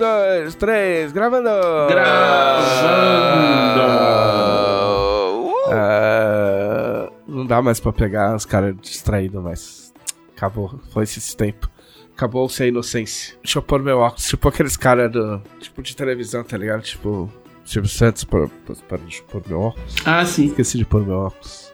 dois, 0.00 0.54
três, 0.54 1.12
gravando! 1.12 1.50
Gravando! 1.88 2.30
Ah, 5.70 7.10
não 7.28 7.46
dá 7.46 7.60
mais 7.60 7.78
pra 7.78 7.92
pegar 7.92 8.34
os 8.34 8.44
caras 8.44 8.74
distraídos, 8.80 9.42
mas 9.42 9.92
acabou, 10.34 10.80
foi 10.90 11.04
esse 11.04 11.36
tempo. 11.36 11.70
Acabou-se 12.16 12.62
a 12.62 12.66
inocência. 12.66 13.36
Deixa 13.42 13.58
eu 13.58 13.62
pôr 13.62 13.82
meu 13.82 13.98
óculos, 13.98 14.26
tipo 14.26 14.48
aqueles 14.48 14.76
caras 14.76 15.12
do. 15.12 15.40
Tipo 15.60 15.82
de 15.82 15.94
televisão, 15.94 16.42
tá 16.42 16.56
ligado? 16.56 16.82
Tipo. 16.82 17.30
Silvio 17.64 17.90
Santos, 17.90 18.24
para, 18.24 18.48
para, 18.88 18.98
eu 18.98 19.24
pôr 19.30 19.42
meu 19.46 19.60
óculos. 19.60 19.94
Ah, 20.04 20.24
sim. 20.24 20.46
Esqueci 20.46 20.76
de 20.76 20.84
pôr 20.84 21.06
meu 21.06 21.18
óculos. 21.18 21.69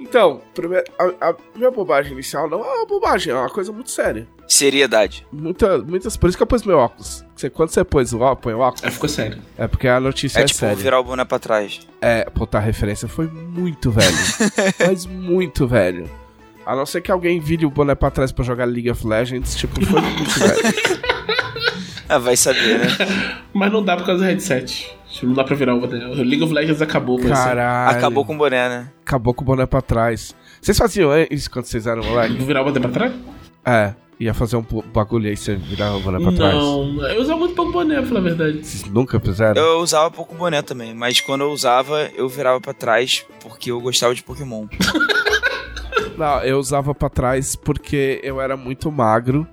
Então, 0.00 0.40
primeiro, 0.54 0.84
a, 0.98 1.28
a 1.30 1.34
minha 1.54 1.70
bobagem 1.70 2.12
inicial 2.12 2.48
não 2.48 2.64
é 2.64 2.74
uma 2.78 2.86
bobagem, 2.86 3.32
é 3.32 3.36
uma 3.36 3.50
coisa 3.50 3.70
muito 3.70 3.90
séria. 3.90 4.26
Seriedade. 4.48 5.26
Muita, 5.30 5.76
muitas, 5.78 6.16
por 6.16 6.28
isso 6.28 6.36
que 6.38 6.42
eu 6.42 6.46
pus 6.46 6.64
meu 6.64 6.78
óculos. 6.78 7.22
Você, 7.36 7.50
quando 7.50 7.68
você 7.68 7.84
pôs 7.84 8.12
o 8.14 8.18
óculos, 8.20 8.42
põe 8.42 8.54
o 8.54 8.58
óculos, 8.60 8.82
Aí 8.84 8.90
ficou 8.90 9.08
sério. 9.08 9.38
é 9.58 9.68
porque 9.68 9.86
a 9.86 10.00
notícia 10.00 10.40
É, 10.40 10.42
é, 10.42 10.44
tipo 10.46 10.58
séria. 10.58 10.74
virar 10.76 11.00
o 11.00 11.04
boné 11.04 11.24
pra 11.24 11.38
trás. 11.38 11.86
É, 12.00 12.24
puta, 12.30 12.56
a 12.56 12.60
referência 12.60 13.06
foi 13.06 13.26
muito 13.26 13.90
velho. 13.90 14.16
mas 14.86 15.04
muito 15.06 15.66
velho. 15.68 16.10
A 16.64 16.74
não 16.74 16.86
ser 16.86 17.00
que 17.02 17.10
alguém 17.12 17.38
vire 17.38 17.66
o 17.66 17.70
boné 17.70 17.94
pra 17.94 18.10
trás 18.10 18.32
pra 18.32 18.42
jogar 18.44 18.64
League 18.64 18.90
of 18.90 19.06
Legends, 19.06 19.54
tipo, 19.54 19.84
foi 19.84 20.00
muito 20.00 20.30
velho. 20.40 21.00
Ah, 22.10 22.18
vai 22.18 22.36
saber, 22.36 22.78
né? 22.80 22.86
Mas 23.54 23.72
não 23.72 23.82
dá 23.84 23.96
por 23.96 24.04
causa 24.04 24.24
do 24.24 24.28
headset. 24.28 24.94
Tipo, 25.08 25.26
Não 25.26 25.34
dá 25.34 25.44
pra 25.44 25.54
virar 25.54 25.74
o 25.74 25.80
boné. 25.80 26.06
O 26.06 26.14
League 26.14 26.42
of 26.42 26.52
Legends 26.52 26.82
acabou, 26.82 27.18
mas. 27.18 27.30
Caralho. 27.30 27.96
Acabou 27.96 28.24
com 28.24 28.34
o 28.34 28.38
boné, 28.38 28.68
né? 28.68 28.88
Acabou 29.04 29.34
com 29.34 29.42
o 29.42 29.44
boné 29.44 29.66
pra 29.66 29.80
trás. 29.82 30.34
Vocês 30.60 30.78
faziam 30.78 31.10
isso 31.30 31.50
quando 31.50 31.64
vocês 31.64 31.86
eram 31.86 32.02
moleque? 32.04 32.34
Virar 32.34 32.62
o 32.62 32.64
boné 32.64 32.80
pra 32.80 32.90
trás? 32.90 33.12
É, 33.64 33.94
ia 34.20 34.32
fazer 34.34 34.56
um 34.56 34.64
bagulho 34.92 35.28
aí, 35.28 35.36
você 35.36 35.56
virava 35.56 35.96
o 35.96 36.00
boné 36.00 36.20
pra 36.20 36.32
trás. 36.32 36.54
Não, 36.54 37.02
eu 37.08 37.20
usava 37.22 37.38
muito 37.40 37.54
pouco 37.54 37.72
boné, 37.72 37.96
pra 37.96 38.06
falar 38.06 38.20
a 38.20 38.22
verdade. 38.22 38.58
Vocês 38.64 38.84
nunca 38.84 39.18
fizeram? 39.18 39.60
Eu 39.60 39.78
usava 39.80 40.10
pouco 40.10 40.34
boné 40.34 40.62
também, 40.62 40.94
mas 40.94 41.20
quando 41.20 41.40
eu 41.42 41.50
usava, 41.50 42.08
eu 42.14 42.28
virava 42.28 42.60
pra 42.60 42.72
trás 42.72 43.24
porque 43.40 43.70
eu 43.70 43.80
gostava 43.80 44.14
de 44.14 44.22
Pokémon. 44.22 44.66
Não, 46.16 46.40
eu 46.42 46.58
usava 46.58 46.94
pra 46.94 47.08
trás 47.08 47.56
porque 47.56 48.20
eu 48.22 48.40
era 48.40 48.56
muito 48.56 48.92
magro 48.92 49.46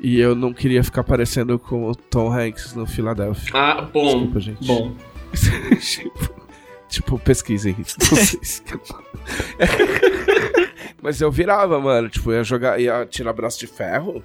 e 0.00 0.20
eu 0.20 0.34
não 0.34 0.52
queria 0.52 0.82
ficar 0.84 1.02
parecendo 1.02 1.58
com 1.58 1.88
o 1.88 1.94
Tom 1.94 2.32
Hanks 2.32 2.74
no 2.74 2.86
Philadelphia. 2.86 3.50
Ah, 3.54 3.82
bom. 3.82 4.04
Desculpa, 4.12 4.40
gente. 4.40 4.66
Bom. 4.66 4.94
tipo, 5.80 6.34
tipo, 6.88 7.18
pesquisem 7.18 7.74
isso. 7.80 7.96
Vocês. 8.00 8.62
Mas 11.02 11.20
eu 11.20 11.30
virava, 11.30 11.80
mano. 11.80 12.08
Tipo, 12.08 12.32
ia 12.32 12.44
jogar, 12.44 12.80
ia 12.80 13.06
tirar 13.06 13.32
braço 13.32 13.58
de 13.58 13.66
ferro. 13.66 14.22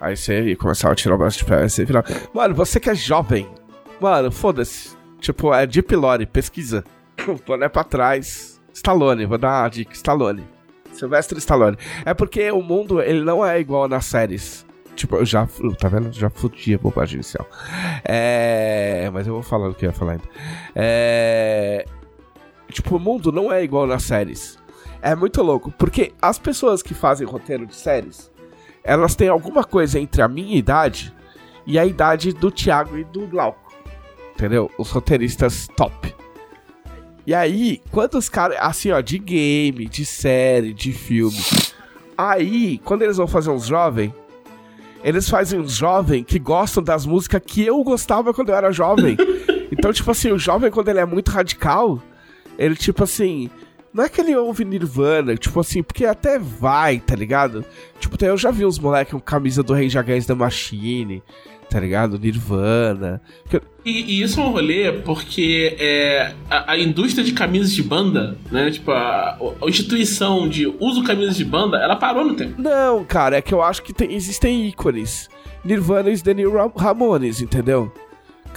Aí 0.00 0.16
você 0.16 0.42
ia 0.42 0.56
começar 0.56 0.90
a 0.90 0.94
tirar 0.94 1.14
o 1.14 1.18
braço 1.18 1.38
de 1.38 1.44
ferro. 1.44 1.62
Aí 1.62 1.70
você 1.70 1.84
virava. 1.84 2.06
Mano, 2.32 2.54
você 2.54 2.78
que 2.78 2.90
é 2.90 2.94
jovem. 2.94 3.48
Mano, 4.00 4.30
foda-se. 4.30 4.90
Tipo, 5.20 5.54
é 5.54 5.66
Deep 5.66 5.94
Lore, 5.96 6.26
pesquisa. 6.26 6.84
Boné 7.46 7.68
pra 7.68 7.84
trás. 7.84 8.60
Stallone, 8.72 9.24
vou 9.24 9.38
dar 9.38 9.62
uma 9.62 9.68
dica. 9.68 9.92
Stallone. 9.94 10.44
Sylvester 10.92 11.38
Stallone. 11.38 11.76
É 12.04 12.12
porque 12.12 12.50
o 12.50 12.60
mundo, 12.60 13.00
ele 13.00 13.22
não 13.22 13.44
é 13.44 13.58
igual 13.58 13.88
nas 13.88 14.04
séries. 14.04 14.66
Tipo, 14.94 15.16
eu 15.16 15.24
já, 15.24 15.46
tá 15.78 15.88
vendo? 15.88 16.12
Já 16.12 16.30
fudi 16.30 16.74
a 16.74 16.78
bobagem 16.78 17.16
inicial. 17.16 17.48
É. 18.04 19.10
Mas 19.12 19.26
eu 19.26 19.34
vou 19.34 19.42
falar 19.42 19.68
o 19.68 19.74
que 19.74 19.84
eu 19.84 19.90
ia 19.90 19.94
falar 19.94 20.12
ainda. 20.12 20.24
É. 20.74 21.84
Tipo, 22.70 22.96
o 22.96 23.00
mundo 23.00 23.30
não 23.30 23.52
é 23.52 23.62
igual 23.62 23.86
nas 23.86 24.02
séries. 24.02 24.58
É 25.00 25.14
muito 25.14 25.42
louco, 25.42 25.70
porque 25.72 26.12
as 26.20 26.38
pessoas 26.38 26.82
que 26.82 26.94
fazem 26.94 27.26
roteiro 27.26 27.66
de 27.66 27.74
séries, 27.74 28.30
elas 28.82 29.14
têm 29.14 29.28
alguma 29.28 29.62
coisa 29.62 30.00
entre 30.00 30.22
a 30.22 30.28
minha 30.28 30.56
idade 30.56 31.14
e 31.66 31.78
a 31.78 31.84
idade 31.84 32.32
do 32.32 32.50
Thiago 32.50 32.96
e 32.96 33.04
do 33.04 33.26
Glauco. 33.26 33.72
Entendeu? 34.34 34.70
Os 34.78 34.90
roteiristas 34.90 35.68
top. 35.76 36.14
E 37.26 37.34
aí, 37.34 37.80
quando 37.90 38.16
os 38.16 38.28
caras, 38.28 38.56
assim, 38.60 38.90
ó, 38.90 39.00
de 39.00 39.18
game, 39.18 39.86
de 39.86 40.04
série, 40.04 40.74
de 40.74 40.92
filme. 40.92 41.38
Aí, 42.16 42.78
quando 42.78 43.02
eles 43.02 43.16
vão 43.16 43.26
fazer 43.26 43.50
uns 43.50 43.66
jovens, 43.66 44.12
eles 45.04 45.28
fazem 45.28 45.60
uns 45.60 45.72
jovens 45.72 46.24
que 46.24 46.38
gostam 46.38 46.82
das 46.82 47.04
músicas 47.04 47.42
que 47.44 47.62
eu 47.62 47.84
gostava 47.84 48.32
quando 48.32 48.48
eu 48.48 48.54
era 48.54 48.72
jovem. 48.72 49.18
então, 49.70 49.92
tipo 49.92 50.10
assim, 50.10 50.32
o 50.32 50.38
jovem, 50.38 50.70
quando 50.70 50.88
ele 50.88 50.98
é 50.98 51.04
muito 51.04 51.30
radical, 51.30 52.02
ele, 52.58 52.74
tipo 52.74 53.04
assim. 53.04 53.50
Não 53.92 54.02
é 54.02 54.08
que 54.08 54.20
ele 54.20 54.34
ouve 54.34 54.64
Nirvana, 54.64 55.36
tipo 55.36 55.60
assim, 55.60 55.80
porque 55.80 56.04
até 56.04 56.36
vai, 56.36 56.98
tá 56.98 57.14
ligado? 57.14 57.64
Tipo, 58.00 58.16
eu 58.24 58.36
já 58.36 58.50
vi 58.50 58.66
uns 58.66 58.76
moleques 58.76 59.12
com 59.12 59.20
camisa 59.20 59.62
do 59.62 59.72
Rei 59.72 59.88
Against 59.96 60.26
the 60.26 60.34
Machine, 60.34 61.22
tá 61.68 61.80
ligado? 61.80 62.18
Nirvana. 62.18 63.20
E, 63.84 63.90
e 64.18 64.22
isso 64.22 64.40
é 64.40 64.42
um 64.44 64.50
rolê 64.50 64.92
porque 64.92 65.76
é, 65.78 66.32
a, 66.50 66.72
a 66.72 66.78
indústria 66.78 67.24
de 67.24 67.32
camisas 67.32 67.72
de 67.72 67.82
banda, 67.82 68.36
né? 68.50 68.70
Tipo, 68.70 68.90
a, 68.92 69.38
a 69.62 69.68
instituição 69.68 70.48
de 70.48 70.66
uso 70.80 71.02
camisas 71.04 71.36
de 71.36 71.44
banda, 71.44 71.76
ela 71.78 71.96
parou 71.96 72.24
no 72.24 72.34
tempo. 72.34 72.54
Não, 72.60 73.04
cara, 73.04 73.36
é 73.36 73.42
que 73.42 73.52
eu 73.52 73.62
acho 73.62 73.82
que 73.82 73.92
tem- 73.92 74.12
existem 74.12 74.66
ícones. 74.68 75.28
Nirvana 75.64 76.10
e 76.10 76.14
Ra- 76.48 76.70
Ramones, 76.76 77.40
entendeu? 77.40 77.90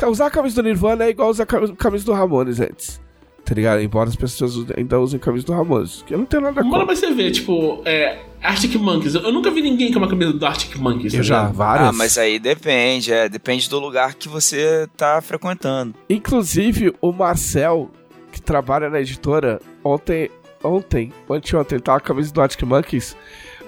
Usar 0.09 0.27
a 0.27 0.29
camisa 0.29 0.61
do 0.61 0.67
Nirvana 0.67 1.05
é 1.05 1.09
igual 1.09 1.29
usar 1.29 1.43
a 1.43 1.45
cam- 1.45 1.75
camisa 1.75 2.05
do 2.05 2.13
Ramones 2.13 2.59
antes. 2.59 3.01
Tá 3.43 3.55
ligado? 3.55 3.81
Embora 3.81 4.09
as 4.09 4.15
pessoas 4.15 4.53
ainda 4.77 4.99
usem 4.99 5.17
camisa 5.19 5.45
do 5.45 5.53
Ramones. 5.53 6.03
Que 6.05 6.13
eu 6.13 6.17
não 6.17 6.25
tenho 6.25 6.43
nada 6.43 6.61
contra. 6.61 6.85
pra 6.85 6.95
você 6.95 7.11
ver, 7.13 7.31
tipo, 7.31 7.81
é, 7.85 8.19
Arctic 8.41 8.75
Monkeys. 8.75 9.15
Eu, 9.15 9.21
eu 9.21 9.31
nunca 9.31 9.49
vi 9.51 9.61
ninguém 9.61 9.91
com 9.91 9.99
uma 9.99 10.07
camisa 10.07 10.33
do 10.33 10.45
Arctic 10.45 10.75
Monkeys. 10.77 11.13
tá 11.13 11.19
Eu 11.19 11.23
já, 11.23 11.39
ligado? 11.41 11.55
várias. 11.55 11.87
Ah, 11.89 11.91
mas 11.91 12.17
aí 12.17 12.39
depende, 12.39 13.11
é. 13.11 13.27
Depende 13.27 13.69
do 13.69 13.79
lugar 13.79 14.13
que 14.15 14.27
você 14.29 14.87
tá 14.95 15.21
frequentando. 15.21 15.93
Inclusive, 16.09 16.93
o 17.01 17.11
Marcel, 17.11 17.89
que 18.31 18.41
trabalha 18.41 18.89
na 18.89 18.99
editora, 19.01 19.59
ontem, 19.83 20.29
ontem, 20.63 21.11
anteontem, 21.29 21.79
tava 21.79 21.99
com 21.99 22.05
a 22.05 22.07
camisa 22.07 22.31
do 22.33 22.41
Arctic 22.41 22.63
Monkeys, 22.63 23.15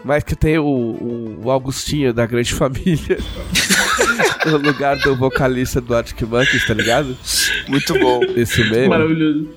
mas 0.05 0.23
que 0.23 0.35
tem 0.35 0.57
o, 0.57 0.63
o- 0.65 1.41
o 1.43 1.51
Augustinho 1.51 2.13
da 2.13 2.25
Grande 2.25 2.53
Família 2.53 3.17
no 4.45 4.57
lugar 4.57 4.97
do 4.99 5.15
vocalista 5.15 5.81
do 5.81 5.93
Arctic 5.95 6.21
Monkeys, 6.21 6.65
tá 6.65 6.73
ligado? 6.73 7.17
Muito 7.67 7.93
bom. 7.99 8.21
Esse 8.35 8.63
meme. 8.69 8.87
Maravilhoso. 8.87 9.49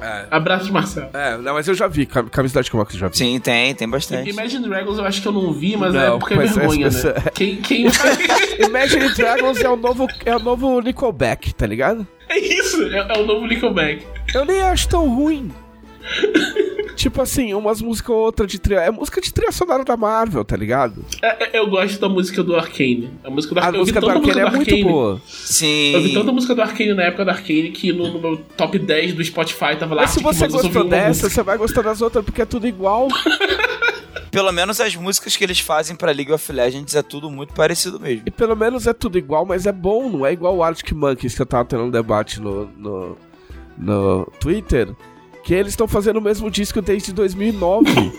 É. 0.00 0.26
Abraço, 0.30 0.72
Marcel. 0.72 1.08
É, 1.14 1.36
não, 1.38 1.54
mas 1.54 1.66
eu 1.66 1.74
já 1.74 1.86
vi, 1.88 2.04
cam- 2.06 2.28
camisa 2.28 2.60
Monkeys 2.72 2.94
eu 2.94 3.00
já 3.00 3.08
vi. 3.08 3.16
Sim, 3.16 3.40
tem, 3.40 3.74
tem 3.74 3.88
bastante. 3.88 4.28
Imagine 4.30 4.68
Dragons 4.68 4.98
eu 4.98 5.04
acho 5.04 5.22
que 5.22 5.28
eu 5.28 5.32
não 5.32 5.52
vi, 5.52 5.76
mas 5.76 5.94
Não, 5.94 6.16
é 6.16 6.18
porque 6.18 6.34
é 6.34 6.36
vergonha, 6.36 6.86
essa- 6.88 7.14
né? 7.14 7.22
Quem, 7.34 7.56
quem 7.56 7.86
Imagine 8.60 9.08
Dragons 9.14 9.60
é 9.60 9.68
o 9.68 9.76
novo, 9.76 10.06
é 10.24 10.36
o 10.36 10.38
novo 10.38 10.80
Nickelback, 10.80 11.54
tá 11.54 11.66
ligado? 11.66 12.06
É 12.28 12.38
isso, 12.38 12.82
é, 12.88 13.06
é 13.16 13.18
o 13.18 13.24
novo 13.26 13.46
Nickelback. 13.46 14.04
Eu 14.34 14.44
nem 14.44 14.60
acho 14.62 14.88
tão 14.88 15.08
ruim. 15.08 15.50
tipo 16.96 17.20
assim, 17.22 17.54
umas 17.54 17.80
músicas 17.80 18.10
ou 18.10 18.22
outra 18.22 18.46
de 18.46 18.58
trilha. 18.58 18.80
É 18.80 18.90
música 18.90 19.20
de 19.20 19.32
trilha 19.32 19.52
sonora 19.52 19.84
da 19.84 19.96
Marvel, 19.96 20.44
tá 20.44 20.56
ligado? 20.56 21.04
É, 21.22 21.44
é, 21.56 21.58
eu 21.60 21.68
gosto 21.68 22.00
da 22.00 22.08
música 22.08 22.42
do 22.42 22.56
Arcane. 22.56 23.10
A 23.22 23.30
música 23.30 23.54
do 23.54 23.60
A 23.60 23.64
Arcane. 23.64 23.78
eu 23.78 23.84
vi 23.84 23.92
música 23.92 24.00
do 24.00 24.10
Arcane 24.10 24.40
é 24.40 24.50
muito 24.50 24.70
Arcane. 24.70 24.84
boa. 24.84 25.12
Eu 25.12 25.20
vi 25.20 25.22
Sim. 26.08 26.14
tanta 26.14 26.32
música 26.32 26.54
do 26.54 26.62
Arcane 26.62 26.94
na 26.94 27.02
época 27.04 27.24
do 27.24 27.30
Arcane 27.30 27.70
que 27.70 27.92
no, 27.92 28.12
no 28.12 28.18
meu 28.18 28.36
top 28.56 28.78
10 28.78 29.12
do 29.12 29.24
Spotify 29.24 29.76
tava 29.78 29.94
lá. 29.94 30.02
Mas 30.02 30.10
se 30.10 30.24
Arctic 30.24 30.40
você 30.40 30.48
gostou 30.48 30.84
dessa, 30.84 31.08
música. 31.08 31.30
você 31.30 31.42
vai 31.42 31.58
gostar 31.58 31.82
das 31.82 32.00
outras 32.00 32.24
porque 32.24 32.42
é 32.42 32.46
tudo 32.46 32.66
igual. 32.66 33.08
Pelo 34.30 34.52
menos 34.52 34.80
as 34.80 34.94
músicas 34.96 35.34
que 35.36 35.44
eles 35.44 35.60
fazem 35.60 35.96
pra 35.96 36.12
League 36.12 36.32
of 36.32 36.52
Legends 36.52 36.94
é 36.94 37.02
tudo 37.02 37.30
muito 37.30 37.54
parecido 37.54 37.98
mesmo. 37.98 38.22
E 38.26 38.30
pelo 38.30 38.54
menos 38.54 38.86
é 38.86 38.92
tudo 38.92 39.16
igual, 39.16 39.46
mas 39.46 39.64
é 39.64 39.72
bom, 39.72 40.10
não 40.10 40.26
é 40.26 40.32
igual 40.32 40.56
o 40.56 40.62
Arctic 40.62 40.92
Monkeys 40.92 41.34
que 41.34 41.40
eu 41.40 41.46
tava 41.46 41.64
tendo 41.64 41.84
um 41.84 41.90
debate 41.90 42.38
no, 42.38 42.66
no, 42.76 43.16
no 43.78 44.30
Twitter. 44.38 44.94
Que 45.46 45.54
eles 45.54 45.72
estão 45.72 45.86
fazendo 45.86 46.16
o 46.16 46.20
mesmo 46.20 46.50
disco 46.50 46.82
desde 46.82 47.12
2009. 47.12 48.12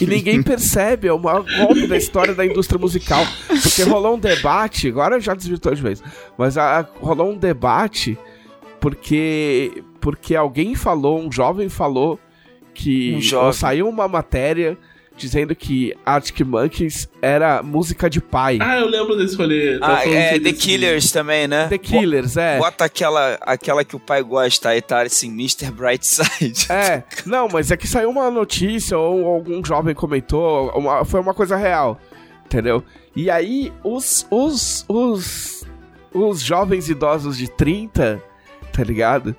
E 0.00 0.04
ninguém 0.06 0.42
percebe, 0.42 1.08
é 1.08 1.12
o 1.12 1.18
maior 1.18 1.44
golpe 1.58 1.86
da 1.86 1.96
história 1.96 2.34
da 2.34 2.44
indústria 2.44 2.78
musical. 2.78 3.24
Porque 3.46 3.82
rolou 3.84 4.16
um 4.16 4.18
debate, 4.18 4.88
agora 4.88 5.18
já 5.20 5.32
desvirtuou 5.34 5.74
de 5.74 5.80
vez, 5.82 6.02
mas 6.36 6.58
a- 6.58 6.86
rolou 7.00 7.30
um 7.32 7.38
debate 7.38 8.18
porque, 8.80 9.82
porque 10.00 10.34
alguém 10.36 10.74
falou, 10.74 11.18
um 11.20 11.32
jovem 11.32 11.68
falou 11.68 12.18
que 12.74 13.14
Um 13.48 13.52
saiu 13.52 13.88
uma 13.88 14.06
matéria 14.06 14.76
dizendo 15.16 15.54
que 15.54 15.94
Arctic 16.04 16.40
Monkeys 16.46 17.08
era 17.22 17.62
música 17.62 18.08
de 18.10 18.20
pai. 18.20 18.58
Ah, 18.60 18.78
eu 18.78 18.86
lembro 18.86 19.16
desse 19.16 19.34
rolê. 19.36 19.78
Ah, 19.80 20.06
é 20.06 20.38
The 20.38 20.52
Killers 20.52 21.10
também, 21.10 21.48
né? 21.48 21.66
The 21.68 21.78
Killers, 21.78 22.36
é. 22.36 22.58
Bota 22.58 22.84
aquela, 22.84 23.34
aquela 23.40 23.84
que 23.84 23.96
o 23.96 24.00
pai 24.00 24.22
gosta 24.22 24.68
aí, 24.70 24.82
tá 24.82 25.02
assim, 25.02 25.28
Mr. 25.28 25.70
Brightside. 25.70 26.66
É, 26.70 27.02
não, 27.24 27.48
mas 27.48 27.70
é 27.70 27.76
que 27.76 27.86
saiu 27.88 28.10
uma 28.10 28.30
notícia 28.30 28.98
ou 28.98 29.26
algum 29.26 29.64
jovem 29.64 29.94
comentou, 29.94 30.70
uma- 30.70 31.04
foi 31.04 31.20
uma 31.20 31.32
coisa 31.32 31.56
real, 31.56 31.98
entendeu? 32.44 32.84
E 33.14 33.30
aí, 33.30 33.72
os, 33.82 34.26
os, 34.30 34.84
os, 34.88 35.64
os 36.12 36.40
jovens 36.42 36.88
idosos 36.90 37.38
de 37.38 37.48
30, 37.48 38.22
tá 38.72 38.84
ligado? 38.84 39.34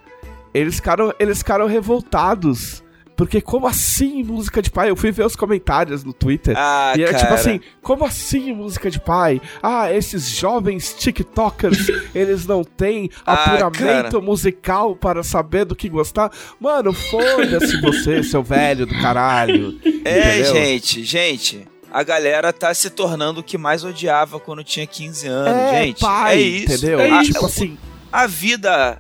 Eles 0.54 0.78
ficaram, 0.78 1.14
eles 1.20 1.38
ficaram 1.38 1.68
revoltados 1.68 2.84
Porque 3.18 3.42
como 3.42 3.66
assim 3.68 4.24
música 4.24 4.62
de 4.62 4.70
pai? 4.70 4.90
Eu 4.92 4.96
fui 4.96 5.12
ver 5.12 5.26
os 5.26 5.36
comentários 5.36 6.04
no 6.04 6.14
Twitter. 6.14 6.54
Ah, 6.56 6.94
e 6.96 7.02
é 7.04 7.08
cara. 7.08 7.18
tipo 7.18 7.34
assim, 7.34 7.60
como 7.82 8.06
assim 8.06 8.54
música 8.54 8.90
de 8.92 9.00
pai? 9.00 9.42
Ah, 9.62 9.92
esses 9.92 10.30
jovens 10.30 10.94
TikTokers, 10.94 11.88
eles 12.14 12.46
não 12.46 12.64
têm 12.64 13.10
Ah, 13.26 13.34
apuramento 13.56 14.12
cara. 14.12 14.22
musical 14.22 14.96
para 14.96 15.24
saber 15.24 15.66
do 15.66 15.76
que 15.76 15.90
gostar. 15.90 16.32
Mano, 16.60 16.94
foda-se 16.94 17.80
você, 17.82 18.22
seu 18.24 18.44
velho 18.44 18.86
do 18.86 18.94
caralho. 19.02 19.80
É, 20.06 20.40
entendeu? 20.40 20.54
gente, 20.54 21.04
gente. 21.04 21.68
A 21.92 22.04
galera 22.04 22.54
tá 22.54 22.72
se 22.74 22.90
tornando 22.92 23.40
o 23.40 23.44
que 23.44 23.58
mais 23.58 23.84
odiava 23.84 24.40
quando 24.40 24.64
tinha 24.64 24.86
15 24.86 25.28
anos, 25.28 25.74
É, 25.74 25.84
gente. 25.86 26.00
pai, 26.02 26.36
é 26.38 26.42
isso. 26.42 26.74
entendeu? 26.74 27.00
É 27.00 27.08
tipo 27.24 27.38
isso. 27.38 27.46
assim, 27.46 27.78
A 28.12 28.28
vida. 28.28 29.00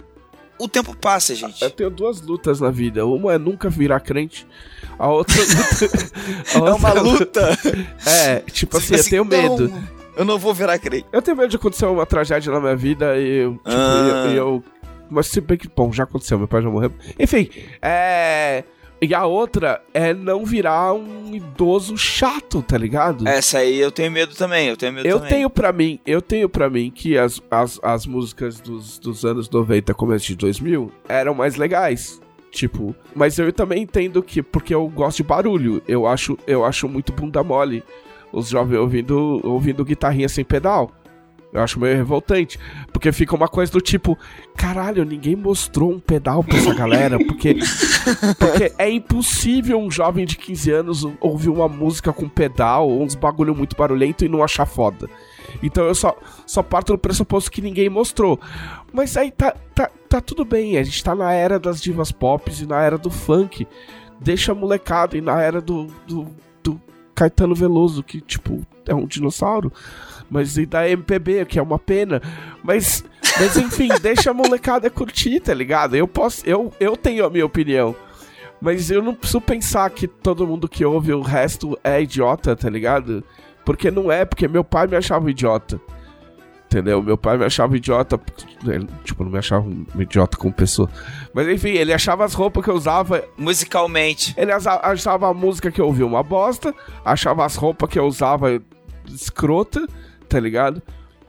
O 0.59 0.67
tempo 0.67 0.95
passa, 0.95 1.35
gente. 1.35 1.61
eu 1.61 1.69
tenho 1.69 1.89
duas 1.89 2.21
lutas 2.21 2.59
na 2.59 2.71
vida. 2.71 3.05
Uma 3.05 3.33
é 3.33 3.37
nunca 3.37 3.69
virar 3.69 3.99
crente. 3.99 4.47
A 4.97 5.07
outra 5.09 5.35
a 6.55 6.57
É 6.57 6.59
uma 6.73 6.89
outra- 7.01 7.01
luta. 7.01 7.59
É, 8.05 8.39
tipo 8.51 8.77
assim, 8.77 8.95
eu 8.95 9.03
tenho 9.03 9.25
medo. 9.25 9.67
Não, 9.69 9.83
eu 10.17 10.25
não 10.25 10.39
vou 10.39 10.53
virar 10.53 10.79
crente. 10.79 11.05
Eu 11.11 11.21
tenho 11.21 11.37
medo 11.37 11.49
de 11.49 11.55
acontecer 11.57 11.85
uma 11.85 12.05
tragédia 12.05 12.51
na 12.51 12.59
minha 12.59 12.75
vida 12.75 13.15
e 13.17 13.43
eu. 13.43 13.53
Tipo, 13.53 13.63
Ah. 13.65 14.25
eu, 14.29 14.35
eu- 14.35 14.63
Mas 15.09 15.27
se 15.27 15.39
bem 15.39 15.57
que, 15.57 15.69
bom, 15.73 15.91
já 15.93 16.03
aconteceu, 16.03 16.37
meu 16.37 16.47
pai 16.47 16.61
já 16.61 16.69
morreu. 16.69 16.91
Enfim, 17.19 17.49
é. 17.81 18.63
E 19.01 19.13
a 19.13 19.25
outra 19.25 19.81
é 19.93 20.13
não 20.13 20.43
virar 20.43 20.93
um 20.93 21.33
idoso 21.35 21.95
chato, 21.97 22.61
tá 22.63 22.77
ligado? 22.77 23.27
Essa 23.27 23.59
aí 23.59 23.77
eu 23.79 23.91
tenho 23.91 24.11
medo 24.11 24.35
também. 24.35 24.67
Eu 24.69 24.77
tenho 24.77 24.93
medo 24.93 25.07
Eu 25.07 25.17
também. 25.17 25.33
tenho 25.33 25.49
pra 25.49 25.71
mim, 25.71 25.99
eu 26.05 26.21
tenho 26.21 26.49
para 26.49 26.69
mim 26.69 26.89
que 26.89 27.17
as, 27.17 27.41
as, 27.51 27.79
as 27.83 28.05
músicas 28.07 28.59
dos, 28.59 28.97
dos 28.97 29.23
anos 29.23 29.49
90, 29.49 29.93
começo 29.93 30.25
de 30.25 30.35
2000, 30.35 30.91
eram 31.07 31.35
mais 31.35 31.55
legais. 31.55 32.19
Tipo, 32.49 32.95
mas 33.13 33.37
eu 33.37 33.51
também 33.53 33.83
entendo 33.83 34.23
que, 34.23 34.41
porque 34.41 34.73
eu 34.73 34.87
gosto 34.87 35.17
de 35.17 35.23
barulho, 35.23 35.81
eu 35.87 36.07
acho, 36.07 36.37
eu 36.47 36.65
acho 36.65 36.87
muito 36.89 37.11
bunda 37.13 37.43
mole 37.43 37.83
os 38.31 38.49
jovens 38.49 38.77
ouvindo, 38.77 39.39
ouvindo 39.43 39.85
guitarrinha 39.85 40.27
sem 40.27 40.43
pedal. 40.43 40.91
Eu 41.51 41.61
acho 41.61 41.79
meio 41.79 41.95
revoltante. 41.95 42.59
Porque 42.91 43.11
fica 43.11 43.35
uma 43.35 43.47
coisa 43.47 43.71
do 43.71 43.81
tipo, 43.81 44.17
caralho, 44.55 45.05
ninguém 45.05 45.35
mostrou 45.35 45.91
um 45.91 45.99
pedal 45.99 46.43
pra 46.43 46.57
essa 46.57 46.73
galera. 46.73 47.17
Porque, 47.17 47.55
porque 48.37 48.73
é 48.77 48.89
impossível 48.89 49.79
um 49.79 49.89
jovem 49.89 50.25
de 50.25 50.37
15 50.37 50.71
anos 50.71 51.07
ouvir 51.19 51.49
uma 51.49 51.67
música 51.67 52.11
com 52.11 52.27
pedal, 52.27 52.89
uns 52.89 53.15
bagulho 53.15 53.55
muito 53.55 53.75
barulhento 53.75 54.25
e 54.25 54.29
não 54.29 54.43
achar 54.43 54.65
foda. 54.65 55.09
Então 55.63 55.85
eu 55.85 55.95
só, 55.95 56.15
só 56.45 56.61
parto 56.61 56.93
do 56.93 56.99
pressuposto 56.99 57.51
que 57.51 57.61
ninguém 57.61 57.89
mostrou. 57.89 58.39
Mas 58.93 59.15
aí 59.17 59.31
tá, 59.31 59.55
tá, 59.73 59.89
tá 60.09 60.21
tudo 60.21 60.43
bem, 60.43 60.77
a 60.77 60.83
gente 60.83 61.03
tá 61.03 61.15
na 61.15 61.31
era 61.31 61.59
das 61.59 61.81
divas 61.81 62.11
pop 62.11 62.51
e 62.51 62.65
na 62.65 62.81
era 62.81 62.97
do 62.97 63.09
funk. 63.09 63.67
Deixa 64.19 64.51
a 64.51 64.55
molecada 64.55 65.17
e 65.17 65.21
na 65.21 65.41
era 65.41 65.61
do, 65.61 65.87
do, 66.07 66.27
do 66.63 66.81
Caetano 67.13 67.53
Veloso, 67.53 68.03
que, 68.03 68.19
tipo, 68.19 68.65
é 68.85 68.95
um 68.95 69.05
dinossauro. 69.05 69.71
Mas 70.29 70.57
e 70.57 70.65
da 70.65 70.87
MPB, 70.89 71.45
que 71.45 71.59
é 71.59 71.61
uma 71.61 71.79
pena. 71.79 72.21
Mas, 72.63 73.03
mas 73.39 73.57
enfim, 73.57 73.89
deixa 74.01 74.31
a 74.31 74.33
molecada 74.33 74.89
curtir, 74.89 75.39
tá 75.39 75.53
ligado? 75.53 75.95
Eu 75.95 76.07
posso. 76.07 76.45
Eu, 76.45 76.73
eu 76.79 76.95
tenho 76.97 77.25
a 77.25 77.29
minha 77.29 77.45
opinião. 77.45 77.95
Mas 78.59 78.89
eu 78.89 79.01
não 79.03 79.13
preciso 79.13 79.39
pensar 79.39 79.89
que 79.91 80.07
todo 80.07 80.47
mundo 80.47 80.67
que 80.67 80.83
ouve 80.83 81.13
o 81.13 81.21
resto 81.21 81.77
é 81.83 82.01
idiota, 82.01 82.55
tá 82.55 82.69
ligado? 82.69 83.23
Porque 83.63 83.91
não 83.91 84.11
é, 84.11 84.25
porque 84.25 84.47
meu 84.47 84.63
pai 84.63 84.87
me 84.87 84.95
achava 84.95 85.29
idiota. 85.29 85.79
Entendeu? 86.65 87.01
Meu 87.01 87.17
pai 87.17 87.37
me 87.37 87.45
achava 87.45 87.77
idiota. 87.77 88.19
ele, 88.65 88.87
Tipo, 89.03 89.23
não 89.23 89.31
me 89.31 89.37
achava 89.37 89.65
um 89.65 90.01
idiota 90.01 90.37
como 90.37 90.53
pessoa. 90.53 90.89
Mas 91.33 91.47
enfim, 91.47 91.69
ele 91.69 91.93
achava 91.93 92.25
as 92.25 92.33
roupas 92.33 92.63
que 92.63 92.69
eu 92.69 92.75
usava. 92.75 93.23
Musicalmente. 93.37 94.33
Ele 94.37 94.51
achava 94.51 95.29
a 95.29 95.33
música 95.33 95.71
que 95.71 95.79
eu 95.79 95.85
ouvia 95.85 96.05
uma 96.05 96.21
bosta. 96.23 96.75
Achava 97.05 97.45
as 97.45 97.55
roupas 97.55 97.89
que 97.89 97.97
eu 97.97 98.05
usava 98.05 98.61
escrota, 99.07 99.87
tá 100.27 100.39
ligado? 100.39 100.81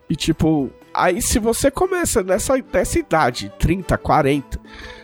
E 0.08 0.16
tipo, 0.16 0.70
aí 0.92 1.20
se 1.20 1.38
você 1.38 1.70
começa 1.70 2.22
nessa, 2.22 2.54
nessa 2.72 2.98
idade, 2.98 3.52
30, 3.58 3.96
40, 3.98 4.58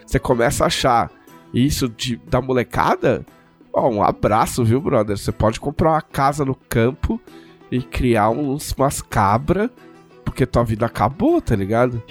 você 0.06 0.18
começa 0.18 0.64
a 0.64 0.66
achar 0.66 1.10
isso 1.52 1.88
de, 1.88 2.16
da 2.28 2.40
molecada, 2.40 3.24
ó, 3.72 3.88
um 3.88 4.02
abraço, 4.02 4.64
viu, 4.64 4.80
brother? 4.80 5.16
Você 5.16 5.32
pode 5.32 5.60
comprar 5.60 5.90
uma 5.90 6.02
casa 6.02 6.44
no 6.44 6.54
campo 6.54 7.20
e 7.70 7.82
criar 7.82 8.30
uns, 8.30 8.72
umas 8.72 9.02
cabras, 9.02 9.70
porque 10.24 10.46
tua 10.46 10.64
vida 10.64 10.86
acabou, 10.86 11.40
tá 11.40 11.54
ligado? 11.54 12.02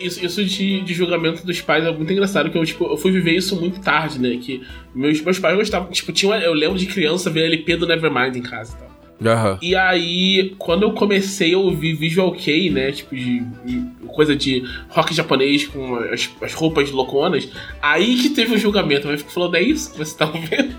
Isso, 0.00 0.24
isso 0.24 0.44
de, 0.44 0.80
de 0.82 0.94
julgamento 0.94 1.44
dos 1.44 1.60
pais 1.60 1.84
é 1.84 1.90
muito 1.90 2.12
engraçado, 2.12 2.50
que 2.50 2.56
eu, 2.56 2.64
tipo, 2.64 2.84
eu 2.84 2.96
fui 2.96 3.10
viver 3.10 3.36
isso 3.36 3.58
muito 3.60 3.80
tarde, 3.80 4.20
né? 4.20 4.36
Que 4.36 4.62
meus, 4.94 5.20
meus 5.20 5.38
pais 5.38 5.56
gostavam, 5.56 5.90
tipo, 5.90 6.12
tinha, 6.12 6.36
eu 6.36 6.54
lembro 6.54 6.78
de 6.78 6.86
criança 6.86 7.28
ver 7.28 7.46
LP 7.46 7.76
do 7.76 7.86
Nevermind 7.86 8.36
em 8.36 8.42
casa 8.42 8.74
e 8.74 8.85
Aham. 9.24 9.58
E 9.62 9.74
aí, 9.74 10.54
quando 10.58 10.82
eu 10.82 10.92
comecei 10.92 11.54
a 11.54 11.58
ouvir 11.58 11.94
Visual 11.94 12.32
Kei, 12.32 12.70
né? 12.70 12.92
Tipo, 12.92 13.14
de, 13.16 13.40
de 13.64 13.82
coisa 14.08 14.36
de 14.36 14.62
rock 14.88 15.14
japonês 15.14 15.66
com 15.66 15.96
as, 15.96 16.28
as 16.42 16.52
roupas 16.52 16.90
louconas, 16.90 17.48
aí 17.80 18.16
que 18.16 18.30
teve 18.30 18.54
o 18.54 18.58
julgamento. 18.58 19.06
Mas 19.06 19.20
ficou 19.20 19.32
falando, 19.32 19.56
é 19.56 19.62
isso 19.62 19.92
que 19.92 19.98
você 19.98 20.16
tá 20.16 20.26
ouvindo? 20.26 20.76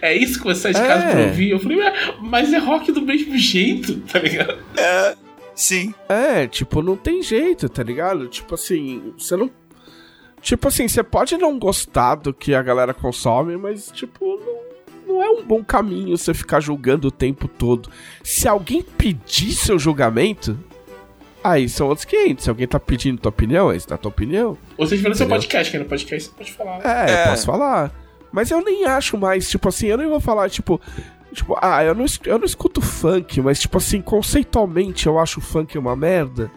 É 0.00 0.16
isso 0.16 0.38
que 0.38 0.44
você 0.44 0.72
sai 0.72 0.74
de 0.74 0.86
casa 0.88 1.04
É. 1.04 1.10
pra 1.10 1.20
ouvir? 1.24 1.50
Eu 1.50 1.58
falei, 1.58 1.78
"Ué, 1.78 2.14
mas 2.22 2.52
é 2.52 2.58
rock 2.58 2.92
do 2.92 3.02
mesmo 3.02 3.36
jeito, 3.36 3.96
tá 4.06 4.20
ligado? 4.20 4.56
É, 4.76 5.16
sim. 5.52 5.92
É, 6.08 6.46
tipo, 6.46 6.80
não 6.80 6.96
tem 6.96 7.20
jeito, 7.24 7.68
tá 7.68 7.82
ligado? 7.82 8.28
Tipo 8.28 8.54
assim, 8.54 9.12
você 9.18 9.36
não. 9.36 9.50
Tipo 10.40 10.68
assim, 10.68 10.86
você 10.86 11.02
pode 11.02 11.36
não 11.38 11.58
gostar 11.58 12.14
do 12.16 12.32
que 12.32 12.54
a 12.54 12.62
galera 12.62 12.94
consome, 12.94 13.56
mas, 13.56 13.90
tipo, 13.90 14.24
não, 14.26 14.58
não 15.14 15.22
é 15.22 15.30
um 15.30 15.42
bom 15.44 15.62
caminho 15.64 16.16
você 16.16 16.34
ficar 16.34 16.60
julgando 16.60 17.08
o 17.08 17.10
tempo 17.10 17.46
todo. 17.48 17.88
Se 18.22 18.48
alguém 18.48 18.82
pedir 18.82 19.52
seu 19.52 19.78
julgamento, 19.78 20.58
aí 21.42 21.68
são 21.68 21.88
outros 21.88 22.04
500. 22.04 22.44
Se 22.44 22.50
alguém 22.50 22.66
tá 22.66 22.80
pedindo 22.80 23.20
tua 23.20 23.28
opinião, 23.30 23.68
aí 23.70 23.76
está 23.76 23.96
tua 23.96 24.08
opinião. 24.08 24.58
Ou 24.76 24.86
seja, 24.86 25.08
no 25.08 25.14
seu 25.14 25.28
podcast, 25.28 25.70
que 25.70 25.78
no 25.78 25.84
podcast 25.84 26.28
você 26.30 26.34
pode 26.36 26.52
falar. 26.52 26.80
É, 26.84 27.10
É. 27.10 27.22
eu 27.24 27.28
posso 27.30 27.46
falar. 27.46 27.92
Mas 28.32 28.50
eu 28.50 28.60
nem 28.64 28.84
acho 28.84 29.16
mais, 29.16 29.48
tipo 29.48 29.68
assim, 29.68 29.86
eu 29.86 29.96
nem 29.98 30.08
vou 30.08 30.20
falar, 30.20 30.50
tipo. 30.50 30.80
Tipo, 31.32 31.56
ah, 31.60 31.82
eu 31.82 31.94
não, 31.96 32.04
eu 32.26 32.38
não 32.38 32.44
escuto 32.44 32.80
funk, 32.80 33.40
mas, 33.40 33.58
tipo 33.58 33.76
assim, 33.78 34.00
conceitualmente 34.00 35.06
eu 35.08 35.18
acho 35.18 35.40
o 35.40 35.42
funk 35.42 35.76
uma 35.76 35.96
merda. 35.96 36.48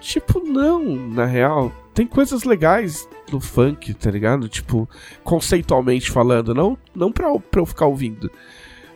Tipo, 0.00 0.40
não, 0.40 0.82
na 0.84 1.26
real. 1.26 1.72
Tem 1.98 2.06
coisas 2.06 2.44
legais 2.44 3.08
no 3.28 3.40
funk, 3.40 3.92
tá 3.92 4.08
ligado? 4.08 4.48
Tipo, 4.48 4.88
conceitualmente 5.24 6.12
falando, 6.12 6.54
não, 6.54 6.78
não 6.94 7.10
pra, 7.10 7.36
pra 7.40 7.60
eu 7.60 7.66
ficar 7.66 7.86
ouvindo. 7.86 8.30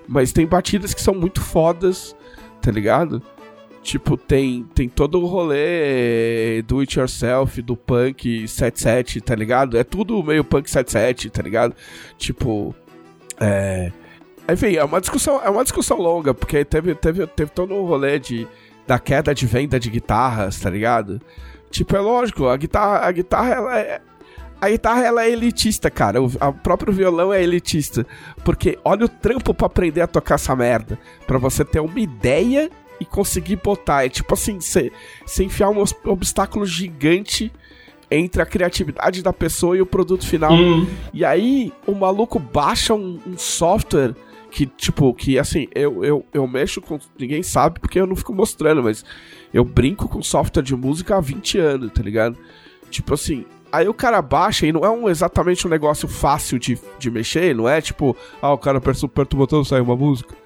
Mas 0.07 0.31
tem 0.31 0.47
batidas 0.47 0.95
que 0.95 1.03
são 1.03 1.13
muito 1.13 1.41
fodas, 1.41 2.15
tá 2.61 2.71
ligado? 2.71 3.21
Tipo, 3.83 4.17
tem, 4.17 4.63
tem 4.73 4.89
todo 4.89 5.21
o 5.21 5.27
rolê 5.27 6.63
do 6.63 6.79
it 6.79 6.97
yourself, 6.97 7.61
do 7.61 7.77
punk 7.77 8.47
77, 8.47 9.21
tá 9.21 9.35
ligado? 9.35 9.77
É 9.77 9.83
tudo 9.83 10.23
meio 10.23 10.45
punk 10.45 10.71
77, 10.71 11.29
tá 11.29 11.43
ligado? 11.43 11.75
Tipo, 12.17 12.73
é. 13.41 13.91
Enfim, 14.49 14.77
é 14.77 14.85
uma 14.85 15.01
discussão, 15.01 15.43
é 15.43 15.51
uma 15.51 15.65
discussão 15.65 15.99
longa, 15.99 16.33
porque 16.33 16.65
teve, 16.65 16.95
teve, 16.95 17.27
teve 17.27 17.51
todo 17.51 17.75
um 17.75 17.85
rolê 17.85 18.21
de, 18.21 18.47
da 18.87 19.01
queda 19.01 19.35
de 19.35 19.45
venda 19.45 19.81
de 19.81 19.91
guitarras, 19.91 20.61
tá 20.61 20.71
ligado? 20.71 21.21
Tipo, 21.73 21.97
é 21.97 22.01
lógico, 22.01 22.47
a 22.47 22.57
guitarra, 22.57 22.99
a 23.07 23.11
guitarra 23.11 23.55
ela 23.55 23.79
é. 23.79 24.01
A 24.61 24.69
guitarra 24.69 25.05
ela 25.05 25.25
é 25.25 25.31
elitista, 25.31 25.91
cara. 25.91 26.23
O 26.23 26.31
a 26.39 26.53
próprio 26.53 26.93
violão 26.93 27.33
é 27.33 27.43
elitista. 27.43 28.07
Porque 28.45 28.79
olha 28.85 29.07
o 29.07 29.09
trampo 29.09 29.53
pra 29.53 29.67
aprender 29.67 30.03
a 30.03 30.07
tocar 30.07 30.37
essa 30.37 30.55
merda. 30.55 30.97
Pra 31.27 31.37
você 31.37 31.65
ter 31.65 31.81
uma 31.81 31.99
ideia 31.99 32.71
e 33.01 33.05
conseguir 33.05 33.57
botar. 33.57 34.07
É 34.07 34.09
tipo 34.09 34.33
assim, 34.35 34.61
você 34.61 34.93
enfiar 35.41 35.71
um 35.71 35.83
obstáculo 36.05 36.65
gigante 36.65 37.51
entre 38.09 38.41
a 38.41 38.47
criatividade 38.47 39.23
da 39.23 39.33
pessoa 39.33 39.77
e 39.77 39.83
o 39.83 39.87
produto 39.87 40.25
final. 40.25 40.53
Hum. 40.53 40.87
E 41.13 41.25
aí, 41.25 41.73
o 41.85 41.93
maluco 41.93 42.39
baixa 42.39 42.95
um, 42.95 43.19
um 43.27 43.37
software 43.37 44.15
que, 44.53 44.67
tipo, 44.67 45.13
que 45.15 45.39
assim, 45.39 45.67
eu, 45.75 46.05
eu, 46.05 46.25
eu 46.33 46.47
mexo 46.47 46.81
com. 46.81 47.01
Ninguém 47.19 47.43
sabe 47.43 47.81
porque 47.81 47.99
eu 47.99 48.07
não 48.07 48.15
fico 48.15 48.35
mostrando, 48.35 48.83
mas 48.83 49.03
eu 49.53 49.65
brinco 49.65 50.09
com 50.09 50.23
software 50.23 50.63
de 50.63 50.75
música 50.75 51.17
há 51.17 51.21
20 51.21 51.59
anos, 51.59 51.93
tá 51.93 52.03
ligado? 52.03 52.37
Tipo 52.91 53.15
assim. 53.15 53.45
Aí 53.71 53.89
o 53.89 53.95
cara 53.95 54.21
baixa 54.21 54.67
e 54.67 54.73
não 54.73 54.85
é 54.85 54.91
um, 54.91 55.09
exatamente 55.09 55.67
um 55.67 55.71
negócio 55.71 56.07
fácil 56.07 56.59
de, 56.59 56.79
de 56.99 57.11
mexer, 57.11 57.55
não 57.55 57.67
é 57.67 57.81
tipo, 57.81 58.15
ah, 58.43 58.53
o 58.53 58.59
cara 58.59 58.77
aperta 58.77 59.07
o 59.07 59.37
botão 59.37 59.63
e 59.63 59.65
sai 59.65 59.81
uma 59.81 59.97
música. 59.97 60.37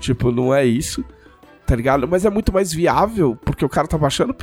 Tipo, 0.00 0.32
não 0.32 0.52
é 0.52 0.64
isso, 0.64 1.04
tá 1.64 1.76
ligado? 1.76 2.08
Mas 2.08 2.24
é 2.24 2.30
muito 2.30 2.52
mais 2.52 2.72
viável, 2.72 3.38
porque 3.44 3.64
o 3.64 3.68
cara 3.68 3.86
tá 3.86 3.96
baixando 3.96 4.34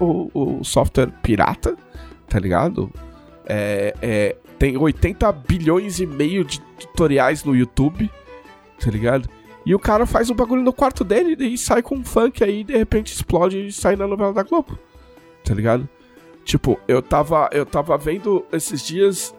o, 0.00 0.30
o 0.32 0.64
software 0.64 1.12
pirata, 1.22 1.76
tá 2.26 2.38
ligado? 2.38 2.90
É, 3.44 3.94
é, 4.00 4.36
tem 4.58 4.78
80 4.78 5.30
bilhões 5.32 6.00
e 6.00 6.06
meio 6.06 6.42
de 6.42 6.62
tutoriais 6.80 7.44
no 7.44 7.54
YouTube, 7.54 8.10
tá 8.80 8.90
ligado? 8.90 9.28
E 9.66 9.74
o 9.74 9.78
cara 9.78 10.04
faz 10.06 10.28
o 10.30 10.34
bagulho 10.34 10.62
no 10.62 10.72
quarto 10.72 11.02
dele 11.02 11.36
e 11.44 11.56
sai 11.56 11.82
com 11.82 11.96
um 11.96 12.04
funk 12.04 12.44
aí, 12.44 12.62
de 12.62 12.76
repente 12.76 13.12
explode 13.14 13.66
e 13.66 13.72
sai 13.72 13.96
na 13.96 14.06
novela 14.06 14.32
da 14.32 14.42
Globo, 14.42 14.78
tá 15.42 15.54
ligado? 15.54 15.88
Tipo, 16.44 16.78
eu 16.86 17.00
tava, 17.00 17.48
eu 17.52 17.64
tava 17.64 17.96
vendo 17.96 18.44
esses 18.52 18.82
dias 18.82 19.34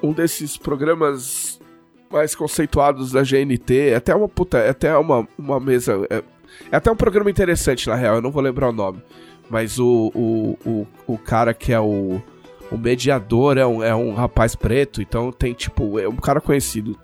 um 0.00 0.12
desses 0.12 0.56
programas 0.56 1.58
mais 2.10 2.34
conceituados 2.34 3.12
da 3.12 3.22
GNT. 3.22 3.90
É 3.90 3.96
até 3.96 4.14
uma 4.14 4.28
puta, 4.28 4.58
é 4.58 4.70
até 4.70 4.96
uma, 4.96 5.26
uma 5.36 5.60
mesa. 5.60 6.06
É, 6.08 6.22
é 6.70 6.76
até 6.76 6.90
um 6.90 6.96
programa 6.96 7.30
interessante, 7.30 7.88
na 7.88 7.94
real, 7.94 8.16
eu 8.16 8.22
não 8.22 8.30
vou 8.30 8.42
lembrar 8.42 8.68
o 8.68 8.72
nome. 8.72 9.02
Mas 9.50 9.78
o, 9.78 10.12
o, 10.14 10.58
o, 10.64 10.86
o 11.06 11.18
cara 11.18 11.54
que 11.54 11.72
é 11.72 11.80
o, 11.80 12.20
o 12.70 12.76
mediador 12.76 13.56
é 13.56 13.66
um, 13.66 13.82
é 13.82 13.94
um 13.94 14.14
rapaz 14.14 14.54
preto, 14.54 15.00
então 15.00 15.32
tem 15.32 15.54
tipo, 15.54 15.98
é 15.98 16.08
um 16.08 16.16
cara 16.16 16.40
conhecido. 16.40 16.98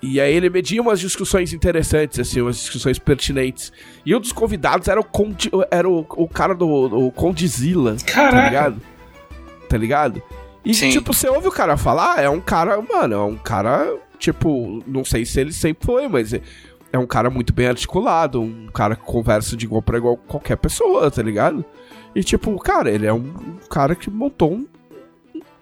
E 0.00 0.20
aí 0.20 0.32
ele 0.32 0.48
media 0.48 0.80
umas 0.80 1.00
discussões 1.00 1.52
interessantes, 1.52 2.20
assim, 2.20 2.40
umas 2.40 2.56
discussões 2.56 2.98
pertinentes. 2.98 3.72
E 4.06 4.14
um 4.14 4.20
dos 4.20 4.30
convidados 4.32 4.86
era 4.86 5.00
o, 5.00 5.04
Conde, 5.04 5.50
era 5.70 5.88
o, 5.88 6.06
o 6.10 6.28
cara 6.28 6.54
do 6.54 6.68
o 6.68 7.10
Condizila, 7.10 7.96
tá 7.96 8.12
Caraca. 8.12 8.44
ligado? 8.46 8.80
Tá 9.68 9.76
ligado? 9.76 10.22
E, 10.64 10.72
Sim. 10.72 10.90
tipo, 10.90 11.12
você 11.12 11.28
ouve 11.28 11.48
o 11.48 11.52
cara 11.52 11.76
falar, 11.76 12.22
é 12.22 12.28
um 12.28 12.40
cara, 12.40 12.80
mano, 12.80 13.14
é 13.14 13.24
um 13.24 13.36
cara, 13.36 13.92
tipo, 14.18 14.82
não 14.86 15.04
sei 15.04 15.24
se 15.24 15.40
ele 15.40 15.52
sempre 15.52 15.84
foi, 15.86 16.06
mas 16.08 16.32
é, 16.32 16.42
é 16.92 16.98
um 16.98 17.06
cara 17.06 17.28
muito 17.28 17.52
bem 17.52 17.66
articulado, 17.66 18.40
um 18.40 18.66
cara 18.68 18.94
que 18.94 19.02
conversa 19.02 19.56
de 19.56 19.64
igual 19.64 19.82
pra 19.82 19.98
igual 19.98 20.16
com 20.16 20.26
qualquer 20.26 20.56
pessoa, 20.56 21.10
tá 21.10 21.22
ligado? 21.22 21.64
E, 22.14 22.22
tipo, 22.22 22.56
cara, 22.58 22.90
ele 22.90 23.06
é 23.06 23.12
um 23.12 23.32
cara 23.68 23.94
que 23.94 24.10
montou 24.10 24.52
um 24.52 24.66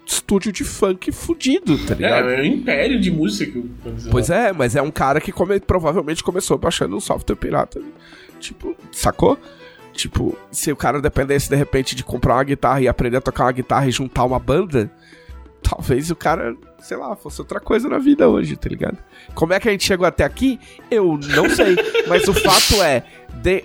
estúdio 0.07 0.53
de 0.53 0.63
funk 0.63 1.11
fudido, 1.11 1.77
tá 1.85 1.95
ligado? 1.95 2.29
É, 2.31 2.39
é 2.39 2.43
um 2.43 2.45
império 2.45 3.01
de 3.01 3.11
música. 3.11 3.61
Pois 4.11 4.31
é, 4.31 4.53
mas 4.53 4.77
é 4.77 4.81
um 4.81 4.91
cara 4.91 5.21
que 5.21 5.33
come- 5.33 5.59
provavelmente 5.61 6.23
começou 6.23 6.57
baixando 6.57 6.97
um 6.97 7.01
software 7.01 7.35
pirata. 7.37 7.83
Tipo, 8.39 8.77
sacou? 8.93 9.37
Tipo, 9.93 10.39
se 10.53 10.71
o 10.71 10.77
cara 10.77 11.01
dependesse 11.01 11.49
de 11.49 11.57
repente 11.57 11.97
de 11.97 12.05
comprar 12.05 12.35
uma 12.35 12.45
guitarra 12.45 12.81
e 12.83 12.87
aprender 12.89 13.17
a 13.17 13.21
tocar 13.21 13.45
uma 13.47 13.53
guitarra 13.53 13.89
e 13.89 13.91
juntar 13.91 14.25
uma 14.25 14.39
banda, 14.39 14.91
talvez 15.63 16.11
o 16.11 16.15
cara, 16.17 16.55
sei 16.87 16.97
lá, 16.97 17.17
fosse 17.17 17.41
outra 17.41 17.59
coisa 17.59 17.89
na 17.89 17.99
vida 17.99 18.29
hoje, 18.29 18.57
tá 18.57 18.69
ligado? 18.69 18.99
Como 19.35 19.53
é 19.53 19.59
que 19.59 19.69
a 19.69 19.73
gente 19.73 19.85
chegou 19.85 20.07
até 20.07 20.23
aqui? 20.23 20.61
Eu 20.89 21.19
não 21.35 21.51
sei. 21.51 21.75
mas 22.07 22.29
o 22.29 22.33
fato 22.33 22.81
é. 22.83 23.03
de- 23.43 23.65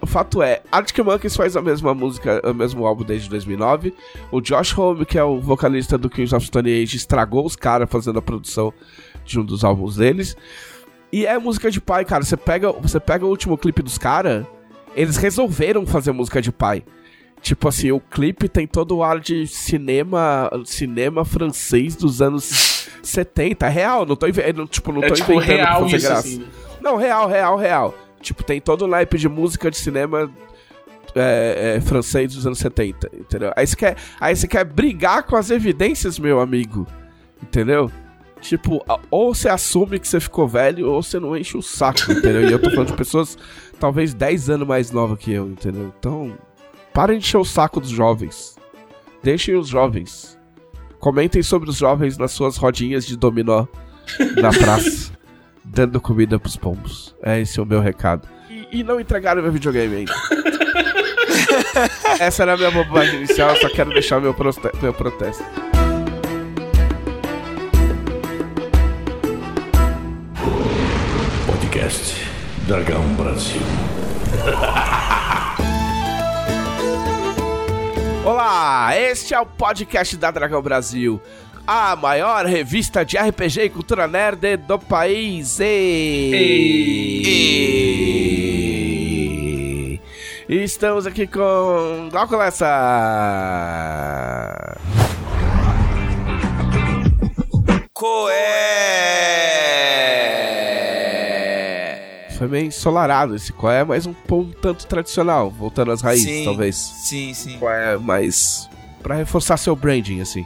o 0.00 0.06
fato 0.06 0.42
é, 0.42 0.62
Arctic 0.72 0.98
Monkeys 1.04 1.36
faz 1.36 1.54
a 1.54 1.60
mesma 1.60 1.94
música, 1.94 2.40
o 2.48 2.54
mesmo 2.54 2.86
álbum 2.86 3.04
desde 3.04 3.28
2009. 3.28 3.94
O 4.30 4.40
Josh 4.40 4.76
Homme, 4.76 5.04
que 5.04 5.18
é 5.18 5.24
o 5.24 5.38
vocalista 5.38 5.98
do 5.98 6.08
Kings 6.08 6.34
of 6.34 6.46
Stone 6.46 6.70
Age, 6.82 6.96
estragou 6.96 7.44
os 7.44 7.56
caras 7.56 7.90
fazendo 7.90 8.18
a 8.18 8.22
produção 8.22 8.72
de 9.24 9.38
um 9.38 9.44
dos 9.44 9.64
álbuns 9.64 9.96
deles. 9.96 10.34
E 11.12 11.26
é 11.26 11.38
música 11.38 11.70
de 11.70 11.78
pai, 11.80 12.06
cara. 12.06 12.24
Você 12.24 12.38
pega, 12.38 12.72
você 12.72 12.98
pega 12.98 13.26
o 13.26 13.28
último 13.28 13.58
clipe 13.58 13.82
dos 13.82 13.98
caras, 13.98 14.46
eles 14.96 15.18
resolveram 15.18 15.84
fazer 15.86 16.12
música 16.12 16.40
de 16.40 16.50
pai. 16.50 16.82
Tipo 17.42 17.68
assim, 17.68 17.90
o 17.90 17.98
clipe 17.98 18.48
tem 18.48 18.68
todo 18.68 18.96
o 18.96 19.02
ar 19.02 19.18
de 19.18 19.48
cinema, 19.48 20.48
cinema 20.64 21.24
francês 21.24 21.96
dos 21.96 22.22
anos 22.22 22.88
70. 23.02 23.66
É 23.66 23.68
real, 23.68 24.06
não 24.06 24.14
tô, 24.14 24.26
não, 24.54 24.66
tipo, 24.66 24.92
não 24.92 25.02
É 25.02 25.08
tô 25.08 25.14
tipo 25.14 25.32
inventando 25.32 25.56
pra 25.56 25.64
real 25.64 25.80
fazer 25.82 25.96
isso, 25.96 26.06
graça. 26.06 26.28
assim. 26.28 26.38
né? 26.38 26.46
Não, 26.80 26.96
real, 26.96 27.28
real, 27.28 27.56
real. 27.56 27.94
Tipo, 28.20 28.44
tem 28.44 28.60
todo 28.60 28.82
o 28.82 28.86
naipe 28.86 29.18
de 29.18 29.28
música 29.28 29.70
de 29.72 29.76
cinema 29.76 30.30
é, 31.16 31.74
é, 31.76 31.80
francês 31.80 32.32
dos 32.32 32.46
anos 32.46 32.60
70, 32.60 33.10
entendeu? 33.12 33.52
Aí 33.56 33.66
você, 33.66 33.74
quer, 33.74 33.96
aí 34.20 34.36
você 34.36 34.46
quer 34.46 34.64
brigar 34.64 35.24
com 35.24 35.34
as 35.34 35.50
evidências, 35.50 36.20
meu 36.20 36.40
amigo, 36.40 36.86
entendeu? 37.42 37.90
Tipo, 38.40 38.84
ou 39.10 39.34
você 39.34 39.48
assume 39.48 39.98
que 39.98 40.06
você 40.06 40.20
ficou 40.20 40.46
velho, 40.46 40.88
ou 40.90 41.02
você 41.02 41.18
não 41.18 41.36
enche 41.36 41.56
o 41.56 41.62
saco, 41.62 42.10
entendeu? 42.12 42.48
E 42.48 42.52
eu 42.52 42.60
tô 42.62 42.70
falando 42.70 42.88
de 42.88 42.96
pessoas 42.96 43.36
talvez 43.80 44.14
10 44.14 44.50
anos 44.50 44.66
mais 44.68 44.90
novas 44.92 45.18
que 45.18 45.32
eu, 45.32 45.48
entendeu? 45.48 45.92
Então, 45.98 46.32
parem 46.92 47.18
de 47.18 47.26
encher 47.26 47.38
o 47.38 47.44
saco 47.44 47.80
dos 47.80 47.90
jovens. 47.90 48.56
Deixem 49.22 49.56
os 49.56 49.68
jovens. 49.68 50.38
Comentem 50.98 51.42
sobre 51.42 51.70
os 51.70 51.76
jovens 51.76 52.18
nas 52.18 52.32
suas 52.32 52.56
rodinhas 52.56 53.06
de 53.06 53.16
dominó 53.16 53.66
na 54.40 54.50
praça 54.56 55.12
dando 55.64 56.00
comida 56.00 56.38
pros 56.38 56.56
pombos. 56.56 57.14
É 57.22 57.40
esse 57.40 57.60
o 57.60 57.66
meu 57.66 57.80
recado. 57.80 58.28
E, 58.50 58.80
e 58.80 58.84
não 58.84 59.00
entregaram 59.00 59.42
meu 59.42 59.52
videogame 59.52 59.96
ainda. 59.96 60.12
Essa 62.20 62.42
era 62.42 62.54
a 62.54 62.56
minha 62.56 62.70
bobagem 62.70 63.16
inicial, 63.22 63.50
eu 63.54 63.60
só 63.60 63.68
quero 63.68 63.90
deixar 63.90 64.20
meu, 64.20 64.34
proste- 64.34 64.70
meu 64.82 64.92
protesto. 64.92 65.42
Podcast 71.46 72.26
Dragão 72.66 73.02
Brasil. 73.14 73.60
Olá, 78.24 78.96
este 78.96 79.34
é 79.34 79.40
o 79.40 79.44
podcast 79.44 80.16
da 80.16 80.30
Dragão 80.30 80.62
Brasil, 80.62 81.20
a 81.66 81.96
maior 81.96 82.46
revista 82.46 83.04
de 83.04 83.18
RPG 83.18 83.62
e 83.62 83.68
cultura 83.68 84.06
nerd 84.06 84.58
do 84.58 84.78
país. 84.78 85.58
E... 85.60 86.40
Estamos 90.48 91.04
aqui 91.04 91.26
com 91.26 92.08
Glauco 92.12 92.36
Lessa. 92.36 92.68
Coé! 97.92 99.81
Foi 102.42 102.48
meio 102.48 102.66
ensolarado 102.66 103.36
esse 103.36 103.52
qual 103.52 103.72
é, 103.72 103.84
mas 103.84 104.04
um, 104.04 104.12
um 104.32 104.50
tanto 104.50 104.84
tradicional, 104.88 105.48
voltando 105.48 105.92
às 105.92 106.00
raízes, 106.00 106.26
Sim. 106.26 106.44
talvez. 106.44 106.74
Sim, 106.74 107.32
sim. 107.32 107.56
Qual 107.56 107.72
é 107.72 107.96
mais 107.96 108.68
Pra 109.00 109.14
reforçar 109.14 109.56
seu 109.56 109.76
branding 109.76 110.20
assim. 110.20 110.44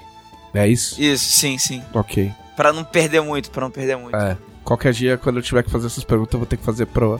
É 0.52 0.68
isso? 0.68 1.00
Isso, 1.00 1.24
sim, 1.24 1.56
sim. 1.56 1.82
OK. 1.94 2.30
Pra 2.54 2.70
não 2.70 2.84
perder 2.84 3.22
muito, 3.22 3.50
pra 3.50 3.62
não 3.62 3.70
perder 3.70 3.96
muito. 3.96 4.14
É. 4.14 4.36
Qualquer 4.62 4.92
dia, 4.92 5.16
quando 5.16 5.36
eu 5.36 5.42
tiver 5.42 5.62
que 5.62 5.70
fazer 5.70 5.86
essas 5.86 6.04
perguntas, 6.04 6.34
eu 6.34 6.38
vou 6.38 6.46
ter 6.46 6.58
que 6.58 6.64
fazer 6.64 6.84
pro, 6.84 7.18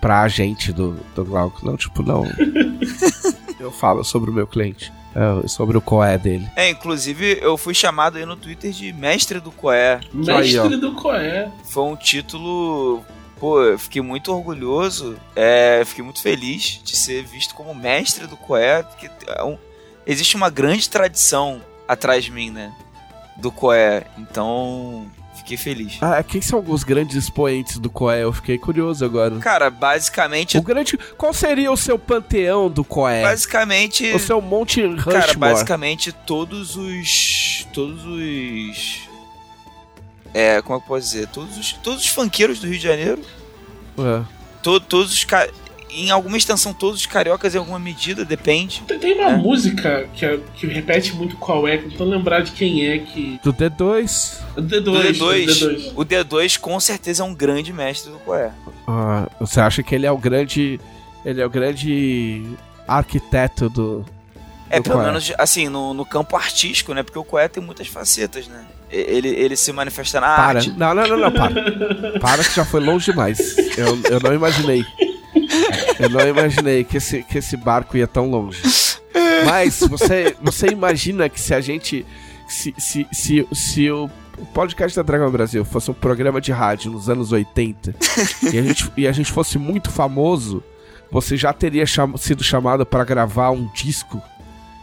pra 0.00 0.22
agente 0.22 0.72
do, 0.72 0.96
do 1.14 1.24
Glauco. 1.24 1.64
Não, 1.64 1.76
tipo, 1.76 2.02
não. 2.02 2.24
eu 3.60 3.70
falo 3.70 4.02
sobre 4.02 4.28
o 4.28 4.34
meu 4.34 4.48
cliente. 4.48 4.92
É, 5.14 5.48
sobre 5.48 5.78
o 5.78 5.80
coé 5.80 6.18
dele. 6.18 6.46
É, 6.56 6.68
inclusive 6.68 7.38
eu 7.40 7.56
fui 7.56 7.72
chamado 7.72 8.18
aí 8.18 8.26
no 8.26 8.36
Twitter 8.36 8.70
de 8.70 8.92
mestre 8.92 9.40
do 9.40 9.50
Coé. 9.50 9.98
Mestre 10.12 10.58
Aí, 10.58 10.76
do 10.76 10.92
Coé. 10.92 11.48
Foi 11.64 11.84
um 11.84 11.96
título. 11.96 13.02
Pô, 13.38 13.62
eu 13.62 13.78
fiquei 13.78 14.00
muito 14.00 14.32
orgulhoso, 14.32 15.16
é, 15.34 15.82
fiquei 15.84 16.02
muito 16.02 16.22
feliz 16.22 16.80
de 16.82 16.96
ser 16.96 17.22
visto 17.24 17.54
como 17.54 17.74
mestre 17.74 18.26
do 18.26 18.36
Coé, 18.36 18.82
porque 18.82 19.10
é 19.26 19.44
um- 19.44 19.58
existe 20.06 20.36
uma 20.36 20.48
grande 20.48 20.88
tradição 20.88 21.60
atrás 21.86 22.24
de 22.24 22.30
mim, 22.32 22.50
né? 22.50 22.72
Do 23.36 23.52
Coé. 23.52 24.04
Então, 24.16 25.06
fiquei 25.36 25.58
feliz. 25.58 25.98
Ah, 26.00 26.22
quem 26.22 26.40
são 26.40 26.64
os 26.66 26.82
grandes 26.82 27.14
expoentes 27.14 27.78
do 27.78 27.90
coé? 27.90 28.22
Eu 28.22 28.32
fiquei 28.32 28.56
curioso 28.56 29.04
agora. 29.04 29.38
Cara, 29.38 29.68
basicamente. 29.68 30.56
O 30.56 30.62
grande. 30.62 30.96
Qual 31.18 31.34
seria 31.34 31.70
o 31.70 31.76
seu 31.76 31.98
panteão 31.98 32.70
do 32.70 32.82
coé? 32.82 33.22
Basicamente. 33.22 34.10
O 34.14 34.18
seu 34.18 34.40
Monte 34.40 34.80
Rushmore? 34.82 35.04
Cara, 35.20 35.34
basicamente 35.34 36.10
todos 36.10 36.74
os. 36.76 37.68
Todos 37.74 38.02
os. 38.06 39.06
É, 40.38 40.60
como 40.60 40.76
é 40.76 40.80
que 40.80 40.84
eu 40.84 40.88
posso 40.88 41.06
dizer? 41.06 41.28
Todos 41.28 41.56
os, 41.56 41.72
todos 41.72 42.00
os 42.04 42.08
funkeiros 42.08 42.58
do 42.60 42.66
Rio 42.66 42.76
de 42.78 42.84
Janeiro. 42.84 43.22
É. 43.98 44.22
to- 44.62 44.80
todos 44.80 45.12
os. 45.12 45.24
ca- 45.24 45.48
Em 45.90 46.10
alguma 46.10 46.36
extensão, 46.36 46.74
todos 46.74 47.00
os 47.00 47.06
cariocas 47.06 47.54
em 47.54 47.58
alguma 47.58 47.78
medida, 47.78 48.22
depende. 48.22 48.82
Tem, 48.86 48.98
tem 48.98 49.14
uma 49.14 49.30
É. 49.30 49.36
música 49.36 50.06
que, 50.12 50.26
é- 50.26 50.38
que 50.54 50.66
repete 50.66 51.14
muito 51.14 51.36
qual 51.38 51.66
é, 51.66 51.78
que 51.78 51.86
eu 51.86 51.90
tô 51.92 52.04
lembrar 52.04 52.40
de 52.42 52.52
quem 52.52 52.86
é 52.86 52.98
que. 52.98 53.40
Do 53.42 53.50
D2. 53.50 54.40
O 54.56 54.60
Do 54.60 54.68
D2. 54.82 55.12
D2, 55.12 55.22
o 55.22 55.24
D2. 55.24 55.92
o 55.96 56.04
D2 56.04 56.58
com 56.60 56.78
certeza 56.80 57.22
é 57.22 57.24
um 57.26 57.34
grande 57.34 57.72
mestre 57.72 58.10
do 58.12 58.18
Coé. 58.18 58.50
Ah, 58.86 59.26
você 59.40 59.58
acha 59.60 59.82
que 59.82 59.94
ele 59.94 60.04
é 60.04 60.10
o 60.12 60.18
grande. 60.18 60.78
Ele 61.24 61.40
é 61.40 61.46
o 61.46 61.50
grande 61.50 62.42
arquiteto 62.86 63.70
do. 63.70 64.04
É, 64.68 64.80
pelo 64.80 65.02
menos 65.02 65.32
assim, 65.38 65.68
no, 65.70 65.94
no 65.94 66.04
campo 66.04 66.36
artístico, 66.36 66.92
né? 66.92 67.02
Porque 67.02 67.18
o 67.18 67.24
Coé 67.24 67.48
tem 67.48 67.62
muitas 67.62 67.86
facetas, 67.86 68.48
né? 68.48 68.64
Ele, 68.90 69.28
ele 69.28 69.56
se 69.56 69.72
manifesta 69.72 70.20
na 70.20 70.36
Para. 70.36 70.58
arte. 70.60 70.70
Não, 70.76 70.94
não, 70.94 71.06
não, 71.08 71.16
não, 71.18 71.32
para. 71.32 72.18
Para 72.20 72.44
que 72.44 72.54
já 72.54 72.64
foi 72.64 72.80
longe 72.80 73.06
demais. 73.10 73.56
Eu, 73.76 73.98
eu 74.10 74.20
não 74.22 74.32
imaginei. 74.34 74.84
Eu 75.98 76.08
não 76.10 76.26
imaginei 76.28 76.84
que 76.84 76.96
esse, 76.98 77.22
que 77.22 77.38
esse 77.38 77.56
barco 77.56 77.96
ia 77.96 78.06
tão 78.06 78.30
longe. 78.30 78.62
Mas 79.44 79.80
você, 79.80 80.36
você 80.40 80.68
imagina 80.68 81.28
que 81.28 81.40
se 81.40 81.52
a 81.54 81.60
gente. 81.60 82.06
Se, 82.48 82.72
se, 82.78 83.06
se, 83.12 83.46
se 83.52 83.90
o 83.90 84.08
o 84.38 84.44
podcast 84.44 84.94
da 84.94 85.02
Dragão 85.02 85.30
Brasil 85.30 85.64
fosse 85.64 85.90
um 85.90 85.94
programa 85.94 86.42
de 86.42 86.52
rádio 86.52 86.90
nos 86.92 87.08
anos 87.08 87.32
80 87.32 87.94
e, 88.52 88.58
a 88.58 88.62
gente, 88.62 88.92
e 88.94 89.08
a 89.08 89.12
gente 89.12 89.32
fosse 89.32 89.56
muito 89.56 89.90
famoso, 89.90 90.62
você 91.10 91.38
já 91.38 91.54
teria 91.54 91.86
cham- 91.86 92.18
sido 92.18 92.44
chamado 92.44 92.84
para 92.84 93.02
gravar 93.02 93.50
um 93.50 93.66
disco 93.72 94.20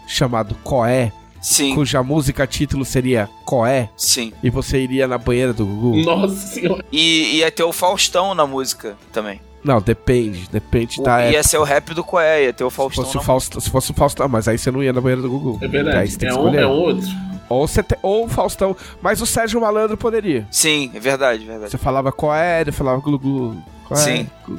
chamado 0.07 0.55
Coé, 0.63 1.11
Sim, 1.43 1.75
cuja 1.75 2.01
música 2.01 2.47
título 2.47 2.85
seria 2.85 3.29
Coé, 3.45 3.89
sim. 3.97 4.31
e 4.41 4.49
você 4.49 4.79
iria 4.79 5.07
na 5.07 5.17
banheira 5.17 5.51
do 5.53 5.65
Gugu? 5.65 5.97
Nossa 5.97 6.35
senhora. 6.35 6.83
E 6.91 7.35
ia 7.37 7.51
ter 7.51 7.63
o 7.63 7.73
Faustão 7.73 8.33
na 8.33 8.47
música 8.47 8.95
também. 9.11 9.41
Não, 9.63 9.81
depende. 9.81 10.47
Depende 10.51 10.99
O- 10.99 11.03
da 11.03 11.19
época. 11.21 11.33
ia 11.37 11.43
ser 11.43 11.57
o 11.57 11.63
rap 11.63 11.93
do 11.93 12.03
Coé, 12.03 12.45
ia 12.45 12.53
ter 12.53 12.63
o 12.63 12.69
Se 12.69 12.75
Faustão 12.75 13.03
fosse, 13.03 13.17
o 13.17 13.19
na 13.19 13.25
Fausto, 13.25 13.61
se 13.61 13.69
fosse 13.69 13.91
o 13.91 13.93
Faustão, 13.93 14.27
mas 14.29 14.47
aí 14.47 14.57
você 14.57 14.71
não 14.71 14.81
ia 14.81 14.91
na 14.93 14.99
banheira 15.01 15.21
do 15.21 15.29
Google. 15.29 15.57
É 15.61 15.65
Aí 15.65 15.71
verdade. 15.71 16.11
você 16.11 16.17
tem 16.17 16.29
É 16.29 16.31
que 16.31 16.37
um, 16.39 16.53
é 16.55 16.65
outro. 16.65 17.07
Ou, 17.49 17.67
você 17.67 17.83
te- 17.83 17.97
ou 18.01 18.25
o 18.25 18.29
Faustão. 18.29 18.75
Mas 19.01 19.21
o 19.21 19.25
Sérgio 19.25 19.59
Malandro 19.61 19.95
poderia. 19.97 20.47
Sim, 20.49 20.89
é 20.93 20.99
verdade, 20.99 21.45
verdade. 21.45 21.71
Você 21.71 21.77
falava 21.77 22.11
qual 22.11 22.33
é, 22.35 22.61
ele 22.61 22.71
falava 22.71 22.99
glu 23.01 23.19
glu. 23.19 23.55
Qual 23.87 23.99
é? 23.99 24.03
Sim. 24.03 24.27
Glu. 24.47 24.57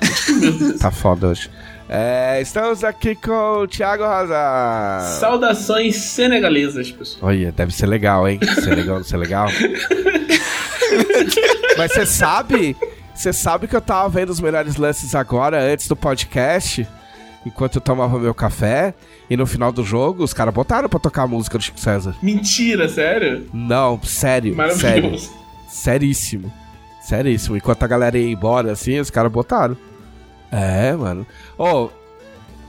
tá 0.78 0.90
foda 0.90 1.28
hoje. 1.28 1.50
É, 1.88 2.40
estamos 2.40 2.82
aqui 2.82 3.14
com 3.14 3.62
o 3.62 3.68
Thiago 3.68 4.04
Rosa. 4.04 5.18
Saudações 5.20 5.96
senegalesas, 5.96 6.90
pessoal. 6.90 7.30
Olha, 7.30 7.52
deve 7.52 7.74
ser 7.74 7.86
legal, 7.86 8.26
hein? 8.26 8.40
Ser 8.62 8.74
legal, 8.74 8.96
não 8.96 9.04
ser 9.04 9.18
legal. 9.18 9.48
Mas 11.76 11.92
você 11.92 12.06
sabe, 12.06 12.74
você 13.14 13.32
sabe 13.32 13.68
que 13.68 13.76
eu 13.76 13.80
tava 13.80 14.08
vendo 14.08 14.30
os 14.30 14.40
melhores 14.40 14.76
lances 14.76 15.14
agora, 15.14 15.60
antes 15.60 15.86
do 15.86 15.94
podcast, 15.94 16.86
enquanto 17.44 17.76
eu 17.76 17.80
tomava 17.82 18.18
meu 18.18 18.34
café, 18.34 18.94
e 19.28 19.36
no 19.36 19.46
final 19.46 19.70
do 19.70 19.84
jogo 19.84 20.24
os 20.24 20.32
caras 20.32 20.54
botaram 20.54 20.88
pra 20.88 20.98
tocar 20.98 21.24
a 21.24 21.26
música 21.26 21.58
do 21.58 21.64
Chico 21.64 21.78
César. 21.78 22.14
Mentira, 22.22 22.88
sério? 22.88 23.46
Não, 23.52 24.00
sério, 24.02 24.54
sério. 24.54 24.56
Maravilhoso. 24.56 25.32
Seríssimo. 25.68 26.50
Seríssimo. 27.02 27.56
Enquanto 27.58 27.82
a 27.82 27.86
galera 27.86 28.16
ia 28.16 28.32
embora, 28.32 28.72
assim, 28.72 28.98
os 28.98 29.10
caras 29.10 29.30
botaram. 29.30 29.76
É, 30.50 30.92
mano. 30.92 31.26
Ô, 31.58 31.88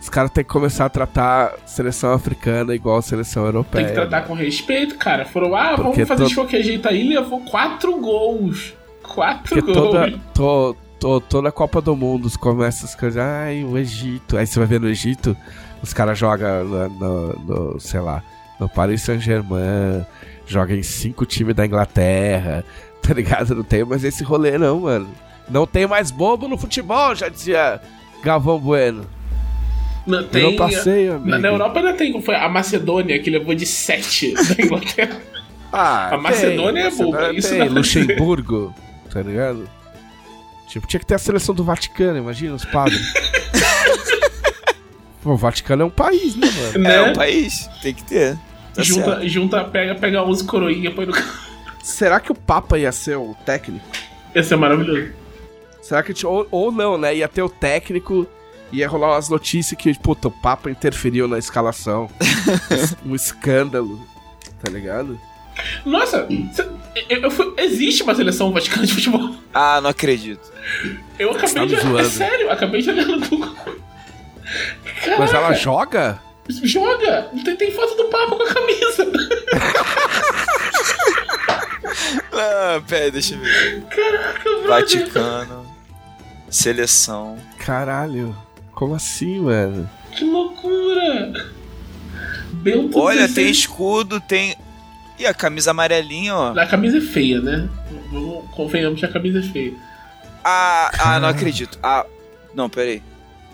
os 0.01 0.10
caras 0.10 0.32
têm 0.32 0.44
que 0.44 0.50
começar 0.50 0.86
a 0.86 0.89
tratar 0.89 1.53
seleção 1.65 2.13
africana 2.13 2.74
igual 2.75 3.01
seleção 3.01 3.46
europeia. 3.46 3.86
Tem 3.86 3.94
que 3.94 4.00
tratar 4.00 4.22
com 4.27 4.34
respeito, 4.34 4.98
cara. 4.98 5.25
Foram, 5.25 5.55
ah, 5.55 5.75
Porque 5.75 6.03
vamos 6.03 6.08
fazer 6.08 6.24
to- 6.24 6.29
de 6.29 6.36
qualquer 6.36 6.62
jeito 6.63 6.88
aí. 6.88 7.08
Levou 7.08 7.41
quatro 7.41 7.98
gols. 8.00 8.74
Quatro 9.03 9.55
Porque 9.55 9.74
gols. 9.74 9.91
toda, 9.91 10.12
to, 10.34 10.77
to- 11.00 11.22
toda 11.22 11.50
a 11.50 11.51
Copa 11.51 11.82
do 11.82 11.96
Mundo 11.96 12.29
começa 12.39 12.86
as 12.86 12.96
coisas. 12.96 13.22
Ai, 13.22 13.63
o 13.63 13.77
Egito. 13.77 14.38
Aí 14.38 14.46
você 14.48 14.60
vai 14.60 14.67
ver 14.67 14.79
no 14.79 14.88
Egito, 14.89 15.36
os 15.82 15.94
caras 15.94 16.17
jogam 16.17 16.63
no, 16.65 16.89
no- 16.89 17.34
no, 17.74 17.79
sei 17.79 18.00
lá, 18.00 18.24
no 18.60 18.67
Paris 18.70 19.01
Saint-Germain, 19.03 20.05
jogam 20.48 20.75
em 20.75 20.84
cinco 20.84 21.25
times 21.25 21.55
da 21.55 21.65
Inglaterra, 21.65 22.63
tá 23.01 23.13
ligado? 23.13 23.53
Não 23.55 23.63
tem 23.63 23.84
mais 23.84 24.03
esse 24.03 24.24
rolê, 24.24 24.58
não, 24.58 24.82
mano. 24.82 25.08
Não 25.50 25.66
tem 25.68 25.88
mais 25.88 26.12
bobo 26.12 26.48
no 26.48 26.58
futebol, 26.58 27.16
já 27.16 27.30
dizia 27.30 27.82
Galvão 28.24 28.60
Bueno. 28.60 29.06
Não, 30.06 30.24
tem, 30.24 30.56
passeio, 30.56 31.16
amigo. 31.16 31.38
na, 31.38 31.48
Europa 31.48 31.80
ainda 31.80 31.94
tem, 31.94 32.22
foi 32.22 32.36
a 32.36 32.48
Macedônia, 32.48 33.20
que 33.20 33.30
levou 33.30 33.56
de 33.56 33.66
sete 33.66 34.34
da 34.34 34.64
Inglaterra. 34.64 35.20
Ah, 35.74 36.14
A 36.14 36.18
Macedônia 36.18 36.82
é 36.82 36.92
boba, 36.92 37.12
Macedônia 37.12 37.40
isso 37.40 37.50
tem, 37.50 37.60
não- 37.60 37.68
Luxemburgo, 37.74 38.74
tá 39.12 39.22
ligado? 39.22 39.68
Tipo, 40.68 40.88
tinha 40.88 41.00
que 41.00 41.06
ter 41.06 41.16
a 41.16 41.20
seleção 41.20 41.56
do 41.56 41.64
Vaticano, 41.64 42.18
imagina 42.18 42.54
os 42.56 42.66
padres. 42.66 43.02
Pô, 45.24 45.32
o 45.34 45.38
Vaticano 45.38 45.84
é 45.84 45.86
um 45.86 45.90
país, 45.90 46.36
né, 46.36 46.48
mano? 46.52 46.80
né? 46.84 46.96
É 46.96 47.02
um 47.02 47.14
país, 47.14 47.68
tem 47.82 47.94
que 47.94 48.04
ter. 48.04 48.36
Tá 48.75 48.84
certo. 48.84 48.88
junta, 48.88 49.28
junta, 49.28 49.64
pega, 49.64 49.96
pega 49.96 50.24
11 50.24 50.44
coroinha, 50.46 50.92
põe 50.92 51.06
no. 51.08 51.14
Será 51.82 52.20
que 52.20 52.32
o 52.32 52.36
Papa 52.36 52.78
ia 52.78 52.92
ser 52.92 53.18
o 53.18 53.36
técnico? 53.46 53.86
Esse 54.36 54.54
é 54.54 54.58
maravilhoso. 54.58 55.12
Será 55.86 56.01
que 56.01 56.15
tinha, 56.15 56.27
ou, 56.27 56.48
ou 56.50 56.72
não, 56.72 56.98
né? 56.98 57.15
Ia 57.15 57.27
ter 57.27 57.44
o 57.44 57.50
técnico, 57.50 58.25
ia 58.72 58.88
rolar 58.88 59.12
umas 59.12 59.30
notícias 59.30 59.80
que, 59.80 59.94
puta, 60.00 60.30
o 60.30 60.32
Papa 60.32 60.68
interferiu 60.72 61.27
na 61.27 61.38
escalação. 61.38 62.10
um 63.06 63.13
escândalo, 63.13 64.01
tá 64.63 64.72
ligado? 64.72 65.20
Nossa, 65.86 66.27
cê- 66.54 66.68
eu, 67.08 67.20
eu 67.22 67.30
fui- 67.30 67.54
existe 67.58 68.01
uma 68.01 68.15
seleção 68.15 68.51
vaticana 68.51 68.84
de 68.88 68.96
futebol. 68.96 69.36
Ah, 69.54 69.80
não 69.80 69.92
acredito. 69.92 70.51
Eu 71.20 71.30
acabei 71.30 71.54
tá 71.54 71.62
me 71.62 71.68
de. 71.68 71.75
É 71.75 71.80
zoando. 71.82 72.10
sério, 72.10 72.51
acabei 72.51 72.82
de 72.82 72.89
olhar 72.89 73.06
no 73.06 73.20
Google. 73.20 73.56
Mas 75.20 75.34
ela 75.36 75.54
joga? 75.54 76.20
joga! 76.63 77.30
Tem, 77.44 77.56
tem 77.56 77.72
foto 77.72 77.96
do 77.96 78.06
Papa 78.06 78.36
com 78.36 78.42
a 78.44 78.54
camisa. 78.54 79.06
Ah, 82.38 82.82
pera, 82.88 83.12
deixa 83.12 83.36
eu 83.36 83.39
ver. 83.39 83.82
Caraca, 83.84 84.44
brother. 84.44 84.68
Vaticano. 84.68 85.64
Seleção. 86.55 87.38
Caralho, 87.59 88.33
como 88.72 88.96
assim, 88.96 89.39
mano? 89.41 89.89
Que 90.13 90.24
loucura! 90.24 91.33
Bento 92.53 92.98
Olha, 92.98 93.27
16. 93.27 93.35
tem 93.35 93.50
escudo, 93.51 94.22
tem. 94.22 94.55
E 95.20 95.25
a 95.25 95.33
camisa 95.33 95.72
amarelinha, 95.72 96.33
ó. 96.33 96.57
A 96.57 96.65
camisa 96.65 96.98
é 96.98 97.01
feia, 97.01 97.41
né? 97.41 97.68
Vamos, 98.09 98.50
convenhamos 98.51 99.00
que 99.00 99.05
a 99.05 99.09
camisa 99.09 99.39
é 99.39 99.41
feia. 99.41 99.74
Ah, 100.44 100.91
ah, 101.00 101.20
não 101.20 101.27
acredito. 101.27 101.77
Ah, 101.83 102.05
não, 102.53 102.70
peraí. 102.70 103.03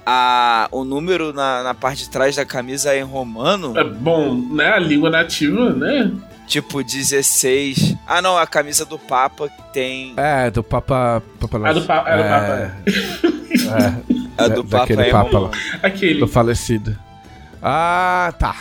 Ah, 0.06 0.68
o 0.72 0.84
número 0.84 1.34
na, 1.34 1.64
na 1.64 1.74
parte 1.74 2.04
de 2.04 2.10
trás 2.10 2.36
da 2.36 2.46
camisa 2.46 2.94
é 2.94 3.00
em 3.00 3.04
romano? 3.04 3.78
É 3.78 3.84
bom, 3.84 4.36
né? 4.36 4.74
A 4.74 4.80
língua 4.80 5.10
nativa, 5.10 5.72
né? 5.72 6.12
Tipo 6.52 6.84
16. 6.84 7.96
Ah, 8.06 8.22
não, 8.22 8.38
a 8.38 8.46
camisa 8.46 8.84
do 8.84 9.00
Papa 9.00 9.48
tem. 9.72 10.14
É, 10.18 10.52
do 10.52 10.62
Papa. 10.62 11.24
Papa 11.40 11.62
Ah, 11.64 11.72
do 11.72 11.82
Pa- 11.84 12.04
é, 12.06 12.18
do 12.18 12.24
Papa, 12.24 12.54
é. 12.58 13.94
A 14.38 14.48
da- 14.50 14.56
do 14.56 14.64
Papa 14.66 14.80
daquele 14.80 15.02
é 15.04 15.12
Papa 15.12 15.40
lá. 15.40 15.52
Aquele. 15.82 16.20
Do 16.20 16.28
falecido. 16.28 16.98
Ah, 17.64 18.34
tá. 18.38 18.54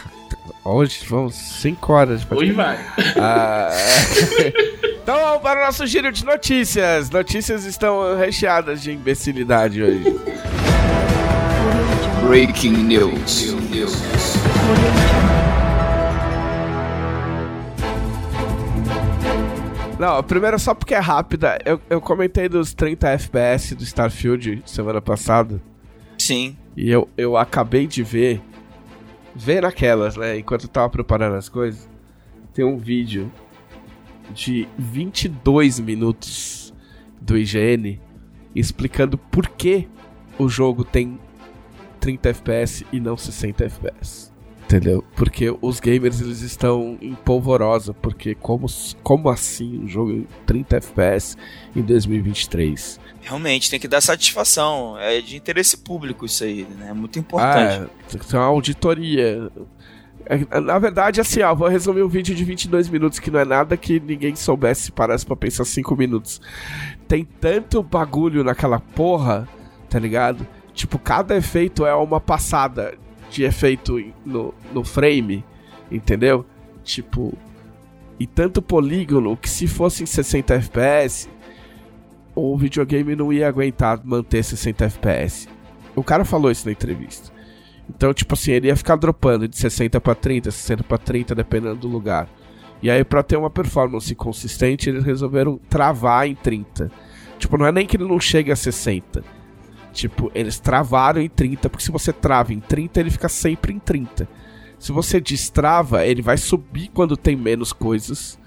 Hoje 0.64 1.00
vamos 1.09 1.35
5 1.35 1.92
horas. 1.92 2.20
de 2.20 2.26
Hoje 2.33 2.53
vai. 2.53 2.79
Ah, 3.18 3.70
é. 3.72 4.53
então 5.03 5.16
vamos 5.18 5.42
para 5.42 5.61
o 5.61 5.66
nosso 5.66 5.85
giro 5.85 6.12
de 6.12 6.24
notícias. 6.24 7.11
Notícias 7.11 7.64
estão 7.64 8.16
recheadas 8.16 8.81
de 8.83 8.92
imbecilidade 8.92 9.83
hoje. 9.83 10.16
Breaking 12.24 12.70
news. 12.85 13.50
Não, 20.01 20.25
primeiro 20.25 20.59
só 20.59 20.75
porque 20.75 20.95
é 20.95 20.99
rápida. 20.99 21.59
Eu, 21.63 21.79
eu 21.91 22.01
comentei 22.01 22.49
dos 22.49 22.73
30 22.73 23.07
FPS 23.11 23.75
do 23.75 23.85
Starfield 23.85 24.63
semana 24.65 24.99
passada. 24.99 25.61
Sim. 26.17 26.57
E 26.75 26.91
eu, 26.91 27.07
eu 27.19 27.37
acabei 27.37 27.87
de 27.87 28.03
ver. 28.03 28.41
Ver 29.37 29.61
naquelas, 29.61 30.17
né? 30.17 30.39
Enquanto 30.39 30.63
eu 30.63 30.69
tava 30.71 30.89
preparando 30.89 31.37
as 31.37 31.51
coisas. 31.51 31.87
Tem 32.55 32.65
um 32.65 32.79
vídeo 32.79 33.31
de 34.33 34.67
22 34.79 35.79
minutos 35.79 36.73
do 37.21 37.37
IGN 37.37 38.01
explicando 38.55 39.19
por 39.19 39.51
que 39.51 39.87
o 40.39 40.49
jogo 40.49 40.83
tem 40.83 41.21
30 42.01 42.31
FPS 42.31 42.87
e 42.91 42.99
não 42.99 43.19
60 43.19 43.65
FPS. 43.65 44.33
Entendeu? 44.70 45.04
Porque 45.16 45.52
os 45.61 45.80
gamers 45.80 46.20
eles 46.20 46.42
estão 46.42 46.96
em 47.02 47.12
polvorosa. 47.12 47.92
Porque 47.92 48.37
como, 48.37 48.68
como 49.02 49.28
assim 49.28 49.80
um 49.80 49.88
jogo 49.88 50.12
em 50.12 50.28
30 50.46 50.76
FPS 50.76 51.37
em 51.74 51.83
2023? 51.83 53.00
Realmente, 53.20 53.68
tem 53.68 53.80
que 53.80 53.88
dar 53.88 54.00
satisfação. 54.00 54.96
É 54.96 55.20
de 55.20 55.37
interesse 55.37 55.76
público 55.76 56.24
isso 56.24 56.44
aí, 56.44 56.64
né? 56.78 56.90
É 56.90 56.92
muito 56.92 57.18
importante. 57.18 57.83
Ah, 57.83 58.09
tem 58.09 58.20
que 58.20 58.24
ter 58.24 58.37
uma 58.37 58.46
auditoria. 58.46 59.50
É, 60.24 60.61
Na 60.61 60.78
verdade, 60.78 61.20
assim, 61.20 61.42
ó, 61.42 61.52
vou 61.52 61.66
resumir 61.66 62.04
um 62.04 62.09
vídeo 62.09 62.33
de 62.33 62.44
22 62.44 62.88
minutos 62.88 63.18
que 63.18 63.28
não 63.28 63.40
é 63.40 63.44
nada 63.44 63.76
que 63.76 63.98
ninguém 63.98 64.37
soubesse 64.37 64.83
se 64.83 64.92
parasse 64.92 65.26
pra 65.26 65.35
pensar 65.35 65.64
5 65.64 65.96
minutos. 65.96 66.40
Tem 67.09 67.24
tanto 67.24 67.83
bagulho 67.83 68.44
naquela 68.44 68.78
porra, 68.78 69.48
tá 69.88 69.98
ligado? 69.98 70.46
Tipo, 70.72 70.96
cada 70.96 71.37
efeito 71.37 71.85
é 71.85 71.92
uma 71.92 72.20
passada 72.20 72.96
de 73.31 73.45
efeito 73.45 74.03
no, 74.27 74.53
no 74.73 74.85
frame, 74.85 75.45
entendeu? 75.90 76.45
Tipo, 76.83 77.33
e 78.19 78.27
tanto 78.27 78.61
polígono 78.61 79.37
que 79.37 79.49
se 79.49 79.66
fosse 79.66 80.03
em 80.03 80.07
60 80.07 80.55
FPS, 80.55 81.29
o 82.35 82.57
videogame 82.57 83.16
não 83.16 83.33
ia 83.33 83.49
aguentar 83.49 84.01
manter 84.05 84.43
60 84.43 84.85
FPS. 84.85 85.49
O 85.95 86.03
cara 86.03 86.25
falou 86.25 86.51
isso 86.51 86.66
na 86.66 86.73
entrevista. 86.73 87.33
Então, 87.88 88.14
tipo 88.14 88.35
assim, 88.35 88.53
ele 88.53 88.69
ia 88.69 88.77
ficar 88.77 88.97
dropando 88.97 89.49
de 89.49 89.57
60 89.57 90.01
pra 90.01 90.14
30, 90.14 90.51
60 90.51 90.85
pra 90.85 90.99
30, 90.99 91.35
dependendo 91.35 91.77
do 91.77 91.88
lugar. 91.88 92.29
E 92.83 92.90
aí, 92.90 93.05
pra 93.05 93.23
ter 93.23 93.37
uma 93.37 93.51
performance 93.51 94.14
consistente, 94.14 94.88
eles 94.88 95.05
resolveram 95.05 95.59
travar 95.69 96.27
em 96.27 96.35
30. 96.35 96.90
Tipo, 97.38 97.59
não 97.59 97.66
é 97.66 97.73
nem 97.73 97.87
que 97.87 97.97
ele 97.97 98.07
não 98.07 98.21
chegue 98.21 98.53
a 98.53 98.57
60. 98.57 99.25
Tipo, 99.92 100.31
eles 100.35 100.59
travaram 100.59 101.20
em 101.20 101.29
30, 101.29 101.68
porque 101.68 101.85
se 101.85 101.90
você 101.90 102.12
trava 102.12 102.53
em 102.53 102.61
30, 102.61 103.00
ele 103.00 103.11
fica 103.11 103.29
sempre 103.29 103.72
em 103.72 103.79
30. 103.79 104.29
Se 104.79 104.92
você 104.92 105.20
destrava, 105.20 106.07
ele 106.07 106.22
vai 106.22 106.37
subir 106.37 106.88
quando 106.94 107.16
tem 107.16 107.37
menos 107.37 107.72
coisas 107.72 108.38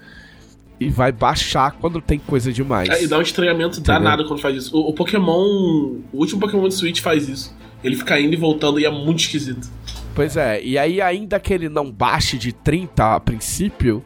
e 0.80 0.88
vai 0.88 1.12
baixar 1.12 1.72
quando 1.72 2.00
tem 2.00 2.18
coisa 2.18 2.52
demais. 2.52 2.88
É, 2.88 3.04
E 3.04 3.06
dá 3.06 3.18
um 3.18 3.22
estranhamento 3.22 3.78
Entendeu? 3.78 4.02
danado 4.02 4.26
quando 4.26 4.40
faz 4.40 4.56
isso. 4.56 4.76
O, 4.76 4.90
o 4.90 4.92
Pokémon. 4.92 6.00
O 6.12 6.18
último 6.18 6.40
Pokémon 6.40 6.66
de 6.68 6.74
Switch 6.74 7.00
faz 7.00 7.28
isso. 7.28 7.54
Ele 7.82 7.96
fica 7.96 8.18
indo 8.18 8.32
e 8.32 8.36
voltando 8.36 8.80
e 8.80 8.84
é 8.84 8.90
muito 8.90 9.20
esquisito. 9.20 9.68
Pois 10.14 10.36
é, 10.36 10.62
e 10.62 10.78
aí 10.78 11.00
ainda 11.00 11.38
que 11.38 11.52
ele 11.52 11.68
não 11.68 11.90
baixe 11.90 12.38
de 12.38 12.52
30 12.52 13.16
a 13.16 13.20
princípio, 13.20 14.02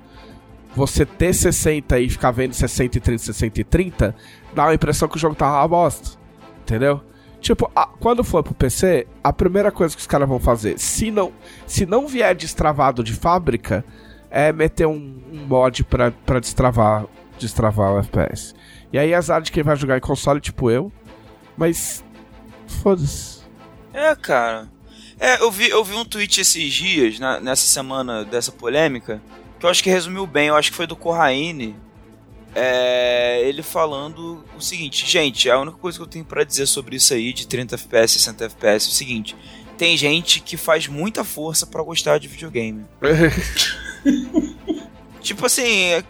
você 0.75 1.05
ter 1.07 1.33
60 1.35 2.01
e 2.01 2.09
ficar 2.09 2.31
vendo 2.31 2.53
60 2.55 2.99
e 2.99 3.01
30, 3.01 3.23
60 3.25 3.61
e 3.61 3.65
30, 3.65 4.15
dá 4.55 4.69
a 4.69 4.75
impressão 4.75 5.09
que 5.09 5.17
o 5.17 5.19
jogo 5.19 5.35
tá 5.35 5.51
uma 5.61 5.69
bosta. 5.69 6.19
Entendeu? 6.63 7.01
Tipo, 7.41 7.71
a- 7.75 7.87
quando 8.01 8.25
for 8.25 8.43
pro 8.43 8.55
PC, 8.55 9.07
a 9.23 9.33
primeira 9.33 9.71
coisa 9.71 9.95
que 9.95 10.01
os 10.01 10.07
caras 10.07 10.29
vão 10.29 10.41
fazer, 10.41 10.79
se 10.79 11.11
não, 11.11 11.33
se 11.67 11.87
não 11.87 12.07
vier 12.09 12.35
destravado 12.35 13.03
de 13.05 13.13
fábrica, 13.15 13.85
é 14.31 14.53
meter 14.53 14.87
um, 14.87 15.23
um 15.33 15.47
mod 15.47 15.85
pra, 15.85 16.11
pra 16.11 16.41
destravar, 16.41 17.07
destravar 17.39 17.93
o 17.95 17.99
FPS. 18.01 18.55
E 18.93 18.99
aí 18.99 19.15
azar 19.15 19.41
de 19.41 19.53
quem 19.53 19.63
vai 19.63 19.77
jogar 19.77 19.97
em 19.97 20.01
console, 20.01 20.41
tipo 20.41 20.71
eu. 20.71 20.91
Mas. 21.57 22.05
Foda-se. 22.83 23.41
É, 23.93 24.15
cara. 24.17 24.69
É, 25.19 25.41
eu 25.43 25.51
vi, 25.51 25.69
eu 25.69 25.83
vi 25.83 25.95
um 25.97 26.05
tweet 26.05 26.41
esses 26.41 26.73
dias, 26.73 27.19
na- 27.19 27.41
nessa 27.41 27.67
semana 27.67 28.25
dessa 28.25 28.53
polêmica, 28.53 29.21
que 29.59 29.67
eu 29.67 29.71
acho 29.71 29.83
que 29.83 29.91
resumiu 29.91 30.27
bem, 30.27 30.49
eu 30.49 30.57
acho 30.57 30.71
que 30.71 30.77
foi 30.77 30.87
do 30.87 30.95
Corraine. 30.97 31.75
É, 32.55 33.41
ele 33.45 33.63
falando 33.63 34.45
o 34.57 34.61
seguinte, 34.61 35.07
gente, 35.07 35.49
a 35.51 35.59
única 35.61 35.77
coisa 35.79 35.99
que 35.99 36.03
eu 36.03 36.07
tenho 36.09 36.25
pra 36.25 36.45
dizer 36.45 36.67
sobre 36.67 36.97
isso 36.97 37.13
aí, 37.15 37.33
de 37.33 37.47
30 37.47 37.75
FPS, 37.77 38.15
60 38.15 38.45
FPS, 38.47 38.89
é 38.89 38.91
o 38.91 38.95
seguinte: 38.95 39.37
tem 39.77 39.97
gente 39.97 40.41
que 40.41 40.57
faz 40.57 40.89
muita 40.89 41.23
força 41.25 41.67
pra 41.67 41.83
gostar 41.83 42.19
de 42.19 42.27
videogame. 42.29 42.85
Tipo 45.21 45.47
assim. 45.47 45.63
é- 45.93 46.05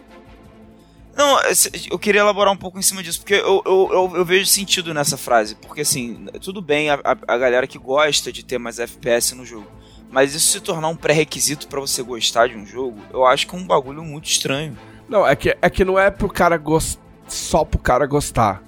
Não, 1.15 1.41
esse- 1.49 1.69
eu 1.91 1.99
queria 1.99 2.21
elaborar 2.21 2.53
um 2.53 2.57
pouco 2.57 2.79
em 2.79 2.81
cima 2.81 3.03
disso, 3.03 3.19
porque 3.19 3.33
eu, 3.33 3.61
eu, 3.65 3.89
eu, 3.91 4.11
eu 4.17 4.25
vejo 4.25 4.45
sentido 4.45 4.93
nessa 4.93 5.17
frase. 5.17 5.55
Porque 5.55 5.81
assim, 5.81 6.27
tudo 6.41 6.61
bem 6.61 6.89
a, 6.89 6.95
a, 7.03 7.11
a 7.33 7.37
galera 7.37 7.67
que 7.67 7.77
gosta 7.77 8.31
de 8.31 8.43
ter 8.45 8.57
mais 8.57 8.79
FPS 8.79 9.35
no 9.35 9.45
jogo. 9.45 9.67
Mas 10.09 10.33
isso 10.33 10.47
se 10.51 10.59
tornar 10.61 10.87
um 10.87 10.95
pré-requisito 10.95 11.67
pra 11.67 11.79
você 11.79 12.01
gostar 12.01 12.47
de 12.47 12.55
um 12.55 12.65
jogo, 12.65 12.99
eu 13.11 13.25
acho 13.27 13.45
que 13.45 13.53
é 13.55 13.59
um 13.59 13.67
bagulho 13.67 14.03
muito 14.03 14.27
estranho. 14.29 14.75
Não, 15.09 15.27
é 15.27 15.35
que, 15.35 15.55
é 15.61 15.69
que 15.69 15.83
não 15.83 15.97
é 15.97 16.09
pro 16.11 16.29
cara 16.29 16.57
gostar. 16.57 17.01
Só 17.27 17.63
pro 17.63 17.79
cara 17.79 18.05
gostar. 18.05 18.63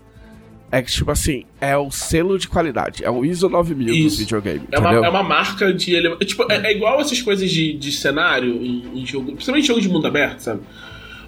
É 0.72 0.82
que, 0.82 0.90
tipo 0.90 1.12
assim, 1.12 1.44
é 1.60 1.76
o 1.76 1.92
selo 1.92 2.40
de 2.40 2.48
qualidade. 2.48 3.04
É 3.04 3.10
o 3.10 3.26
ISO 3.26 3.50
9000 3.50 3.88
do 3.88 3.94
Isso. 3.94 4.20
videogame. 4.20 4.62
É 4.72 4.80
uma, 4.80 4.94
é 4.94 5.10
uma 5.10 5.24
marca 5.24 5.74
de 5.74 5.94
ele... 5.94 6.08
é, 6.08 6.26
tipo, 6.26 6.50
é, 6.50 6.68
é 6.68 6.72
igual 6.72 7.02
essas 7.02 7.22
coisas 7.22 7.52
de, 7.52 7.74
de 7.74 7.92
cenário 7.92 8.56
em, 8.64 9.02
em 9.02 9.06
jogo, 9.06 9.34
principalmente 9.34 9.68
jogo 9.68 9.82
de 9.82 9.90
mundo 9.90 10.08
aberto, 10.08 10.40
sabe? 10.40 10.62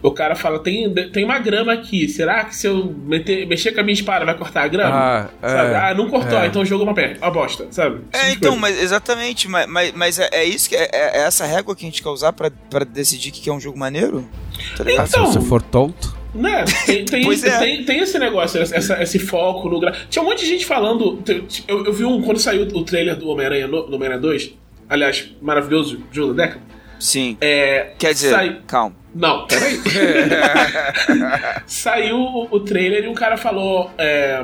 O 0.03 0.11
cara 0.11 0.35
fala, 0.35 0.59
tem, 0.59 0.93
tem 0.93 1.23
uma 1.23 1.39
grama 1.39 1.71
aqui, 1.71 2.09
será 2.09 2.43
que 2.43 2.53
se 2.55 2.67
eu 2.67 2.93
meter, 3.05 3.47
mexer 3.47 3.71
com 3.71 3.79
a 3.79 3.83
minha 3.83 3.93
espada 3.93 4.25
vai 4.25 4.37
cortar 4.37 4.63
a 4.63 4.67
grama? 4.67 4.93
Ah, 4.93 5.29
sabe? 5.41 5.73
é, 5.73 5.75
ah, 5.77 5.93
não 5.93 6.09
cortou, 6.09 6.37
é. 6.37 6.45
então 6.47 6.61
o 6.61 6.65
jogo 6.65 6.83
é 6.83 6.87
uma, 6.87 6.93
per- 6.93 7.17
uma 7.21 7.31
bosta, 7.31 7.67
sabe? 7.71 8.01
É, 8.11 8.17
Essas 8.17 8.33
então, 8.33 8.59
coisas. 8.59 8.59
mas 8.77 8.83
exatamente, 8.83 9.47
mas, 9.47 9.65
mas, 9.65 9.91
mas 9.93 10.19
é, 10.19 10.27
é 10.33 10.43
isso 10.43 10.67
que 10.67 10.75
é, 10.75 10.89
é 10.91 11.19
essa 11.21 11.45
régua 11.45 11.73
que 11.73 11.85
a 11.85 11.87
gente 11.89 12.03
quer 12.03 12.09
usar 12.09 12.33
pra, 12.33 12.51
pra 12.69 12.83
decidir 12.83 13.31
que 13.31 13.49
é 13.49 13.53
um 13.53 13.61
jogo 13.61 13.79
maneiro? 13.79 14.27
Tá 14.75 14.83
ligado? 14.83 15.03
Ah, 15.03 15.07
se 15.07 15.13
Então, 15.17 15.31
você 15.31 15.39
for 15.39 15.61
tonto. 15.61 16.13
Né? 16.35 16.65
Tem, 16.85 17.05
tem, 17.05 17.31
é. 17.31 17.59
tem, 17.59 17.83
tem 17.85 17.99
esse 17.99 18.19
negócio, 18.19 18.59
essa, 18.61 19.01
esse 19.01 19.19
foco 19.19 19.69
no 19.69 19.79
gra... 19.79 19.93
Tinha 20.09 20.21
um 20.21 20.25
monte 20.25 20.39
de 20.41 20.47
gente 20.47 20.65
falando. 20.65 21.23
Eu, 21.67 21.85
eu 21.85 21.93
vi 21.93 22.03
um. 22.03 22.21
Quando 22.23 22.39
saiu 22.39 22.63
o 22.63 22.83
trailer 22.83 23.15
do 23.15 23.29
Homem-Aranha 23.29 23.67
no- 23.67 23.83
do 23.83 23.95
Homem-Aranha 23.95 24.19
2, 24.21 24.53
aliás, 24.89 25.29
maravilhoso, 25.41 25.99
jogo 26.11 26.33
da 26.33 26.45
década. 26.47 26.72
Sim. 27.03 27.37
É, 27.41 27.91
Quer 27.99 28.13
dizer, 28.13 28.29
sai- 28.31 28.61
calma. 28.65 28.95
Não, 29.13 29.45
peraí. 29.45 29.77
Saiu 31.67 32.47
o, 32.49 32.59
trailer 32.61 33.03
e 33.03 33.07
um 33.07 33.13
cara 33.13 33.37
falou. 33.37 33.91
É, 33.97 34.43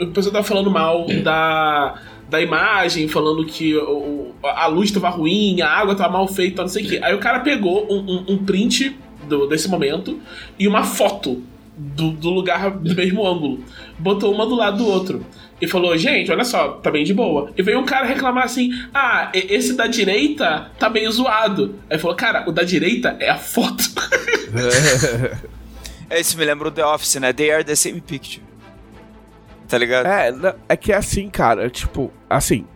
o 0.00 0.06
pessoal 0.08 0.32
tava 0.32 0.44
falando 0.44 0.70
mal 0.70 1.06
da, 1.22 1.94
da 2.28 2.40
imagem, 2.40 3.06
falando 3.08 3.44
que 3.46 3.76
o- 3.76 4.32
a 4.42 4.66
luz 4.66 4.90
tava 4.90 5.08
ruim, 5.10 5.60
a 5.60 5.68
água 5.68 5.94
tava 5.94 6.12
mal 6.14 6.26
feita, 6.28 6.62
não 6.62 6.68
sei 6.68 6.84
o 6.84 6.88
quê. 6.88 7.00
Aí 7.02 7.14
o 7.14 7.18
cara 7.20 7.40
pegou 7.40 7.86
um, 7.90 7.98
um- 7.98 8.24
um 8.34 8.38
print 8.44 8.96
do- 9.28 9.46
desse 9.46 9.68
momento 9.68 10.20
e 10.58 10.66
uma 10.66 10.82
foto 10.82 11.42
do, 11.76 12.10
do 12.10 12.30
lugar 12.30 12.70
do 12.70 12.94
mesmo 12.94 13.26
ângulo. 13.26 13.60
Botou 13.98 14.32
uma 14.34 14.46
do 14.46 14.54
lado 14.54 14.78
do 14.78 14.86
outro. 14.86 15.24
E 15.60 15.66
falou, 15.68 15.96
gente, 15.96 16.30
olha 16.30 16.44
só, 16.44 16.72
tá 16.72 16.90
bem 16.90 17.04
de 17.04 17.14
boa. 17.14 17.52
E 17.56 17.62
veio 17.62 17.78
um 17.78 17.84
cara 17.84 18.04
reclamar 18.04 18.44
assim: 18.44 18.70
ah, 18.92 19.30
esse 19.32 19.74
da 19.74 19.86
direita 19.86 20.70
tá 20.78 20.90
meio 20.90 21.10
zoado. 21.12 21.76
Aí 21.88 21.98
falou, 21.98 22.16
cara, 22.16 22.48
o 22.48 22.52
da 22.52 22.62
direita 22.64 23.16
é 23.20 23.30
a 23.30 23.38
foto. 23.38 23.84
É, 26.10 26.20
isso 26.20 26.36
me 26.36 26.44
lembra 26.44 26.68
o 26.68 26.70
The 26.70 26.84
Office, 26.84 27.14
né? 27.14 27.32
They 27.32 27.50
are 27.50 27.64
the 27.64 27.74
same 27.74 27.98
picture. 27.98 28.42
Tá 29.66 29.78
ligado? 29.78 30.04
É, 30.06 30.30
não- 30.30 30.54
é 30.68 30.76
que 30.76 30.92
é 30.92 30.96
assim, 30.96 31.30
cara. 31.30 31.70
Tipo, 31.70 32.12
assim. 32.28 32.66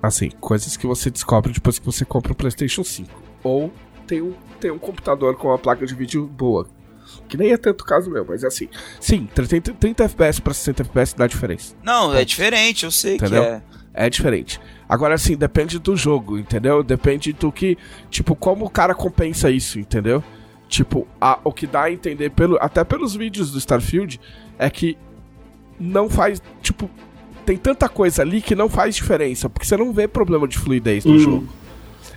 Assim, 0.00 0.30
coisas 0.40 0.76
que 0.76 0.86
você 0.86 1.10
descobre 1.10 1.52
depois 1.52 1.80
que 1.80 1.84
você 1.84 2.04
compra 2.04 2.30
o 2.32 2.36
PlayStation 2.36 2.84
5. 2.84 3.10
Ou 3.42 3.72
tem 4.06 4.22
um, 4.22 4.34
tem 4.60 4.70
um 4.70 4.78
computador 4.78 5.34
com 5.34 5.48
uma 5.48 5.58
placa 5.58 5.84
de 5.84 5.96
vídeo 5.96 6.24
boa. 6.26 6.68
Que 7.28 7.36
nem 7.36 7.52
é 7.52 7.56
tanto 7.56 7.82
o 7.82 7.84
caso 7.84 8.10
meu, 8.10 8.24
mas 8.28 8.42
é 8.44 8.46
assim. 8.46 8.68
Sim, 9.00 9.28
30, 9.34 9.72
30 9.74 10.04
FPS 10.04 10.40
pra 10.40 10.52
60 10.54 10.82
FPS 10.82 11.14
dá 11.16 11.26
diferença. 11.26 11.74
Não, 11.82 12.14
é 12.14 12.24
diferente, 12.24 12.84
eu 12.84 12.90
sei 12.90 13.14
Entendeu? 13.16 13.42
que 13.42 13.48
é. 13.48 13.62
É 13.94 14.08
diferente. 14.08 14.58
Agora, 14.88 15.14
assim, 15.14 15.36
depende 15.36 15.78
do 15.78 15.94
jogo, 15.96 16.38
entendeu? 16.38 16.82
Depende 16.82 17.32
do 17.34 17.52
que. 17.52 17.76
Tipo, 18.10 18.34
como 18.34 18.64
o 18.64 18.70
cara 18.70 18.94
compensa 18.94 19.50
isso, 19.50 19.78
entendeu? 19.78 20.24
Tipo, 20.66 21.06
a- 21.20 21.38
o 21.44 21.52
que 21.52 21.66
dá 21.66 21.82
a 21.82 21.92
entender, 21.92 22.30
pelo, 22.30 22.56
até 22.58 22.82
pelos 22.84 23.14
vídeos 23.14 23.50
do 23.52 23.58
Starfield, 23.58 24.18
é 24.58 24.70
que 24.70 24.96
não 25.78 26.08
faz. 26.08 26.40
Tipo, 26.62 26.88
tem 27.44 27.56
tanta 27.58 27.86
coisa 27.88 28.22
ali 28.22 28.40
que 28.40 28.54
não 28.54 28.68
faz 28.68 28.94
diferença, 28.94 29.50
porque 29.50 29.66
você 29.66 29.76
não 29.76 29.92
vê 29.92 30.08
problema 30.08 30.48
de 30.48 30.56
fluidez 30.58 31.04
no 31.04 31.12
Hum. 31.12 31.18
jogo. 31.18 31.48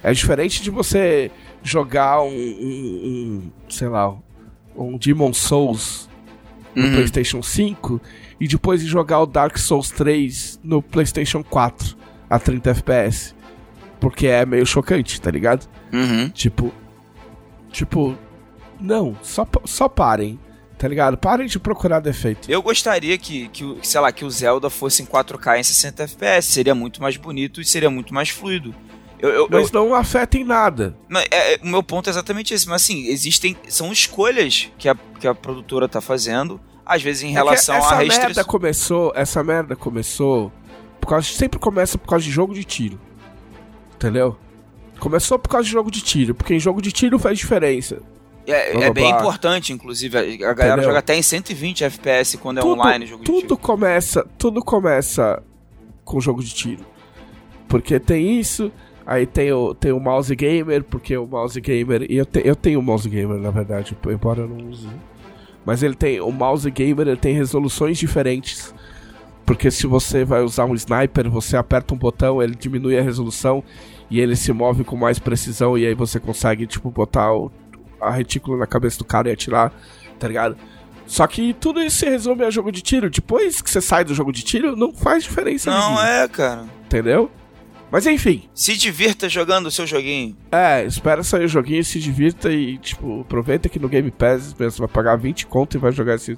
É 0.01 0.13
diferente 0.13 0.62
de 0.63 0.69
você 0.69 1.29
jogar 1.62 2.21
um. 2.21 2.27
um- 2.29 3.01
um, 3.03 3.51
sei 3.67 3.89
lá, 3.89 4.15
um 4.75 4.97
Demon 4.97 5.33
Souls 5.33 6.09
no 6.75 6.83
Uhum. 6.83 6.91
PlayStation 6.93 7.41
5 7.41 8.01
e 8.39 8.47
depois 8.47 8.81
de 8.81 8.88
jogar 8.88 9.21
o 9.21 9.25
Dark 9.25 9.57
Souls 9.57 9.89
3 9.91 10.59
no 10.63 10.81
PlayStation 10.81 11.43
4 11.43 11.95
a 12.29 12.38
30 12.38 12.71
FPS. 12.71 13.33
Porque 13.99 14.27
é 14.27 14.45
meio 14.45 14.65
chocante, 14.65 15.19
tá 15.21 15.31
ligado? 15.31 15.67
Uhum. 15.93 16.29
Tipo. 16.29 16.73
Tipo. 17.71 18.17
Não, 18.79 19.17
só, 19.23 19.47
só 19.63 19.88
parem, 19.88 20.38
tá 20.77 20.85
ligado? 20.85 21.17
Parem 21.17 21.47
de 21.47 21.57
procurar 21.57 22.01
defeito. 22.01 22.51
Eu 22.51 22.61
gostaria 22.61 23.17
que, 23.17 23.47
que, 23.47 23.77
sei 23.81 24.01
lá, 24.01 24.11
que 24.11 24.25
o 24.25 24.29
Zelda 24.29 24.69
fosse 24.69 25.01
em 25.01 25.05
4K 25.05 25.59
em 25.59 25.63
60 25.63 26.03
FPS. 26.03 26.51
Seria 26.51 26.75
muito 26.75 27.01
mais 27.01 27.15
bonito 27.15 27.61
e 27.61 27.65
seria 27.65 27.89
muito 27.89 28.13
mais 28.13 28.29
fluido. 28.29 28.75
Eu, 29.19 29.30
eu, 29.30 29.36
eu- 29.43 29.47
Mas 29.49 29.71
não 29.71 29.93
afeta 29.95 30.38
em 30.38 30.43
nada. 30.43 30.95
É, 31.32 31.54
é, 31.56 31.60
o 31.63 31.67
meu 31.67 31.82
ponto 31.84 32.08
é 32.08 32.12
exatamente 32.12 32.54
esse. 32.54 32.67
Mas 32.67 32.82
assim, 32.84 33.08
existem. 33.08 33.56
São 33.67 33.91
escolhas 33.91 34.69
que 34.78 34.89
a, 34.89 34.95
que 35.19 35.28
a 35.28 35.34
produtora 35.34 35.88
tá 35.88 36.01
fazendo, 36.01 36.60
às 36.86 37.01
vezes 37.01 37.23
em 37.23 37.30
É 37.32 37.34
relação 37.34 37.75
essa 37.75 37.95
a 37.95 38.04
merda 38.04 38.43
começou, 38.43 39.12
essa 39.15 39.43
merda 39.43 39.75
começou 39.75 40.51
por 40.99 41.08
causa, 41.10 41.28
sempre 41.28 41.60
começa 41.60 41.97
por 41.97 42.08
causa 42.08 42.25
de 42.25 42.32
jogo 42.32 42.54
de 42.54 42.63
tiro. 42.63 42.99
Entendeu? 43.95 44.38
Começou 44.99 45.38
por 45.38 45.49
causa 45.49 45.65
de 45.65 45.71
jogo 45.71 45.91
de 45.91 46.01
tiro, 46.01 46.34
porque 46.36 46.54
em 46.54 46.60
jogo 46.60 46.82
de 46.82 46.91
tiro 46.91 47.17
faz 47.19 47.38
diferença. 47.38 48.01
É, 48.47 48.73
blá, 48.73 48.86
é 48.86 48.93
bem 48.93 49.10
blá. 49.10 49.19
importante, 49.19 49.73
inclusive. 49.73 50.17
A 50.17 50.54
galera 50.54 50.67
Entendeu? 50.73 50.84
joga 50.84 50.99
até 50.99 51.15
em 51.15 51.21
120 51.21 51.84
FPS 51.84 52.38
quando 52.38 52.60
é 52.60 52.63
online 52.63 53.06
jogo 53.08 53.23
de 53.23 53.25
tudo 53.25 53.41
tiro. 53.41 53.58
começa, 53.58 54.28
tudo 54.38 54.63
começa 54.63 55.41
com 56.04 56.19
jogo 56.21 56.43
de 56.43 56.54
tiro. 56.54 56.86
Porque 57.67 57.99
tem 57.99 58.39
isso, 58.39 58.71
aí 59.05 59.25
tem 59.25 59.51
o, 59.51 59.73
tem 59.73 59.91
o 59.91 59.99
mouse 59.99 60.35
gamer, 60.35 60.83
porque 60.83 61.15
o 61.17 61.25
mouse 61.27 61.59
gamer, 61.59 62.05
e 62.09 62.17
eu, 62.17 62.25
te, 62.25 62.41
eu 62.43 62.55
tenho 62.55 62.79
o 62.79 62.83
mouse 62.83 63.07
gamer 63.07 63.37
na 63.37 63.51
verdade, 63.51 63.95
embora 64.07 64.41
eu 64.41 64.47
não 64.47 64.69
use. 64.69 64.87
Mas 65.65 65.81
ele 65.81 65.95
tem, 65.95 66.19
o 66.21 66.31
mouse 66.31 66.69
gamer 66.69 67.07
ele 67.07 67.17
tem 67.17 67.33
resoluções 67.33 67.97
diferentes. 67.97 68.73
Porque 69.45 69.69
se 69.69 69.85
você 69.85 70.25
vai 70.25 70.41
usar 70.41 70.65
um 70.65 70.73
sniper, 70.73 71.29
você 71.29 71.55
aperta 71.55 71.93
um 71.93 71.97
botão, 71.97 72.41
ele 72.41 72.55
diminui 72.55 72.97
a 72.97 73.01
resolução 73.01 73.63
e 74.09 74.19
ele 74.19 74.35
se 74.35 74.51
move 74.51 74.83
com 74.83 74.95
mais 74.95 75.19
precisão 75.19 75.77
e 75.77 75.85
aí 75.85 75.93
você 75.93 76.19
consegue, 76.19 76.65
tipo, 76.65 76.89
botar 76.89 77.31
o, 77.31 77.51
a 78.01 78.09
retícula 78.09 78.57
na 78.57 78.65
cabeça 78.65 78.97
do 78.97 79.05
cara 79.05 79.29
e 79.29 79.31
atirar, 79.31 79.71
tá 80.19 80.27
ligado? 80.27 80.57
Só 81.05 81.27
que 81.27 81.53
tudo 81.53 81.79
isso 81.81 81.97
se 81.97 82.09
resume 82.09 82.43
a 82.43 82.49
jogo 82.49 82.71
de 82.71 82.81
tiro. 82.81 83.07
Depois 83.09 83.61
que 83.61 83.69
você 83.69 83.79
sai 83.79 84.03
do 84.03 84.15
jogo 84.15 84.31
de 84.31 84.43
tiro, 84.43 84.75
não 84.75 84.91
faz 84.91 85.23
diferença 85.23 85.69
Não 85.69 85.79
nenhuma, 85.79 86.09
é, 86.09 86.27
cara. 86.27 86.65
entendeu? 86.85 87.29
Mas 87.95 88.05
enfim, 88.08 88.43
Se 88.53 88.75
divirta 88.75 89.29
jogando 89.29 89.67
o 89.67 89.71
seu 89.71 89.88
joguinho. 89.88 90.36
é, 90.51 90.84
espera 90.84 91.23
sair 91.23 91.45
o 91.45 91.47
joguinho, 91.47 91.81
se 91.81 91.97
divirta 91.97 92.51
e, 92.51 92.77
tipo, 92.77 93.21
aproveita 93.21 93.69
que 93.69 93.79
no 93.79 93.88
Game 93.88 94.12
Pass 94.12 94.51
você 94.51 94.79
vai 94.79 94.88
pagar 94.89 95.15
20 95.15 95.47
conto 95.47 95.77
e 95.77 95.79
vai 95.79 95.93
jogar 95.93 96.15
esse, 96.15 96.38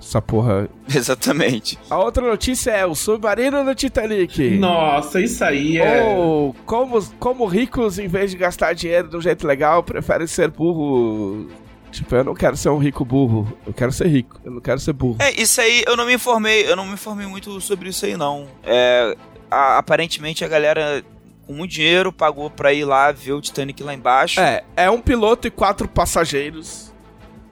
essa 0.00 0.20
porra. 0.20 0.68
Exatamente. 0.92 1.78
A 1.88 1.96
outra 1.96 2.26
notícia 2.26 2.72
é 2.72 2.84
o 2.84 2.96
submarino 2.96 3.64
do 3.64 3.72
Titanic. 3.72 4.58
Nossa, 4.58 5.20
isso 5.20 5.44
aí 5.44 5.78
é. 5.78 6.02
Ou 6.02 6.52
como, 6.66 7.00
como 7.20 7.46
ricos, 7.46 8.00
em 8.00 8.08
vez 8.08 8.32
de 8.32 8.36
gastar 8.36 8.72
dinheiro 8.72 9.06
de 9.06 9.16
um 9.16 9.20
jeito 9.20 9.46
legal, 9.46 9.84
preferem 9.84 10.26
ser 10.26 10.50
burro. 10.50 11.48
Tipo, 11.92 12.16
eu 12.16 12.24
não 12.24 12.34
quero 12.34 12.56
ser 12.56 12.70
um 12.70 12.78
rico 12.78 13.04
burro. 13.04 13.56
Eu 13.64 13.72
quero 13.72 13.92
ser 13.92 14.08
rico. 14.08 14.40
Eu 14.44 14.50
não 14.50 14.60
quero 14.60 14.80
ser 14.80 14.92
burro. 14.92 15.18
É, 15.20 15.40
isso 15.40 15.60
aí, 15.60 15.84
eu 15.86 15.96
não 15.96 16.04
me 16.04 16.14
informei, 16.14 16.68
eu 16.68 16.74
não 16.74 16.84
me 16.84 16.94
informei 16.94 17.28
muito 17.28 17.60
sobre 17.60 17.90
isso 17.90 18.04
aí, 18.04 18.16
não. 18.16 18.48
É, 18.64 19.16
a- 19.50 19.78
aparentemente 19.78 20.44
a 20.44 20.48
galera 20.48 21.04
com 21.46 21.52
muito 21.52 21.70
dinheiro 21.72 22.12
pagou 22.12 22.50
pra 22.50 22.72
ir 22.72 22.84
lá 22.84 23.12
ver 23.12 23.32
o 23.32 23.40
Titanic 23.40 23.82
lá 23.82 23.94
embaixo. 23.94 24.40
É, 24.40 24.64
é 24.76 24.90
um 24.90 25.00
piloto 25.00 25.46
e 25.46 25.50
quatro 25.50 25.86
passageiros. 25.88 26.92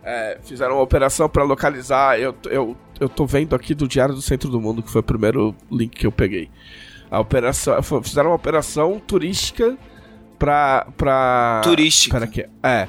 É, 0.03 0.39
fizeram 0.43 0.75
uma 0.75 0.83
operação 0.83 1.29
pra 1.29 1.45
localizar. 1.45 2.19
Eu, 2.19 2.35
eu, 2.47 2.77
eu 3.01 3.09
tô 3.09 3.25
vendo 3.25 3.55
aqui 3.57 3.75
do 3.75 3.87
Diário 3.89 4.15
do 4.15 4.21
Centro 4.21 4.51
do 4.51 4.61
Mundo, 4.61 4.83
que 4.83 4.91
foi 4.91 5.01
o 5.01 5.05
primeiro 5.05 5.55
link 5.71 5.97
que 5.97 6.07
eu 6.07 6.13
peguei. 6.13 6.51
A 7.11 7.21
operação. 7.21 7.81
Fizeram 8.03 8.31
uma 8.31 8.37
operação 8.37 9.01
turística 9.01 9.77
pra. 10.39 10.87
pra... 10.97 11.61
Turística. 11.63 12.19
Pera 12.19 12.25
aqui. 12.31 12.45
É. 12.63 12.89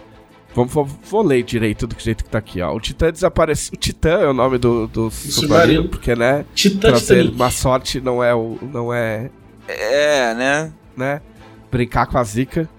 Vamos, 0.55 0.71
vou, 0.73 0.85
vou 0.85 1.21
ler 1.21 1.43
direito 1.43 1.85
do 1.85 1.95
jeito 1.99 2.23
que 2.23 2.29
tá 2.29 2.37
aqui, 2.37 2.61
ó. 2.61 2.73
O 2.73 2.79
Titã 2.79 3.11
desapareceu. 3.11 3.73
O 3.73 3.77
Titã 3.77 4.11
é 4.21 4.27
o 4.27 4.33
nome 4.33 4.57
do, 4.57 4.87
do 4.87 5.11
submarino, 5.11 5.33
submarino. 5.33 5.89
porque, 5.89 6.15
né? 6.15 6.45
Titã 6.55 6.87
Trazer 6.87 7.29
má 7.33 7.51
sorte 7.51 7.99
não 7.99 8.23
é 8.23 8.33
o. 8.33 8.57
não 8.61 8.93
é. 8.93 9.29
É, 9.67 10.33
né? 10.33 10.71
né? 10.95 11.21
Brincar 11.69 12.05
com 12.07 12.17
a 12.17 12.23
zica. 12.23 12.69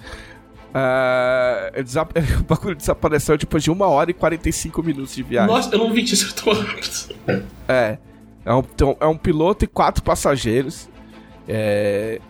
Ah, 0.72 1.70
ele 1.74 1.84
desa- 1.84 2.02
o 2.40 2.44
bagulho 2.44 2.74
desapareceu 2.74 3.36
depois 3.36 3.62
de 3.62 3.70
1 3.70 3.80
hora 3.82 4.10
e 4.10 4.14
45 4.14 4.82
minutos 4.82 5.14
de 5.14 5.22
viagem. 5.22 5.54
Nossa, 5.54 5.74
eu 5.74 5.78
não 5.78 5.92
vi 5.92 6.02
que 6.02 6.14
isso 6.14 6.34
tão 6.34 6.52
rápido. 6.54 7.14
É. 7.68 7.98
É 8.44 8.54
um, 8.54 8.58
então, 8.60 8.96
é 9.00 9.06
um 9.06 9.16
piloto 9.16 9.64
e 9.64 9.68
quatro 9.68 10.02
passageiros. 10.02 10.88
É, 11.48 12.20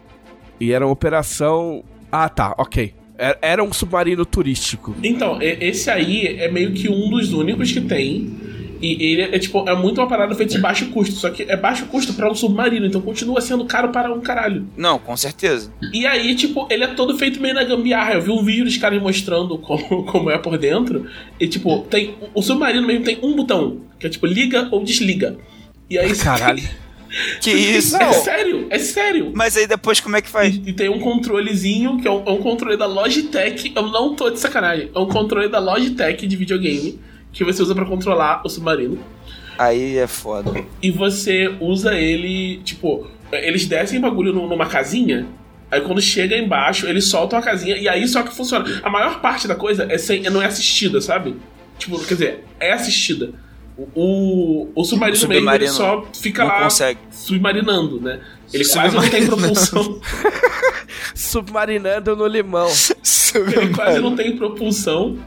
e 0.58 0.72
era 0.72 0.84
uma 0.84 0.92
operação. 0.92 1.84
Ah, 2.10 2.28
tá, 2.28 2.54
ok. 2.58 2.94
Era, 3.18 3.38
era 3.40 3.64
um 3.64 3.72
submarino 3.72 4.24
turístico. 4.24 4.94
Então, 5.02 5.38
esse 5.40 5.90
aí 5.90 6.26
é 6.38 6.50
meio 6.50 6.72
que 6.72 6.88
um 6.88 7.10
dos 7.10 7.32
únicos 7.32 7.72
que 7.72 7.80
tem. 7.80 8.46
E 8.80 9.12
ele 9.12 9.22
é 9.22 9.38
tipo, 9.38 9.66
é 9.66 9.74
muito 9.74 10.00
uma 10.00 10.06
parada 10.06 10.34
feita 10.34 10.52
de 10.52 10.60
baixo 10.60 10.86
custo. 10.90 11.14
Só 11.14 11.30
que 11.30 11.44
é 11.44 11.56
baixo 11.56 11.86
custo 11.86 12.12
pra 12.12 12.30
um 12.30 12.34
submarino, 12.34 12.86
então 12.86 13.00
continua 13.00 13.40
sendo 13.40 13.64
caro 13.64 13.88
para 13.88 14.12
um 14.12 14.20
caralho. 14.20 14.66
Não, 14.76 14.98
com 14.98 15.16
certeza. 15.16 15.72
E 15.92 16.06
aí, 16.06 16.34
tipo, 16.34 16.66
ele 16.70 16.84
é 16.84 16.88
todo 16.88 17.16
feito 17.16 17.40
meio 17.40 17.54
na 17.54 17.64
gambiarra. 17.64 18.14
Eu 18.14 18.22
vi 18.22 18.30
um 18.30 18.42
vídeo 18.42 18.64
dos 18.64 18.76
caras 18.76 19.00
mostrando 19.00 19.56
como, 19.58 20.04
como 20.04 20.30
é 20.30 20.38
por 20.38 20.58
dentro. 20.58 21.06
E, 21.40 21.48
tipo, 21.48 21.80
tem. 21.88 22.14
O 22.34 22.42
submarino 22.42 22.86
mesmo 22.86 23.04
tem 23.04 23.18
um 23.22 23.34
botão, 23.34 23.80
que 23.98 24.06
é 24.06 24.10
tipo, 24.10 24.26
liga 24.26 24.68
ou 24.70 24.84
desliga. 24.84 25.38
E 25.88 25.98
aí. 25.98 26.14
Caralho. 26.16 26.62
Que 27.40 27.50
isso? 27.50 27.96
É 27.96 28.12
sério, 28.12 28.66
é 28.70 28.78
sério. 28.78 29.32
Mas 29.34 29.56
aí 29.56 29.66
depois 29.66 30.00
como 30.00 30.16
é 30.16 30.22
que 30.22 30.28
faz? 30.28 30.54
E, 30.54 30.62
e 30.66 30.72
tem 30.72 30.88
um 30.88 30.98
controlezinho, 31.00 31.98
que 32.00 32.06
é 32.06 32.10
um, 32.10 32.22
é 32.26 32.30
um 32.30 32.38
controle 32.42 32.76
da 32.76 32.86
Logitech. 32.86 33.72
Eu 33.74 33.82
não 33.88 34.14
tô 34.14 34.30
de 34.30 34.38
sacanagem. 34.38 34.90
É 34.94 34.98
um 34.98 35.06
controle 35.08 35.48
da 35.48 35.58
Logitech 35.58 36.26
de 36.26 36.36
videogame. 36.36 36.98
Que 37.32 37.44
você 37.44 37.62
usa 37.62 37.74
pra 37.74 37.84
controlar 37.84 38.42
o 38.44 38.48
submarino. 38.48 38.98
Aí 39.58 39.96
é 39.98 40.06
foda. 40.06 40.52
E 40.82 40.90
você 40.90 41.54
usa 41.60 41.94
ele, 41.94 42.58
tipo, 42.64 43.06
eles 43.32 43.66
descem 43.66 44.00
bagulho 44.00 44.32
nu- 44.32 44.46
numa 44.48 44.66
casinha. 44.66 45.26
Aí 45.70 45.80
quando 45.80 46.00
chega 46.00 46.36
embaixo, 46.36 46.86
eles 46.86 47.04
soltam 47.06 47.38
a 47.38 47.42
casinha 47.42 47.76
e 47.76 47.88
aí 47.88 48.06
só 48.06 48.22
que 48.22 48.34
funciona. 48.34 48.64
A 48.82 48.88
maior 48.90 49.20
parte 49.20 49.48
da 49.48 49.54
coisa 49.54 49.86
é 49.90 49.98
sem, 49.98 50.22
não 50.24 50.40
é 50.40 50.46
assistida, 50.46 51.00
sabe? 51.00 51.34
Tipo, 51.78 51.98
quer 52.04 52.14
dizer, 52.14 52.44
é 52.60 52.72
assistida. 52.72 53.32
O, 53.78 53.88
o, 53.94 54.72
o 54.74 54.84
submarino, 54.84 55.16
O 55.16 55.20
submarino 55.20 55.72
só 55.72 56.06
fica 56.14 56.44
lá 56.44 56.62
consegue. 56.62 56.98
submarinando, 57.10 58.00
né? 58.00 58.20
Ele 58.52 58.64
quase 58.66 58.94
não 58.96 59.08
tem 59.08 59.26
propulsão. 59.26 60.00
Submarinando 61.14 62.16
no 62.16 62.26
limão. 62.26 62.68
ele 63.34 63.74
quase 63.74 63.98
não 64.00 64.14
tem 64.16 64.36
propulsão. 64.36 65.18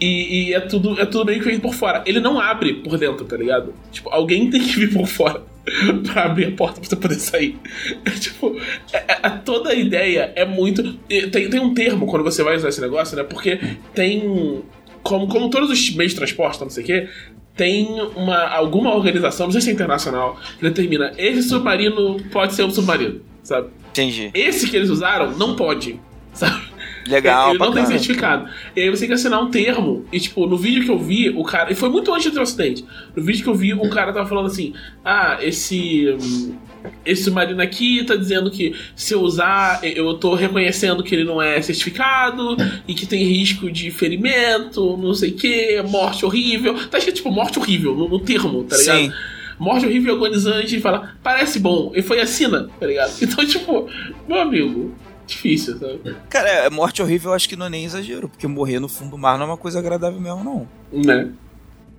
E, 0.00 0.48
e 0.50 0.54
é 0.54 0.60
tudo 0.60 1.00
é 1.00 1.06
tudo 1.06 1.24
meio 1.24 1.38
que 1.38 1.44
feito 1.44 1.60
por 1.62 1.74
fora. 1.74 2.02
Ele 2.06 2.20
não 2.20 2.38
abre 2.38 2.74
por 2.74 2.98
dentro, 2.98 3.24
tá 3.24 3.36
ligado? 3.36 3.72
Tipo, 3.90 4.10
alguém 4.10 4.50
tem 4.50 4.60
que 4.62 4.72
vir 4.78 4.92
por 4.92 5.06
fora 5.06 5.42
pra 6.12 6.24
abrir 6.24 6.46
a 6.46 6.50
porta 6.52 6.80
pra 6.80 6.88
você 6.88 6.96
poder 6.96 7.14
sair. 7.14 7.58
É, 8.04 8.10
tipo, 8.10 8.58
é- 8.92 9.04
é- 9.22 9.30
toda 9.44 9.70
a 9.70 9.74
ideia 9.74 10.32
é 10.36 10.44
muito. 10.44 10.82
Tem, 11.32 11.48
tem 11.48 11.60
um 11.60 11.72
termo 11.72 12.06
quando 12.06 12.22
você 12.24 12.42
vai 12.42 12.56
usar 12.56 12.68
esse 12.68 12.80
negócio, 12.80 13.16
né? 13.16 13.22
Porque 13.22 13.58
tem. 13.94 14.62
Como, 15.02 15.28
como 15.28 15.48
todos 15.48 15.70
os 15.70 15.90
meios 15.94 16.12
de 16.12 16.18
transporte, 16.18 16.60
não 16.60 16.68
sei 16.68 16.82
o 16.82 16.86
quê, 16.86 17.08
tem 17.56 18.00
uma, 18.14 18.48
alguma 18.48 18.94
organização, 18.94 19.46
não 19.46 19.52
sei 19.52 19.62
se 19.62 19.70
é 19.70 19.72
internacional, 19.72 20.38
que 20.58 20.62
determina 20.62 21.12
esse 21.16 21.42
submarino 21.44 22.20
pode 22.30 22.54
ser 22.54 22.64
um 22.64 22.70
submarino, 22.70 23.20
sabe? 23.42 23.68
Entendi. 23.90 24.30
Esse 24.34 24.68
que 24.68 24.76
eles 24.76 24.90
usaram 24.90 25.32
não 25.32 25.56
pode, 25.56 25.98
sabe? 26.34 26.76
Legal, 27.08 27.50
Ele 27.50 27.58
não 27.58 27.72
tem 27.72 27.86
certificado. 27.86 28.50
E 28.74 28.80
aí 28.80 28.90
você 28.90 29.00
tem 29.00 29.08
que 29.08 29.14
assinar 29.14 29.40
um 29.40 29.50
termo. 29.50 30.04
E, 30.12 30.18
tipo, 30.18 30.44
no 30.46 30.56
vídeo 30.56 30.84
que 30.84 30.90
eu 30.90 30.98
vi, 30.98 31.30
o 31.30 31.44
cara. 31.44 31.70
E 31.70 31.74
foi 31.74 31.88
muito 31.88 32.12
antes 32.12 32.32
do 32.32 32.40
acidente. 32.40 32.84
No 33.14 33.22
vídeo 33.22 33.44
que 33.44 33.48
eu 33.48 33.54
vi, 33.54 33.72
o 33.72 33.88
cara 33.88 34.12
tava 34.12 34.28
falando 34.28 34.46
assim: 34.46 34.74
Ah, 35.04 35.38
esse. 35.40 36.16
Esse 37.04 37.24
submarino 37.24 37.60
aqui 37.60 38.04
tá 38.04 38.16
dizendo 38.16 38.50
que 38.50 38.74
se 38.94 39.14
eu 39.14 39.20
usar, 39.20 39.80
eu 39.82 40.14
tô 40.14 40.34
reconhecendo 40.34 41.02
que 41.02 41.14
ele 41.14 41.24
não 41.24 41.40
é 41.40 41.60
certificado 41.62 42.56
e 42.86 42.94
que 42.94 43.06
tem 43.06 43.24
risco 43.24 43.70
de 43.70 43.90
ferimento, 43.90 44.96
não 44.96 45.14
sei 45.14 45.30
o 45.30 45.34
que, 45.34 45.82
morte 45.82 46.24
horrível. 46.24 46.74
Tá 46.88 46.98
escrito, 46.98 47.16
tipo, 47.16 47.30
morte 47.30 47.58
horrível 47.58 47.94
no, 47.94 48.08
no 48.08 48.20
termo, 48.20 48.64
tá 48.64 48.76
ligado? 48.76 48.98
Sim. 48.98 49.12
Morte 49.58 49.86
horrível 49.86 50.14
e 50.14 50.16
agonizante 50.16 50.76
e 50.76 50.80
fala, 50.80 51.16
parece 51.22 51.58
bom. 51.58 51.90
E 51.94 52.02
foi 52.02 52.20
assina, 52.20 52.68
tá 52.78 52.86
ligado? 52.86 53.12
Então, 53.22 53.46
tipo, 53.46 53.88
meu 54.28 54.40
amigo, 54.40 54.94
difícil, 55.26 55.78
sabe? 55.78 56.16
Cara, 56.28 56.48
é, 56.48 56.70
morte 56.70 57.02
horrível 57.02 57.30
eu 57.30 57.34
acho 57.34 57.48
que 57.48 57.56
não 57.56 57.66
é 57.66 57.70
nem 57.70 57.84
exagero, 57.84 58.28
porque 58.28 58.46
morrer 58.46 58.78
no 58.78 58.88
fundo 58.88 59.12
do 59.12 59.18
mar 59.18 59.38
não 59.38 59.44
é 59.46 59.48
uma 59.50 59.56
coisa 59.56 59.78
agradável 59.78 60.20
mesmo, 60.20 60.44
não. 60.44 60.68
Né? 60.92 61.32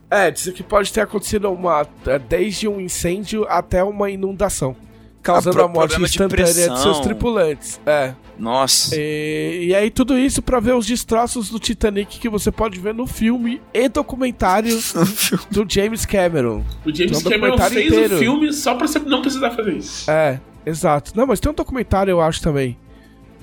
É, 0.10 0.32
diz 0.32 0.48
que 0.50 0.63
pode 0.63 0.91
ter 0.93 1.02
acontecido 1.02 1.52
uma. 1.52 1.86
é, 2.06 2.17
desde 2.20 2.67
um 2.67 2.80
incêndio 2.80 3.46
até 3.50 3.84
uma 3.84 4.10
inundação. 4.10 4.76
Causando 5.22 5.58
pro- 5.58 5.65
a 5.65 5.67
morte 5.67 5.98
de 5.98 6.04
instantânea 6.04 6.46
de, 6.46 6.54
pressão. 6.54 6.78
seus 6.78 7.00
tripulantes. 7.02 7.82
É. 7.86 8.13
Nossa. 8.39 8.96
E, 8.98 9.65
e 9.70 9.76
aí, 9.76 9.89
tudo 9.89 10.17
isso 10.17 10.41
pra 10.41 10.60
ver 10.62 10.74
os 10.76 10.86
destroços 10.86 11.50
do 11.50 11.60
Titanic 11.60 12.20
que 12.20 12.30
você 12.30 12.50
pode 12.52 12.80
ver 12.80 12.93
no 12.93 13.06
filme 13.06 13.60
e 13.74 13.89
documentário 13.89 14.78
do 15.52 15.65
James 15.67 16.06
Cameron. 16.06 16.63
O 16.86 16.96
James 16.96 17.17
um 17.17 17.24
Cameron 17.24 17.39
documentário 17.58 17.74
fez 17.76 17.88
inteiro. 17.91 18.15
o 18.15 18.20
filme 18.20 18.54
só 18.54 18.76
pra 18.76 18.88
você 18.88 19.00
não 19.00 19.22
precisar 19.22 19.52
fazer 19.52 19.74
isso. 19.74 20.10
É, 20.10 20.39
exato. 20.65 21.12
Não, 21.15 21.28
mas 21.28 21.39
tem 21.41 21.52
um 21.52 21.56
documentário, 21.56 22.12
eu 22.12 22.22
acho 22.22 22.41
também. 22.41 22.78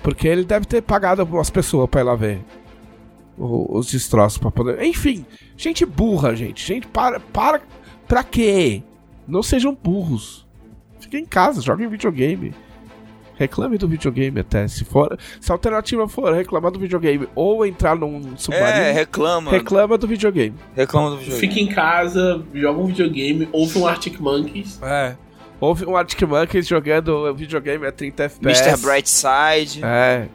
Porque 0.02 0.26
ele 0.28 0.44
deve 0.44 0.64
ter 0.64 0.80
pagado 0.80 1.20
algumas 1.20 1.50
pessoas 1.50 1.90
pra 1.90 2.00
ir 2.00 2.04
lá 2.04 2.14
ver 2.14 2.40
os 3.38 3.90
destroços 3.90 4.38
pra 4.38 4.50
poder. 4.50 4.82
Enfim, 4.82 5.24
gente 5.56 5.84
burra, 5.84 6.34
gente. 6.34 6.64
Gente, 6.66 6.86
para. 6.86 7.18
Para. 7.20 7.60
Pra 8.06 8.22
quê? 8.22 8.82
Não 9.26 9.42
sejam 9.42 9.74
burros. 9.74 10.46
Fiquem 11.00 11.22
em 11.22 11.26
casa, 11.26 11.60
joguem 11.60 11.88
videogame. 11.88 12.54
Reclame 13.36 13.76
do 13.76 13.88
videogame 13.88 14.40
até. 14.40 14.68
Se 14.68 14.84
for. 14.84 15.18
Se 15.40 15.50
a 15.50 15.54
alternativa 15.54 16.06
for 16.06 16.32
reclamar 16.32 16.70
do 16.70 16.78
videogame 16.78 17.28
ou 17.34 17.66
entrar 17.66 17.96
num 17.96 18.18
É, 18.34 18.36
submarino, 18.36 18.92
reclama. 18.94 19.50
reclama 19.50 19.98
do 19.98 20.06
videogame. 20.06 20.54
Reclama 20.76 21.10
do 21.10 21.16
videogame. 21.16 21.40
Fica 21.48 21.60
em 21.60 21.66
casa, 21.74 22.44
joga 22.54 22.78
um 22.80 22.86
videogame, 22.86 23.48
ouve 23.50 23.78
um 23.78 23.86
Arctic 23.86 24.20
Monkeys. 24.20 24.80
É. 24.82 25.16
Houve 25.60 25.84
um 25.86 25.96
Arctic 25.96 26.22
Monkeys 26.22 26.66
jogando 26.68 27.34
videogame 27.34 27.86
a 27.86 27.90
30 27.92 28.22
FPS. 28.24 28.68
Mr. 28.68 28.76
Brightside. 28.86 29.80
É. 29.82 30.28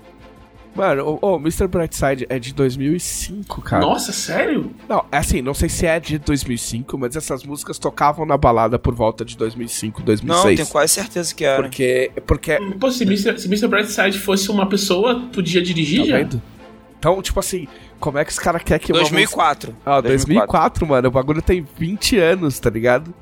Mano, 0.75 1.19
o, 1.21 1.33
o 1.33 1.35
Mr. 1.37 1.67
Brightside 1.67 2.25
é 2.29 2.39
de 2.39 2.53
2005, 2.53 3.61
cara. 3.61 3.85
Nossa, 3.85 4.11
sério? 4.11 4.71
Não, 4.87 5.03
é 5.11 5.17
assim, 5.17 5.41
não 5.41 5.53
sei 5.53 5.67
se 5.67 5.85
é 5.85 5.99
de 5.99 6.17
2005, 6.19 6.97
mas 6.97 7.15
essas 7.15 7.43
músicas 7.43 7.77
tocavam 7.77 8.25
na 8.25 8.37
balada 8.37 8.79
por 8.79 8.93
volta 8.95 9.25
de 9.25 9.35
2005, 9.35 9.99
Não, 9.99 10.05
2006. 10.05 10.55
tenho 10.55 10.67
quase 10.69 10.93
certeza 10.93 11.35
que 11.35 11.43
era. 11.43 11.61
Porque, 11.63 12.11
porque, 12.25 12.57
Pô, 12.79 12.91
se 12.91 13.03
Mr. 13.03 13.37
se 13.39 13.47
Mr. 13.47 13.67
Brightside 13.67 14.19
fosse 14.19 14.49
uma 14.51 14.69
pessoa, 14.69 15.27
podia 15.33 15.61
dirigir 15.61 16.01
tá 16.01 16.05
já? 16.05 16.17
vendo? 16.17 16.41
Então, 16.97 17.21
tipo 17.21 17.39
assim, 17.39 17.67
como 17.99 18.17
é 18.17 18.25
que 18.25 18.31
os 18.31 18.39
caras 18.39 18.61
querem 18.63 18.85
que 18.85 18.91
uma 18.91 18.99
música... 18.99 19.15
2004. 19.15 19.75
Ah, 19.85 20.01
2004, 20.01 20.87
mano, 20.87 21.07
o 21.07 21.11
bagulho 21.11 21.41
tem 21.41 21.65
20 21.77 22.17
anos, 22.19 22.59
tá 22.59 22.69
ligado? 22.69 23.13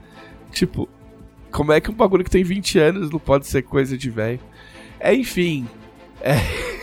Tipo, 0.51 0.87
como 1.51 1.71
é 1.71 1.79
que 1.79 1.89
um 1.89 1.93
bagulho 1.93 2.23
que 2.23 2.29
tem 2.29 2.43
20 2.43 2.79
anos 2.79 3.09
não 3.09 3.19
pode 3.19 3.47
ser 3.47 3.61
coisa 3.63 3.97
de 3.97 4.09
velho? 4.09 4.39
É, 4.99 5.13
enfim. 5.13 5.67
É... 6.21 6.35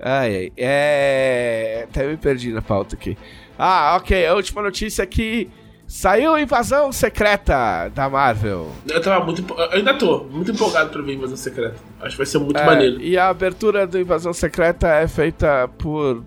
ai, 0.00 0.36
ai. 0.36 0.52
É. 0.56 1.86
Até 1.88 2.06
me 2.06 2.16
perdi 2.16 2.52
na 2.52 2.62
pauta 2.62 2.94
aqui. 2.96 3.16
Ah, 3.58 3.96
ok. 4.00 4.26
A 4.26 4.34
última 4.34 4.62
notícia 4.62 5.02
é 5.02 5.06
que 5.06 5.48
saiu 5.86 6.34
a 6.34 6.40
invasão 6.40 6.90
secreta 6.92 7.88
da 7.94 8.08
Marvel. 8.08 8.70
Eu 8.86 9.00
tava 9.00 9.24
muito. 9.24 9.44
Eu 9.54 9.70
ainda 9.72 9.94
tô 9.94 10.24
muito 10.24 10.50
empolgado 10.50 10.90
pra 10.90 11.00
ver 11.02 11.14
Invasão 11.14 11.36
Secreta. 11.36 11.76
Acho 12.00 12.10
que 12.10 12.16
vai 12.18 12.26
ser 12.26 12.38
muito 12.38 12.58
É, 12.58 12.66
maneiro. 12.66 13.00
E 13.00 13.16
a 13.16 13.28
abertura 13.28 13.86
do 13.86 13.98
Invasão 13.98 14.32
Secreta 14.32 14.88
é 14.88 15.08
feita 15.08 15.68
por 15.78 16.22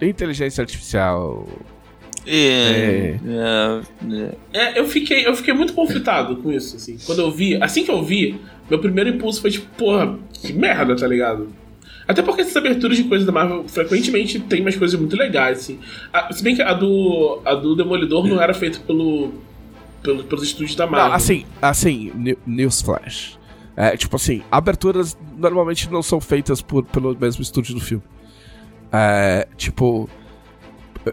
inteligência 0.00 0.62
artificial. 0.62 1.46
É, 2.26 3.16
é. 3.26 4.30
É, 4.52 4.78
eu 4.78 4.86
fiquei, 4.86 5.26
eu 5.26 5.34
fiquei 5.34 5.54
muito 5.54 5.72
conflitado 5.72 6.36
com 6.36 6.52
isso, 6.52 6.76
assim. 6.76 6.98
Quando 7.06 7.20
eu 7.20 7.30
vi, 7.30 7.60
assim 7.62 7.84
que 7.84 7.90
eu 7.90 8.02
vi, 8.02 8.38
meu 8.68 8.78
primeiro 8.78 9.10
impulso 9.10 9.40
foi 9.40 9.50
tipo, 9.50 9.66
porra, 9.76 10.18
que 10.40 10.52
merda, 10.52 10.94
tá 10.96 11.06
ligado? 11.06 11.48
Até 12.08 12.22
porque 12.22 12.40
essas 12.40 12.56
aberturas 12.56 12.96
de 12.96 13.04
coisas 13.04 13.24
da 13.26 13.32
Marvel 13.32 13.64
frequentemente 13.68 14.40
tem 14.40 14.60
umas 14.62 14.74
coisas 14.76 14.98
muito 14.98 15.16
legais, 15.16 15.58
assim. 15.60 15.78
A- 16.12 16.32
se 16.32 16.42
bem 16.42 16.56
que 16.56 16.62
a 16.62 16.72
do, 16.72 17.40
a 17.44 17.54
do 17.54 17.76
Demolidor 17.76 18.26
não 18.26 18.40
era 18.42 18.52
feita 18.52 18.80
pelo, 18.80 19.32
pelo, 20.02 20.24
pelos 20.24 20.42
estúdios 20.44 20.74
da 20.74 20.86
Marvel. 20.86 21.08
Não, 21.10 21.14
assim, 21.14 21.44
assim, 21.62 22.10
New- 22.14 22.38
Newsflash. 22.46 23.38
É, 23.76 23.96
tipo 23.96 24.16
assim, 24.16 24.42
aberturas 24.50 25.16
normalmente 25.38 25.88
não 25.90 26.02
são 26.02 26.20
feitas 26.20 26.60
por, 26.60 26.84
pelo 26.84 27.16
mesmo 27.18 27.42
estúdio 27.42 27.74
do 27.74 27.80
filme. 27.80 28.02
É, 28.92 29.46
tipo. 29.56 30.08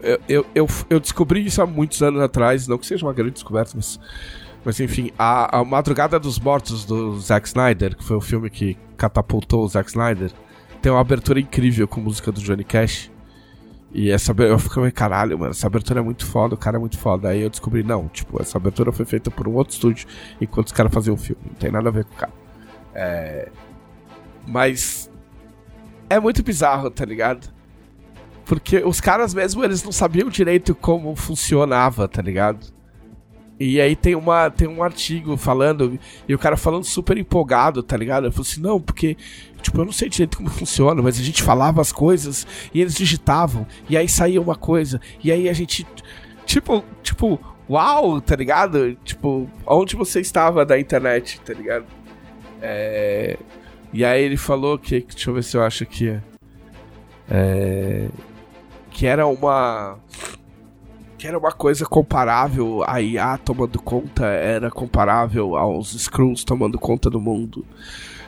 Eu, 0.02 0.20
eu, 0.28 0.46
eu, 0.54 0.68
eu 0.90 1.00
descobri 1.00 1.46
isso 1.46 1.62
há 1.62 1.66
muitos 1.66 2.02
anos 2.02 2.20
atrás, 2.20 2.66
não 2.68 2.76
que 2.76 2.86
seja 2.86 3.06
uma 3.06 3.12
grande 3.12 3.32
descoberta, 3.34 3.72
mas. 3.76 3.98
Mas 4.64 4.80
enfim, 4.80 5.12
a, 5.18 5.58
a 5.60 5.64
Madrugada 5.64 6.18
dos 6.18 6.38
Mortos 6.38 6.84
do 6.84 7.18
Zack 7.20 7.46
Snyder, 7.46 7.96
que 7.96 8.02
foi 8.04 8.16
o 8.16 8.20
filme 8.20 8.50
que 8.50 8.76
catapultou 8.98 9.64
o 9.64 9.68
Zack 9.68 9.88
Snyder, 9.88 10.30
tem 10.82 10.92
uma 10.92 11.00
abertura 11.00 11.40
incrível 11.40 11.88
com 11.88 12.00
música 12.00 12.30
do 12.30 12.40
Johnny 12.40 12.64
Cash. 12.64 13.10
E 13.90 14.10
essa 14.10 14.34
eu 14.36 14.58
fiquei, 14.58 14.90
caralho, 14.90 15.38
mano, 15.38 15.52
essa 15.52 15.66
abertura 15.66 16.00
é 16.00 16.02
muito 16.02 16.26
foda, 16.26 16.54
o 16.54 16.58
cara 16.58 16.76
é 16.76 16.80
muito 16.80 16.98
foda. 16.98 17.30
Aí 17.30 17.40
eu 17.40 17.48
descobri, 17.48 17.82
não, 17.82 18.06
tipo, 18.08 18.40
essa 18.40 18.58
abertura 18.58 18.92
foi 18.92 19.06
feita 19.06 19.30
por 19.30 19.48
um 19.48 19.54
outro 19.54 19.72
estúdio 19.72 20.06
enquanto 20.40 20.66
os 20.66 20.72
caras 20.72 20.92
faziam 20.92 21.14
o 21.14 21.16
filme. 21.18 21.40
Não 21.46 21.54
tem 21.54 21.70
nada 21.70 21.88
a 21.88 21.92
ver 21.92 22.04
com 22.04 22.14
o 22.14 22.16
cara. 22.16 22.32
É. 22.94 23.48
Mas. 24.46 25.10
É 26.10 26.18
muito 26.18 26.42
bizarro, 26.42 26.90
tá 26.90 27.04
ligado? 27.04 27.48
Porque 28.44 28.78
os 28.78 28.98
caras 28.98 29.34
mesmo, 29.34 29.62
eles 29.62 29.82
não 29.82 29.92
sabiam 29.92 30.28
direito 30.30 30.74
como 30.74 31.14
funcionava, 31.14 32.08
tá 32.08 32.22
ligado? 32.22 32.66
E 33.60 33.80
aí 33.80 33.96
tem, 33.96 34.14
uma, 34.14 34.50
tem 34.50 34.68
um 34.68 34.82
artigo 34.82 35.36
falando, 35.36 35.98
e 36.28 36.34
o 36.34 36.38
cara 36.38 36.56
falando 36.56 36.84
super 36.84 37.18
empolgado, 37.18 37.82
tá 37.82 37.96
ligado? 37.96 38.26
Eu 38.26 38.32
falei 38.32 38.48
assim, 38.48 38.60
não, 38.60 38.80
porque, 38.80 39.16
tipo, 39.60 39.80
eu 39.80 39.84
não 39.84 39.92
sei 39.92 40.08
direito 40.08 40.36
como 40.36 40.48
funciona, 40.50 41.02
mas 41.02 41.18
a 41.18 41.22
gente 41.22 41.42
falava 41.42 41.80
as 41.80 41.90
coisas 41.90 42.46
e 42.72 42.80
eles 42.80 42.94
digitavam, 42.94 43.66
e 43.90 43.96
aí 43.96 44.08
saía 44.08 44.40
uma 44.40 44.54
coisa, 44.54 45.00
e 45.22 45.32
aí 45.32 45.48
a 45.48 45.52
gente, 45.52 45.84
tipo, 46.46 46.84
tipo, 47.02 47.40
uau, 47.68 48.20
tá 48.20 48.36
ligado? 48.36 48.94
Tipo, 49.04 49.50
onde 49.66 49.96
você 49.96 50.20
estava 50.20 50.64
da 50.64 50.78
internet, 50.78 51.40
tá 51.40 51.52
ligado? 51.52 51.86
É... 52.62 53.36
E 53.92 54.04
aí 54.04 54.22
ele 54.22 54.36
falou 54.36 54.78
que, 54.78 55.00
deixa 55.00 55.30
eu 55.30 55.34
ver 55.34 55.42
se 55.42 55.56
eu 55.56 55.64
acho 55.64 55.82
aqui, 55.82 56.16
é... 57.28 58.08
que 58.90 59.04
era 59.04 59.26
uma 59.26 59.98
que 61.18 61.26
era 61.26 61.36
uma 61.36 61.50
coisa 61.50 61.84
comparável 61.84 62.84
a 62.86 63.02
IA 63.02 63.36
tomando 63.38 63.82
conta, 63.82 64.24
era 64.24 64.70
comparável 64.70 65.56
aos 65.56 65.92
Skrulls 65.92 66.44
tomando 66.44 66.78
conta 66.78 67.10
do 67.10 67.20
mundo. 67.20 67.66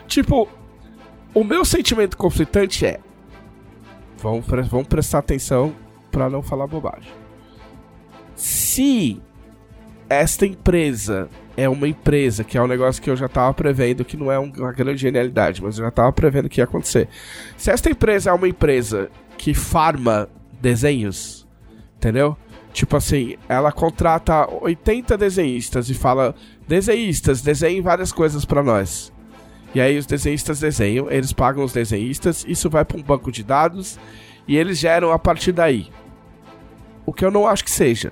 Tipo, 0.07 0.47
o 1.33 1.43
meu 1.43 1.63
sentimento 1.63 2.17
conflitante 2.17 2.85
é. 2.85 2.99
Vamos, 4.17 4.45
pre 4.45 4.61
vamos 4.63 4.87
prestar 4.87 5.19
atenção 5.19 5.73
para 6.11 6.29
não 6.29 6.43
falar 6.43 6.67
bobagem. 6.67 7.11
Se 8.35 9.21
esta 10.09 10.45
empresa 10.45 11.29
é 11.55 11.69
uma 11.69 11.87
empresa, 11.87 12.43
que 12.43 12.57
é 12.57 12.61
um 12.61 12.67
negócio 12.67 13.01
que 13.01 13.09
eu 13.09 13.15
já 13.15 13.27
estava 13.27 13.53
prevendo, 13.53 14.03
que 14.03 14.17
não 14.17 14.29
é 14.29 14.37
uma 14.37 14.73
grande 14.73 14.97
genialidade, 14.97 15.63
mas 15.63 15.77
eu 15.77 15.83
já 15.85 15.89
estava 15.89 16.11
prevendo 16.11 16.49
que 16.49 16.59
ia 16.59 16.65
acontecer. 16.65 17.07
Se 17.55 17.71
esta 17.71 17.89
empresa 17.89 18.31
é 18.31 18.33
uma 18.33 18.49
empresa 18.49 19.09
que 19.37 19.53
farma 19.53 20.27
desenhos, 20.61 21.47
entendeu? 21.95 22.37
Tipo 22.73 22.97
assim, 22.97 23.35
ela 23.49 23.71
contrata 23.71 24.47
80 24.61 25.17
desenhistas 25.17 25.89
e 25.89 25.93
fala: 25.93 26.35
desenhistas, 26.67 27.41
desenhem 27.41 27.81
várias 27.81 28.11
coisas 28.11 28.45
para 28.45 28.63
nós. 28.63 29.11
E 29.73 29.79
aí 29.79 29.97
os 29.97 30.05
desenhistas 30.05 30.59
desenham, 30.59 31.09
eles 31.09 31.31
pagam 31.31 31.63
os 31.63 31.73
desenhistas, 31.73 32.45
isso 32.47 32.69
vai 32.69 32.83
para 32.83 32.97
um 32.97 33.01
banco 33.01 33.31
de 33.31 33.43
dados 33.43 33.97
e 34.47 34.57
eles 34.57 34.77
geram 34.77 35.11
a 35.11 35.19
partir 35.19 35.51
daí. 35.51 35.87
O 37.05 37.13
que 37.13 37.23
eu 37.23 37.31
não 37.31 37.47
acho 37.47 37.63
que 37.63 37.71
seja. 37.71 38.11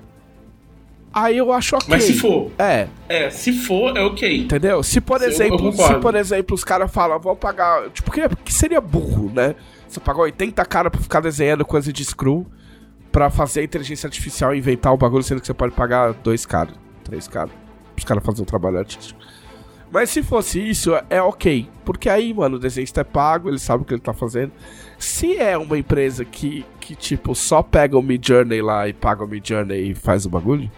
Aí 1.12 1.36
eu 1.36 1.52
acho 1.52 1.76
ok. 1.76 1.88
Mas 1.88 2.04
se 2.04 2.14
for. 2.14 2.50
É. 2.58 2.86
É, 3.08 3.30
se 3.30 3.52
for, 3.52 3.96
é 3.96 4.00
ok. 4.02 4.38
Entendeu? 4.38 4.82
Se 4.82 5.00
por 5.00 5.20
exemplo, 5.22 5.72
se 5.72 5.94
por 5.96 6.14
exemplo 6.14 6.54
os 6.54 6.64
caras 6.64 6.90
falam, 6.90 7.18
vão 7.18 7.34
pagar. 7.34 7.90
Tipo, 7.90 8.10
que, 8.10 8.28
que 8.44 8.54
seria 8.54 8.80
burro, 8.80 9.30
né? 9.34 9.54
Você 9.88 9.98
pagar 10.00 10.20
80 10.20 10.64
caras 10.66 10.92
pra 10.92 11.00
ficar 11.00 11.20
desenhando 11.20 11.64
coisa 11.64 11.92
de 11.92 12.04
screw 12.04 12.46
para 13.10 13.30
fazer 13.30 13.60
a 13.60 13.64
inteligência 13.64 14.06
artificial 14.06 14.54
inventar 14.54 14.92
o 14.92 14.96
bagulho, 14.96 15.22
sendo 15.22 15.40
que 15.40 15.46
você 15.46 15.54
pode 15.54 15.74
pagar 15.74 16.12
dois 16.12 16.46
caras, 16.46 16.74
três 17.04 17.26
caras, 17.26 17.52
os 17.96 18.04
caras 18.04 18.24
fazerem 18.24 18.42
um 18.42 18.46
trabalho 18.46 18.78
artístico. 18.78 19.20
Mas 19.92 20.10
se 20.10 20.22
fosse 20.22 20.60
isso, 20.60 20.92
é 21.10 21.20
ok. 21.20 21.68
Porque 21.84 22.08
aí, 22.08 22.32
mano, 22.32 22.56
o 22.56 22.60
desenhista 22.60 23.00
é 23.00 23.04
pago, 23.04 23.48
ele 23.48 23.58
sabe 23.58 23.82
o 23.82 23.84
que 23.84 23.92
ele 23.92 24.00
tá 24.00 24.12
fazendo. 24.12 24.52
Se 24.96 25.36
é 25.36 25.58
uma 25.58 25.76
empresa 25.76 26.24
que, 26.24 26.64
que 26.78 26.94
tipo, 26.94 27.34
só 27.34 27.62
pega 27.62 27.98
o 27.98 28.02
Mid 28.02 28.24
Journey 28.24 28.62
lá 28.62 28.88
e 28.88 28.92
paga 28.92 29.24
o 29.24 29.26
Mid 29.26 29.46
Journey 29.46 29.90
e 29.90 29.94
faz 29.94 30.24
o 30.24 30.30
bagulho, 30.30 30.70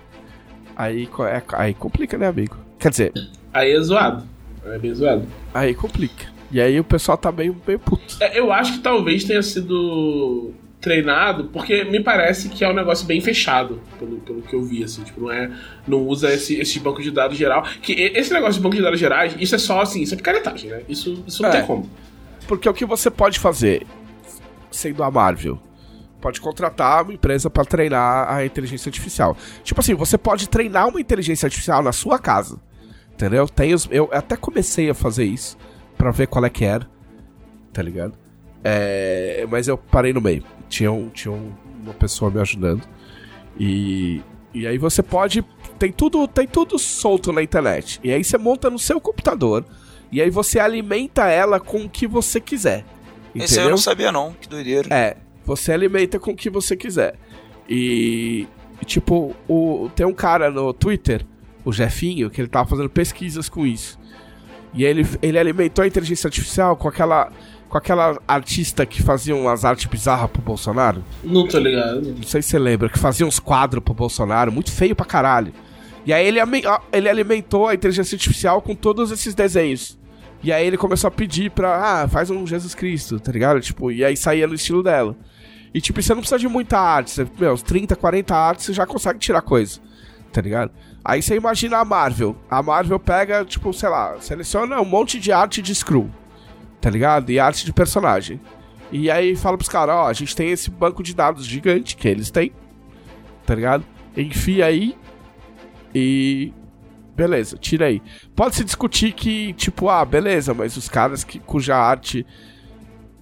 aí, 0.75 1.09
é, 1.29 1.43
aí 1.55 1.75
complica, 1.75 2.17
né, 2.17 2.27
amigo? 2.27 2.57
Quer 2.79 2.89
dizer. 2.89 3.13
Aí 3.53 3.73
é 3.73 3.81
zoado. 3.81 4.25
É 4.65 4.79
bem 4.79 4.95
zoado. 4.95 5.27
Aí 5.53 5.75
complica. 5.75 6.33
E 6.51 6.61
aí 6.61 6.79
o 6.81 6.85
pessoal 6.85 7.19
tá 7.19 7.31
meio, 7.31 7.55
meio 7.67 7.79
puto. 7.79 8.17
É, 8.21 8.39
eu 8.39 8.51
acho 8.53 8.75
que 8.75 8.79
talvez 8.79 9.25
tenha 9.25 9.43
sido 9.43 10.53
treinado, 10.83 11.45
porque 11.45 11.85
me 11.85 12.03
parece 12.03 12.49
que 12.49 12.65
é 12.65 12.69
um 12.69 12.75
negócio 12.75 13.07
bem 13.07 13.21
fechado, 13.21 13.81
pelo, 14.01 14.17
pelo 14.19 14.43
que 14.43 14.53
eu 14.53 14.63
vi, 14.65 14.83
assim, 14.83 15.05
tipo, 15.05 15.21
não 15.21 15.31
é. 15.31 15.49
Não 15.87 15.99
usa 16.01 16.35
esse, 16.35 16.61
esse 16.61 16.81
banco 16.81 17.01
de 17.01 17.11
dados 17.13 17.39
geral. 17.39 17.65
Que 17.81 17.93
esse 17.93 18.33
negócio 18.33 18.55
de 18.55 18.61
banco 18.61 18.75
de 18.75 18.83
dados 18.83 18.99
gerais, 18.99 19.35
isso 19.39 19.55
é 19.55 19.59
só 19.59 19.81
assim, 19.81 20.03
isso 20.03 20.13
é 20.13 20.17
picaretagem, 20.17 20.71
né? 20.71 20.83
Isso, 20.89 21.23
isso 21.25 21.41
não 21.41 21.51
é, 21.51 21.53
tem 21.53 21.67
como. 21.67 21.89
Porque 22.49 22.69
o 22.69 22.75
que 22.75 22.85
você 22.85 23.11
pode 23.11 23.39
fazer, 23.39 23.87
sendo 24.73 25.05
a 25.05 25.11
Marvel, 25.11 25.57
pode 26.21 26.41
contratar 26.41 27.05
uma 27.05 27.15
empresa 27.15 27.49
para 27.49 27.65
treinar 27.65 28.29
a 28.29 28.45
inteligência 28.45 28.89
artificial. 28.89 29.37
Tipo 29.63 29.81
assim, 29.81 29.95
você 29.95 30.19
pode 30.19 30.49
treinar 30.49 30.89
uma 30.89 31.01
inteligência 31.01 31.47
artificial 31.47 31.81
na 31.81 31.93
sua 31.93 32.19
casa. 32.19 32.61
Entendeu? 33.13 33.49
Tem 33.49 33.73
os, 33.73 33.89
eu 33.89 34.11
até 34.13 34.37
comecei 34.37 34.91
a 34.91 34.95
fazer 34.95 35.25
isso 35.25 35.57
para 35.97 36.11
ver 36.11 36.27
qual 36.27 36.45
é 36.45 36.51
que 36.51 36.65
era. 36.65 36.91
Tá 37.73 37.81
ligado? 37.83 38.15
É, 38.65 39.47
mas 39.49 39.69
eu 39.69 39.79
parei 39.79 40.13
no 40.13 40.21
meio. 40.21 40.43
Tinha, 40.73 40.91
um, 40.91 41.11
tinha 41.11 41.31
um, 41.31 41.53
uma 41.83 41.93
pessoa 41.93 42.31
me 42.31 42.41
ajudando. 42.41 42.83
E, 43.61 44.23
e 44.55 44.67
aí 44.67 44.79
você 44.79 45.03
pode. 45.03 45.45
Tem 45.79 45.93
tudo, 45.93 46.27
tem 46.27 46.47
tudo 46.47 46.79
solto 46.79 47.31
na 47.31 47.43
internet. 47.43 48.01
E 48.03 48.11
aí 48.11 48.25
você 48.25 48.39
monta 48.39 48.71
no 48.71 48.79
seu 48.79 48.99
computador. 48.99 49.67
E 50.11 50.23
aí 50.23 50.31
você 50.31 50.59
alimenta 50.59 51.29
ela 51.29 51.61
com 51.61 51.85
o 51.85 51.91
que 51.91 52.07
você 52.07 52.41
quiser. 52.41 52.87
Entendeu? 53.35 53.45
Esse 53.45 53.61
eu 53.61 53.69
não 53.69 53.77
sabia, 53.77 54.11
não. 54.11 54.33
Que 54.33 54.49
doideira. 54.49 54.89
É. 54.91 55.19
Você 55.45 55.73
alimenta 55.73 56.19
com 56.19 56.31
o 56.31 56.37
que 56.37 56.49
você 56.49 56.75
quiser. 56.75 57.17
E. 57.69 58.49
Tipo, 58.87 59.37
o, 59.47 59.91
tem 59.95 60.07
um 60.07 60.15
cara 60.15 60.51
no 60.51 60.73
Twitter, 60.73 61.27
o 61.67 61.71
Jefinho, 61.71 62.31
que 62.31 62.41
ele 62.41 62.49
tava 62.49 62.67
fazendo 62.67 62.89
pesquisas 62.89 63.47
com 63.47 63.67
isso. 63.67 63.99
E 64.73 64.85
ele, 64.85 65.07
ele 65.21 65.39
alimentou 65.39 65.85
a 65.85 65.87
inteligência 65.87 66.29
artificial 66.29 66.77
com 66.77 66.89
aquela 66.89 67.31
com 67.73 67.79
aquela 67.79 68.21
artista 68.29 68.85
que 68.85 69.03
fazia 69.03 69.35
umas 69.35 69.65
artes 69.65 69.87
bizarras 69.87 70.31
pro 70.31 70.43
Bolsonaro? 70.43 71.03
Não 71.25 71.49
tô 71.49 71.59
ligado. 71.59 72.03
Não 72.03 72.23
sei 72.23 72.43
se 72.43 72.51
você 72.51 72.59
lembra, 72.59 72.91
que 72.91 72.99
fazia 72.99 73.27
uns 73.27 73.39
quadros 73.39 73.83
pro 73.83 73.95
Bolsonaro, 73.95 74.53
muito 74.53 74.71
feio 74.71 74.95
pra 74.95 75.07
caralho. 75.07 75.55
E 76.05 76.13
aí 76.13 76.27
ele, 76.27 76.39
ele 76.93 77.09
alimentou 77.09 77.67
a 77.67 77.75
inteligência 77.75 78.15
artificial 78.15 78.61
com 78.61 78.75
todos 78.75 79.11
esses 79.11 79.35
desenhos. 79.35 79.99
E 80.43 80.53
aí 80.53 80.67
ele 80.67 80.77
começou 80.77 81.09
a 81.09 81.11
pedir 81.11 81.51
pra, 81.51 82.03
ah, 82.03 82.09
faz 82.09 82.29
um 82.29 82.47
Jesus 82.47 82.75
Cristo, 82.75 83.19
tá 83.19 83.33
ligado? 83.33 83.59
Tipo, 83.59 83.91
e 83.91 84.05
aí 84.05 84.19
saía 84.19 84.47
no 84.47 84.55
estilo 84.55 84.83
dela. 84.83 85.17
E 85.73 85.81
tipo, 85.81 86.03
você 86.03 86.13
não 86.13 86.21
precisa 86.21 86.39
de 86.39 86.49
muita 86.49 86.79
arte, 86.79 87.11
você, 87.11 87.27
meu, 87.39 87.57
30, 87.57 87.97
40 87.97 88.37
artes 88.37 88.67
você 88.67 88.75
já 88.75 88.85
consegue 88.85 89.19
tirar 89.19 89.41
coisa, 89.41 89.81
tá 90.31 90.43
ligado? 90.43 90.73
Aí 91.03 91.23
você 91.23 91.37
imagina 91.37 91.79
a 91.79 91.87
Marvel. 91.87 92.37
A 92.51 92.63
Marvel 92.63 93.01
pega, 93.01 93.47
tipo, 93.47 93.73
sei 93.73 93.89
lá, 93.89 94.17
seleciona 94.21 94.79
um 94.79 94.85
monte 94.85 95.19
de 95.19 95.33
arte 95.33 95.63
de 95.63 95.75
Screw 95.75 96.11
tá 96.83 96.91
ligado? 96.91 97.31
E 97.31 97.39
arte 97.39 97.65
de 97.65 97.73
personagem. 97.73 98.41
E 98.91 99.11
aí 99.11 99.35
fala 99.37 99.57
pros 99.57 99.71
caras, 99.71 99.95
ó, 99.95 100.09
a 100.09 100.13
gente 100.13 100.37
tem 100.37 100.51
esse 100.51 100.71
banco 100.71 101.03
de 101.03 101.15
dados 101.15 101.47
gigante 101.47 101.97
que 101.97 102.07
eles 102.07 102.31
têm, 102.31 102.53
tá 103.47 103.55
ligado? 103.55 103.85
Enfia 104.15 104.67
aí 104.67 104.95
e. 105.95 106.53
Beleza, 107.15 107.57
tira 107.57 107.87
aí. 107.87 108.03
Pode 108.35 108.57
se 108.57 108.65
discutir 108.65 109.13
que, 109.13 109.53
tipo, 109.53 109.89
ah, 109.89 110.05
beleza, 110.05 110.53
mas 110.53 110.77
os 110.77 110.89
caras 110.89 111.23
que, 111.23 111.39
cuja 111.39 111.77
arte 111.77 112.27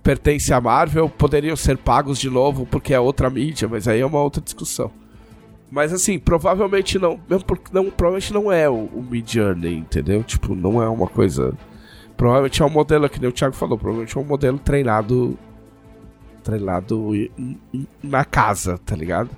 pertence 0.02 0.52
à 0.52 0.60
Marvel 0.60 1.08
poderiam 1.08 1.56
ser 1.56 1.76
pagos 1.76 2.18
de 2.18 2.30
novo 2.30 2.64
porque 2.66 2.94
é 2.94 3.00
outra 3.00 3.28
mídia, 3.28 3.68
mas 3.68 3.86
aí 3.86 4.00
é 4.00 4.06
uma 4.06 4.20
outra 4.20 4.40
discussão. 4.40 4.90
Mas 5.70 5.92
assim, 5.92 6.18
provavelmente 6.18 6.98
não. 6.98 7.20
Mesmo 7.28 7.44
porque 7.44 7.70
não, 7.72 7.90
provavelmente 7.90 8.32
não 8.32 8.50
é 8.50 8.68
o, 8.68 8.86
o 8.86 9.06
Mid 9.08 9.28
Journey, 9.28 9.74
entendeu? 9.76 10.22
Tipo, 10.24 10.54
não 10.54 10.82
é 10.82 10.88
uma 10.88 11.06
coisa 11.06 11.52
Provavelmente 12.20 12.60
é 12.60 12.64
um 12.66 12.68
modelo, 12.68 13.08
que 13.08 13.18
nem 13.18 13.30
o 13.30 13.32
Thiago 13.32 13.56
falou, 13.56 13.78
provavelmente 13.78 14.14
é 14.14 14.20
um 14.20 14.24
modelo 14.24 14.58
treinado. 14.58 15.38
Treinado 16.44 17.10
na 18.02 18.26
casa, 18.26 18.76
tá 18.76 18.94
ligado? 18.94 19.30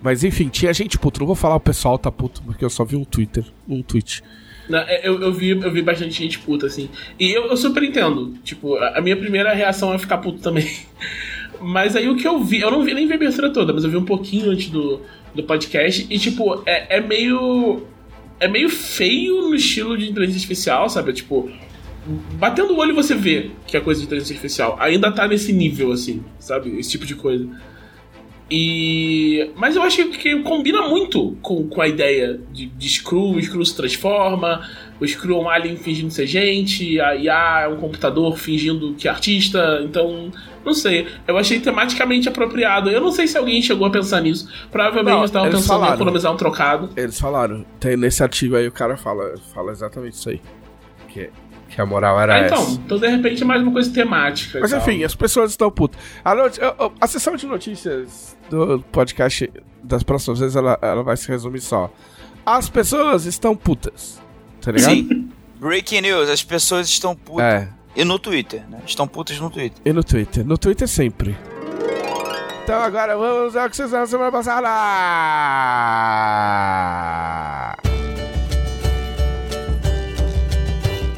Mas 0.00 0.22
enfim, 0.22 0.48
tinha 0.48 0.72
gente 0.72 0.96
puto. 0.96 1.18
Não 1.18 1.26
vou 1.26 1.34
falar 1.34 1.56
o 1.56 1.60
pessoal 1.60 1.98
tá 1.98 2.12
puto, 2.12 2.40
porque 2.44 2.64
eu 2.64 2.70
só 2.70 2.84
vi 2.84 2.94
um 2.94 3.04
Twitter, 3.04 3.44
um 3.68 3.82
tweet. 3.82 4.22
Não, 4.68 4.78
é, 4.78 5.00
eu, 5.02 5.20
eu, 5.20 5.32
vi, 5.32 5.60
eu 5.60 5.72
vi 5.72 5.82
bastante 5.82 6.12
gente 6.12 6.38
puta, 6.38 6.66
assim. 6.66 6.88
E 7.18 7.32
eu, 7.32 7.46
eu 7.46 7.56
super 7.56 7.82
entendo. 7.82 8.34
Tipo, 8.44 8.76
a, 8.76 9.00
minha 9.00 9.16
primeira 9.16 9.52
reação 9.52 9.92
é 9.92 9.98
ficar 9.98 10.18
puto 10.18 10.38
também. 10.38 10.70
Mas 11.60 11.96
aí 11.96 12.08
o 12.08 12.14
que 12.14 12.28
eu 12.28 12.44
vi, 12.44 12.60
eu 12.60 12.70
não 12.70 12.84
vi 12.84 12.94
nem 12.94 13.10
a 13.10 13.14
abertura 13.16 13.50
toda, 13.50 13.72
mas 13.72 13.82
eu 13.84 13.90
vi 13.90 13.96
um 13.96 14.04
pouquinho 14.04 14.50
antes 14.50 14.70
do, 14.70 15.00
do 15.34 15.42
podcast. 15.42 16.06
E, 16.08 16.18
tipo, 16.18 16.62
é, 16.64 16.98
é 16.98 17.00
meio. 17.00 17.82
É 18.38 18.46
meio 18.46 18.68
feio 18.68 19.48
no 19.48 19.54
estilo 19.54 19.96
de 19.98 20.10
inteligência 20.10 20.38
artificial, 20.38 20.88
sabe? 20.88 21.12
Tipo, 21.12 21.50
batendo 22.34 22.74
o 22.74 22.78
olho 22.78 22.94
você 22.94 23.14
vê 23.14 23.50
que 23.66 23.76
a 23.76 23.80
coisa 23.80 24.00
de 24.00 24.06
inteligência 24.06 24.34
artificial 24.34 24.76
ainda 24.80 25.10
tá 25.10 25.26
nesse 25.26 25.52
nível, 25.52 25.92
assim, 25.92 26.22
sabe? 26.38 26.78
Esse 26.78 26.90
tipo 26.90 27.06
de 27.06 27.14
coisa. 27.14 27.48
E. 28.50 29.50
Mas 29.56 29.74
eu 29.74 29.82
acho 29.82 30.06
que, 30.10 30.42
combina 30.42 30.86
muito 30.86 31.36
com, 31.40 31.66
com 31.66 31.80
a 31.80 31.88
ideia 31.88 32.38
de, 32.52 32.66
de 32.66 32.88
Screw, 32.88 33.32
o 33.32 33.42
Screw 33.42 33.64
se 33.64 33.74
transforma, 33.74 34.68
o 35.00 35.06
Screw 35.06 35.38
é 35.38 35.40
um 35.40 35.48
alien 35.48 35.76
fingindo 35.76 36.10
ser 36.10 36.26
gente, 36.26 37.00
a 37.00 37.16
IA 37.16 37.62
é 37.64 37.68
um 37.68 37.76
computador 37.76 38.36
fingindo 38.36 38.94
que 38.94 39.08
é 39.08 39.10
artista, 39.10 39.80
então. 39.82 40.30
Não 40.64 40.72
sei, 40.72 41.06
eu 41.28 41.36
achei 41.36 41.60
tematicamente 41.60 42.26
apropriado. 42.26 42.88
Eu 42.88 43.00
não 43.00 43.12
sei 43.12 43.26
se 43.26 43.36
alguém 43.36 43.60
chegou 43.60 43.86
a 43.86 43.90
pensar 43.90 44.22
nisso. 44.22 44.48
Provavelmente 44.72 45.14
Não, 45.14 45.24
estavam 45.24 45.50
pensando 45.50 45.64
em 45.64 45.68
falaram. 45.68 45.94
economizar 45.94 46.32
um 46.32 46.36
trocado. 46.38 46.88
Eles 46.96 47.20
falaram. 47.20 47.66
Tem, 47.78 47.98
nesse 47.98 48.22
artigo 48.22 48.56
aí 48.56 48.66
o 48.66 48.72
cara 48.72 48.96
fala, 48.96 49.34
fala 49.52 49.72
exatamente 49.72 50.14
isso 50.14 50.30
aí. 50.30 50.40
Que, 51.06 51.28
que 51.74 51.80
a 51.80 51.86
moral 51.86 52.20
era 52.20 52.34
Ah, 52.36 52.46
então, 52.46 52.62
essa. 52.62 52.70
então 52.72 52.98
de 52.98 53.08
repente 53.08 53.42
é 53.42 53.44
mais 53.44 53.60
uma 53.62 53.72
coisa 53.72 53.90
temática. 53.92 54.58
e 54.58 54.60
Mas 54.60 54.70
tal. 54.70 54.80
enfim, 54.80 55.02
as 55.02 55.14
pessoas 55.14 55.50
estão 55.50 55.70
putas. 55.70 56.00
A, 56.24 56.32
a- 56.32 56.90
a 57.00 57.06
sessão 57.08 57.34
de 57.34 57.46
notícias 57.46 58.36
do 58.48 58.78
podcast 58.92 59.50
das 59.82 60.02
próximas 60.04 60.38
vezes 60.38 60.54
ela, 60.56 60.78
ela 60.80 61.02
vai 61.02 61.16
se 61.16 61.26
resumir 61.28 61.60
só. 61.60 61.90
As 62.46 62.68
pessoas 62.68 63.24
estão 63.24 63.56
putas. 63.56 64.20
Tá 64.60 64.70
ligado? 64.70 64.90
Sim. 64.94 65.28
Breaking 65.58 66.02
news, 66.02 66.28
as 66.30 66.42
pessoas 66.44 66.88
estão 66.88 67.14
putas. 67.16 67.44
É. 67.44 67.68
E 67.96 68.04
no 68.04 68.18
Twitter, 68.18 68.62
né? 68.68 68.78
Estão 68.86 69.06
putas 69.08 69.38
no 69.40 69.50
Twitter. 69.50 69.80
E 69.84 69.92
no 69.92 70.02
Twitter. 70.04 70.44
No 70.44 70.56
Twitter 70.58 70.86
sempre. 70.88 71.36
Então 72.62 72.80
agora 72.80 73.16
vamos 73.16 73.56
ao 73.56 73.68
que 73.68 73.76
vocês 73.76 73.90
na 73.92 74.06
semana 74.06 74.30
passada. 74.32 74.68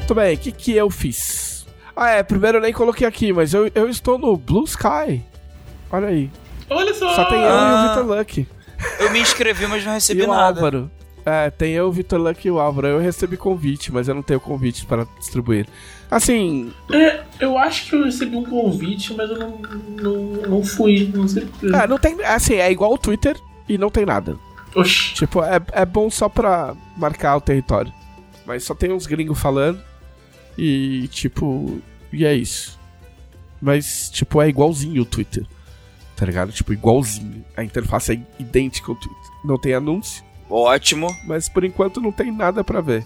Muito 0.07 0.15
bem, 0.15 0.35
o 0.35 0.37
que, 0.37 0.53
que 0.53 0.71
eu 0.71 0.89
fiz? 0.89 1.67
Ah, 1.93 2.11
é, 2.11 2.23
primeiro 2.23 2.59
eu 2.59 2.61
nem 2.61 2.71
coloquei 2.71 3.05
aqui, 3.05 3.33
mas 3.33 3.53
eu, 3.53 3.69
eu 3.75 3.89
estou 3.89 4.17
no 4.17 4.37
Blue 4.37 4.63
Sky. 4.63 5.21
Olha 5.91 6.07
aí. 6.07 6.31
Olha 6.69 6.93
só! 6.93 7.13
Só 7.13 7.25
tem 7.25 7.37
eu 7.39 7.43
e 7.43 7.49
Ah. 7.49 7.83
o 7.83 7.89
Vitor 8.05 8.17
Luck. 8.17 8.47
Eu 9.01 9.11
me 9.11 9.19
inscrevi, 9.19 9.67
mas 9.67 9.83
não 9.83 9.91
E 9.91 9.95
recebi 9.95 10.21
o 10.21 10.27
nada. 10.27 10.59
Álvaro. 10.61 10.89
É, 11.25 11.49
tem 11.49 11.73
eu, 11.73 11.87
o 11.89 11.91
Vitor 11.91 12.21
Luck 12.21 12.47
e 12.47 12.49
o 12.49 12.57
Álvaro. 12.57 12.87
Eu 12.87 12.99
recebi 12.99 13.35
convite, 13.35 13.91
mas 13.91 14.07
eu 14.07 14.15
não 14.15 14.21
tenho 14.21 14.39
convite 14.39 14.85
para 14.85 15.05
distribuir. 15.19 15.67
Assim, 16.09 16.71
É, 16.89 17.19
eu 17.41 17.57
acho 17.57 17.89
que 17.89 17.95
eu 17.97 18.05
recebi 18.05 18.37
um 18.37 18.45
convite, 18.45 19.13
mas 19.13 19.29
eu 19.29 19.37
não, 19.37 19.61
não, 20.01 20.13
não 20.47 20.63
fui. 20.63 21.11
Não 21.13 21.27
sei 21.27 21.43
porquê. 21.47 21.75
é, 21.75 21.85
não 21.85 21.97
tem. 21.97 22.23
Assim, 22.23 22.53
é 22.53 22.71
igual 22.71 22.93
o 22.93 22.97
Twitter 22.97 23.35
e 23.67 23.77
não 23.77 23.89
tem 23.89 24.05
nada. 24.05 24.37
Oxi. 24.73 25.15
Tipo, 25.15 25.43
é, 25.43 25.59
é 25.73 25.85
bom 25.85 26.09
só 26.09 26.29
pra 26.29 26.73
marcar 26.95 27.35
o 27.35 27.41
território. 27.41 27.91
Mas 28.45 28.63
só 28.63 28.73
tem 28.73 28.93
uns 28.93 29.05
gringos 29.05 29.37
falando. 29.37 29.85
E, 30.57 31.07
tipo. 31.09 31.79
E 32.11 32.25
é 32.25 32.33
isso. 32.33 32.77
Mas, 33.61 34.09
tipo, 34.09 34.41
é 34.41 34.47
igualzinho 34.49 35.01
o 35.01 35.05
Twitter. 35.05 35.45
Tá 36.15 36.25
ligado? 36.25 36.51
Tipo, 36.51 36.73
igualzinho. 36.73 37.43
A 37.55 37.63
interface 37.63 38.11
é 38.13 38.21
idêntica 38.39 38.91
ao 38.91 38.95
Twitter. 38.95 39.31
Não 39.45 39.57
tem 39.57 39.73
anúncio, 39.73 40.23
Ótimo. 40.49 41.07
mas 41.25 41.47
por 41.47 41.63
enquanto 41.63 42.01
não 42.01 42.11
tem 42.11 42.31
nada 42.31 42.63
pra 42.63 42.81
ver. 42.81 43.05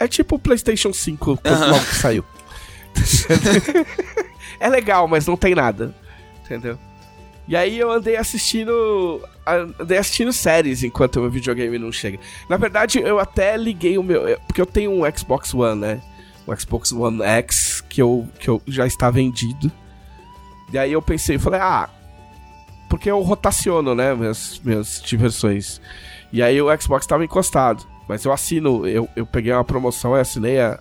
É 0.00 0.06
tipo 0.08 0.36
o 0.36 0.38
PlayStation 0.38 0.92
5 0.92 1.36
quando 1.38 1.46
Aham. 1.54 1.70
logo 1.72 1.84
que 1.86 1.94
saiu. 1.94 2.24
é 4.60 4.68
legal, 4.68 5.06
mas 5.08 5.26
não 5.26 5.36
tem 5.36 5.54
nada. 5.54 5.94
Entendeu? 6.44 6.78
E 7.46 7.56
aí 7.56 7.78
eu 7.78 7.90
andei 7.90 8.16
assistindo. 8.16 9.22
Andei 9.80 9.96
assistindo 9.98 10.32
séries 10.32 10.82
enquanto 10.82 11.16
o 11.16 11.22
meu 11.22 11.30
videogame 11.30 11.78
não 11.78 11.90
chega. 11.90 12.18
Na 12.48 12.56
verdade, 12.56 12.98
eu 13.00 13.18
até 13.18 13.56
liguei 13.56 13.96
o 13.96 14.02
meu. 14.02 14.28
eu- 14.28 14.38
Porque 14.46 14.60
eu 14.60 14.66
tenho 14.66 14.90
um 14.92 15.16
Xbox 15.16 15.54
One, 15.54 15.80
né? 15.80 16.02
Um 16.48 16.56
Xbox 16.56 16.92
One 16.92 17.22
X 17.22 17.84
que 17.88 18.00
eu, 18.00 18.26
que 18.40 18.48
eu 18.48 18.62
já 18.66 18.86
está 18.86 19.10
vendido. 19.10 19.70
E 20.72 20.78
aí 20.78 20.92
eu 20.92 21.02
pensei, 21.02 21.38
falei, 21.38 21.60
ah. 21.60 21.88
Porque 22.88 23.10
eu 23.10 23.20
rotaciono, 23.20 23.94
né? 23.94 24.14
Minhas, 24.14 24.58
minhas 24.64 25.02
diversões. 25.04 25.80
E 26.32 26.42
aí 26.42 26.60
o 26.60 26.80
Xbox 26.80 27.04
estava 27.04 27.24
encostado. 27.24 27.86
Mas 28.08 28.24
eu 28.24 28.32
assino, 28.32 28.86
eu, 28.86 29.06
eu 29.14 29.26
peguei 29.26 29.52
uma 29.52 29.64
promoção 29.64 30.16
e 30.16 30.20
assinei 30.20 30.58
a 30.58 30.78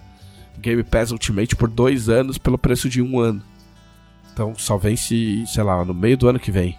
Game 0.57 0.81
Pass 0.83 1.11
Ultimate 1.11 1.55
por 1.55 1.69
dois 1.69 2.07
anos 2.07 2.37
pelo 2.37 2.57
preço 2.57 2.87
de 2.87 3.01
um 3.01 3.19
ano. 3.19 3.41
Então 4.31 4.53
só 4.55 4.77
vence, 4.77 5.43
sei 5.47 5.63
lá, 5.63 5.83
no 5.83 5.93
meio 5.93 6.17
do 6.17 6.29
ano 6.29 6.39
que 6.39 6.51
vem. 6.51 6.77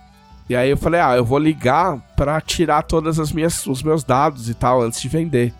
E 0.49 0.57
aí 0.57 0.71
eu 0.71 0.79
falei, 0.79 1.01
ah, 1.01 1.15
eu 1.15 1.25
vou 1.25 1.39
ligar 1.39 1.99
pra 2.17 2.41
tirar 2.41 2.83
todas 2.83 3.21
as 3.21 3.31
minhas 3.31 3.67
os 3.67 3.83
meus 3.83 4.03
dados 4.03 4.49
e 4.49 4.55
tal 4.55 4.81
antes 4.81 5.01
de 5.01 5.09
vender. 5.09 5.53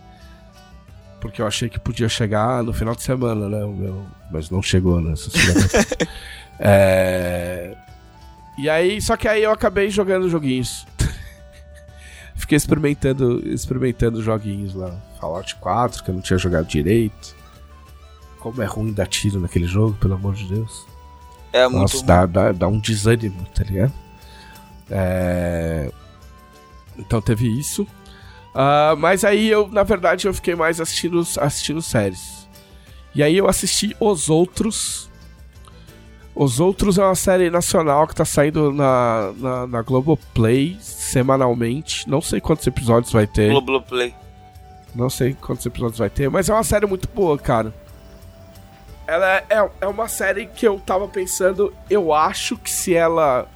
Porque 1.19 1.41
eu 1.41 1.47
achei 1.47 1.67
que 1.69 1.79
podia 1.79 2.07
chegar 2.07 2.63
no 2.63 2.71
final 2.73 2.95
de 2.95 3.03
semana, 3.03 3.49
né? 3.49 3.63
O 3.63 3.73
meu, 3.73 4.05
mas 4.31 4.49
não 4.49 4.61
chegou, 4.61 5.01
né? 5.01 5.15
filhas 5.15 5.71
da- 5.71 6.07
é... 6.59 7.75
E 8.57 8.69
aí, 8.69 9.01
só 9.01 9.15
que 9.15 9.27
aí 9.27 9.43
eu 9.43 9.51
acabei 9.51 9.89
jogando 9.89 10.29
joguinhos. 10.29 10.85
Fiquei 12.35 12.55
experimentando, 12.55 13.41
experimentando 13.49 14.21
joguinhos 14.21 14.73
lá. 14.73 14.95
Fallout 15.19 15.55
4, 15.55 16.03
que 16.03 16.09
eu 16.09 16.15
não 16.15 16.21
tinha 16.21 16.37
jogado 16.37 16.67
direito. 16.67 17.35
Como 18.39 18.61
é 18.61 18.65
ruim 18.65 18.93
dar 18.93 19.07
tiro 19.07 19.39
naquele 19.39 19.65
jogo, 19.65 19.97
pelo 19.99 20.13
amor 20.13 20.33
de 20.35 20.45
Deus. 20.45 20.85
É 21.51 21.67
muito 21.67 21.81
Nossa, 21.81 22.05
dá, 22.05 22.25
dá, 22.25 22.51
dá 22.51 22.67
um 22.67 22.79
desânimo, 22.79 23.45
tá 23.53 23.63
ligado? 23.63 23.93
É... 24.89 25.91
Então 26.97 27.21
teve 27.21 27.47
isso. 27.47 27.85
Ah, 28.53 28.95
mas 28.97 29.23
aí 29.23 29.47
eu, 29.47 29.67
na 29.67 29.83
verdade, 29.83 30.27
eu 30.27 30.33
fiquei 30.33 30.55
mais 30.55 30.81
assistindo, 30.81 31.19
assistindo 31.39 31.81
séries. 31.81 32.47
E 33.13 33.23
aí 33.23 33.37
eu 33.37 33.47
assisti 33.47 33.95
Os 33.99 34.29
Outros. 34.29 35.09
Os 36.35 36.59
Outros 36.59 36.97
é 36.97 37.03
uma 37.03 37.15
série 37.15 37.49
nacional 37.49 38.07
que 38.07 38.15
tá 38.15 38.23
saindo 38.23 38.71
na, 38.71 39.33
na, 39.37 39.67
na 39.67 39.81
Globoplay 39.81 40.77
semanalmente. 40.79 42.07
Não 42.09 42.21
sei 42.21 42.39
quantos 42.39 42.65
episódios 42.65 43.11
vai 43.11 43.27
ter. 43.27 43.49
Globo 43.49 43.81
Play. 43.81 44.13
Não 44.95 45.09
sei 45.09 45.33
quantos 45.33 45.65
episódios 45.65 45.99
vai 45.99 46.09
ter, 46.09 46.29
mas 46.29 46.49
é 46.49 46.53
uma 46.53 46.63
série 46.63 46.85
muito 46.85 47.07
boa, 47.09 47.37
cara. 47.37 47.73
Ela 49.05 49.37
é, 49.37 49.45
é, 49.49 49.69
é 49.81 49.87
uma 49.87 50.07
série 50.07 50.47
que 50.47 50.67
eu 50.67 50.79
tava 50.79 51.07
pensando, 51.07 51.73
eu 51.89 52.13
acho 52.13 52.57
que 52.57 52.69
se 52.69 52.93
ela. 52.93 53.47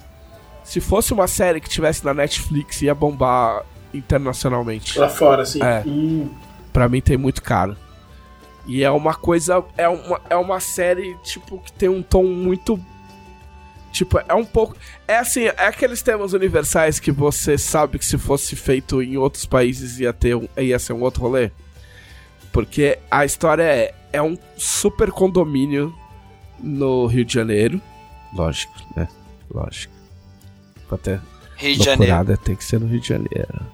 Se 0.62 0.80
fosse 0.80 1.12
uma 1.12 1.28
série 1.28 1.60
que 1.60 1.68
tivesse 1.68 2.04
na 2.04 2.14
Netflix, 2.14 2.80
ia 2.82 2.94
bombar 2.94 3.64
internacionalmente. 3.94 4.98
Lá 4.98 5.08
fora, 5.08 5.42
assim. 5.42 5.62
É. 5.62 5.82
Hum. 5.86 6.28
Pra 6.72 6.88
mim 6.88 7.00
tem 7.00 7.16
muito 7.16 7.42
caro. 7.42 7.76
E 8.66 8.82
é 8.82 8.90
uma 8.90 9.14
coisa. 9.14 9.62
É 9.76 9.88
uma, 9.88 10.20
é 10.28 10.36
uma 10.36 10.60
série, 10.60 11.16
tipo, 11.22 11.58
que 11.58 11.72
tem 11.72 11.88
um 11.88 12.02
tom 12.02 12.24
muito. 12.24 12.78
Tipo, 13.92 14.18
é 14.28 14.34
um 14.34 14.44
pouco. 14.44 14.76
É 15.06 15.18
assim, 15.18 15.44
é 15.44 15.66
aqueles 15.66 16.02
temas 16.02 16.32
universais 16.32 16.98
que 16.98 17.12
você 17.12 17.56
sabe 17.56 17.98
que 17.98 18.04
se 18.04 18.18
fosse 18.18 18.56
feito 18.56 19.02
em 19.02 19.16
outros 19.16 19.46
países 19.46 20.00
ia, 20.00 20.12
ter 20.12 20.34
um, 20.34 20.48
ia 20.56 20.78
ser 20.78 20.92
um 20.92 21.02
outro 21.02 21.22
rolê. 21.22 21.50
Porque 22.52 22.98
a 23.10 23.24
história 23.24 23.62
é. 23.62 23.94
É 24.12 24.22
um 24.22 24.38
super 24.56 25.10
condomínio 25.10 25.92
no 26.60 27.06
Rio 27.06 27.24
de 27.24 27.34
Janeiro. 27.34 27.82
Lógico, 28.32 28.72
né? 28.96 29.08
Lógico. 29.52 29.92
Pra 30.88 30.96
ter 30.96 31.20
Rio 31.56 31.76
de 31.76 31.84
Janeiro. 31.84 32.38
tem 32.38 32.54
que 32.54 32.64
ser 32.64 32.78
no 32.78 32.86
Rio 32.86 33.00
de 33.00 33.08
Janeiro. 33.08 33.66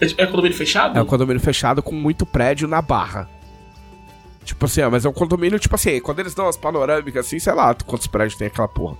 É, 0.00 0.22
é 0.22 0.26
condomínio 0.26 0.56
fechado? 0.56 0.98
É 0.98 1.02
um 1.02 1.06
condomínio 1.06 1.40
fechado 1.42 1.82
com 1.82 1.94
muito 1.94 2.24
prédio 2.24 2.66
na 2.66 2.80
barra. 2.80 3.28
Tipo 4.44 4.64
assim, 4.64 4.80
ó, 4.82 4.90
mas 4.90 5.04
é 5.04 5.08
um 5.08 5.12
condomínio, 5.12 5.58
tipo 5.58 5.74
assim, 5.74 6.00
quando 6.00 6.18
eles 6.20 6.34
dão 6.34 6.48
as 6.48 6.56
panorâmicas 6.56 7.26
assim, 7.26 7.38
sei 7.38 7.52
lá, 7.52 7.74
quantos 7.74 8.06
prédios 8.06 8.36
tem 8.36 8.46
aquela 8.48 8.66
porra? 8.68 8.96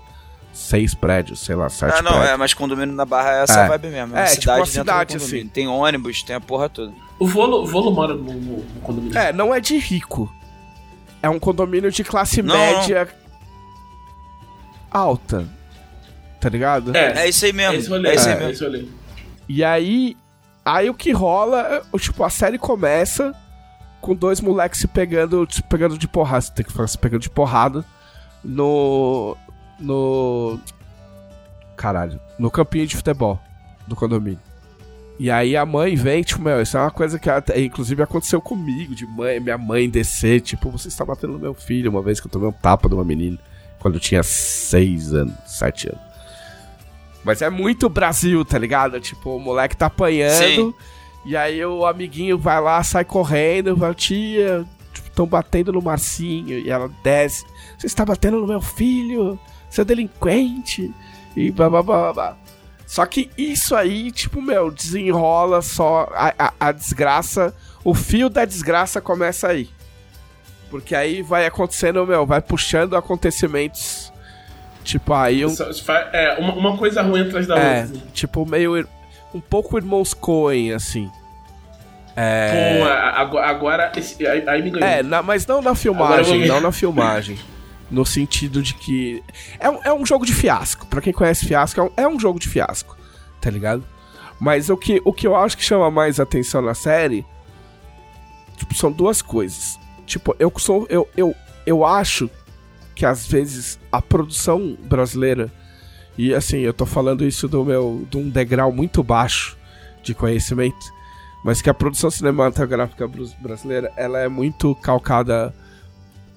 Seis 0.52 0.94
prédios, 0.94 1.40
sei 1.40 1.54
lá, 1.54 1.68
sete 1.68 1.94
Ah, 1.98 2.02
não, 2.02 2.10
prédios. 2.12 2.30
é, 2.30 2.36
mas 2.36 2.54
condomínio 2.54 2.94
na 2.94 3.04
Barra 3.04 3.36
é 3.38 3.42
essa 3.44 3.60
É. 3.60 3.68
vibe 3.68 3.88
mesmo. 3.88 4.16
É, 4.16 4.20
uma 4.20 4.26
tipo 4.26 4.40
cidade 4.40 4.58
uma 4.58 4.66
dentro 4.66 4.80
cidade, 4.80 5.16
assim. 5.16 5.46
Tem 5.48 5.66
ônibus, 5.68 6.22
tem 6.22 6.36
a 6.36 6.40
porra 6.40 6.68
toda. 6.68 6.92
O 7.18 7.26
Volo, 7.26 7.64
Volo 7.66 7.90
mora 7.92 8.14
no, 8.14 8.32
no- 8.34 8.62
condomínio. 8.82 9.16
É, 9.16 9.32
não 9.32 9.54
é 9.54 9.60
de 9.60 9.78
rico. 9.78 10.30
É 11.22 11.28
um 11.30 11.38
condomínio 11.38 11.90
de 11.90 12.02
classe 12.02 12.42
Não, 12.42 12.54
média 12.56 13.08
alta. 14.90 15.46
Tá 16.40 16.48
ligado? 16.48 16.96
É, 16.96 17.24
É 17.24 17.28
isso 17.28 17.44
aí 17.44 17.52
mesmo. 17.52 17.88
rolê. 17.94 18.08
É 18.10 18.14
isso 18.14 18.28
aí 18.28 18.34
é, 18.34 18.38
mesmo. 18.46 18.88
E 19.48 19.62
aí, 19.64 20.16
aí 20.64 20.90
o 20.90 20.94
que 20.94 21.12
rola, 21.12 21.82
é, 21.92 21.98
tipo, 21.98 22.22
a 22.24 22.30
série 22.30 22.58
começa 22.58 23.34
com 24.00 24.14
dois 24.14 24.40
moleques 24.40 24.80
se 24.80 24.88
pegando, 24.88 25.46
se 25.50 25.62
pegando 25.62 25.98
de 25.98 26.08
porrada, 26.08 26.42
você 26.42 26.52
tem 26.52 26.64
que 26.64 26.72
falar 26.72 26.88
se 26.88 26.98
pegando 26.98 27.22
de 27.22 27.30
porrada 27.30 27.84
no 28.42 29.36
no 29.78 30.58
caralho, 31.76 32.20
no 32.38 32.50
campinho 32.50 32.86
de 32.86 32.96
futebol 32.96 33.40
do 33.86 33.96
condomínio. 33.96 34.40
E 35.18 35.30
aí 35.30 35.54
a 35.54 35.66
mãe 35.66 35.94
vem, 35.96 36.22
tipo, 36.22 36.40
meu, 36.40 36.62
isso 36.62 36.78
é 36.78 36.80
uma 36.80 36.90
coisa 36.90 37.18
que 37.18 37.28
até, 37.28 37.60
inclusive 37.60 38.02
aconteceu 38.02 38.40
comigo, 38.40 38.94
de 38.94 39.06
mãe, 39.06 39.38
minha 39.38 39.58
mãe 39.58 39.88
descer, 39.88 40.40
tipo, 40.40 40.70
você 40.70 40.88
está 40.88 41.04
batendo 41.04 41.34
no 41.34 41.38
meu 41.38 41.52
filho, 41.52 41.90
uma 41.90 42.00
vez 42.00 42.18
que 42.18 42.26
eu 42.26 42.30
tomei 42.30 42.48
um 42.48 42.52
tapa 42.52 42.88
de 42.88 42.94
uma 42.94 43.04
menina, 43.04 43.38
quando 43.78 43.94
eu 43.94 44.00
tinha 44.00 44.22
seis 44.22 45.12
anos, 45.12 45.34
sete 45.46 45.88
anos. 45.88 46.09
Mas 47.24 47.42
é 47.42 47.50
muito 47.50 47.88
Brasil, 47.88 48.44
tá 48.44 48.58
ligado? 48.58 49.00
Tipo, 49.00 49.36
o 49.36 49.40
moleque 49.40 49.76
tá 49.76 49.86
apanhando. 49.86 50.32
Sim. 50.32 50.74
E 51.24 51.36
aí 51.36 51.62
o 51.64 51.84
amiguinho 51.84 52.38
vai 52.38 52.60
lá, 52.60 52.82
sai 52.82 53.04
correndo, 53.04 53.76
vai, 53.76 53.94
tia, 53.94 54.66
estão 54.94 55.26
batendo 55.26 55.72
no 55.72 55.82
Marcinho. 55.82 56.58
E 56.58 56.70
ela 56.70 56.90
desce. 57.02 57.44
Você 57.78 57.86
está 57.86 58.04
batendo 58.04 58.40
no 58.40 58.46
meu 58.46 58.60
filho, 58.60 59.38
seu 59.68 59.84
delinquente. 59.84 60.92
E 61.36 61.50
blá 61.50 61.68
blá 61.68 61.82
blá, 61.82 62.12
blá. 62.12 62.36
Só 62.86 63.06
que 63.06 63.30
isso 63.38 63.76
aí, 63.76 64.10
tipo, 64.10 64.42
meu, 64.42 64.70
desenrola 64.70 65.62
só 65.62 66.08
a, 66.12 66.34
a, 66.36 66.52
a 66.58 66.72
desgraça. 66.72 67.54
O 67.84 67.94
fio 67.94 68.28
da 68.28 68.44
desgraça 68.44 69.00
começa 69.00 69.48
aí. 69.48 69.68
Porque 70.70 70.94
aí 70.94 71.22
vai 71.22 71.46
acontecendo, 71.46 72.04
meu, 72.06 72.26
vai 72.26 72.40
puxando 72.40 72.96
acontecimentos. 72.96 74.12
Tipo, 74.84 75.12
aí 75.14 75.42
fa- 75.84 76.08
É, 76.12 76.36
uma, 76.38 76.54
uma 76.54 76.76
coisa 76.76 77.02
ruim 77.02 77.22
atrás 77.22 77.46
da 77.46 77.58
É, 77.58 77.82
outra. 77.84 78.00
tipo, 78.12 78.46
meio. 78.46 78.86
Um 79.34 79.40
pouco 79.40 79.76
irmãos 79.78 80.12
Coen, 80.14 80.72
assim. 80.72 81.10
É. 82.16 82.78
Pô, 82.78 82.84
agora, 82.88 83.46
agora 83.46 83.92
esse- 83.96 84.26
aí, 84.26 84.42
aí 84.48 84.62
me 84.62 84.70
ganhou. 84.70 84.88
É, 84.88 85.02
na- 85.02 85.22
mas 85.22 85.46
não 85.46 85.62
na 85.62 85.70
eu 85.70 85.74
filmagem, 85.74 86.46
não 86.48 86.60
na 86.60 86.72
filmagem. 86.72 87.38
No 87.90 88.04
sentido 88.06 88.62
de 88.62 88.74
que. 88.74 89.22
É, 89.58 89.68
um- 89.70 89.80
é 89.84 89.92
um 89.92 90.04
jogo 90.06 90.24
de 90.26 90.32
fiasco. 90.34 90.86
Pra 90.86 91.00
quem 91.00 91.12
conhece 91.12 91.46
fiasco, 91.46 91.80
é 91.80 91.84
um, 91.84 91.90
é 91.96 92.08
um 92.08 92.18
jogo 92.18 92.38
de 92.40 92.48
fiasco. 92.48 92.96
Tá 93.40 93.50
ligado? 93.50 93.84
Mas 94.38 94.70
o 94.70 94.76
que, 94.76 95.00
o 95.04 95.12
que 95.12 95.26
eu 95.26 95.36
acho 95.36 95.56
que 95.56 95.62
chama 95.64 95.90
mais 95.90 96.18
atenção 96.18 96.62
na 96.62 96.74
série. 96.74 97.24
Tipo, 98.56 98.74
são 98.74 98.90
duas 98.92 99.22
coisas. 99.22 99.78
Tipo, 100.06 100.34
eu 100.38 100.52
sou. 100.58 100.86
Eu, 100.90 101.08
eu, 101.16 101.34
eu 101.66 101.84
acho 101.84 102.28
que 103.00 103.06
às 103.06 103.26
vezes 103.26 103.80
a 103.90 104.02
produção 104.02 104.76
brasileira. 104.82 105.50
E 106.18 106.34
assim, 106.34 106.58
eu 106.58 106.74
tô 106.74 106.84
falando 106.84 107.24
isso 107.24 107.48
do 107.48 107.64
meu. 107.64 108.06
de 108.10 108.18
um 108.18 108.28
degrau 108.28 108.70
muito 108.70 109.02
baixo 109.02 109.56
de 110.02 110.12
conhecimento. 110.14 110.92
Mas 111.42 111.62
que 111.62 111.70
a 111.70 111.74
produção 111.74 112.10
cinematográfica 112.10 113.08
brasileira, 113.40 113.90
ela 113.96 114.18
é 114.18 114.28
muito 114.28 114.74
calcada 114.74 115.54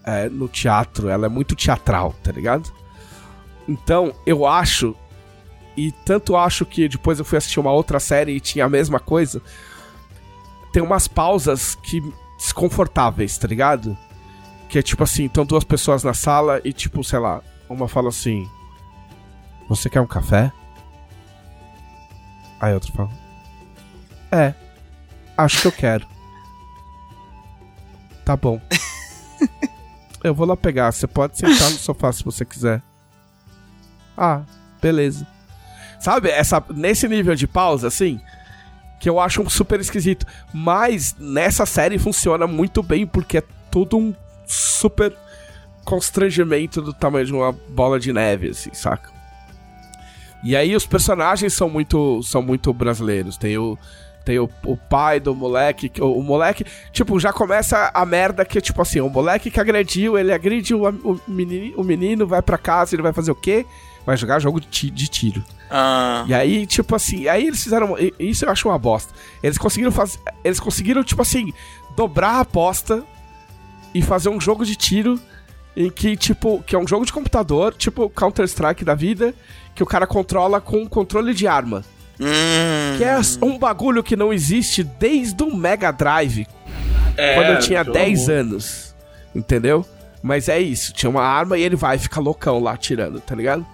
é, 0.06 0.30
no 0.30 0.48
teatro, 0.48 1.10
ela 1.10 1.26
é 1.26 1.30
muito 1.30 1.54
teatral, 1.54 2.16
tá 2.24 2.32
ligado? 2.32 2.72
Então, 3.68 4.14
eu 4.26 4.46
acho, 4.46 4.96
e 5.76 5.92
tanto 6.06 6.38
acho 6.38 6.66
que 6.66 6.88
depois 6.88 7.20
eu 7.20 7.26
fui 7.26 7.38
assistir 7.38 7.60
uma 7.60 7.74
outra 7.74 8.00
série 8.00 8.32
e 8.32 8.40
tinha 8.40 8.64
a 8.64 8.70
mesma 8.70 9.02
coisa, 9.02 9.42
tem 10.72 10.82
umas 10.82 11.10
pausas 11.10 11.76
que 11.76 12.02
desconfortáveis, 12.38 13.38
tá 13.38 13.50
ligado? 13.50 13.98
Que 14.74 14.80
é 14.80 14.82
tipo 14.82 15.04
assim, 15.04 15.26
estão 15.26 15.46
duas 15.46 15.64
pessoas 15.64 16.04
na 16.04 16.16
sala 16.16 16.60
e 16.66 16.74
tipo, 16.74 17.04
sei 17.04 17.20
lá, 17.20 17.44
uma 17.70 17.88
fala 17.88 18.10
assim: 18.10 18.50
Você 19.70 19.88
quer 19.88 20.02
um 20.02 20.08
café? 20.08 20.52
Aí 22.60 22.72
a 22.72 22.74
outra 22.74 22.92
fala: 22.92 23.12
É, 24.32 24.56
acho 25.38 25.62
que 25.62 25.68
eu 25.68 25.72
quero. 25.72 26.08
Tá 28.26 28.36
bom. 28.36 28.60
Eu 30.24 30.34
vou 30.34 30.48
lá 30.48 30.58
pegar. 30.58 30.92
Você 30.92 31.06
pode 31.06 31.38
sentar 31.38 31.70
no 31.70 31.78
sofá 31.78 32.12
se 32.12 32.24
você 32.24 32.44
quiser. 32.44 32.82
Ah, 34.18 34.42
beleza. 34.82 35.28
Sabe, 36.00 36.30
essa, 36.30 36.64
nesse 36.74 37.08
nível 37.08 37.36
de 37.36 37.46
pausa, 37.46 37.90
assim, 37.90 38.20
que 39.00 39.10
eu 39.10 39.20
acho 39.20 39.48
super 39.50 39.80
esquisito. 39.82 40.26
Mas 40.54 41.14
nessa 41.20 41.66
série 41.66 42.00
funciona 42.00 42.48
muito 42.48 42.82
bem, 42.82 43.06
porque 43.06 43.40
é 43.40 43.44
tudo 43.70 43.98
um 43.98 44.16
super 44.54 45.14
constrangimento 45.84 46.82
do 46.82 46.94
tamanho 46.94 47.26
de 47.26 47.34
uma 47.34 47.52
bola 47.52 48.00
de 48.00 48.14
neve, 48.14 48.50
assim, 48.50 48.74
saca? 48.74 49.12
E 50.44 50.56
aí 50.56 50.76
os 50.76 50.86
personagens 50.86 51.54
são 51.54 51.70
muito, 51.70 52.22
são 52.24 52.42
muito 52.42 52.74
brasileiros. 52.74 53.38
Tem 53.38 53.58
o, 53.58 53.78
tem 54.26 54.40
o, 54.40 54.50
o 54.66 54.76
pai 54.78 55.20
do 55.20 55.34
moleque, 55.34 55.88
que- 55.90 56.02
o, 56.02 56.12
o 56.18 56.24
moleque, 56.24 56.66
tipo, 56.92 57.20
já 57.20 57.32
começa 57.32 57.92
a 57.94 58.06
merda 58.06 58.44
que, 58.46 58.60
tipo 58.62 58.82
assim, 58.82 59.00
o 59.00 59.10
moleque 59.10 59.50
que 59.50 59.60
agrediu, 59.60 60.18
ele 60.18 60.34
agride 60.34 60.74
o, 60.74 60.88
o, 60.90 61.20
menino, 61.28 61.74
o 61.78 61.84
menino, 61.84 62.28
vai 62.28 62.42
pra 62.42 62.58
casa, 62.58 62.96
ele 62.96 63.02
vai 63.02 63.14
fazer 63.14 63.32
o 63.32 63.36
quê? 63.36 63.66
Vai 64.06 64.18
jogar 64.18 64.40
jogo 64.40 64.60
de, 64.60 64.90
de 64.90 65.08
tiro. 65.08 65.42
Ah, 65.72 66.26
E 66.28 66.34
aí, 66.34 66.66
tipo 66.68 66.94
assim, 66.94 67.28
aí 67.30 67.48
eles 67.48 67.64
fizeram. 67.64 67.96
Isso 68.20 68.44
eu 68.44 68.50
acho 68.50 68.68
uma 68.68 68.78
bosta. 68.78 69.14
Eles 69.42 69.58
conseguiram 69.58 69.94
fazer. 69.94 70.20
Eles 70.44 70.60
conseguiram, 70.60 71.04
tipo 71.06 71.22
assim, 71.22 71.54
dobrar 71.96 72.32
a 72.32 72.40
aposta 72.42 73.02
e 73.94 74.02
fazer 74.02 74.30
um 74.30 74.40
jogo 74.42 74.66
de 74.66 74.76
tiro 74.76 75.20
em 75.76 75.90
que, 75.90 76.16
tipo, 76.16 76.62
que 76.66 76.76
é 76.76 76.80
um 76.80 76.88
jogo 76.88 77.06
de 77.06 77.12
computador, 77.14 77.74
tipo 77.74 78.10
Counter-Strike 78.10 78.86
da 78.86 78.94
vida, 78.96 79.34
que 79.76 79.82
o 79.82 79.86
cara 79.86 80.06
controla 80.06 80.62
com 80.62 80.88
controle 80.88 81.34
de 81.34 81.48
arma. 81.48 81.84
hum, 82.20 82.98
Que 82.98 83.04
é 83.04 83.18
um 83.42 83.58
bagulho 83.58 84.04
que 84.04 84.16
não 84.16 84.32
existe 84.32 84.84
desde 84.84 85.42
o 85.44 85.56
Mega 85.56 85.92
Drive, 85.92 86.46
É, 87.18 87.36
quando 87.36 87.48
eu 87.50 87.60
tinha 87.60 87.84
pelo 87.84 87.94
10 87.96 88.30
amor. 88.30 88.40
anos. 88.40 88.96
Entendeu? 89.36 89.86
Mas 90.22 90.48
é 90.48 90.60
isso, 90.60 90.94
tinha 90.94 91.10
uma 91.10 91.24
arma 91.24 91.58
e 91.58 91.62
ele 91.64 91.76
vai 91.76 91.98
ficar 91.98 92.22
loucão 92.22 92.60
lá 92.60 92.74
atirando, 92.74 93.20
tá 93.20 93.36
ligado? 93.36 93.66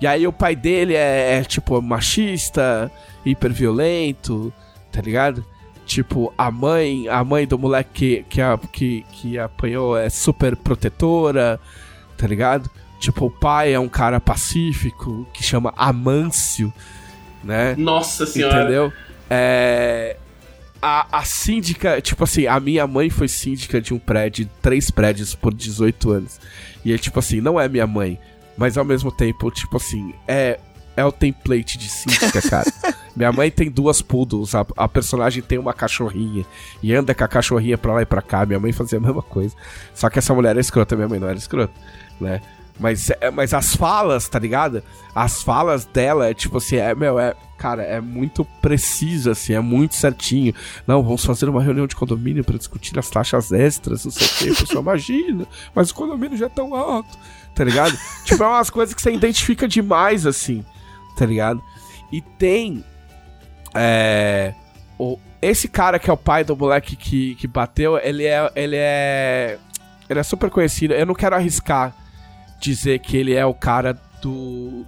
E 0.00 0.06
aí 0.06 0.26
o 0.26 0.32
pai 0.32 0.54
dele 0.54 0.94
é, 0.94 1.38
é, 1.38 1.44
tipo 1.44 1.80
machista, 1.80 2.90
hiperviolento, 3.24 4.52
tá 4.90 5.00
ligado? 5.00 5.44
Tipo, 5.84 6.32
a 6.38 6.50
mãe, 6.50 7.08
a 7.08 7.22
mãe 7.24 7.46
do 7.46 7.58
moleque 7.58 7.90
que, 7.92 8.24
que, 8.30 8.40
a- 8.40 8.58
que, 8.72 9.04
que 9.12 9.38
apanhou 9.38 9.96
é 9.98 10.08
super 10.08 10.56
protetora, 10.56 11.58
tá 12.16 12.26
ligado? 12.26 12.70
Tipo, 13.00 13.26
o 13.26 13.30
pai 13.30 13.74
é 13.74 13.80
um 13.80 13.88
cara 13.88 14.20
pacífico 14.20 15.26
que 15.34 15.42
chama 15.42 15.72
Amâncio, 15.76 16.72
né? 17.42 17.74
Nossa 17.76 18.24
senhora. 18.24 18.62
Entendeu? 18.62 18.92
É. 19.28 20.16
A, 20.80 21.18
a 21.18 21.24
síndica, 21.24 22.00
tipo 22.00 22.24
assim, 22.24 22.46
a 22.46 22.58
minha 22.58 22.86
mãe 22.88 23.08
foi 23.10 23.28
síndica 23.28 23.80
de 23.80 23.94
um 23.94 23.98
prédio, 24.00 24.48
três 24.60 24.90
prédios 24.90 25.34
por 25.34 25.52
18 25.54 26.10
anos. 26.10 26.40
E 26.84 26.92
é 26.92 26.98
tipo 26.98 27.18
assim, 27.20 27.40
não 27.40 27.58
é 27.60 27.68
minha 27.68 27.86
mãe, 27.86 28.18
mas 28.56 28.76
ao 28.76 28.84
mesmo 28.84 29.10
tempo, 29.12 29.48
tipo 29.50 29.76
assim, 29.76 30.12
é 30.26 30.58
é 30.96 31.04
o 31.04 31.10
template 31.12 31.78
de 31.78 31.88
síndica, 31.88 32.42
cara. 32.42 32.70
minha 33.16 33.32
mãe 33.32 33.50
tem 33.50 33.70
duas 33.70 34.00
poodles, 34.00 34.54
a, 34.54 34.64
a 34.76 34.88
personagem 34.88 35.42
tem 35.42 35.58
uma 35.58 35.72
cachorrinha 35.74 36.44
e 36.82 36.94
anda 36.94 37.14
com 37.14 37.24
a 37.24 37.28
cachorrinha 37.28 37.76
pra 37.76 37.92
lá 37.94 38.02
e 38.02 38.06
pra 38.06 38.22
cá. 38.22 38.44
Minha 38.46 38.58
mãe 38.60 38.72
fazia 38.72 38.98
a 38.98 39.02
mesma 39.02 39.22
coisa. 39.22 39.54
Só 39.94 40.08
que 40.08 40.18
essa 40.18 40.34
mulher 40.34 40.50
era 40.50 40.60
escrota, 40.60 40.96
minha 40.96 41.08
mãe 41.08 41.18
não 41.18 41.28
era 41.28 41.36
escrota, 41.38 41.72
né? 42.20 42.40
Mas, 42.80 43.10
é- 43.10 43.30
mas 43.30 43.52
as 43.52 43.76
falas, 43.76 44.28
tá 44.28 44.38
ligado? 44.38 44.82
As 45.14 45.42
falas 45.42 45.84
dela 45.84 46.28
é 46.28 46.34
tipo 46.34 46.56
assim, 46.56 46.76
é, 46.76 46.94
meu, 46.94 47.18
é, 47.18 47.34
cara, 47.58 47.82
é 47.82 48.00
muito 48.00 48.44
precisa, 48.62 49.32
assim, 49.32 49.52
é 49.52 49.60
muito 49.60 49.94
certinho. 49.94 50.54
Não, 50.86 51.02
vamos 51.02 51.24
fazer 51.24 51.48
uma 51.48 51.62
reunião 51.62 51.86
de 51.86 51.94
condomínio 51.94 52.42
pra 52.42 52.56
discutir 52.56 52.98
as 52.98 53.10
taxas 53.10 53.52
extras, 53.52 54.04
não 54.06 54.10
sei 54.10 54.26
o 54.26 54.30
que. 54.30 54.50
A 54.50 54.60
pessoa 54.66 54.80
imagina, 54.82 55.46
mas 55.74 55.90
o 55.90 55.94
condomínio 55.94 56.36
já 56.36 56.46
é 56.46 56.48
tão 56.48 56.74
alto, 56.74 57.16
tá 57.54 57.62
ligado? 57.62 57.96
tipo, 58.24 58.42
é 58.42 58.46
umas 58.46 58.70
coisas 58.70 58.94
que 58.94 59.02
você 59.02 59.12
identifica 59.12 59.68
demais, 59.68 60.24
assim, 60.26 60.64
tá 61.14 61.26
ligado? 61.26 61.62
E 62.10 62.20
tem. 62.22 62.82
É. 63.74 64.54
O, 64.98 65.18
esse 65.40 65.66
cara 65.68 65.98
que 65.98 66.08
é 66.08 66.12
o 66.12 66.16
pai 66.16 66.44
do 66.44 66.56
moleque 66.56 66.94
que, 66.96 67.34
que 67.36 67.46
bateu, 67.46 67.98
ele 67.98 68.24
é. 68.26 68.50
Ele 68.54 68.76
é. 68.78 69.58
Ele 70.08 70.20
é 70.20 70.22
super 70.22 70.50
conhecido. 70.50 70.92
Eu 70.94 71.06
não 71.06 71.14
quero 71.14 71.34
arriscar 71.34 71.94
dizer 72.60 72.98
que 73.00 73.16
ele 73.16 73.34
é 73.34 73.44
o 73.46 73.54
cara 73.54 73.96
do. 74.20 74.84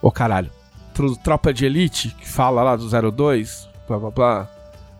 Ô 0.00 0.10
caralho. 0.10 0.50
Tro- 0.94 1.16
Tropa 1.16 1.52
de 1.54 1.64
Elite, 1.64 2.08
que 2.18 2.28
fala 2.28 2.62
lá 2.62 2.76
do 2.76 2.88
02, 3.12 3.68
blá 3.88 3.98
blá 3.98 4.10
blá. 4.10 4.48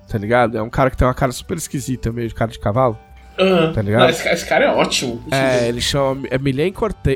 Tá 0.09 0.19
ligado? 0.19 0.57
É 0.59 0.63
um 0.63 0.71
cara 0.71 0.91
que 0.91 0.97
tem 0.97 1.07
uma 1.07 1.15
cara 1.15 1.33
super 1.33 1.57
esquisita, 1.57 2.13
meio 2.13 2.29
de 2.29 2.35
cara 2.35 2.51
de 2.51 2.59
cavalo. 2.59 2.99
Aham. 3.39 3.73
Tá 3.73 3.81
ligado? 3.83 4.03
Não, 4.03 4.09
esse, 4.11 4.29
esse 4.29 4.47
cara 4.47 4.67
é 4.67 4.69
ótimo. 4.69 5.23
É, 5.31 5.67
ele 5.69 5.81
chama. 5.81 6.27
É 6.31 6.39
Milen 6.39 6.73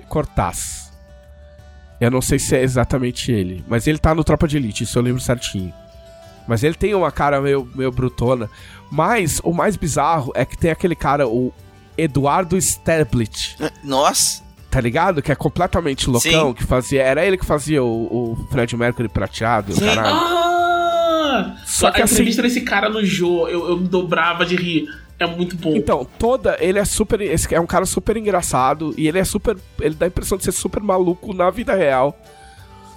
Cortaz. 0.09 0.93
Eu 2.01 2.11
não 2.11 2.21
sei 2.21 2.39
se 2.39 2.57
é 2.57 2.63
exatamente 2.63 3.31
ele. 3.33 3.65
Mas 3.69 3.87
ele 3.87 3.99
tá 3.99 4.15
no 4.15 4.25
Tropa 4.25 4.47
de 4.49 4.57
Elite, 4.57 4.85
isso 4.85 4.99
eu 4.99 5.03
lembro 5.03 5.21
certinho. 5.21 5.73
Mas 6.47 6.63
ele 6.63 6.75
tem 6.75 6.95
uma 6.95 7.11
cara 7.11 7.41
meio, 7.41 7.69
meio 7.75 7.91
brutona. 7.91 8.49
Mas 8.91 9.41
o 9.43 9.53
mais 9.53 9.77
bizarro 9.77 10.33
é 10.35 10.45
que 10.45 10.57
tem 10.57 10.71
aquele 10.71 10.95
cara, 10.95 11.27
o 11.29 11.53
Eduardo 11.99 12.57
Sterblit. 12.57 13.57
Nossa, 13.83 14.45
Tá 14.71 14.81
ligado? 14.81 15.23
Que 15.23 15.33
é 15.33 15.35
completamente 15.35 16.11
loucão, 16.11 16.49
Sim. 16.49 16.53
que 16.55 16.63
fazia. 16.65 17.03
Era 17.03 17.25
ele 17.25 17.39
que 17.39 17.47
fazia 17.47 17.83
o, 17.83 18.33
o 18.33 18.49
Fred 18.51 18.77
Mercury 18.77 19.09
prateado, 19.09 19.73
Sim. 19.73 19.87
caralho. 19.87 20.15
Ah! 20.15 21.57
Só 21.65 21.91
que 21.91 22.01
a 22.01 22.05
assim- 22.05 22.15
entrevista 22.15 22.43
desse 22.43 22.61
cara 22.61 22.89
no 22.91 23.03
jogo, 23.05 23.49
eu, 23.49 23.69
eu 23.71 23.77
me 23.79 23.89
dobrava 23.89 24.45
de 24.45 24.55
rir. 24.57 24.87
É 25.19 25.27
muito 25.27 25.57
bom. 25.57 25.75
Então, 25.75 26.07
toda. 26.19 26.59
Ele 26.61 26.79
é 26.79 26.85
super. 26.85 27.23
Esse 27.23 27.55
é 27.55 27.59
um 27.61 27.65
cara 27.67 27.87
super 27.87 28.19
engraçado. 28.19 28.93
E 28.99 29.09
ele 29.09 29.19
é 29.19 29.25
super. 29.25 29.57
Ele 29.81 29.95
dá 29.95 30.05
a 30.05 30.09
impressão 30.09 30.37
de 30.37 30.45
ser 30.45 30.53
super 30.53 30.83
maluco 30.83 31.33
na 31.33 31.49
vida 31.49 31.75
real. 31.75 32.15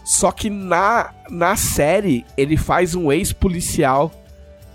Só 0.10 0.32
que 0.32 0.50
na, 0.50 1.14
na 1.30 1.56
série, 1.56 2.26
ele 2.36 2.58
faz 2.58 2.96
um 2.96 3.12
ex-policial 3.12 4.12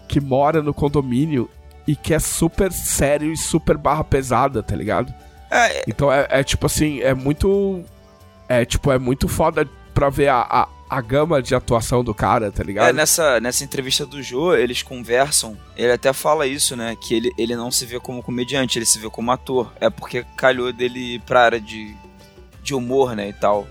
que 0.06 0.20
mora 0.20 0.62
no 0.62 0.72
condomínio 0.72 1.50
e 1.88 1.96
que 1.96 2.14
é 2.14 2.20
super 2.20 2.70
sério 2.70 3.32
e 3.32 3.36
super 3.36 3.76
barra 3.76 4.04
pesada, 4.04 4.62
tá 4.62 4.76
ligado? 4.76 5.12
é, 5.50 5.82
Então 5.88 6.12
é, 6.12 6.28
é 6.30 6.44
tipo 6.44 6.66
assim, 6.66 7.00
é 7.00 7.12
muito. 7.14 7.82
É 8.48 8.64
tipo, 8.64 8.92
é 8.92 8.98
muito 8.98 9.26
foda 9.26 9.68
pra 9.92 10.08
ver 10.08 10.28
a, 10.28 10.38
a, 10.42 10.68
a 10.88 11.00
gama 11.00 11.42
de 11.42 11.52
atuação 11.52 12.04
do 12.04 12.14
cara, 12.14 12.52
tá 12.52 12.62
ligado? 12.62 12.90
é, 12.90 12.92
nessa, 12.92 13.40
nessa 13.40 13.64
entrevista 13.64 14.06
do 14.06 14.22
Joe, 14.22 14.56
eles 14.56 14.84
conversam, 14.84 15.58
ele 15.76 15.90
até 15.90 16.12
fala 16.12 16.46
isso, 16.46 16.76
né? 16.76 16.94
Que 17.00 17.12
ele, 17.12 17.32
ele 17.36 17.56
não 17.56 17.72
se 17.72 17.84
vê 17.84 17.98
como 17.98 18.22
comediante, 18.22 18.78
ele 18.78 18.86
se 18.86 19.00
vê 19.00 19.10
como 19.10 19.32
ator. 19.32 19.72
É 19.80 19.90
porque 19.90 20.24
calhou 20.36 20.72
dele 20.72 21.18
pra 21.26 21.42
área 21.42 21.60
de, 21.60 21.92
de 22.62 22.72
humor, 22.72 23.16
né? 23.16 23.30
E 23.30 23.32
tal. 23.32 23.66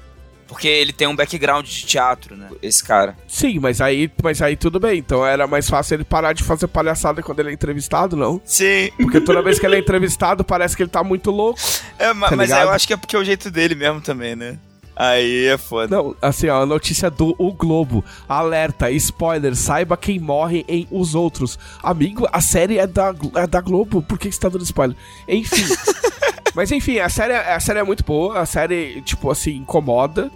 Porque 0.54 0.68
ele 0.68 0.93
tem 0.93 1.08
um 1.08 1.16
background 1.16 1.66
de 1.68 1.84
teatro, 1.86 2.38
né? 2.38 2.47
Esse 2.62 2.84
cara. 2.84 3.18
Sim, 3.28 3.58
mas 3.60 3.82
aí, 3.82 4.10
mas 4.22 4.39
aí 4.39 4.56
tudo 4.56 4.80
bem. 4.80 4.99
Então 4.99 5.26
era 5.26 5.47
mais 5.47 5.68
fácil 5.68 5.95
ele 5.95 6.04
parar 6.04 6.34
de 6.34 6.43
fazer 6.43 6.68
palhaçada 6.68 7.24
quando 7.24 7.39
ele 7.39 7.49
é 7.49 7.54
entrevistado, 7.54 8.16
não? 8.16 8.39
Sim. 8.45 8.91
Porque 8.97 9.20
toda 9.20 9.41
vez 9.41 9.58
que 9.58 9.66
ele 9.66 9.78
é 9.78 9.80
entrevistado 9.80 10.43
parece 10.43 10.78
que 10.78 10.84
ele 10.84 10.91
tá 10.91 11.04
muito 11.04 11.32
louco. 11.32 11.60
É, 11.97 12.08
Tá 12.10 12.14
mas 12.14 12.49
ligado? 12.49 12.64
eu 12.68 12.70
acho 12.70 12.86
que 12.88 12.93
é 12.93 12.97
porque 12.97 13.16
é 13.16 13.20
o 13.20 13.24
jeito 13.24 13.49
dele 13.49 13.74
mesmo 13.74 13.99
também, 13.99 14.36
né? 14.36 14.60
Aí 14.95 15.47
é 15.47 15.58
foda. 15.58 15.95
Não, 15.95 16.16
assim, 16.22 16.47
ó, 16.49 16.62
a 16.62 16.66
notícia 16.68 17.10
do 17.10 17.34
O 17.39 17.51
Globo. 17.51 18.06
Alerta, 18.30 18.91
spoiler, 18.91 19.56
saiba 19.56 19.97
quem 19.97 20.20
morre 20.20 20.64
em 20.68 20.88
Os 20.91 21.16
Outros. 21.16 21.58
Amigo, 21.82 22.28
a 22.32 22.39
série 22.41 22.78
é 22.78 22.86
da, 22.86 23.12
é 23.36 23.47
da 23.47 23.60
Globo, 23.60 24.04
por 24.04 24.20
que 24.20 24.30
que 24.30 24.36
você 24.36 24.41
tá 24.41 24.49
dando 24.49 24.64
spoiler? 24.64 24.95
Enfim. 25.28 25.66
Mas 26.54 26.72
enfim, 26.72 26.99
a 26.99 27.10
série, 27.10 27.34
a 27.34 27.60
série 27.60 27.80
é 27.80 27.84
muito 27.84 28.04
boa, 28.04 28.39
a 28.39 28.45
série, 28.45 29.01
tipo 29.01 29.32
assim, 29.32 29.56
incomoda. 29.56 30.30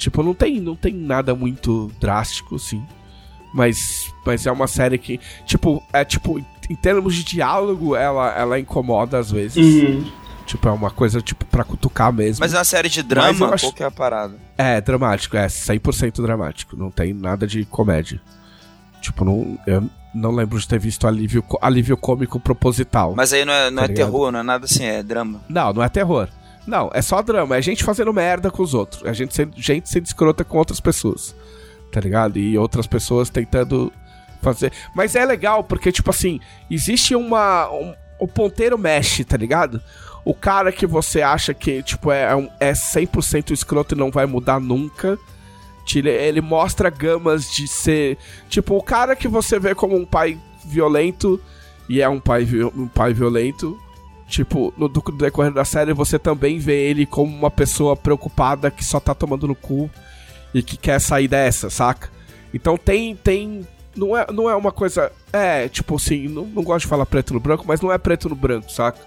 Tipo, 0.00 0.22
não 0.22 0.32
tem, 0.34 0.58
não 0.60 0.74
tem 0.74 0.94
nada 0.94 1.34
muito 1.34 1.92
drástico, 2.00 2.56
assim. 2.56 2.82
Mas, 3.52 4.10
mas 4.24 4.46
é 4.46 4.50
uma 4.50 4.66
série 4.66 4.96
que, 4.96 5.20
tipo, 5.44 5.82
é 5.92 6.04
tipo, 6.04 6.38
em 6.70 6.74
termos 6.74 7.14
de 7.14 7.22
diálogo, 7.22 7.94
ela, 7.94 8.32
ela 8.34 8.58
incomoda 8.58 9.18
às 9.18 9.30
vezes. 9.30 9.56
Uhum. 9.58 10.10
Tipo, 10.46 10.68
é 10.68 10.72
uma 10.72 10.90
coisa, 10.90 11.20
tipo, 11.20 11.44
pra 11.44 11.62
cutucar 11.64 12.10
mesmo. 12.12 12.40
Mas 12.42 12.54
é 12.54 12.56
uma 12.58 12.64
série 12.64 12.88
de 12.88 13.02
drama, 13.02 13.50
acho- 13.54 13.66
qual 13.66 13.72
que 13.74 13.82
é 13.82 13.86
a 13.86 13.90
parada? 13.90 14.34
É, 14.56 14.80
dramático, 14.80 15.36
é 15.36 15.46
100% 15.48 16.22
dramático. 16.22 16.76
Não 16.76 16.90
tem 16.90 17.12
nada 17.12 17.46
de 17.46 17.64
comédia. 17.66 18.20
Tipo, 19.02 19.24
não, 19.24 19.58
eu 19.66 19.84
não 20.14 20.30
lembro 20.32 20.58
de 20.58 20.66
ter 20.66 20.78
visto 20.78 21.06
alívio, 21.06 21.44
alívio 21.60 21.96
cômico 21.96 22.40
proposital. 22.40 23.14
Mas 23.16 23.32
aí 23.32 23.44
não 23.44 23.52
é, 23.52 23.70
não 23.70 23.78
Tá 23.78 23.84
é 23.84 23.88
ligado? 23.88 24.06
terror, 24.06 24.32
não 24.32 24.40
é 24.40 24.42
nada 24.42 24.64
assim, 24.64 24.84
é 24.84 25.02
drama. 25.02 25.40
Não, 25.48 25.72
não 25.72 25.82
é 25.82 25.88
terror. 25.88 26.28
Não, 26.66 26.90
é 26.92 27.02
só 27.02 27.22
drama. 27.22 27.56
É 27.56 27.62
gente 27.62 27.84
fazendo 27.84 28.12
merda 28.12 28.50
com 28.50 28.62
os 28.62 28.74
outros. 28.74 29.04
É 29.04 29.12
gente 29.14 29.34
sendo, 29.34 29.52
gente 29.56 29.88
sendo 29.88 30.06
escrota 30.06 30.44
com 30.44 30.58
outras 30.58 30.80
pessoas. 30.80 31.34
Tá 31.90 32.00
ligado? 32.00 32.38
E 32.38 32.56
outras 32.56 32.86
pessoas 32.86 33.30
tentando 33.30 33.92
fazer. 34.40 34.72
Mas 34.94 35.14
é 35.14 35.24
legal 35.24 35.64
porque, 35.64 35.92
tipo 35.92 36.10
assim, 36.10 36.40
existe 36.70 37.14
uma. 37.14 37.70
Um, 37.70 37.94
o 38.18 38.28
ponteiro 38.28 38.78
mexe, 38.78 39.24
tá 39.24 39.36
ligado? 39.36 39.80
O 40.24 40.34
cara 40.34 40.70
que 40.70 40.86
você 40.86 41.22
acha 41.22 41.54
que, 41.54 41.82
tipo, 41.82 42.12
é, 42.12 42.26
é 42.60 42.72
100% 42.72 43.50
escroto 43.50 43.94
e 43.94 43.98
não 43.98 44.10
vai 44.10 44.26
mudar 44.26 44.60
nunca. 44.60 45.18
Ele, 45.92 46.10
ele 46.10 46.40
mostra 46.40 46.88
gamas 46.90 47.50
de 47.50 47.66
ser. 47.66 48.16
Tipo, 48.48 48.76
o 48.76 48.82
cara 48.82 49.16
que 49.16 49.26
você 49.26 49.58
vê 49.58 49.74
como 49.74 49.96
um 49.96 50.04
pai 50.04 50.38
violento. 50.64 51.40
E 51.88 52.00
é 52.00 52.08
um 52.08 52.20
pai, 52.20 52.46
um 52.76 52.86
pai 52.86 53.12
violento. 53.12 53.76
Tipo, 54.30 54.72
no 54.76 54.88
decorrer 54.88 55.52
da 55.52 55.64
série, 55.64 55.92
você 55.92 56.16
também 56.16 56.56
vê 56.56 56.88
ele 56.88 57.04
como 57.04 57.36
uma 57.36 57.50
pessoa 57.50 57.96
preocupada 57.96 58.70
que 58.70 58.84
só 58.84 59.00
tá 59.00 59.12
tomando 59.12 59.48
no 59.48 59.56
cu 59.56 59.90
e 60.54 60.62
que 60.62 60.76
quer 60.76 61.00
sair 61.00 61.26
dessa, 61.26 61.68
saca? 61.68 62.08
Então 62.54 62.76
tem. 62.76 63.16
tem 63.16 63.66
não, 63.96 64.16
é, 64.16 64.24
não 64.32 64.48
é 64.48 64.54
uma 64.54 64.70
coisa. 64.70 65.10
É, 65.32 65.68
tipo 65.68 65.96
assim, 65.96 66.28
não, 66.28 66.46
não 66.46 66.62
gosto 66.62 66.82
de 66.82 66.86
falar 66.86 67.04
preto 67.06 67.34
no 67.34 67.40
branco, 67.40 67.64
mas 67.66 67.80
não 67.80 67.90
é 67.90 67.98
preto 67.98 68.28
no 68.28 68.36
branco, 68.36 68.70
saca? 68.70 69.00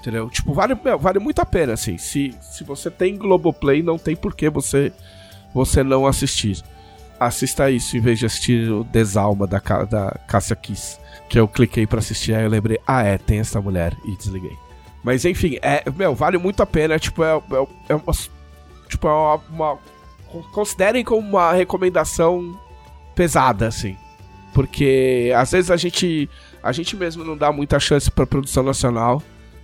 Entendeu? 0.00 0.28
Tipo, 0.28 0.52
vale, 0.52 0.76
meu, 0.84 0.98
vale 0.98 1.20
muito 1.20 1.40
a 1.40 1.46
pena, 1.46 1.74
assim. 1.74 1.96
Se, 1.96 2.34
se 2.40 2.64
você 2.64 2.90
tem 2.90 3.16
Globoplay, 3.16 3.84
não 3.84 3.96
tem 3.96 4.16
por 4.16 4.34
que 4.34 4.50
você, 4.50 4.92
você 5.54 5.84
não 5.84 6.08
assistir. 6.08 6.60
Assista 7.20 7.70
isso 7.70 7.96
em 7.96 8.00
vez 8.00 8.18
de 8.18 8.26
assistir 8.26 8.68
o 8.68 8.82
Desalma 8.82 9.46
da, 9.46 9.60
da 9.88 10.18
Cássia 10.26 10.56
Kiss. 10.56 10.98
Que 11.28 11.38
eu 11.40 11.48
cliquei 11.48 11.86
pra 11.86 11.98
assistir, 11.98 12.34
aí 12.34 12.44
eu 12.44 12.50
lembrei, 12.50 12.78
ah 12.86 13.02
é, 13.02 13.18
tem 13.18 13.40
essa 13.40 13.60
mulher, 13.60 13.96
e 14.04 14.16
desliguei. 14.16 14.56
Mas 15.02 15.24
enfim, 15.24 15.58
é, 15.62 15.82
meu, 15.96 16.14
vale 16.14 16.38
muito 16.38 16.62
a 16.62 16.66
pena, 16.66 16.98
tipo, 16.98 17.22
é, 17.24 17.36
é, 17.36 17.66
é 17.90 17.94
uma, 17.94 18.12
tipo, 18.88 19.06
é 19.08 19.10
uma, 19.12 19.34
uma- 19.50 19.78
Considerem 20.52 21.02
como 21.04 21.26
uma 21.26 21.52
recomendação 21.52 22.58
pesada, 23.14 23.66
assim. 23.68 23.96
Porque 24.52 25.32
às 25.36 25.52
vezes 25.52 25.70
a 25.70 25.76
gente. 25.76 26.28
A 26.62 26.72
gente 26.72 26.96
mesmo 26.96 27.22
não 27.24 27.36
dá 27.36 27.52
muita 27.52 27.78
chance 27.78 28.10
pra 28.10 28.26
produção 28.26 28.62
nacional, 28.62 29.22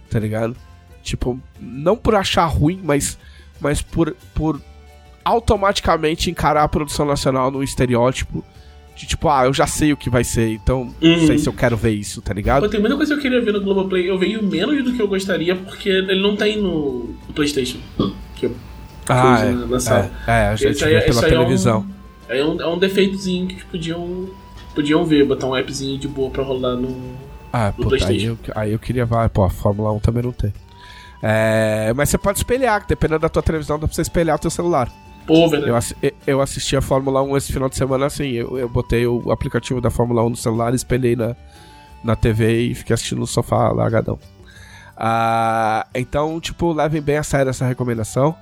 tá 0.09 0.19
ligado? 0.19 0.57
Tipo, 1.03 1.39
não 1.61 1.97
por 1.97 2.15
achar 2.15 2.47
ruim, 2.47 2.81
mas, 2.83 3.19
mas 3.61 3.83
por, 3.83 4.15
por 4.35 4.61
automaticamente 5.25 6.31
encarar 6.31 6.63
a 6.63 6.69
produção 6.69 7.05
nacional 7.05 7.51
no 7.51 7.63
estereótipo 7.63 8.45
de 8.97 9.07
tipo, 9.07 9.28
ah, 9.28 9.45
eu 9.47 9.55
já 9.55 9.66
sei 9.66 9.93
o 9.93 9.97
que 9.97 10.11
vai 10.11 10.22
ser, 10.22 10.51
então 10.53 10.93
não 11.01 11.11
Uhum. 11.11 11.26
sei 11.26 11.38
se 11.38 11.49
eu 11.49 11.53
quero 11.53 11.76
ver 11.76 11.90
isso, 11.93 12.20
tá 12.20 12.32
ligado? 12.34 12.62
Pô, 12.62 12.68
tem 12.68 12.78
muita 12.80 12.97
coisa 12.97 13.14
que 13.14 13.18
eu 13.18 13.22
queria 13.22 13.40
ver 13.43 13.53
no 13.53 13.61
Globoplay. 13.61 14.09
Eu 14.09 14.18
vejo 14.18 14.43
menos 14.43 14.84
do 14.84 14.93
que 14.93 15.01
eu 15.01 15.09
gostaria, 15.09 15.57
porque 15.57 15.88
ele 15.88 16.20
não 16.22 16.36
tem 16.36 16.61
no 16.61 17.14
PlayStation. 17.34 17.78
Que 18.36 18.47
eu- 18.47 18.57
Ah, 19.09 19.40
é, 19.45 19.51
na 19.53 19.80
sala. 19.80 20.11
é, 20.26 20.30
é, 20.30 20.47
a 20.49 20.57
gente 20.57 20.70
Esse 20.72 20.84
aí- 20.84 20.95
vê 20.95 21.01
pela 21.03 21.22
é 21.22 21.26
um- 21.26 21.28
televisão. 21.28 21.86
É 22.28 22.45
um, 22.45 22.61
é 22.61 22.66
um 22.68 22.78
defeitozinho 22.78 23.49
que 23.49 23.64
podiam, 23.64 24.28
podiam 24.74 25.05
ver, 25.05 25.24
botar 25.26 25.47
um 25.47 25.55
appzinho 25.55 25.99
de 25.99 26.07
boa 26.09 26.30
pra 26.30 26.43
rolar 26.43 26.76
no. 26.76 27.14
Ah, 27.53 27.72
no 27.76 27.84
puta, 27.84 28.07
aí 28.07 28.24
eu, 28.24 28.38
aí 28.55 28.72
eu 28.72 28.78
queria 28.78 29.05
vai, 29.05 29.28
pô, 29.28 29.43
a 29.45 29.51
Fórmula 29.51 29.93
1 29.93 29.99
também 29.99 30.22
não 30.22 30.32
tem. 30.32 30.53
É, 31.22 31.93
mas 31.95 32.09
você 32.09 32.18
pode 32.18 32.38
espelhar, 32.38 32.84
dependendo 32.86 33.20
da 33.20 33.28
tua 33.28 33.43
televisão, 33.43 33.78
dá 33.78 33.86
pra 33.86 33.95
você 33.95 34.03
espelhar 34.03 34.36
o 34.36 34.38
teu 34.38 34.51
celular. 34.51 34.88
Pô, 35.27 35.49
verdade. 35.49 35.97
Eu, 36.03 36.12
eu 36.27 36.41
assisti 36.41 36.77
a 36.77 36.81
Fórmula 36.81 37.23
1 37.23 37.37
esse 37.37 37.53
final 37.53 37.68
de 37.68 37.77
semana 37.77 38.07
assim. 38.07 38.31
Eu, 38.31 38.59
eu 38.59 38.68
botei 38.68 39.07
o 39.07 39.31
aplicativo 39.31 39.81
da 39.81 39.91
Fórmula 39.91 40.25
1 40.25 40.31
no 40.31 40.37
celular, 40.37 40.75
espelhei 40.75 41.16
na, 41.16 41.37
na 42.03 42.16
TV 42.16 42.62
e 42.62 42.75
fiquei 42.75 42.95
assistindo 42.95 43.18
no 43.18 43.27
sofá 43.27 43.70
largadão. 43.70 44.18
Ah, 44.97 45.87
então, 45.95 46.41
tipo, 46.41 46.73
levem 46.73 47.01
bem 47.01 47.16
a 47.16 47.23
sério 47.23 47.51
essa 47.51 47.66
recomendação. 47.66 48.37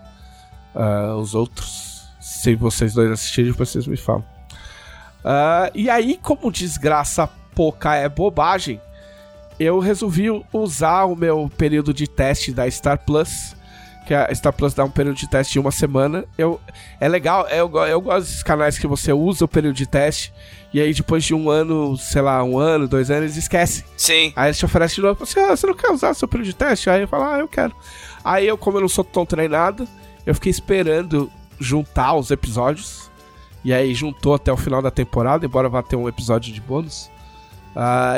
Ah, 0.74 1.14
os 1.16 1.34
outros, 1.34 2.08
se 2.20 2.54
vocês 2.54 2.94
dois 2.94 3.10
assistirem, 3.10 3.52
vocês 3.52 3.86
me 3.86 3.96
falam. 3.96 4.24
Ah, 5.24 5.70
e 5.74 5.90
aí, 5.90 6.18
como 6.20 6.50
desgraça 6.50 7.28
pouca 7.54 7.94
é 7.94 8.08
bobagem, 8.08 8.80
eu 9.58 9.78
resolvi 9.78 10.28
usar 10.52 11.04
o 11.04 11.14
meu 11.14 11.50
período 11.56 11.92
de 11.92 12.08
teste 12.08 12.52
da 12.52 12.70
Star 12.70 13.04
Plus. 13.04 13.54
Que 14.10 14.14
a 14.14 14.34
Star 14.34 14.52
Plus 14.52 14.74
dá 14.74 14.82
um 14.84 14.90
período 14.90 15.16
de 15.18 15.30
teste 15.30 15.52
de 15.52 15.60
uma 15.60 15.70
semana. 15.70 16.24
Eu, 16.36 16.60
é 16.98 17.06
legal, 17.06 17.46
eu, 17.46 17.70
eu 17.86 18.00
gosto 18.00 18.26
desses 18.26 18.42
canais 18.42 18.76
que 18.76 18.88
você 18.88 19.12
usa 19.12 19.44
o 19.44 19.48
período 19.48 19.76
de 19.76 19.86
teste. 19.86 20.32
E 20.74 20.80
aí, 20.80 20.92
depois 20.92 21.22
de 21.22 21.32
um 21.32 21.48
ano, 21.48 21.96
sei 21.96 22.20
lá, 22.20 22.42
um 22.42 22.58
ano, 22.58 22.88
dois 22.88 23.08
anos, 23.08 23.22
eles 23.22 23.36
esquecem. 23.36 23.84
Sim. 23.96 24.32
Aí 24.34 24.48
eles 24.48 24.58
te 24.58 24.64
oferecem 24.64 24.96
de 24.96 25.02
novo, 25.02 25.22
assim, 25.22 25.38
ah, 25.38 25.54
você 25.54 25.64
não 25.64 25.74
quer 25.74 25.92
usar 25.92 26.12
seu 26.14 26.26
período 26.26 26.46
de 26.48 26.56
teste? 26.56 26.90
Aí 26.90 27.02
eu 27.02 27.06
falo, 27.06 27.22
ah, 27.22 27.38
eu 27.38 27.46
quero. 27.46 27.72
Aí 28.24 28.48
eu, 28.48 28.58
como 28.58 28.78
eu 28.78 28.80
não 28.80 28.88
sou 28.88 29.04
tão 29.04 29.24
treinado, 29.24 29.86
eu 30.26 30.34
fiquei 30.34 30.50
esperando 30.50 31.30
juntar 31.60 32.14
os 32.14 32.32
episódios. 32.32 33.08
E 33.64 33.72
aí 33.72 33.94
juntou 33.94 34.34
até 34.34 34.52
o 34.52 34.56
final 34.56 34.82
da 34.82 34.90
temporada, 34.90 35.46
embora 35.46 35.68
vá 35.68 35.84
ter 35.84 35.94
um 35.94 36.08
episódio 36.08 36.52
de 36.52 36.60
bônus. 36.60 37.08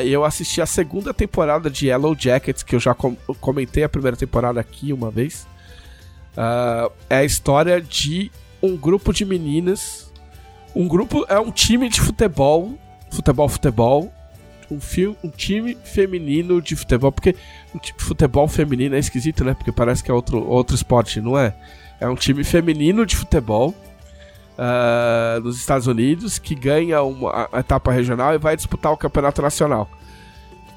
E 0.03 0.11
eu 0.11 0.25
assisti 0.25 0.63
a 0.63 0.67
segunda 0.67 1.13
temporada 1.13 1.69
de 1.69 1.89
Yellow 1.89 2.17
Jackets, 2.19 2.63
que 2.63 2.75
eu 2.75 2.81
já 2.81 2.95
com- 2.95 3.15
comentei 3.43 3.85
a 3.85 3.91
primeira 3.91 4.17
temporada 4.17 4.59
aqui 4.59 4.91
uma 4.91 5.11
vez. 5.11 5.52
Ah, 6.37 6.91
é 7.11 7.17
a 7.17 7.25
história 7.25 7.81
de 7.81 8.31
um 8.63 8.77
grupo 8.77 9.13
de 9.13 9.25
meninas. 9.25 10.13
Um 10.75 10.89
grupo 10.89 11.25
é 11.29 11.39
um 11.39 11.51
time 11.51 11.89
de 11.89 12.01
futebol, 12.01 12.79
futebol, 13.11 13.49
futebol, 13.49 14.13
um 14.71 14.81
filme, 14.81 15.17
um 15.23 15.29
time 15.29 15.77
feminino 15.85 16.63
de 16.63 16.75
futebol, 16.75 17.13
porque 17.13 17.37
um 17.75 17.79
time 17.79 17.99
de 17.99 18.05
futebol 18.05 18.49
feminino 18.49 18.95
é 18.95 18.99
esquisito, 18.99 19.45
né? 19.45 19.53
Porque 19.53 19.71
parece 19.71 20.03
que 20.03 20.11
é 20.11 20.15
outro, 20.15 20.47
outro 20.49 20.75
esporte, 20.75 21.21
não 21.21 21.39
é? 21.39 21.55
É 22.01 22.09
um 22.09 22.15
time 22.15 22.43
feminino 22.43 23.05
de 23.05 23.15
futebol 23.17 23.75
nos 25.43 25.59
Estados 25.59 25.87
Unidos 25.87 26.39
que 26.39 26.55
ganha 26.55 27.03
uma 27.03 27.49
etapa 27.59 27.91
regional 27.91 28.35
e 28.35 28.39
vai 28.39 28.57
disputar 28.57 28.93
o 28.93 28.97
campeonato 28.97 29.43
nacional. 29.43 29.91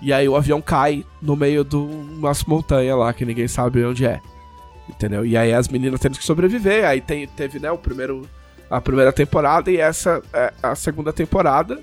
E 0.01 0.11
aí 0.11 0.27
o 0.27 0.35
avião 0.35 0.61
cai 0.61 1.05
no 1.21 1.35
meio 1.35 1.63
de 1.63 1.75
umas 1.75 2.43
montanhas 2.43 2.97
lá 2.97 3.13
que 3.13 3.23
ninguém 3.25 3.47
sabe 3.47 3.85
onde 3.85 4.05
é. 4.05 4.19
Entendeu? 4.89 5.25
E 5.25 5.35
aí 5.35 5.53
as 5.53 5.67
meninas 5.67 5.99
tendo 5.99 6.17
que 6.17 6.23
sobreviver. 6.23 6.85
Aí 6.85 7.01
tem, 7.01 7.27
teve, 7.27 7.59
né, 7.59 7.71
o 7.71 7.77
primeiro, 7.77 8.27
a 8.69 8.79
primeira 8.79 9.11
temporada 9.11 9.71
e 9.71 9.77
essa 9.77 10.21
é 10.33 10.53
a 10.61 10.75
segunda 10.75 11.11
temporada. 11.11 11.81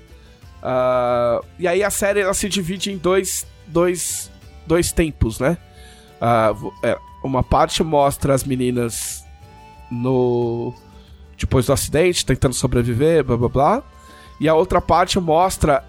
Ah, 0.61 1.41
e 1.59 1.67
aí 1.67 1.83
a 1.83 1.89
série 1.89 2.21
ela 2.21 2.33
se 2.33 2.47
divide 2.47 2.91
em 2.91 2.97
dois, 2.97 3.45
dois, 3.67 4.31
dois 4.65 4.91
tempos, 4.93 5.39
né? 5.39 5.57
É, 6.81 6.97
uma 7.21 7.43
parte 7.43 7.83
mostra 7.83 8.33
as 8.33 8.45
meninas 8.45 9.25
no 9.91 10.73
depois 11.37 11.65
do 11.65 11.73
acidente, 11.73 12.25
tentando 12.25 12.53
sobreviver, 12.53 13.23
blá 13.23 13.35
blá 13.35 13.49
blá. 13.49 13.83
E 14.39 14.47
a 14.47 14.55
outra 14.55 14.79
parte 14.79 15.19
mostra 15.19 15.83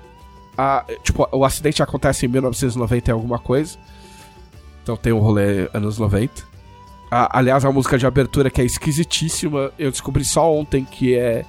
a, 0.59 0.85
tipo, 1.05 1.29
o 1.31 1.45
acidente 1.45 1.81
acontece 1.81 2.27
em 2.27 2.29
1990 2.29 3.11
e 3.11 3.13
alguma 3.13 3.39
coisa. 3.39 3.79
Então 4.83 4.97
tem 4.97 5.13
um 5.13 5.21
rolê 5.21 5.69
anos 5.73 5.99
90. 5.99 6.54
A- 7.17 7.39
aliás, 7.39 7.65
a 7.65 7.71
música 7.71 7.97
de 7.97 8.05
abertura 8.07 8.51
que 8.51 8.61
é 8.61 8.65
esquisitíssima, 8.65 9.71
eu 9.79 9.91
descobri 9.91 10.25
só 10.25 10.53
ontem 10.53 10.85
que 10.85 11.15
é, 11.15 11.45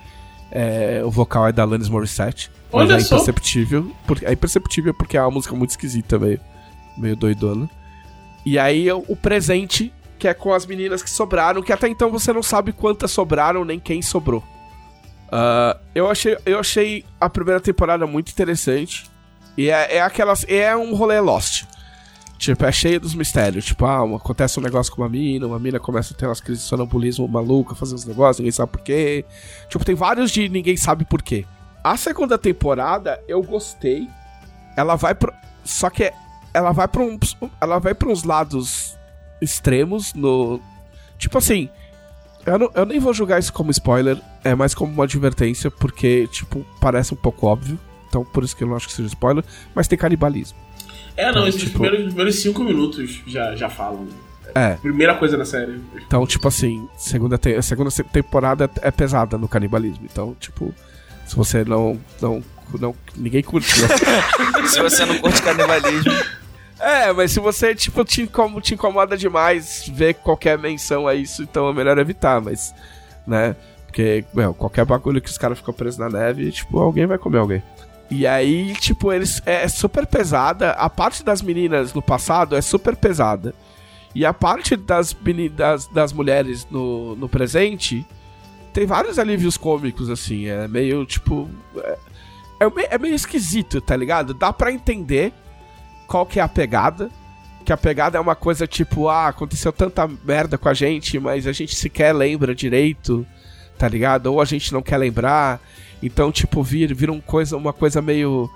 é- 0.52 1.02
o 1.04 1.10
vocal 1.10 1.48
é 1.48 1.52
da 1.52 1.64
Alanis 1.64 1.90
Morissette. 1.90 2.52
Mas 2.72 2.90
Olha 2.90 2.98
é 2.98 3.00
só. 3.00 3.16
imperceptível. 3.16 3.92
Porque, 4.06 4.26
é 4.26 4.34
imperceptível 4.34 4.94
porque 4.94 5.18
é 5.18 5.22
uma 5.22 5.32
música 5.32 5.56
muito 5.56 5.72
esquisita, 5.72 6.20
meio, 6.20 6.40
meio 6.98 7.16
doidona. 7.16 7.68
E 8.46 8.60
aí 8.60 8.92
o 8.92 9.04
o 9.08 9.16
presente 9.16 9.92
que 10.20 10.28
é 10.28 10.34
com 10.36 10.54
as 10.54 10.66
meninas 10.68 11.02
que 11.04 11.10
sobraram, 11.10 11.62
que 11.62 11.74
até 11.74 11.88
então 11.88 12.10
você 12.12 12.32
não 12.32 12.44
sabe 12.44 12.72
quantas 12.72 13.10
sobraram 13.12 13.66
nem 13.66 13.80
quem 13.80 14.02
sobrou. 14.04 14.44
Uh, 15.28 15.78
eu, 15.94 16.10
achei, 16.10 16.38
eu 16.46 16.60
achei 16.60 17.04
a 17.20 17.28
primeira 17.30 17.60
temporada 17.60 18.06
muito 18.08 18.30
interessante. 18.32 19.10
E 19.58 19.70
é, 19.70 19.98
é 19.98 20.02
aquelas. 20.02 20.46
É 20.48 20.76
um 20.76 20.94
rolê 20.96 21.20
Lost. 21.20 21.64
Tipo, 22.46 22.66
é 22.66 22.72
cheio 22.72 23.00
dos 23.00 23.16
mistérios. 23.16 23.66
Tipo, 23.66 23.86
ah, 23.86 24.04
acontece 24.16 24.60
um 24.60 24.64
negócio 24.64 24.94
com 24.94 25.02
uma 25.02 25.10
mina, 25.10 25.48
uma 25.48 25.58
mina 25.58 25.80
começa 25.80 26.14
a 26.14 26.18
ter 26.18 26.28
umas 26.28 26.40
crises 26.40 26.64
de 26.64 26.70
sonambulismo 26.70 27.28
maluca, 27.28 27.74
fazer 27.74 27.96
uns 27.96 28.06
negócios, 28.06 28.38
ninguém 28.38 28.52
sabe 28.52 28.72
porquê. 28.72 29.26
Tipo, 29.68 29.84
tem 29.84 29.96
vários 29.96 30.30
de 30.30 30.48
ninguém 30.48 30.78
sabe 30.78 31.06
porquê. 31.06 31.44
A 31.84 31.98
segunda 31.98 32.38
temporada, 32.38 33.20
eu 33.28 33.42
gostei. 33.42 34.08
Ela 34.78 34.96
vai 34.96 35.16
pro. 35.16 35.34
Só 35.64 35.90
que 35.90 36.12
ela 36.54 36.72
vai 36.72 36.88
pra 36.88 37.02
uns. 37.02 37.36
Ela 37.60 37.80
vai 37.80 37.96
pra 37.96 38.10
uns 38.10 38.24
lados 38.24 38.96
extremos 39.42 40.14
no. 40.14 40.60
Tipo 41.18 41.40
assim. 41.40 41.68
Eu, 42.46 42.60
não, 42.60 42.72
eu 42.76 42.86
nem 42.86 43.00
vou 43.00 43.12
julgar 43.12 43.40
isso 43.40 43.52
como 43.52 43.72
spoiler, 43.72 44.22
é 44.44 44.54
mais 44.54 44.76
como 44.76 44.94
uma 44.94 45.06
advertência, 45.06 45.72
porque, 45.72 46.28
tipo, 46.28 46.64
parece 46.80 47.12
um 47.12 47.18
pouco 47.18 47.48
óbvio. 47.48 47.80
Então, 48.08 48.24
por 48.24 48.44
isso 48.44 48.56
que 48.56 48.64
eu 48.64 48.68
não 48.68 48.76
acho 48.76 48.88
que 48.88 48.94
seja 48.94 49.08
spoiler, 49.08 49.44
mas 49.74 49.88
tem 49.88 49.98
canibalismo. 49.98 50.65
É, 51.18 51.26
não, 51.26 51.32
então, 51.32 51.48
esses 51.48 51.62
tipo... 51.62 51.80
primeiros, 51.80 52.06
primeiros 52.08 52.42
cinco 52.42 52.64
minutos 52.64 53.22
já, 53.26 53.56
já 53.56 53.70
falam. 53.70 54.08
É. 54.54 54.76
Primeira 54.76 55.16
coisa 55.16 55.38
na 55.38 55.46
série. 55.46 55.82
Então, 55.96 56.26
tipo 56.26 56.48
assim, 56.48 56.88
segunda, 56.98 57.38
te 57.38 57.62
segunda 57.62 57.90
temporada 57.92 58.70
é 58.82 58.92
pesada 58.92 59.38
no 59.38 59.48
canibalismo. 59.48 60.06
Então, 60.10 60.36
tipo, 60.40 60.74
se 61.26 61.36
você 61.36 61.64
não. 61.64 62.00
não, 62.22 62.44
não 62.80 62.96
ninguém 63.16 63.44
curte. 63.44 63.82
Né? 63.82 63.88
se 64.68 64.82
você 64.82 65.06
não 65.06 65.18
curte 65.20 65.42
canibalismo. 65.42 66.12
É, 66.78 67.12
mas 67.14 67.32
se 67.32 67.40
você, 67.40 67.74
tipo, 67.74 68.04
te, 68.04 68.22
incom 68.22 68.60
te 68.60 68.74
incomoda 68.74 69.18
demais 69.18 69.90
ver 69.94 70.14
qualquer 70.16 70.60
menção 70.60 71.08
a 71.08 71.16
isso, 71.16 71.42
então 71.42 71.70
é 71.70 71.74
melhor 71.74 71.98
evitar, 71.98 72.42
mas, 72.42 72.76
né? 73.26 73.56
Porque, 73.86 74.26
meu, 74.34 74.54
qualquer 74.54 74.84
bagulho 74.84 75.22
que 75.22 75.30
os 75.30 75.38
caras 75.38 75.58
ficam 75.58 75.74
presos 75.74 75.98
na 75.98 76.10
neve, 76.10 76.52
tipo, 76.52 76.78
alguém 76.78 77.06
vai 77.06 77.18
comer 77.18 77.38
alguém. 77.38 77.64
E 78.10 78.28
aí, 78.28 78.74
tipo, 78.76 79.12
eles 79.12 79.42
é, 79.46 79.64
é 79.64 79.68
super 79.68 80.06
pesada. 80.06 80.72
A 80.72 80.90
parte 80.90 81.24
das 81.24 81.42
meninas 81.42 81.94
no 81.94 82.02
passado 82.02 82.56
é 82.56 82.62
super 82.62 82.96
pesada. 82.96 83.54
E 84.14 84.26
a 84.26 84.34
parte 84.34 84.76
das, 84.76 85.16
das, 85.56 85.88
das 85.88 86.14
mulheres 86.14 86.68
no, 86.70 87.16
no 87.16 87.28
presente 87.28 88.06
tem 88.76 88.86
vários 88.86 89.18
alívios 89.18 89.58
cômicos, 89.58 90.10
assim. 90.10 90.48
É 90.48 90.68
meio, 90.68 91.06
tipo. 91.06 91.50
É, 91.78 91.98
é, 92.62 92.70
meio, 92.70 92.88
é 92.92 92.98
meio 92.98 93.16
esquisito, 93.16 93.82
tá 93.82 93.96
ligado? 93.96 94.34
Dá 94.34 94.54
pra 94.54 94.72
entender 94.72 95.34
qual 96.08 96.26
que 96.26 96.40
é 96.40 96.44
a 96.44 96.48
pegada. 96.48 97.10
Que 97.66 97.74
a 97.74 97.78
pegada 97.78 98.18
é 98.18 98.22
uma 98.22 98.36
coisa 98.36 98.68
tipo, 98.68 99.10
ah, 99.10 99.28
aconteceu 99.28 99.74
tanta 99.74 100.08
merda 100.24 100.58
com 100.58 100.70
a 100.70 100.74
gente, 100.74 101.18
mas 101.18 101.48
a 101.48 101.52
gente 101.52 101.76
sequer 101.76 102.14
lembra 102.14 102.54
direito, 102.54 103.26
tá 103.78 103.88
ligado? 103.88 104.28
Ou 104.28 104.40
a 104.40 104.46
gente 104.46 104.72
não 104.72 104.84
quer 104.84 104.98
lembrar. 104.98 105.60
Então, 106.02 106.32
tipo, 106.32 106.62
vira, 106.62 106.94
vira 106.94 107.12
um 107.12 107.22
coisa, 107.22 107.58
uma 107.58 107.74
coisa 107.74 108.02
meio. 108.02 108.50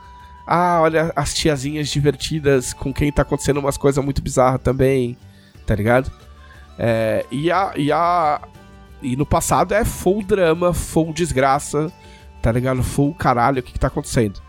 Ah, 0.46 0.80
olha 0.82 1.12
as 1.16 1.34
tiazinhas 1.34 1.90
divertidas 1.90 2.74
com 2.74 2.94
quem 2.94 3.12
tá 3.12 3.22
acontecendo 3.22 3.60
umas 3.60 3.78
coisas 3.78 4.04
muito 4.04 4.22
bizarras 4.22 4.62
também, 4.62 5.16
tá 5.66 5.76
ligado? 5.76 6.12
É, 6.78 7.26
e, 7.30 7.52
a, 7.52 7.74
e, 7.76 7.92
a, 7.92 8.42
e 9.02 9.16
no 9.16 9.26
passado 9.26 9.74
é 9.74 9.86
full 9.86 10.24
drama, 10.24 10.74
full 10.74 11.14
desgraça, 11.14 11.92
tá 12.42 12.52
ligado? 12.52 12.82
Full 12.82 13.14
caralho, 13.14 13.60
o 13.60 13.64
que, 13.64 13.74
que 13.74 13.80
tá 13.80 13.88
acontecendo, 13.88 14.42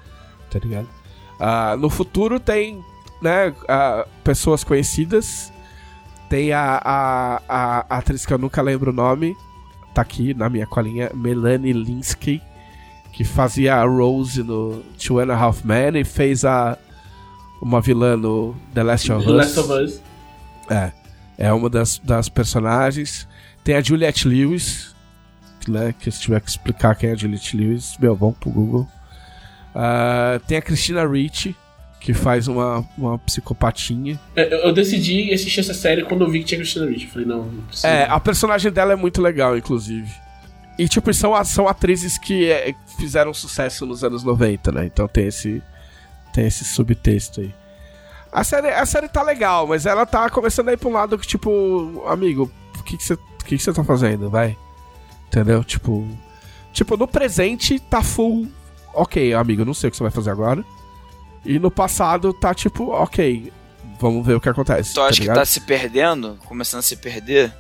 tá 0.51 0.59
ligado? 0.59 0.89
Uh, 1.41 1.77
no 1.77 1.91
futuro 1.91 2.39
tem 2.39 2.83
né, 3.21 3.49
uh, 3.49 4.09
pessoas 4.23 4.65
conhecidas. 4.65 5.53
Tem 6.29 6.53
a, 6.53 6.81
a, 6.85 7.43
a, 7.49 7.99
atriz 7.99 8.25
que 8.25 8.33
eu 8.33 8.39
nunca 8.39 8.63
lembro 8.63 8.91
o 8.91 8.95
nome. 8.95 9.35
Tá 9.95 10.03
aqui 10.03 10.33
na 10.35 10.49
minha 10.49 10.67
colinha, 10.67 11.11
Melanie 11.15 11.73
Linsky. 11.73 12.41
Que 13.13 13.25
fazia 13.25 13.77
a 13.77 13.85
Rose 13.85 14.43
no 14.43 14.83
Two 14.99 15.19
and 15.19 15.33
a 15.33 15.37
Half 15.37 15.65
Men 15.65 15.99
e 15.99 16.05
fez 16.05 16.45
a 16.45 16.79
uma 17.61 17.81
vilã 17.81 18.17
no 18.17 18.57
The 18.75 18.83
Last 18.83 19.13
of 19.13 19.27
Us. 19.27 19.35
Last 19.35 19.59
of 19.59 19.73
Us. 19.73 20.01
É. 20.71 20.93
É 21.37 21.53
uma 21.53 21.69
das, 21.69 21.99
das 21.99 22.29
personagens. 22.29 23.27
Tem 23.65 23.75
a 23.75 23.81
Juliette 23.81 24.29
Lewis, 24.29 24.95
né? 25.69 25.95
Que 25.99 26.11
se 26.11 26.21
tiver 26.21 26.41
que 26.41 26.51
explicar 26.51 26.95
quem 26.95 27.11
é 27.11 27.13
a 27.13 27.17
Juliette 27.17 27.57
Lewis, 27.57 27.97
meu, 27.99 28.15
vamos 28.15 28.37
pro 28.39 28.51
Google. 28.51 28.89
Uh, 29.75 30.41
tem 30.47 30.59
a 30.59 30.63
Christina 30.63 31.07
Ricci, 31.07 31.55
que 32.01 32.13
faz 32.13 32.49
uma, 32.49 32.85
uma 32.97 33.19
psicopatinha. 33.19 34.19
É, 34.35 34.67
eu 34.67 34.73
decidi 34.73 35.33
assistir 35.33 35.61
essa 35.61 35.75
série 35.75 36.03
quando 36.03 36.25
eu 36.25 36.31
vi 36.31 36.41
que 36.41 36.47
tinha 36.47 36.59
Christina 36.59 36.87
Ricci. 36.87 37.07
Falei, 37.07 37.27
não, 37.27 37.45
não 37.45 37.63
precisa. 37.65 37.89
É, 37.89 38.07
a 38.09 38.19
personagem 38.19 38.73
dela 38.73 38.93
é 38.93 38.97
muito 38.97 39.21
legal, 39.23 39.57
inclusive. 39.57 40.11
E, 40.81 40.89
tipo, 40.89 41.13
são, 41.13 41.45
são 41.45 41.69
atrizes 41.69 42.17
que 42.17 42.51
é, 42.51 42.75
fizeram 42.97 43.35
sucesso 43.35 43.85
nos 43.85 44.03
anos 44.03 44.25
90, 44.25 44.73
né? 44.73 44.87
Então 44.87 45.07
tem 45.07 45.27
esse, 45.27 45.63
tem 46.33 46.47
esse 46.47 46.65
subtexto 46.65 47.43
aí. 47.43 47.55
A 48.33 48.43
série, 48.43 48.69
a 48.69 48.87
série 48.87 49.07
tá 49.07 49.23
legal, 49.23 49.67
mas 49.67 49.85
ela 49.85 50.07
tá 50.07 50.31
começando 50.31 50.71
a 50.71 50.73
ir 50.73 50.79
pra 50.79 50.89
um 50.89 50.93
lado 50.93 51.19
que, 51.19 51.27
tipo, 51.27 52.03
amigo, 52.07 52.51
o 52.79 52.83
que 52.83 52.97
você 52.97 53.15
que 53.45 53.59
que 53.59 53.59
que 53.59 53.73
tá 53.75 53.85
fazendo? 53.85 54.31
Vai. 54.31 54.57
Entendeu? 55.27 55.63
Tipo. 55.63 56.09
Tipo, 56.73 56.97
no 56.97 57.07
presente 57.07 57.79
tá 57.79 58.01
full. 58.01 58.49
Ok, 58.95 59.35
amigo, 59.35 59.67
não 59.67 59.75
sei 59.75 59.89
o 59.89 59.91
que 59.91 59.99
você 59.99 60.05
vai 60.05 60.11
fazer 60.11 60.31
agora. 60.31 60.65
E 61.45 61.59
no 61.59 61.71
passado 61.71 62.33
tá 62.33 62.55
tipo, 62.55 62.89
ok, 62.91 63.53
vamos 64.01 64.27
ver 64.27 64.35
o 64.35 64.41
que 64.41 64.49
acontece. 64.49 64.95
Tu 64.95 64.97
tá 64.97 65.09
acha 65.09 65.21
ligado? 65.21 65.35
que 65.37 65.41
tá 65.41 65.45
se 65.45 65.61
perdendo? 65.61 66.39
Começando 66.47 66.79
a 66.79 66.83
se 66.83 66.97
perder? 66.97 67.53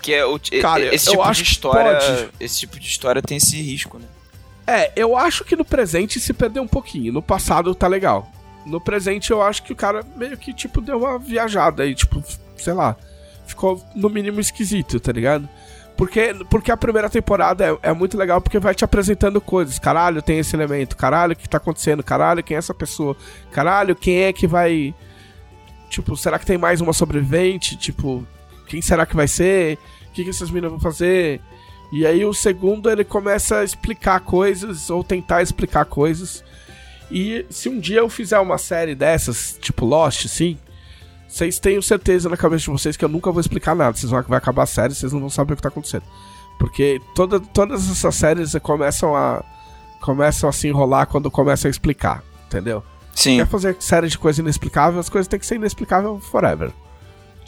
Porque 0.00 0.14
é 0.14 0.24
o, 0.24 0.40
Cara, 0.62 0.94
esse 0.94 1.10
tipo 1.10 1.30
de 1.30 1.42
história. 1.42 2.30
Esse 2.40 2.60
tipo 2.60 2.80
de 2.80 2.86
história 2.86 3.20
tem 3.20 3.36
esse 3.36 3.60
risco, 3.60 3.98
né? 3.98 4.06
É, 4.66 4.92
eu 4.96 5.14
acho 5.14 5.44
que 5.44 5.54
no 5.54 5.64
presente 5.64 6.18
se 6.18 6.32
perdeu 6.32 6.62
um 6.62 6.68
pouquinho. 6.68 7.12
No 7.12 7.20
passado 7.20 7.74
tá 7.74 7.86
legal. 7.86 8.30
No 8.64 8.80
presente 8.80 9.30
eu 9.30 9.42
acho 9.42 9.62
que 9.62 9.72
o 9.72 9.76
cara 9.76 10.02
meio 10.16 10.38
que, 10.38 10.54
tipo, 10.54 10.80
deu 10.80 10.98
uma 10.98 11.18
viajada 11.18 11.82
aí, 11.82 11.94
tipo, 11.94 12.22
sei 12.56 12.72
lá. 12.72 12.96
Ficou 13.46 13.84
no 13.94 14.08
mínimo 14.08 14.40
esquisito, 14.40 14.98
tá 14.98 15.12
ligado? 15.12 15.46
Porque, 15.96 16.34
porque 16.48 16.72
a 16.72 16.76
primeira 16.78 17.10
temporada 17.10 17.78
é, 17.82 17.90
é, 17.90 17.92
muito 17.92 18.16
legal 18.16 18.40
porque 18.40 18.58
vai 18.58 18.74
te 18.74 18.84
apresentando 18.84 19.38
coisas. 19.38 19.78
Caralho, 19.78 20.22
tem 20.22 20.38
esse 20.38 20.56
elemento. 20.56 20.96
Caralho, 20.96 21.34
o 21.34 21.36
que 21.36 21.48
tá 21.48 21.58
acontecendo? 21.58 22.02
Caralho, 22.02 22.42
quem 22.42 22.54
é 22.54 22.58
essa 22.58 22.72
pessoa? 22.72 23.14
Caralho, 23.52 23.94
quem 23.94 24.22
é 24.22 24.32
que 24.32 24.46
vai. 24.46 24.94
Tipo, 25.90 26.16
será 26.16 26.38
que 26.38 26.46
tem 26.46 26.56
mais 26.56 26.80
uma 26.80 26.94
sobrevivente? 26.94 27.76
Tipo, 27.76 28.26
quem 28.70 28.80
será 28.80 29.04
que 29.04 29.16
vai 29.16 29.26
ser? 29.26 29.76
O 30.08 30.12
que, 30.12 30.22
que 30.22 30.30
essas 30.30 30.48
meninas 30.48 30.70
vão 30.70 30.80
fazer? 30.80 31.40
E 31.92 32.06
aí 32.06 32.24
o 32.24 32.32
segundo 32.32 32.88
ele 32.88 33.02
começa 33.02 33.58
a 33.58 33.64
explicar 33.64 34.20
coisas, 34.20 34.88
ou 34.90 35.02
tentar 35.02 35.42
explicar 35.42 35.84
coisas. 35.84 36.44
E 37.10 37.44
se 37.50 37.68
um 37.68 37.80
dia 37.80 37.98
eu 37.98 38.08
fizer 38.08 38.38
uma 38.38 38.58
série 38.58 38.94
dessas, 38.94 39.58
tipo 39.60 39.84
Lost, 39.84 40.24
assim, 40.24 40.56
vocês 41.26 41.58
tenham 41.58 41.82
certeza 41.82 42.28
na 42.28 42.36
cabeça 42.36 42.64
de 42.64 42.70
vocês 42.70 42.96
que 42.96 43.04
eu 43.04 43.08
nunca 43.08 43.32
vou 43.32 43.40
explicar 43.40 43.74
nada. 43.74 43.96
Vocês 43.96 44.08
vão 44.08 44.22
vai 44.22 44.38
acabar 44.38 44.62
a 44.62 44.66
série, 44.66 44.94
vocês 44.94 45.12
não 45.12 45.18
vão 45.18 45.30
saber 45.30 45.54
o 45.54 45.56
que 45.56 45.62
tá 45.62 45.68
acontecendo. 45.68 46.04
Porque 46.56 47.00
toda, 47.12 47.40
todas 47.40 47.90
essas 47.90 48.14
séries 48.14 48.52
começam 48.62 49.16
a 49.16 49.44
começam 50.00 50.48
a 50.48 50.52
se 50.52 50.68
enrolar 50.68 51.06
quando 51.08 51.30
começam 51.30 51.68
a 51.68 51.70
explicar, 51.70 52.22
entendeu? 52.46 52.82
Sim. 53.14 53.36
Quer 53.38 53.46
fazer 53.46 53.76
série 53.80 54.08
de 54.08 54.16
coisa 54.16 54.40
inexplicável, 54.40 54.98
as 55.00 55.08
coisas 55.08 55.26
têm 55.26 55.38
que 55.38 55.44
ser 55.44 55.56
inexplicável 55.56 56.20
forever. 56.20 56.72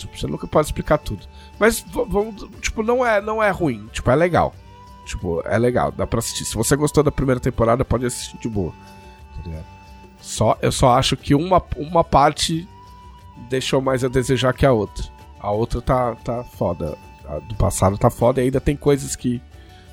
Tipo, 0.03 0.19
você 0.19 0.27
nunca 0.27 0.47
pode 0.47 0.67
explicar 0.67 0.99
tudo. 0.99 1.27
Mas 1.59 1.85
vamos, 1.91 2.49
tipo, 2.61 2.83
não 2.83 3.05
é, 3.05 3.21
não 3.21 3.43
é 3.43 3.51
ruim, 3.51 3.89
tipo, 3.93 4.11
é 4.11 4.17
legal. 4.17 4.55
Tipo, 5.05 5.43
é 5.45 5.59
legal, 5.59 5.91
dá 5.91 6.07
pra 6.07 6.19
assistir. 6.19 6.45
Se 6.45 6.55
você 6.55 6.77
gostou 6.77 7.03
da 7.03 7.11
primeira 7.11 7.41
temporada, 7.41 7.85
pode 7.85 8.07
assistir 8.07 8.39
de 8.39 8.49
boa. 8.49 8.73
Tá 9.45 9.51
só, 10.21 10.57
eu 10.63 10.71
só 10.71 10.97
acho 10.97 11.17
que 11.17 11.35
uma, 11.35 11.61
uma 11.77 12.05
parte 12.05 12.69
deixou 13.49 13.81
mais 13.81 14.05
a 14.05 14.09
desejar 14.09 14.53
que 14.53 14.65
a 14.65 14.73
outra. 14.73 15.05
A 15.41 15.51
outra 15.51 15.83
tá, 15.83 16.15
tá 16.15 16.45
foda. 16.45 16.97
A 17.27 17.41
do 17.41 17.55
passado 17.57 17.99
tá 17.99 18.09
foda 18.09 18.41
e 18.41 18.45
ainda 18.45 18.61
tem 18.61 18.77
coisas 18.77 19.17
que. 19.17 19.43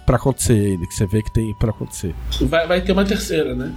para 0.06 0.18
acontecer 0.18 0.54
ainda, 0.54 0.86
que 0.86 0.94
você 0.94 1.08
vê 1.08 1.24
que 1.24 1.34
tem 1.34 1.54
para 1.56 1.72
acontecer. 1.72 2.14
Vai, 2.42 2.68
vai 2.68 2.82
ter 2.82 2.92
uma 2.92 3.04
terceira, 3.04 3.56
né? 3.56 3.76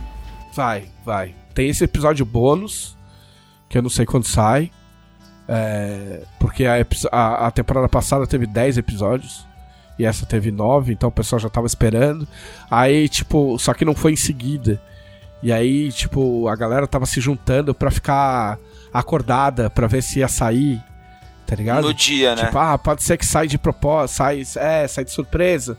Vai, 0.53 0.91
vai. 1.05 1.35
Tem 1.55 1.69
esse 1.71 1.85
episódio 1.85 2.27
bônus, 2.27 2.97
que 3.69 3.79
eu 3.79 3.83
não 3.83 3.91
sei 3.91 4.05
quando 4.05 4.27
sai. 4.27 4.71
É, 5.49 6.23
porque 6.39 6.65
a, 6.65 6.75
a, 7.11 7.47
a, 7.47 7.51
temporada 7.51 7.89
passada 7.89 8.27
teve 8.27 8.47
10 8.47 8.79
episódios. 8.79 9.47
E 9.99 10.07
essa 10.07 10.25
teve 10.25 10.51
9, 10.51 10.93
então 10.93 11.11
o 11.11 11.13
pessoal 11.13 11.39
já 11.39 11.51
tava 11.51 11.67
esperando. 11.67 12.27
Aí, 12.71 13.09
tipo, 13.09 13.59
só 13.59 13.75
que 13.75 13.85
não 13.85 13.95
foi 13.95 14.13
em 14.13 14.17
seguida. 14.17 14.81
E 15.43 15.53
aí, 15.53 15.93
tipo, 15.93 16.49
a 16.49 16.57
galera 16.57 16.87
tava 16.87 17.05
se 17.05 17.21
juntando 17.21 17.75
pra 17.75 17.91
ficar 17.91 18.59
acordada 18.93 19.69
para 19.69 19.87
ver 19.87 20.03
se 20.03 20.21
ia 20.21 20.29
sair, 20.29 20.81
tá 21.47 21.57
ligado? 21.57 21.87
No 21.87 21.95
dia, 21.95 22.35
né? 22.35 22.47
Tipo, 22.47 22.59
ah, 22.59 22.79
pode 22.79 23.03
ser 23.03 23.17
que 23.17 23.27
sai 23.27 23.47
de 23.47 23.59
propósito, 23.59 24.17
sai, 24.17 24.43
é, 24.57 24.87
sai 24.87 25.05
de 25.05 25.11
surpresa. 25.11 25.77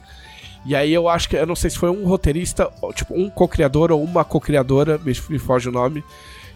E 0.65 0.75
aí 0.75 0.93
eu 0.93 1.09
acho 1.09 1.29
que, 1.29 1.35
eu 1.35 1.45
não 1.45 1.55
sei 1.55 1.69
se 1.69 1.77
foi 1.77 1.89
um 1.89 2.05
roteirista, 2.05 2.69
tipo, 2.93 3.13
um 3.13 3.29
co-criador 3.29 3.91
ou 3.91 4.03
uma 4.03 4.23
co-criadora, 4.23 4.97
me, 4.97 5.13
me 5.29 5.39
foge 5.39 5.69
o 5.69 5.71
nome, 5.71 6.03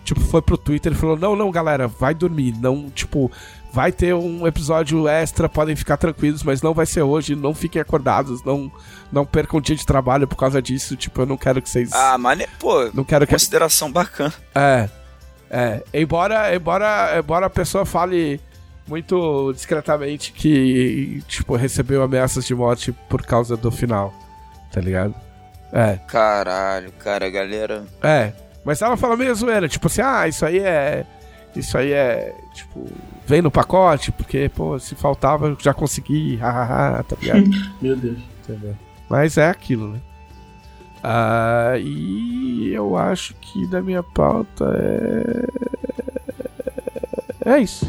tipo, 0.07 0.21
foi 0.21 0.41
pro 0.41 0.57
Twitter 0.57 0.93
e 0.93 0.95
falou: 0.95 1.17
Não, 1.17 1.35
não, 1.35 1.51
galera, 1.51 1.87
vai 1.87 2.13
dormir. 2.13 2.55
Não, 2.59 2.89
tipo, 2.89 3.29
vai 3.73 3.91
ter 3.91 4.15
um 4.15 4.47
episódio 4.47 5.07
extra, 5.07 5.49
podem 5.49 5.75
ficar 5.75 5.97
tranquilos, 5.97 6.43
mas 6.43 6.61
não 6.61 6.73
vai 6.73 6.85
ser 6.85 7.01
hoje, 7.01 7.35
não 7.35 7.53
fiquem 7.53 7.81
acordados, 7.81 8.43
não, 8.43 8.71
não 9.11 9.25
percam 9.25 9.59
dia 9.59 9.75
de 9.75 9.85
trabalho 9.85 10.27
por 10.27 10.37
causa 10.37 10.61
disso. 10.61 10.95
Tipo, 10.95 11.21
eu 11.21 11.25
não 11.25 11.37
quero 11.37 11.61
que 11.61 11.69
vocês. 11.69 11.91
Ah, 11.91 12.17
mas, 12.17 12.45
pô, 12.57 12.89
não 12.93 13.03
quero 13.03 13.27
que. 13.27 13.33
consideração 13.33 13.91
bacana. 13.91 14.33
É. 14.55 14.89
É. 15.49 15.83
Embora, 15.93 16.55
embora, 16.55 17.17
embora 17.17 17.45
a 17.45 17.49
pessoa 17.49 17.85
fale 17.85 18.39
muito 18.87 19.51
discretamente 19.53 20.31
que, 20.31 21.21
tipo, 21.27 21.55
recebeu 21.55 22.01
ameaças 22.01 22.45
de 22.45 22.55
morte 22.55 22.93
por 23.09 23.25
causa 23.25 23.57
do 23.57 23.71
final. 23.71 24.13
Tá 24.71 24.79
ligado? 24.79 25.13
É. 25.73 25.99
Caralho, 26.07 26.91
cara, 26.93 27.29
galera. 27.29 27.85
É. 28.01 28.31
Mas 28.67 28.81
ela 28.81 28.97
fala 28.97 29.15
meio 29.15 29.33
zoeira, 29.33 29.69
tipo 29.69 29.87
assim, 29.87 30.01
ah, 30.01 30.27
isso 30.27 30.45
aí 30.45 30.59
é. 30.59 31.05
Isso 31.55 31.77
aí 31.77 31.93
é. 31.93 32.35
Tipo. 32.53 32.85
Vem 33.25 33.41
no 33.41 33.49
pacote, 33.49 34.11
porque, 34.11 34.49
pô, 34.53 34.77
se 34.77 34.93
faltava, 34.93 35.47
eu 35.47 35.57
já 35.57 35.73
consegui, 35.73 36.35
hahaha, 36.35 37.01
tá 37.03 37.15
ligado? 37.21 37.49
Meu 37.81 37.95
Deus. 37.95 38.17
Entendeu? 38.43 38.75
Mas 39.07 39.37
é 39.37 39.49
aquilo, 39.49 39.93
né? 39.93 40.01
Ah, 41.01 41.75
e 41.79 42.73
eu 42.73 42.97
acho 42.97 43.35
que 43.35 43.65
da 43.67 43.81
minha 43.81 44.03
pauta 44.03 44.65
é. 47.45 47.55
É 47.55 47.59
isso. 47.59 47.87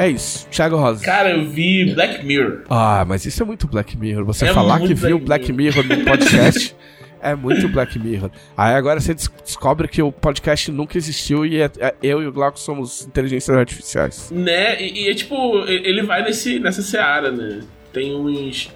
É 0.00 0.08
isso. 0.08 0.46
Thiago 0.48 0.76
Rosa. 0.76 1.04
Cara, 1.04 1.30
eu 1.30 1.48
vi 1.48 1.92
Black 1.94 2.24
Mirror. 2.24 2.62
Ah, 2.70 3.04
mas 3.06 3.24
isso 3.26 3.42
é 3.42 3.46
muito 3.46 3.66
Black 3.66 3.96
Mirror. 3.96 4.24
Você 4.24 4.46
É 4.46 4.52
falar 4.54 4.80
que 4.80 4.94
viu 4.94 5.18
Black 5.18 5.46
Black 5.46 5.52
Mirror 5.52 5.84
no 5.84 6.04
podcast 6.04 6.74
é 7.22 7.34
muito 7.34 7.68
Black 7.68 7.98
Mirror. 7.98 8.30
Aí 8.56 8.74
agora 8.74 8.98
você 9.00 9.12
des- 9.12 9.30
descobre 9.44 9.86
que 9.88 10.00
o 10.00 10.10
podcast 10.10 10.70
nunca 10.72 10.96
existiu 10.96 11.44
e 11.44 11.60
é- 11.60 11.70
é- 11.78 11.94
eu 12.02 12.22
e 12.22 12.26
o 12.26 12.32
Glauco 12.32 12.58
somos 12.58 13.06
inteligências 13.06 13.54
artificiais. 13.56 14.30
Né? 14.30 14.80
E, 14.80 15.04
e 15.04 15.10
é 15.10 15.14
tipo, 15.14 15.58
ele 15.66 16.02
vai 16.02 16.22
nesse, 16.22 16.58
nessa 16.58 16.80
seara, 16.82 17.30
né? 17.30 17.60
Tem 17.92 18.14
uns. 18.14 18.70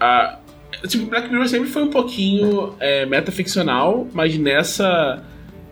ah, 0.00 0.38
tipo, 0.86 1.06
Black 1.06 1.28
Mirror 1.28 1.48
sempre 1.48 1.68
foi 1.68 1.82
um 1.82 1.90
pouquinho 1.90 2.74
é, 2.80 3.04
metaficcional, 3.04 4.06
mas 4.12 4.38
nessa. 4.38 5.22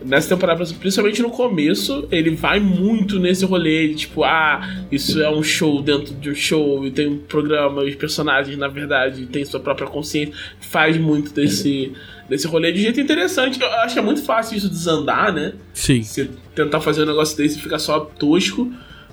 Nessa 0.06 0.28
temporada, 0.34 0.64
principalmente 0.78 1.20
no 1.20 1.30
começo, 1.30 2.06
ele 2.12 2.30
vai 2.30 2.60
muito 2.60 3.18
nesse 3.18 3.44
rolê 3.44 3.88
de 3.88 3.94
tipo, 3.96 4.22
ah, 4.24 4.60
isso 4.90 5.20
é 5.20 5.28
um 5.28 5.42
show 5.42 5.82
dentro 5.82 6.14
de 6.14 6.30
um 6.30 6.34
show, 6.34 6.86
e 6.86 6.90
tem 6.90 7.08
um 7.08 7.18
programa, 7.18 7.82
e 7.84 7.88
os 7.88 7.94
personagens, 7.96 8.56
na 8.56 8.68
verdade, 8.68 9.26
têm 9.26 9.44
sua 9.44 9.58
própria 9.60 9.86
consciência. 9.88 10.32
Faz 10.60 10.96
muito 10.96 11.32
desse, 11.34 11.92
desse 12.28 12.46
rolê 12.46 12.70
de 12.72 12.82
jeito 12.82 13.00
interessante. 13.00 13.60
Eu 13.60 13.66
acho 13.80 13.94
que 13.94 13.98
é 13.98 14.02
muito 14.02 14.22
fácil 14.22 14.56
isso 14.56 14.68
desandar, 14.68 15.32
né? 15.32 15.54
Sim. 15.74 16.02
Você 16.02 16.30
tentar 16.54 16.80
fazer 16.80 17.02
um 17.02 17.06
negócio 17.06 17.36
desse 17.36 17.58
fica 17.60 17.78
só 17.78 18.00
tosco, 18.00 18.72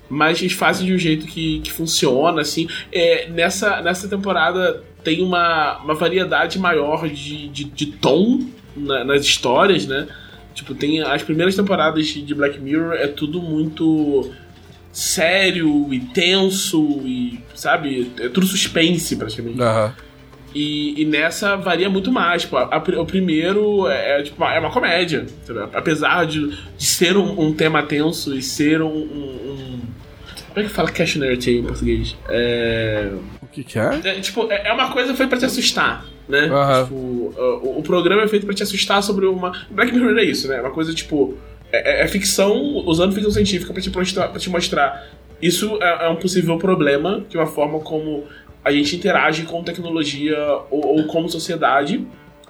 mas 0.09 0.39
eles 0.41 0.53
fazem 0.53 0.85
de 0.85 0.93
um 0.93 0.97
jeito 0.97 1.25
que, 1.25 1.59
que 1.61 1.71
funciona, 1.71 2.41
assim. 2.41 2.67
É, 2.91 3.27
nessa, 3.29 3.81
nessa 3.81 4.07
temporada 4.07 4.83
tem 5.03 5.21
uma, 5.23 5.79
uma 5.79 5.95
variedade 5.95 6.59
maior 6.59 7.09
de, 7.09 7.47
de, 7.49 7.63
de 7.63 7.85
tom 7.87 8.41
na- 8.75 9.03
nas 9.03 9.23
histórias, 9.25 9.87
né? 9.87 10.07
Tipo, 10.53 10.75
tem 10.75 11.01
as 11.01 11.23
primeiras 11.23 11.55
temporadas 11.55 12.05
de 12.07 12.35
Black 12.35 12.59
Mirror 12.59 12.93
é 12.93 13.07
tudo 13.07 13.41
muito 13.41 14.31
sério 14.91 15.91
e 15.91 15.99
tenso 15.99 17.01
e, 17.03 17.39
sabe, 17.55 18.11
é 18.19 18.29
tudo 18.29 18.45
suspense 18.45 19.15
praticamente. 19.15 19.61
Aham. 19.61 19.93
E, 20.53 21.01
e 21.01 21.05
nessa 21.05 21.55
varia 21.55 21.89
muito 21.89 22.11
mais. 22.11 22.43
Tipo, 22.43 22.57
a- 22.57 22.69
a- 22.75 23.01
o 23.01 23.05
primeiro 23.05 23.87
é, 23.87 24.19
é, 24.19 24.23
tipo, 24.23 24.37
uma- 24.37 24.53
é 24.53 24.59
uma 24.59 24.69
comédia. 24.71 25.25
entendeu? 25.43 25.67
Apesar 25.73 26.25
de, 26.27 26.47
de 26.77 26.85
ser 26.85 27.17
um, 27.17 27.41
um 27.41 27.53
tema 27.53 27.81
tenso 27.81 28.35
e 28.35 28.41
ser 28.43 28.79
um, 28.83 28.87
um- 28.87 29.49
um- 29.49 29.79
Como 30.53 30.59
é 30.59 30.69
que 30.69 30.69
fala 30.69 30.91
cautionary 30.91 31.37
tale 31.37 31.57
em 31.57 31.63
português? 31.63 32.15
É, 32.29 33.09
O 33.41 33.47
que 33.47 33.63
que 33.63 33.79
é? 33.79 33.99
é, 34.03 34.19
tipo, 34.19 34.45
é 34.51 34.67
é 34.67 34.71
uma 34.73 34.91
coisa 34.91 35.15
feita 35.15 35.29
pra 35.31 35.39
te 35.39 35.45
assustar, 35.45 36.05
né? 36.27 36.45
Aham. 36.47 36.83
Tipo, 36.83 36.95
o, 36.95 37.79
o 37.79 37.83
programa 37.83 38.23
é 38.23 38.27
feito 38.27 38.45
pra 38.45 38.55
te 38.55 38.63
assustar 38.63 39.01
sobre 39.03 39.25
uma. 39.25 39.51
Black 39.69 39.91
Mirror 39.93 40.17
é 40.17 40.23
isso, 40.23 40.47
né? 40.47 40.59
Uma 40.61 40.71
coisa 40.71 40.93
tipo. 40.93 41.37
É, 41.71 42.01
é- 42.01 42.03
é 42.03 42.07
ficção, 42.07 42.55
usando 42.85 43.13
ficção 43.13 43.31
científica 43.31 43.73
pra 43.73 43.81
te 43.81 43.89
mostrar. 43.89 44.27
Pra 44.29 44.39
te 44.39 44.49
mostrar. 44.49 45.07
Isso 45.41 45.77
é, 45.81 46.05
é 46.05 46.09
um 46.09 46.15
possível 46.15 46.57
problema 46.57 47.25
de 47.29 47.37
uma 47.37 47.47
forma 47.47 47.79
como 47.79 48.23
a 48.63 48.71
gente 48.71 48.95
interage 48.95 49.43
com 49.43 49.61
tecnologia 49.63 50.37
ou, 50.71 50.97
ou 50.97 51.03
como 51.05 51.27
sociedade. 51.29 52.05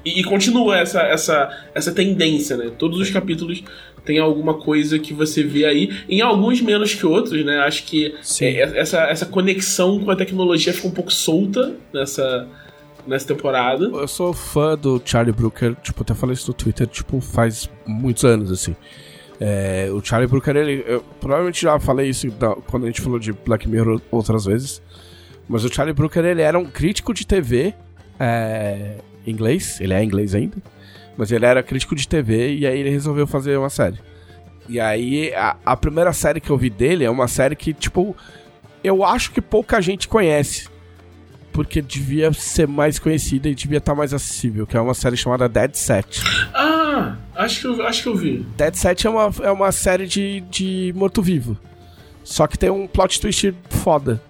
E, 0.06 0.20
e 0.20 0.24
continua 0.24 0.78
essa, 0.78 1.02
essa, 1.02 1.50
essa 1.74 1.92
tendência, 1.92 2.58
né? 2.58 2.72
Todos 2.78 3.00
os 3.00 3.10
capítulos 3.10 3.64
tem 4.06 4.20
alguma 4.20 4.56
coisa 4.56 5.00
que 5.00 5.14
você 5.14 5.42
vê 5.44 5.66
aí. 5.66 5.90
Em 6.10 6.20
alguns 6.22 6.62
menos 6.62 6.94
que 6.94 7.06
outros, 7.06 7.44
né? 7.46 7.60
Acho 7.60 7.86
que 7.86 8.14
Sim. 8.22 8.46
é, 8.48 8.78
essa, 8.78 9.04
essa 9.06 9.26
conexão 9.26 10.00
com 10.04 10.12
a 10.12 10.16
tecnologia 10.16 10.74
fica 10.74 10.88
um 10.90 10.92
pouco 10.92 11.12
solta 11.12 11.74
nessa, 11.94 12.46
nessa 13.08 13.28
temporada. 13.28 13.86
Eu 13.86 14.08
sou 14.08 14.34
fã 14.34 14.78
do 14.78 15.02
Charlie 15.04 15.34
Brooker, 15.34 15.76
tipo, 15.82 16.02
até 16.04 16.14
falei 16.14 16.34
isso 16.34 16.48
no 16.50 16.54
Twitter, 16.54 16.88
tipo, 16.88 17.20
faz 17.22 17.70
muitos 17.86 18.24
anos, 18.26 18.52
assim. 18.52 18.76
É, 19.40 19.90
o 19.92 20.04
Charlie 20.04 20.30
Brooker, 20.30 20.56
ele. 20.56 20.84
Eu 20.88 21.04
provavelmente 21.20 21.62
já 21.62 21.80
falei 21.80 22.10
isso 22.10 22.30
da- 22.32 22.56
quando 22.56 22.84
a 22.84 22.88
gente 22.88 23.02
falou 23.02 23.20
de 23.20 23.34
Black 23.34 23.68
Mirror 23.68 24.00
outras 24.12 24.46
vezes. 24.46 24.82
Mas 25.50 25.66
o 25.66 25.74
Charlie 25.74 25.94
Brooker, 25.94 26.24
ele 26.24 26.42
era 26.42 26.58
um 26.58 26.66
crítico 26.66 27.14
de 27.14 27.28
TV 27.28 27.74
é, 28.20 28.96
inglês, 29.28 29.80
ele 29.82 29.94
é 29.94 30.04
inglês 30.04 30.34
ainda. 30.34 30.58
Mas 31.18 31.32
ele 31.32 31.46
era 31.46 31.62
crítico 31.62 31.96
de 31.96 32.08
TV 32.08 32.56
e 32.56 32.66
aí 32.66 32.80
ele 32.80 32.90
resolveu 32.90 33.28
fazer 33.28 33.58
uma 33.58 33.70
série. 33.70 33.98
E 34.70 34.80
aí, 34.80 35.34
a, 35.36 35.58
a 35.66 35.76
primeira 35.76 36.14
série 36.14 36.40
que 36.40 36.50
eu 36.50 36.58
vi 36.58 36.70
dele 36.70 37.04
é 37.04 37.10
uma 37.10 37.28
série 37.28 37.56
que, 37.56 37.74
tipo, 37.74 38.16
eu 38.84 39.04
acho 39.04 39.32
que 39.32 39.42
pouca 39.42 39.82
gente 39.82 40.08
conhece 40.08 40.70
porque 41.54 41.82
devia 41.82 42.34
ser 42.34 42.68
mais 42.68 42.98
conhecida 43.00 43.48
e 43.48 43.56
devia 43.56 43.78
estar 43.78 43.94
mais 43.96 44.14
acessível, 44.14 44.66
que 44.68 44.76
é 44.76 44.82
uma 44.82 44.94
série 44.96 45.16
chamada 45.16 45.48
Dead 45.48 45.76
Set. 45.76 46.22
Ah, 46.54 47.16
acho 47.36 47.62
que 47.62 47.68
eu, 47.68 47.86
acho 47.88 48.02
que 48.04 48.10
eu 48.10 48.16
vi. 48.16 48.46
Dead 48.58 48.74
Set 48.76 49.06
é 49.06 49.10
uma, 49.10 49.32
é 49.44 49.52
uma 49.52 49.72
série 49.72 50.08
de, 50.08 50.42
de 50.50 50.92
morto-vivo. 50.96 51.58
Só 52.24 52.48
que 52.48 52.58
tem 52.58 52.70
um 52.70 52.88
plot 52.88 53.22
twist 53.22 53.54
foda. 53.70 54.22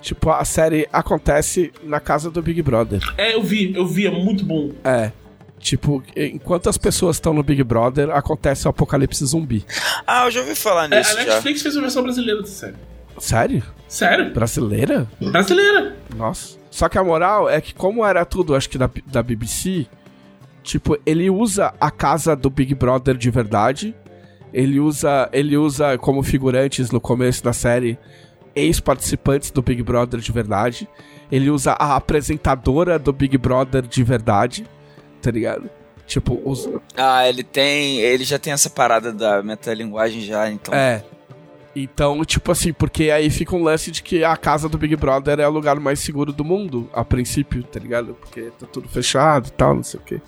Tipo, 0.00 0.30
a 0.30 0.44
série 0.44 0.88
acontece 0.92 1.72
na 1.82 1.98
casa 2.00 2.30
do 2.30 2.42
Big 2.42 2.60
Brother. 2.62 3.00
É, 3.16 3.34
eu 3.34 3.42
vi, 3.42 3.74
eu 3.74 3.86
vi, 3.86 4.06
é 4.06 4.10
muito 4.10 4.44
bom. 4.44 4.72
É. 4.84 5.12
Tipo, 5.58 6.02
enquanto 6.14 6.68
as 6.68 6.76
pessoas 6.76 7.16
estão 7.16 7.32
no 7.32 7.42
Big 7.42 7.62
Brother, 7.64 8.10
acontece 8.10 8.66
o 8.66 8.70
apocalipse 8.70 9.24
zumbi. 9.24 9.64
Ah, 10.06 10.26
eu 10.26 10.30
já 10.30 10.40
ouvi 10.40 10.54
falar 10.54 10.92
É, 10.92 10.98
nisso 10.98 11.16
a 11.16 11.24
já. 11.24 11.32
Netflix 11.34 11.62
fez 11.62 11.74
uma 11.74 11.82
versão 11.82 12.02
brasileira 12.02 12.42
dessa 12.42 12.54
série. 12.54 12.74
Sério? 13.18 13.62
Sério? 13.88 14.32
Brasileira? 14.32 15.06
Brasileira. 15.20 15.96
Nossa. 16.16 16.58
Só 16.70 16.88
que 16.88 16.98
a 16.98 17.04
moral 17.04 17.48
é 17.48 17.60
que, 17.60 17.72
como 17.72 18.04
era 18.04 18.24
tudo, 18.24 18.54
acho 18.54 18.68
que 18.68 18.76
da, 18.76 18.90
da 19.06 19.22
BBC, 19.22 19.86
tipo, 20.62 20.98
ele 21.06 21.30
usa 21.30 21.72
a 21.80 21.90
casa 21.90 22.34
do 22.34 22.50
Big 22.50 22.74
Brother 22.74 23.16
de 23.16 23.30
verdade. 23.30 23.94
Ele 24.52 24.80
usa, 24.80 25.28
ele 25.32 25.56
usa 25.56 25.96
como 25.98 26.22
figurantes 26.22 26.90
no 26.90 27.00
começo 27.00 27.42
da 27.44 27.52
série 27.52 27.98
ex-participantes 28.54 29.50
do 29.50 29.62
Big 29.62 29.82
Brother 29.82 30.20
de 30.20 30.32
verdade. 30.32 30.88
Ele 31.30 31.50
usa 31.50 31.72
a 31.72 31.96
apresentadora 31.96 32.98
do 32.98 33.12
Big 33.12 33.36
Brother 33.38 33.82
de 33.82 34.02
verdade. 34.02 34.66
Tá 35.20 35.30
ligado? 35.30 35.68
Tipo, 36.06 36.40
os. 36.44 36.68
Ah, 36.96 37.28
ele 37.28 37.42
tem. 37.42 38.00
Ele 38.00 38.24
já 38.24 38.38
tem 38.38 38.52
essa 38.52 38.68
parada 38.68 39.12
da 39.12 39.42
metalinguagem 39.42 40.20
já, 40.20 40.50
então. 40.50 40.74
É. 40.74 41.02
Então, 41.76 42.24
tipo 42.24 42.52
assim, 42.52 42.72
porque 42.72 43.10
aí 43.10 43.28
fica 43.30 43.56
um 43.56 43.62
lance 43.62 43.90
de 43.90 44.02
que 44.02 44.22
a 44.22 44.36
casa 44.36 44.68
do 44.68 44.78
Big 44.78 44.94
Brother 44.94 45.40
é 45.40 45.48
o 45.48 45.50
lugar 45.50 45.80
mais 45.80 45.98
seguro 45.98 46.32
do 46.32 46.44
mundo, 46.44 46.88
a 46.92 47.04
princípio, 47.04 47.64
tá 47.64 47.80
ligado? 47.80 48.14
Porque 48.14 48.52
tá 48.58 48.66
tudo 48.66 48.88
fechado 48.88 49.48
e 49.48 49.50
tal, 49.50 49.74
não 49.74 49.82
sei 49.82 49.98
o 49.98 50.02
quê. 50.02 50.20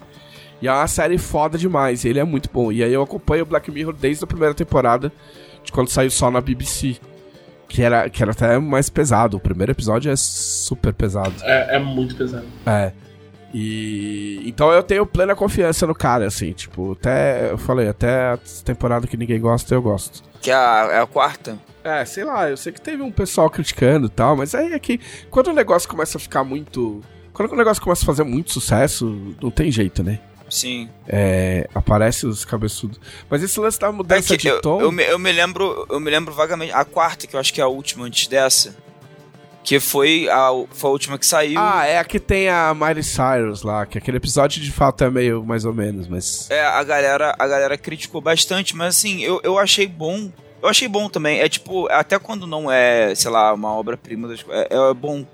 E 0.61 0.67
é 0.67 0.73
uma 0.73 0.89
série 0.89 1.19
foda 1.19 1.57
demais, 1.57 2.05
ele 2.05 2.19
é 2.19 2.25
muito 2.25 2.51
bom. 2.53 2.73
E 2.73 2.83
aí 2.83 2.93
eu 2.93 3.03
acompanho 3.03 3.45
o 3.45 3.47
Black 3.47 3.71
Mirror 3.71 3.95
desde 3.95 4.25
a 4.25 4.27
primeira 4.27 4.55
temporada, 4.55 5.13
de 5.63 5.71
quando 5.71 5.89
saiu 5.89 6.11
só 6.11 6.31
na 6.31 6.41
BBC. 6.41 6.97
Que 7.69 7.83
era, 7.83 8.09
que 8.09 8.23
era 8.23 8.31
até 8.31 8.59
mais 8.59 8.89
pesado. 8.89 9.37
O 9.37 9.41
primeiro 9.41 9.73
episódio 9.73 10.11
é 10.11 10.15
super 10.17 10.95
pesado. 10.95 11.35
É, 11.43 11.77
é 11.77 11.79
muito 11.81 12.15
pesado. 12.15 12.47
É. 12.65 12.93
E. 13.53 14.41
Então 14.45 14.71
eu 14.71 14.83
tenho 14.83 15.05
plena 15.05 15.35
confiança 15.35 15.87
no 15.87 15.95
cara, 15.95 16.27
assim, 16.27 16.53
tipo, 16.53 16.93
até. 16.93 17.51
Eu 17.51 17.59
falei, 17.59 17.89
até 17.89 18.33
a 18.33 18.39
temporada 18.65 19.07
que 19.07 19.17
ninguém 19.17 19.41
gosta, 19.41 19.75
eu 19.75 19.83
gosto. 19.83 20.23
Que 20.41 20.51
é 20.51 20.55
a, 20.55 20.89
é 20.93 21.01
a 21.01 21.07
quarta. 21.07 21.59
É, 21.85 22.05
sei 22.05 22.25
lá, 22.25 22.51
eu 22.51 22.57
sei 22.57 22.73
que 22.73 22.81
teve 22.81 23.03
um 23.03 23.13
pessoal 23.13 23.49
criticando 23.49 24.07
e 24.07 24.11
tal, 24.11 24.37
mas 24.37 24.55
aí 24.55 24.73
é 24.73 24.79
que 24.79 24.99
quando 25.31 25.49
o 25.49 25.53
negócio 25.53 25.89
começa 25.89 26.19
a 26.19 26.21
ficar 26.21 26.43
muito. 26.45 27.01
Quando 27.33 27.53
o 27.53 27.57
negócio 27.57 27.83
começa 27.83 28.03
a 28.03 28.07
fazer 28.07 28.25
muito 28.25 28.53
sucesso, 28.53 29.35
não 29.41 29.51
tem 29.51 29.71
jeito, 29.71 30.03
né? 30.03 30.19
Sim. 30.49 30.89
É, 31.07 31.69
aparece 31.75 32.27
os 32.27 32.45
cabeçudos. 32.45 32.99
Mas 33.29 33.43
esse 33.43 33.59
lance 33.61 33.79
da 33.79 33.89
É 33.89 33.93
mudança 33.93 34.37
que 34.37 34.43
de 34.43 34.49
eu, 34.49 34.61
tom. 34.61 34.81
eu, 34.81 34.91
me, 34.93 35.05
eu 35.05 35.19
me 35.19 35.31
lembro. 35.33 35.87
Eu 35.91 36.01
me 36.01 36.11
lembro 36.11 36.33
vagamente. 36.33 36.73
A 36.73 36.85
quarta, 36.85 37.27
que 37.27 37.35
eu 37.37 37.41
acho 37.41 37.53
que 37.53 37.61
é 37.61 37.65
a 37.65 37.69
última 37.69 38.05
antes 38.07 38.27
dessa. 38.27 38.75
Que 39.67 39.81
foi 39.81 40.29
a, 40.31 40.51
foi 40.71 40.89
a 40.89 40.93
última 40.93 41.19
que 41.19 41.27
saiu. 41.27 41.59
Ah, 41.59 41.85
é 41.85 41.99
a 41.99 42.05
que 42.05 42.21
tem 42.21 42.49
a 42.49 42.73
Miley 42.73 43.03
Cyrus 43.03 43.63
lá, 43.65 43.85
que 43.85 43.99
aquele 43.99 44.19
episódio 44.19 44.63
de 44.63 44.71
fato 44.71 45.03
é 45.03 45.11
meio 45.11 45.45
mais 45.45 45.65
ou 45.65 45.75
menos, 45.75 46.07
mas. 46.07 46.49
É, 46.51 46.65
a 46.65 46.85
galera, 46.85 47.35
a 47.37 47.49
galera 47.49 47.77
criticou 47.77 48.21
bastante, 48.21 48.77
mas 48.77 48.97
assim, 48.97 49.23
eu, 49.25 49.41
eu 49.43 49.59
achei 49.59 49.89
bom. 49.89 50.31
Eu 50.63 50.69
achei 50.69 50.87
bom 50.87 51.09
também. 51.09 51.41
É 51.41 51.49
tipo, 51.49 51.89
até 51.91 52.17
quando 52.17 52.47
não 52.47 52.71
é, 52.71 53.13
sei 53.17 53.29
lá, 53.29 53.53
uma 53.53 53.73
obra-prima, 53.73 54.29
das- 54.29 54.45
é, 54.49 54.69
é 54.71 54.95
bom. 54.95 55.27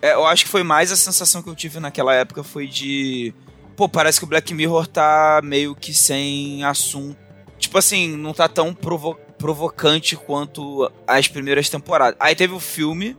É, 0.00 0.14
eu 0.14 0.24
acho 0.26 0.44
que 0.44 0.50
foi 0.50 0.62
mais 0.62 0.90
a 0.90 0.96
sensação 0.96 1.42
que 1.42 1.50
eu 1.50 1.54
tive 1.54 1.78
naquela 1.80 2.14
época 2.14 2.42
foi 2.42 2.66
de. 2.66 3.34
Pô, 3.76 3.86
parece 3.90 4.18
que 4.18 4.24
o 4.24 4.28
Black 4.28 4.54
Mirror 4.54 4.86
tá 4.86 5.40
meio 5.44 5.74
que 5.74 5.92
sem 5.92 6.64
assunto. 6.64 7.18
Tipo 7.58 7.76
assim, 7.76 8.16
não 8.16 8.32
tá 8.32 8.48
tão 8.48 8.72
provo- 8.72 9.18
provocante 9.38 10.16
quanto 10.16 10.90
as 11.06 11.28
primeiras 11.28 11.68
temporadas. 11.68 12.16
Aí 12.18 12.34
teve 12.34 12.54
o 12.54 12.60
filme, 12.60 13.14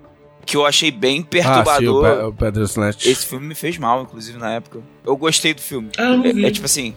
que 0.46 0.56
eu 0.56 0.66
achei 0.66 0.92
bem 0.92 1.20
Ah, 1.20 1.24
sim, 1.24 1.40
o, 1.40 1.64
perturbador. 1.64 2.28
O 2.28 2.32
Bandersnatch. 2.32 3.06
Esse 3.06 3.26
filme 3.26 3.48
me 3.48 3.56
fez 3.56 3.78
mal, 3.78 4.04
inclusive, 4.04 4.38
na 4.38 4.54
época. 4.54 4.80
Eu 5.04 5.18
gostei 5.18 5.54
do 5.54 5.62
filme. 5.62 5.90
Ah, 5.98 6.04
eu 6.04 6.18
não 6.18 6.24
vi. 6.24 6.46
É, 6.46 6.48
é 6.48 6.52
tipo 6.52 6.66
assim, 6.66 6.94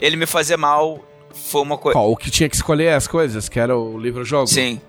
ele 0.00 0.16
me 0.16 0.26
fazia 0.26 0.56
mal, 0.56 1.04
foi 1.34 1.62
uma 1.62 1.76
coisa. 1.76 1.98
O 1.98 2.16
que 2.16 2.30
tinha 2.30 2.48
que 2.48 2.56
escolher 2.56 2.94
as 2.94 3.06
coisas, 3.06 3.48
que 3.48 3.58
era 3.58 3.76
o 3.76 3.98
livro-jogo? 3.98 4.46
Sim. 4.46 4.80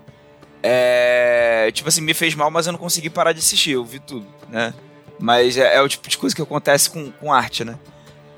É. 0.62 1.70
Tipo 1.72 1.88
assim, 1.88 2.00
me 2.00 2.14
fez 2.14 2.34
mal, 2.34 2.50
mas 2.50 2.66
eu 2.66 2.72
não 2.72 2.78
consegui 2.78 3.10
parar 3.10 3.32
de 3.32 3.40
assistir, 3.40 3.72
eu 3.72 3.84
vi 3.84 3.98
tudo, 3.98 4.26
né? 4.48 4.72
Mas 5.18 5.56
é, 5.56 5.76
é 5.76 5.82
o 5.82 5.88
tipo 5.88 6.08
de 6.08 6.16
coisa 6.16 6.34
que 6.34 6.42
acontece 6.42 6.90
com, 6.90 7.10
com 7.12 7.32
arte, 7.32 7.64
né? 7.64 7.78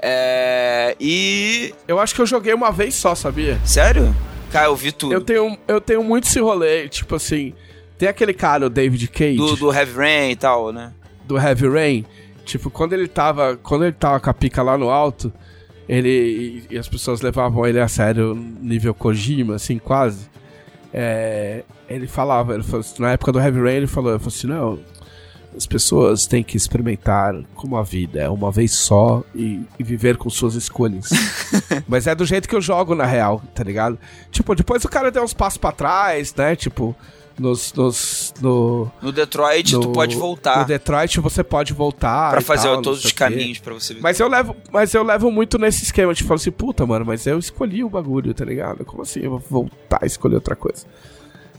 É. 0.03 0.97
E. 0.99 1.75
Eu 1.87 2.01
acho 2.01 2.15
que 2.15 2.21
eu 2.21 2.27
joguei 2.27 2.53
uma 2.53 2.71
vez 2.71 2.95
só, 2.95 3.15
sabia? 3.15 3.61
Sério? 3.65 4.15
Cara, 4.51 4.67
eu 4.67 4.77
vi 4.77 4.93
tudo. 4.93 5.13
Eu 5.13 5.21
tenho, 5.21 5.59
eu 5.67 5.81
tenho 5.81 6.03
muito 6.03 6.25
esse 6.25 6.41
rolê, 6.41 6.89
tipo 6.89 7.15
assim. 7.15 7.55
Tem 7.99 8.09
aquele 8.09 8.35
cara, 8.35 8.67
o 8.67 8.71
David 8.71 9.09
Cage, 9.09 9.37
Do, 9.37 9.49
do, 9.49 9.57
do 9.57 9.73
Heavy 9.73 9.97
Rain 9.97 10.31
e 10.31 10.37
tal, 10.37 10.73
né? 10.73 10.93
Heavy 11.39 11.69
Rain. 11.69 12.05
Tipo, 12.45 12.71
quando 12.71 12.93
ele 12.93 13.09
tava. 13.09 13.57
Quando 13.57 13.85
ele 13.85 13.93
tava 13.93 14.21
com 14.21 14.31
a 14.31 14.35
pica 14.35 14.63
lá 14.63 14.79
no 14.79 14.91
alto, 14.91 15.33
ele. 15.89 16.65
E, 16.71 16.75
e 16.75 16.79
as 16.79 16.89
pessoas 16.89 17.21
levavam 17.21 17.67
ele 17.67 17.81
a 17.81 17.89
sério, 17.89 18.35
nível 18.35 18.95
Kojima, 18.95 19.57
assim, 19.57 19.79
quase. 19.79 20.29
É, 20.93 21.65
ele 21.89 22.07
falava, 22.07 22.55
ele 22.55 22.63
falou, 22.63 22.85
na 22.99 23.13
época 23.13 23.33
do 23.33 23.41
Heavy 23.41 23.61
Rain, 23.61 23.75
ele 23.75 23.87
falou, 23.87 24.13
ele 24.13 24.19
falou 24.19 24.35
assim, 24.35 24.47
não. 24.47 24.79
As 25.57 25.67
pessoas 25.67 26.27
têm 26.27 26.43
que 26.43 26.57
experimentar 26.57 27.35
como 27.55 27.77
a 27.79 27.83
vida 27.83 28.21
é 28.21 28.29
uma 28.29 28.51
vez 28.51 28.73
só 28.75 29.23
e, 29.35 29.63
e 29.79 29.83
viver 29.83 30.19
com 30.19 30.29
suas 30.29 30.55
escolhas. 30.55 31.09
Mas 31.89 32.07
é 32.07 32.15
do 32.15 32.27
jeito 32.27 32.47
que 32.47 32.55
eu 32.55 32.61
jogo, 32.61 32.95
na 32.95 33.07
real, 33.07 33.43
tá 33.55 33.65
ligado? 33.65 33.99
Tipo, 34.31 34.55
depois 34.55 34.85
o 34.85 34.89
cara 34.89 35.11
deu 35.11 35.23
uns 35.23 35.33
passos 35.33 35.57
pra 35.57 35.73
trás, 35.73 36.35
né? 36.35 36.55
Tipo, 36.55 36.95
nos. 37.39 37.73
nos 37.75 38.35
no, 38.41 38.91
No 39.03 39.13
Detroit, 39.13 39.71
tu 39.73 39.81
no- 39.81 39.93
pode 39.93 40.17
voltar 40.17 40.61
No 40.61 40.65
Detroit 40.67 41.21
você 41.21 41.43
pode 41.45 41.73
voltar. 41.73 42.31
pra 42.31 42.41
fazer 42.41 42.69
tal, 42.69 42.83
todos 42.83 43.05
os 43.05 43.13
caminhos 43.13 43.59
pra 43.59 43.75
você. 43.75 43.97
Mas 44.01 44.19
eu 44.21 44.29
levo, 44.29 44.55
mas 44.73 44.93
eu 44.95 45.03
levo 45.03 45.31
muito 45.31 45.59
nesse 45.59 45.85
esquema 45.85 46.13
de 46.15 46.23
falar 46.25 46.37
assim, 46.37 46.51
puta, 46.51 46.87
mano, 46.87 47.05
mas 47.05 47.27
eu 47.27 47.39
escolhi 47.39 47.83
o 47.85 47.89
bagulho, 47.89 48.33
tá 48.35 48.45
ligado? 48.45 48.85
Como 48.85 49.03
assim 49.03 49.21
eu 49.21 49.31
vou 49.31 49.43
voltar 49.49 50.01
a 50.03 50.07
escolher 50.07 50.37
outra 50.37 50.57
coisa? 50.57 50.85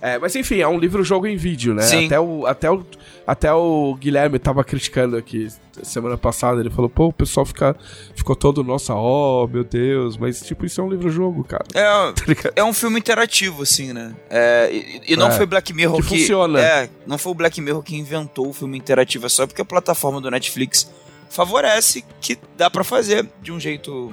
É, 0.01 0.17
mas 0.17 0.35
enfim, 0.35 0.59
é 0.59 0.67
um 0.67 0.77
livro-jogo 0.79 1.27
em 1.27 1.35
vídeo, 1.35 1.73
né? 1.73 1.83
Sim. 1.83 2.05
Até 2.05 2.19
o, 2.19 2.45
até, 2.45 2.71
o, 2.71 2.85
até 3.25 3.53
o 3.53 3.95
Guilherme 3.99 4.39
tava 4.39 4.63
criticando 4.63 5.17
aqui 5.17 5.47
semana 5.83 6.17
passada, 6.17 6.59
ele 6.59 6.69
falou, 6.69 6.89
pô, 6.89 7.07
o 7.07 7.13
pessoal 7.13 7.45
fica, 7.45 7.75
ficou 8.15 8.35
todo, 8.35 8.63
nossa, 8.63 8.93
ó, 8.95 9.45
meu 9.47 9.63
Deus, 9.63 10.17
mas 10.17 10.41
tipo, 10.41 10.65
isso 10.65 10.81
é 10.81 10.83
um 10.83 10.89
livro-jogo, 10.89 11.43
cara. 11.43 11.63
É, 11.73 11.87
Tá 12.37 12.51
é 12.55 12.63
um 12.63 12.73
filme 12.73 12.99
interativo, 12.99 13.63
assim, 13.63 13.93
né? 13.93 14.15
É, 14.29 14.69
e, 14.71 15.13
e 15.13 15.15
não 15.15 15.27
É, 15.27 15.31
foi 15.31 15.45
Black 15.45 15.73
Mirror 15.73 15.97
que 15.97 16.03
que. 16.03 16.17
funciona. 16.19 16.59
É, 16.59 16.89
não 17.05 17.17
foi 17.17 17.31
o 17.31 17.35
Black 17.35 17.59
Mirror 17.61 17.83
que 17.83 17.95
inventou 17.95 18.49
o 18.49 18.53
filme 18.53 18.77
interativo, 18.77 19.25
é 19.25 19.29
só 19.29 19.45
porque 19.45 19.61
a 19.61 19.65
plataforma 19.65 20.19
do 20.21 20.29
Netflix 20.31 20.91
favorece 21.29 22.03
que 22.21 22.37
dá 22.55 22.69
pra 22.69 22.83
fazer 22.83 23.27
de 23.41 23.51
um 23.51 23.59
jeito 23.59 24.11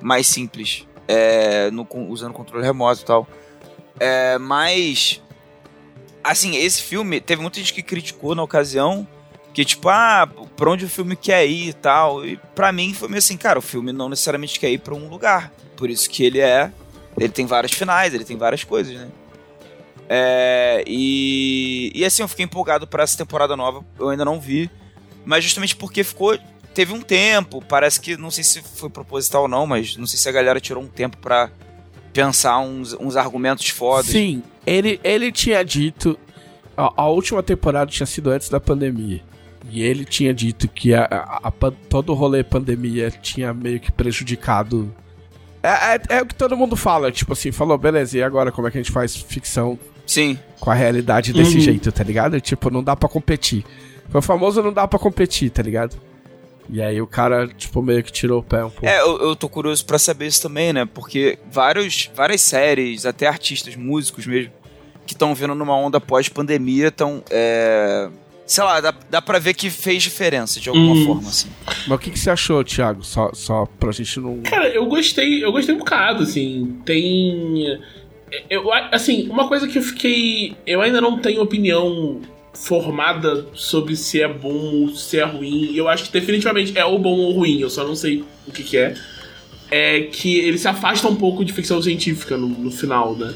mais 0.00 0.26
simples, 0.26 0.86
é, 1.06 1.70
no, 1.70 1.86
usando 2.08 2.32
controle 2.32 2.64
remoto 2.64 3.02
e 3.02 3.04
tal. 3.04 3.28
É, 4.00 4.38
mas. 4.38 5.22
Assim, 6.22 6.56
esse 6.56 6.82
filme, 6.82 7.20
teve 7.20 7.40
muita 7.40 7.58
gente 7.58 7.72
que 7.72 7.82
criticou 7.82 8.34
na 8.34 8.42
ocasião. 8.42 9.06
Que 9.54 9.64
tipo, 9.64 9.88
ah, 9.88 10.28
pra 10.56 10.70
onde 10.70 10.84
o 10.84 10.88
filme 10.88 11.16
quer 11.16 11.46
ir 11.46 11.68
e 11.68 11.72
tal. 11.72 12.24
E 12.24 12.36
pra 12.54 12.70
mim 12.70 12.94
foi 12.94 13.08
meio 13.08 13.18
assim, 13.18 13.36
cara, 13.36 13.58
o 13.58 13.62
filme 13.62 13.92
não 13.92 14.08
necessariamente 14.08 14.60
quer 14.60 14.70
ir 14.70 14.78
pra 14.78 14.94
um 14.94 15.08
lugar. 15.08 15.52
Por 15.76 15.90
isso 15.90 16.08
que 16.08 16.24
ele 16.24 16.40
é. 16.40 16.70
Ele 17.18 17.30
tem 17.30 17.46
vários 17.46 17.72
finais, 17.72 18.14
ele 18.14 18.24
tem 18.24 18.36
várias 18.36 18.62
coisas, 18.62 18.94
né? 18.94 19.08
É, 20.08 20.84
e, 20.86 21.92
e 21.94 22.04
assim, 22.04 22.22
eu 22.22 22.28
fiquei 22.28 22.44
empolgado 22.44 22.86
pra 22.86 23.02
essa 23.02 23.18
temporada 23.18 23.56
nova. 23.56 23.84
Eu 23.98 24.08
ainda 24.08 24.24
não 24.24 24.40
vi. 24.40 24.70
Mas 25.24 25.44
justamente 25.44 25.76
porque 25.76 26.04
ficou. 26.04 26.38
Teve 26.72 26.92
um 26.92 27.00
tempo. 27.00 27.62
Parece 27.62 28.00
que. 28.00 28.16
Não 28.16 28.30
sei 28.30 28.44
se 28.44 28.62
foi 28.62 28.88
proposital 28.88 29.42
ou 29.42 29.48
não, 29.48 29.66
mas 29.66 29.96
não 29.96 30.06
sei 30.06 30.18
se 30.18 30.28
a 30.28 30.32
galera 30.32 30.60
tirou 30.60 30.82
um 30.82 30.88
tempo 30.88 31.16
pra 31.16 31.50
pensar 32.12 32.58
uns, 32.60 32.94
uns 32.98 33.16
argumentos 33.16 33.68
fodas. 33.68 34.06
Sim, 34.06 34.42
ele, 34.66 35.00
ele 35.04 35.30
tinha 35.32 35.64
dito. 35.64 36.18
A, 36.76 36.92
a 37.02 37.08
última 37.08 37.42
temporada 37.42 37.90
tinha 37.90 38.06
sido 38.06 38.30
antes 38.30 38.48
da 38.48 38.60
pandemia. 38.60 39.20
E 39.70 39.82
ele 39.82 40.04
tinha 40.04 40.32
dito 40.32 40.66
que 40.68 40.94
a, 40.94 41.04
a- 41.04 41.52
todo 41.90 42.10
o 42.12 42.14
rolê 42.14 42.42
pandemia 42.42 43.10
tinha 43.10 43.52
meio 43.52 43.78
que 43.80 43.92
prejudicado. 43.92 44.94
É, 45.62 45.96
é, 45.96 46.00
é 46.18 46.22
o 46.22 46.26
que 46.26 46.34
todo 46.34 46.56
mundo 46.56 46.76
fala, 46.76 47.10
tipo 47.12 47.32
assim, 47.32 47.50
falou, 47.52 47.76
beleza, 47.76 48.16
e 48.16 48.22
agora 48.22 48.50
como 48.52 48.66
é 48.68 48.70
que 48.70 48.78
a 48.78 48.80
gente 48.82 48.92
faz 48.92 49.14
ficção 49.16 49.78
Sim. 50.06 50.38
com 50.60 50.70
a 50.70 50.74
realidade 50.74 51.32
desse 51.32 51.56
Uhum. 51.56 51.60
jeito, 51.60 51.90
tá 51.92 52.04
ligado? 52.04 52.40
Tipo, 52.40 52.70
não 52.70 52.82
dá 52.82 52.94
pra 52.96 53.08
competir. 53.08 53.64
Foi 54.08 54.20
o 54.20 54.22
famoso 54.22 54.62
não 54.62 54.72
dá 54.72 54.86
pra 54.88 54.98
competir, 54.98 55.50
tá 55.50 55.62
ligado? 55.62 55.96
E 56.70 56.82
aí 56.82 57.00
o 57.00 57.06
cara, 57.06 57.46
tipo, 57.48 57.80
meio 57.80 58.02
que 58.04 58.12
tirou 58.12 58.40
o 58.40 58.42
pé 58.42 58.64
um 58.64 58.70
pouco. 58.70 58.86
É, 58.86 59.00
eu, 59.00 59.18
eu 59.20 59.36
tô 59.36 59.48
curioso 59.48 59.84
pra 59.86 59.98
saber 59.98 60.26
isso 60.26 60.42
também, 60.42 60.72
né? 60.72 60.84
Porque 60.84 61.38
vários, 61.50 62.10
várias 62.14 62.40
séries, 62.42 63.06
até 63.06 63.26
artistas, 63.26 63.74
músicos 63.74 64.26
mesmo, 64.26 64.52
que 65.06 65.14
estão 65.14 65.34
vindo 65.34 65.54
numa 65.54 65.74
onda 65.76 65.98
pós-pandemia, 66.00 66.88
estão. 66.88 67.22
É... 67.30 68.08
Sei 68.46 68.64
lá, 68.64 68.80
dá, 68.80 68.94
dá 69.10 69.20
pra 69.20 69.38
ver 69.38 69.52
que 69.54 69.68
fez 69.68 70.02
diferença 70.02 70.58
de 70.58 70.68
alguma 70.70 70.94
Hum. 70.94 71.04
forma, 71.06 71.28
assim. 71.28 71.48
Mas 71.86 71.90
o 71.90 71.98
que, 71.98 72.10
que 72.10 72.18
você 72.18 72.30
achou, 72.30 72.64
Thiago? 72.64 73.02
Só, 73.04 73.30
só 73.34 73.66
pra 73.78 73.92
gente 73.92 74.18
não. 74.20 74.40
Cara, 74.42 74.68
eu 74.68 74.86
gostei, 74.86 75.44
eu 75.44 75.52
gostei 75.52 75.74
um 75.74 75.78
bocado, 75.78 76.22
assim. 76.22 76.80
Tem. 76.84 77.78
Eu, 78.48 78.70
assim, 78.92 79.28
uma 79.28 79.48
coisa 79.48 79.66
que 79.68 79.76
eu 79.78 79.82
fiquei. 79.82 80.56
Eu 80.66 80.80
ainda 80.80 80.98
não 81.00 81.18
tenho 81.18 81.42
opinião 81.42 82.20
formada 82.54 83.46
sobre 83.54 83.96
se 83.96 84.20
é 84.20 84.28
bom 84.28 84.82
ou 84.82 84.88
se 84.94 85.18
é 85.18 85.24
ruim. 85.24 85.72
Eu 85.74 85.88
acho 85.88 86.04
que 86.04 86.12
definitivamente 86.12 86.76
é 86.76 86.84
ou 86.84 86.98
bom 86.98 87.10
ou 87.16 87.32
ruim, 87.32 87.60
eu 87.60 87.70
só 87.70 87.84
não 87.86 87.94
sei 87.94 88.24
o 88.46 88.52
que, 88.52 88.62
que 88.62 88.76
é. 88.76 88.94
É 89.70 90.00
que 90.02 90.38
ele 90.38 90.56
se 90.58 90.66
afasta 90.66 91.06
um 91.08 91.14
pouco 91.14 91.44
de 91.44 91.52
ficção 91.52 91.80
científica 91.82 92.36
no, 92.36 92.48
no 92.48 92.70
final, 92.70 93.14
né? 93.14 93.34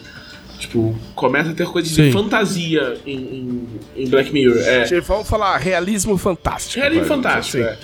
Tipo, 0.58 0.96
começa 1.14 1.50
a 1.50 1.54
ter 1.54 1.66
coisas 1.66 1.92
Sim. 1.92 2.06
de 2.06 2.12
fantasia 2.12 2.96
em, 3.04 3.16
em, 3.16 3.68
em 3.96 4.08
Black 4.08 4.32
Mirror. 4.32 4.56
É. 4.58 5.00
Vamos 5.00 5.28
falar 5.28 5.56
realismo 5.58 6.16
fantástico. 6.16 6.80
Realismo 6.80 7.04
fantástico, 7.04 7.58
assim. 7.64 7.66
é. 7.66 7.78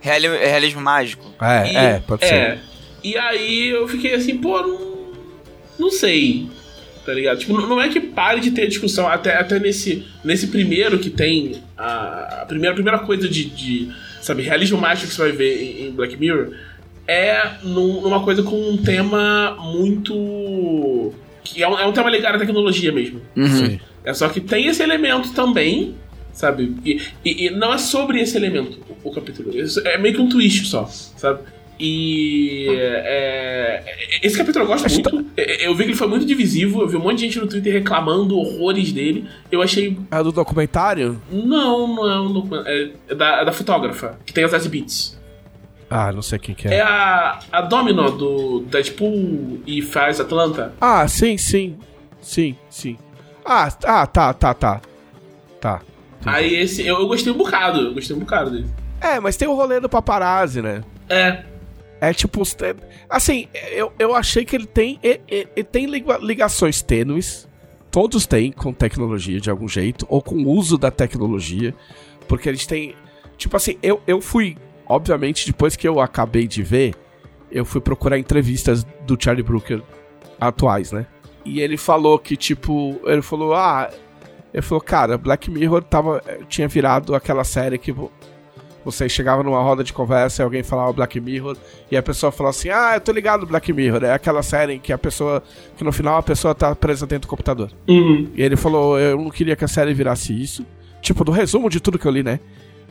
Reali- 0.00 0.28
realismo 0.28 0.80
mágico. 0.80 1.24
É, 1.40 1.72
E- 1.72 1.76
é, 1.76 2.02
pode 2.06 2.26
ser. 2.26 2.34
É. 2.34 2.58
E 3.02 3.16
aí 3.16 3.68
eu 3.68 3.86
fiquei 3.88 4.14
assim, 4.14 4.36
pô, 4.38 4.60
não, 4.60 4.96
não 5.78 5.90
sei. 5.90 6.48
Tá 7.06 7.14
ligado? 7.14 7.38
Tipo, 7.38 7.52
não 7.60 7.80
é 7.80 7.88
que 7.88 8.00
pare 8.00 8.40
de 8.40 8.50
ter 8.50 8.66
discussão, 8.66 9.06
até, 9.06 9.36
até 9.36 9.60
nesse, 9.60 10.04
nesse 10.24 10.48
primeiro 10.48 10.98
que 10.98 11.08
tem. 11.08 11.62
A, 11.78 12.40
a 12.42 12.46
primeira, 12.46 12.72
a 12.72 12.74
primeira 12.74 12.98
coisa 12.98 13.28
de, 13.28 13.44
de, 13.44 13.88
sabe, 14.20 14.42
realismo 14.42 14.76
mágico 14.76 15.06
que 15.08 15.14
você 15.14 15.22
vai 15.22 15.32
ver 15.32 15.62
em, 15.62 15.86
em 15.86 15.90
Black 15.92 16.16
Mirror 16.16 16.52
é 17.06 17.52
num- 17.62 18.00
numa 18.00 18.24
coisa 18.24 18.42
com 18.42 18.60
um 18.70 18.76
tema 18.76 19.56
muito. 19.60 21.12
que 21.44 21.62
é 21.62 21.68
um, 21.68 21.78
é 21.78 21.86
um 21.86 21.92
tema 21.92 22.10
ligado 22.10 22.34
à 22.34 22.38
tecnologia 22.38 22.90
mesmo. 22.90 23.20
Sim. 23.36 23.80
É 24.04 24.12
só 24.12 24.28
que 24.28 24.40
tem 24.40 24.66
esse 24.66 24.82
elemento 24.82 25.32
também, 25.32 25.94
sabe? 26.32 26.74
E, 26.84 27.00
e- 27.24 27.46
e 27.46 27.50
não 27.50 27.72
é 27.72 27.78
sobre 27.78 28.20
esse 28.20 28.36
elemento 28.36 28.80
o, 29.04 29.08
o 29.10 29.12
capítulo. 29.12 29.56
Isso 29.56 29.80
é 29.86 29.96
meio 29.98 30.14
que 30.14 30.20
um 30.20 30.28
twist 30.28 30.66
só, 30.66 30.86
sabe? 30.86 31.40
E 31.78 32.66
é, 32.70 34.20
esse 34.22 34.36
capítulo 34.36 34.64
eu 34.64 34.68
gosto 34.68 34.90
muito. 34.90 35.26
É, 35.36 35.66
Eu 35.66 35.74
vi 35.74 35.84
que 35.84 35.90
ele 35.90 35.96
foi 35.96 36.08
muito 36.08 36.24
divisivo. 36.24 36.80
Eu 36.82 36.88
vi 36.88 36.96
um 36.96 37.00
monte 37.00 37.18
de 37.18 37.24
gente 37.26 37.38
no 37.38 37.46
Twitter 37.46 37.72
reclamando 37.72 38.38
horrores 38.38 38.92
dele. 38.92 39.28
Eu 39.50 39.60
achei. 39.62 39.96
É 40.10 40.22
do 40.22 40.32
documentário? 40.32 41.20
Não, 41.30 41.86
não 41.94 42.10
é 42.10 42.20
um 42.20 42.32
documento. 42.32 42.66
É, 42.66 42.90
é 43.08 43.14
da, 43.14 43.42
é 43.42 43.44
da 43.44 43.52
fotógrafa, 43.52 44.18
que 44.24 44.32
tem 44.32 44.44
as 44.44 44.50
10 44.52 44.66
beats. 44.68 45.20
Ah, 45.88 46.10
não 46.12 46.22
sei 46.22 46.38
quem 46.38 46.54
que 46.54 46.66
é. 46.66 46.76
É 46.76 46.80
a, 46.80 47.38
a 47.52 47.60
Domino 47.60 48.10
do 48.10 48.60
Deadpool 48.68 49.60
e 49.66 49.82
faz 49.82 50.18
Atlanta. 50.18 50.72
Ah, 50.80 51.06
sim, 51.06 51.36
sim. 51.38 51.76
Sim, 52.20 52.56
sim. 52.68 52.96
Ah, 53.44 53.68
ah, 53.84 54.06
tá, 54.06 54.32
tá, 54.34 54.52
tá. 54.52 54.80
Tá. 55.60 55.82
Aí 56.24 56.56
esse. 56.56 56.84
Eu, 56.84 56.98
eu 56.98 57.06
gostei 57.06 57.32
um 57.32 57.36
bocado. 57.36 57.80
Eu 57.80 57.94
gostei 57.94 58.16
um 58.16 58.18
bocado 58.18 58.50
dele. 58.50 58.66
É, 59.00 59.20
mas 59.20 59.36
tem 59.36 59.46
o 59.46 59.54
rolê 59.54 59.78
do 59.78 59.88
paparazzi, 59.88 60.60
né? 60.60 60.82
É. 61.08 61.44
É 62.00 62.12
tipo. 62.12 62.42
Assim, 63.08 63.48
eu, 63.70 63.92
eu 63.98 64.14
achei 64.14 64.44
que 64.44 64.54
ele 64.54 64.66
tem. 64.66 64.98
Ele, 65.02 65.20
ele 65.28 65.64
tem 65.64 65.86
liga- 65.86 66.18
ligações 66.18 66.82
tênues. 66.82 67.48
todos 67.90 68.26
têm 68.26 68.52
com 68.52 68.72
tecnologia 68.72 69.40
de 69.40 69.48
algum 69.50 69.66
jeito, 69.66 70.06
ou 70.10 70.20
com 70.20 70.44
uso 70.44 70.76
da 70.76 70.90
tecnologia, 70.90 71.74
porque 72.28 72.48
eles 72.48 72.66
têm. 72.66 72.94
Tipo 73.38 73.56
assim, 73.56 73.78
eu, 73.82 74.00
eu 74.06 74.20
fui. 74.20 74.56
Obviamente, 74.88 75.46
depois 75.46 75.74
que 75.74 75.88
eu 75.88 75.98
acabei 76.00 76.46
de 76.46 76.62
ver, 76.62 76.94
eu 77.50 77.64
fui 77.64 77.80
procurar 77.80 78.18
entrevistas 78.18 78.84
do 79.06 79.16
Charlie 79.18 79.42
Brooker 79.42 79.82
atuais, 80.40 80.92
né? 80.92 81.06
E 81.44 81.60
ele 81.60 81.76
falou 81.76 82.18
que, 82.18 82.36
tipo, 82.36 83.00
ele 83.04 83.22
falou, 83.22 83.54
ah. 83.54 83.90
Ele 84.52 84.62
falou, 84.62 84.80
cara, 84.80 85.18
Black 85.18 85.50
Mirror 85.50 85.82
tava, 85.82 86.22
tinha 86.48 86.66
virado 86.68 87.14
aquela 87.14 87.44
série 87.44 87.78
que 87.78 87.94
você 88.86 89.08
chegava 89.08 89.42
numa 89.42 89.60
roda 89.60 89.82
de 89.82 89.92
conversa 89.92 90.40
e 90.40 90.44
alguém 90.44 90.62
falava 90.62 90.92
Black 90.92 91.20
Mirror 91.20 91.56
e 91.90 91.96
a 91.96 92.02
pessoa 92.02 92.30
falava 92.32 92.56
assim: 92.56 92.68
Ah, 92.70 92.92
eu 92.94 93.00
tô 93.00 93.10
ligado 93.12 93.44
Black 93.44 93.72
Mirror. 93.72 94.04
É 94.04 94.12
aquela 94.12 94.42
série 94.42 94.74
em 94.74 94.78
que 94.78 94.92
a 94.92 94.98
pessoa. 94.98 95.42
que 95.76 95.82
no 95.84 95.90
final 95.92 96.16
a 96.16 96.22
pessoa 96.22 96.54
tá 96.54 96.74
presa 96.74 97.04
dentro 97.06 97.26
do 97.26 97.30
computador. 97.30 97.70
Uhum. 97.88 98.30
E 98.34 98.40
ele 98.42 98.56
falou: 98.56 98.98
Eu 98.98 99.18
não 99.18 99.28
queria 99.30 99.56
que 99.56 99.64
a 99.64 99.68
série 99.68 99.92
virasse 99.92 100.32
isso. 100.40 100.64
Tipo, 101.02 101.24
do 101.24 101.32
resumo 101.32 101.68
de 101.68 101.80
tudo 101.80 101.98
que 101.98 102.06
eu 102.06 102.12
li, 102.12 102.22
né? 102.22 102.38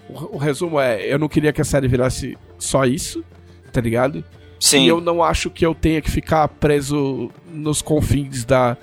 O, 0.10 0.36
o 0.36 0.38
resumo 0.38 0.80
é: 0.80 1.02
Eu 1.12 1.18
não 1.18 1.28
queria 1.30 1.54
que 1.54 1.62
a 1.62 1.66
série 1.66 1.88
virasse 1.88 2.38
só 2.60 2.84
isso, 2.86 3.24
tá 3.72 3.80
ligado? 3.80 4.24
Sim. 4.60 4.84
E 4.84 4.88
eu 4.88 5.00
não 5.00 5.24
acho 5.24 5.50
que 5.50 5.66
eu 5.66 5.74
tenha 5.74 6.02
que 6.02 6.12
ficar 6.12 6.48
preso 6.48 7.32
nos 7.54 7.82
confins 7.82 8.44
da, 8.46 8.76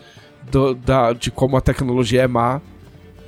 do- 0.50 0.74
da, 0.74 1.12
de 1.12 1.30
como 1.30 1.56
a 1.56 1.60
tecnologia 1.60 2.22
é 2.22 2.26
má, 2.26 2.60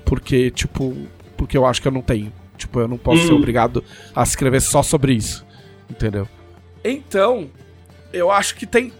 porque, 0.05 0.51
tipo, 0.51 0.95
porque 1.37 1.57
eu 1.57 1.65
acho 1.67 1.81
que 1.83 1.89
eu 1.89 1.93
não 1.93 2.03
tenho. 2.03 2.33
Tipo, 2.57 2.81
eu 2.81 2.89
não 2.89 2.97
posso 2.97 3.27
ser 3.27 3.33
Hum. 3.33 3.37
obrigado 3.37 3.83
a 4.15 4.23
escrever 4.23 4.61
só 4.61 4.83
sobre 4.83 5.13
isso. 5.15 5.45
Entendeu? 5.91 6.29
Então, 6.85 7.49
eu 8.13 8.31
acho 8.31 8.55
que 8.55 8.67
tem. 8.67 8.93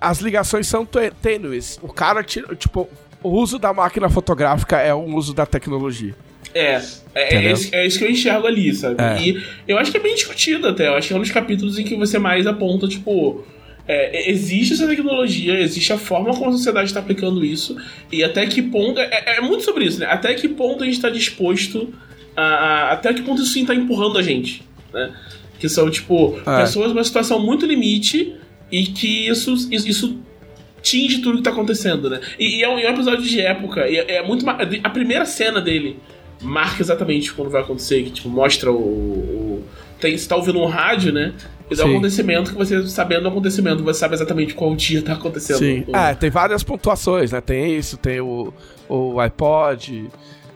As 0.00 0.18
ligações 0.20 0.66
são 0.66 0.84
tê- 0.86 1.10
tênues. 1.22 1.78
O 1.82 1.88
cara, 1.88 2.22
tira, 2.22 2.54
tipo, 2.54 2.88
o 3.22 3.28
uso 3.30 3.58
da 3.58 3.72
máquina 3.72 4.08
fotográfica 4.08 4.78
é 4.78 4.94
um 4.94 5.14
uso 5.16 5.34
da 5.34 5.44
tecnologia. 5.46 6.14
É, 6.54 6.80
é, 7.14 7.34
é, 7.46 7.52
é 7.72 7.86
isso 7.86 7.98
que 7.98 8.04
eu 8.04 8.10
enxergo 8.10 8.46
ali, 8.46 8.74
sabe? 8.74 8.96
É. 9.02 9.20
E 9.22 9.42
eu 9.68 9.78
acho 9.78 9.90
que 9.90 9.96
é 9.96 10.00
bem 10.00 10.14
discutido 10.14 10.66
até. 10.68 10.88
Eu 10.88 10.94
acho 10.94 11.08
que 11.08 11.14
é 11.14 11.16
um 11.16 11.20
dos 11.20 11.30
capítulos 11.30 11.78
em 11.78 11.84
que 11.84 11.94
você 11.96 12.18
mais 12.18 12.46
aponta, 12.46 12.88
tipo. 12.88 13.44
é, 13.86 14.30
existe 14.30 14.74
essa 14.74 14.86
tecnologia, 14.86 15.58
existe 15.60 15.92
a 15.92 15.98
forma 15.98 16.32
como 16.34 16.50
a 16.50 16.52
sociedade 16.52 16.86
está 16.88 17.00
aplicando 17.00 17.44
isso, 17.44 17.76
e 18.12 18.22
até 18.24 18.46
que 18.46 18.62
ponto. 18.62 18.98
É, 19.00 19.36
é 19.36 19.40
muito 19.40 19.64
sobre 19.64 19.84
isso, 19.84 19.98
né? 20.00 20.06
Até 20.06 20.34
que 20.34 20.48
ponto 20.48 20.82
a 20.82 20.86
gente 20.86 20.96
está 20.96 21.08
disposto 21.10 21.92
a, 22.40 22.88
a- 22.88 22.92
Até 22.92 23.12
que 23.14 23.22
ponto 23.22 23.42
isso 23.42 23.52
sim 23.52 23.62
está 23.62 23.74
empurrando 23.74 24.18
a 24.18 24.22
gente, 24.22 24.62
né? 24.92 25.10
Que 25.58 25.68
são, 25.68 25.90
tipo, 25.90 26.38
É. 26.46 26.60
pessoas 26.62 26.88
numa 26.88 27.04
situação 27.04 27.38
muito 27.38 27.66
limite 27.66 28.34
e 28.72 28.84
que 28.86 29.28
isso, 29.28 29.52
isso, 29.70 29.88
isso 29.88 30.18
tinge 30.82 31.18
tudo 31.20 31.36
que 31.38 31.42
tá 31.42 31.50
acontecendo, 31.50 32.08
né? 32.08 32.20
E, 32.38 32.58
e 32.58 32.62
é, 32.62 32.68
um, 32.68 32.78
é 32.78 32.88
um 32.90 32.94
episódio 32.94 33.22
de 33.22 33.40
época, 33.40 33.86
e 33.88 33.98
é, 33.98 34.16
é 34.16 34.22
muito. 34.26 34.44
A 34.48 34.90
primeira 34.90 35.26
cena 35.26 35.60
dele 35.60 35.98
marca 36.40 36.80
exatamente 36.82 37.32
quando 37.34 37.50
vai 37.50 37.60
acontecer, 37.60 38.02
que 38.04 38.10
tipo, 38.10 38.28
mostra 38.30 38.72
o. 38.72 38.76
o 38.76 39.64
tem, 40.00 40.16
você 40.16 40.26
tá 40.26 40.36
ouvindo 40.36 40.58
um 40.58 40.66
rádio, 40.66 41.12
né? 41.12 41.34
E 41.70 41.76
dá 41.76 41.84
um 41.84 41.90
acontecimento 41.90 42.50
que 42.52 42.56
você, 42.56 42.84
sabendo 42.88 43.22
do 43.24 43.28
acontecimento, 43.28 43.84
você 43.84 44.00
sabe 44.00 44.14
exatamente 44.14 44.54
qual 44.54 44.74
dia 44.74 45.02
tá 45.02 45.12
acontecendo. 45.12 45.58
Sim. 45.58 45.84
O- 45.86 45.94
É, 45.94 46.14
tem 46.14 46.30
várias 46.30 46.62
pontuações, 46.64 47.30
né? 47.30 47.40
Tem 47.42 47.76
isso, 47.76 47.96
tem 47.98 48.18
o, 48.20 48.52
o 48.88 49.20
iPod, 49.20 50.08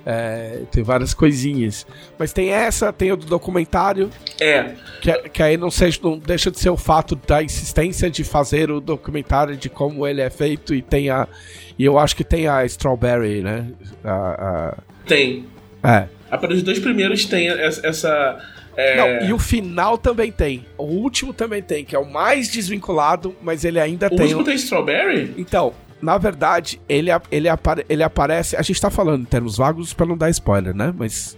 é, 0.07 0.61
tem 0.71 0.83
várias 0.83 1.15
coisinhas. 1.15 1.87
Mas 2.19 2.33
tem 2.33 2.51
essa, 2.51 2.93
tem 2.93 3.11
o 3.13 3.17
do 3.17 3.27
documentário, 3.27 4.11
é. 4.41 4.73
que, 5.01 5.13
que 5.31 5.43
aí 5.43 5.57
não, 5.57 5.71
seja, 5.71 5.99
não 6.03 6.19
deixa 6.19 6.51
de 6.51 6.59
ser 6.59 6.71
o 6.71 6.77
fato 6.77 7.17
da 7.17 7.43
insistência 7.43 8.11
de 8.11 8.23
fazer 8.25 8.71
o 8.71 8.81
documentário 8.81 9.57
de 9.57 9.69
como 9.69 10.07
ele 10.07 10.21
é 10.21 10.31
feito 10.31 10.75
e 10.75 10.83
tem 10.83 11.11
a. 11.11 11.27
E 11.79 11.85
eu 11.85 11.99
acho 11.99 12.15
que 12.15 12.23
tem 12.25 12.47
a 12.47 12.65
Strawberry, 12.65 13.41
né? 13.43 13.67
A, 14.05 14.77
Tem. 15.07 15.45
a- 15.83 15.95
é. 15.97 16.09
A 16.31 16.39
para 16.39 16.53
os 16.53 16.63
dois 16.63 16.79
primeiros 16.79 17.25
tem 17.27 17.49
essa. 17.49 18.39
é, 18.77 18.97
Não, 18.97 19.29
e 19.29 19.33
o 19.33 19.39
final 19.39 19.97
também 19.99 20.33
tem. 20.33 20.65
O 20.77 20.85
último 20.85 21.33
também 21.33 21.63
tem, 21.63 21.85
que 21.85 21.95
é 21.95 21.99
o 21.99 22.05
mais 22.11 22.49
desvinculado, 22.49 23.35
mas 23.43 23.65
ele 23.65 23.79
ainda 23.81 24.07
o 24.07 24.11
tem. 24.11 24.21
último 24.23 24.41
um- 24.41 24.45
tem 24.45 24.55
Strawberry? 24.57 25.33
Então, 25.37 25.73
na 26.05 26.19
verdade, 26.19 26.81
ele, 26.89 27.11
ele, 27.31 27.49
apare- 27.49 27.85
ele 27.89 28.03
aparece. 28.03 28.55
A 28.57 28.63
gente 28.63 28.81
tá 28.81 28.91
falando 28.91 29.23
em 29.23 29.27
termos 29.27 29.57
vagos 29.57 29.93
pra 29.93 30.07
não 30.07 30.17
dar 30.17 30.31
spoiler, 30.31 30.75
né? 30.75 30.93
Mas. 30.97 31.37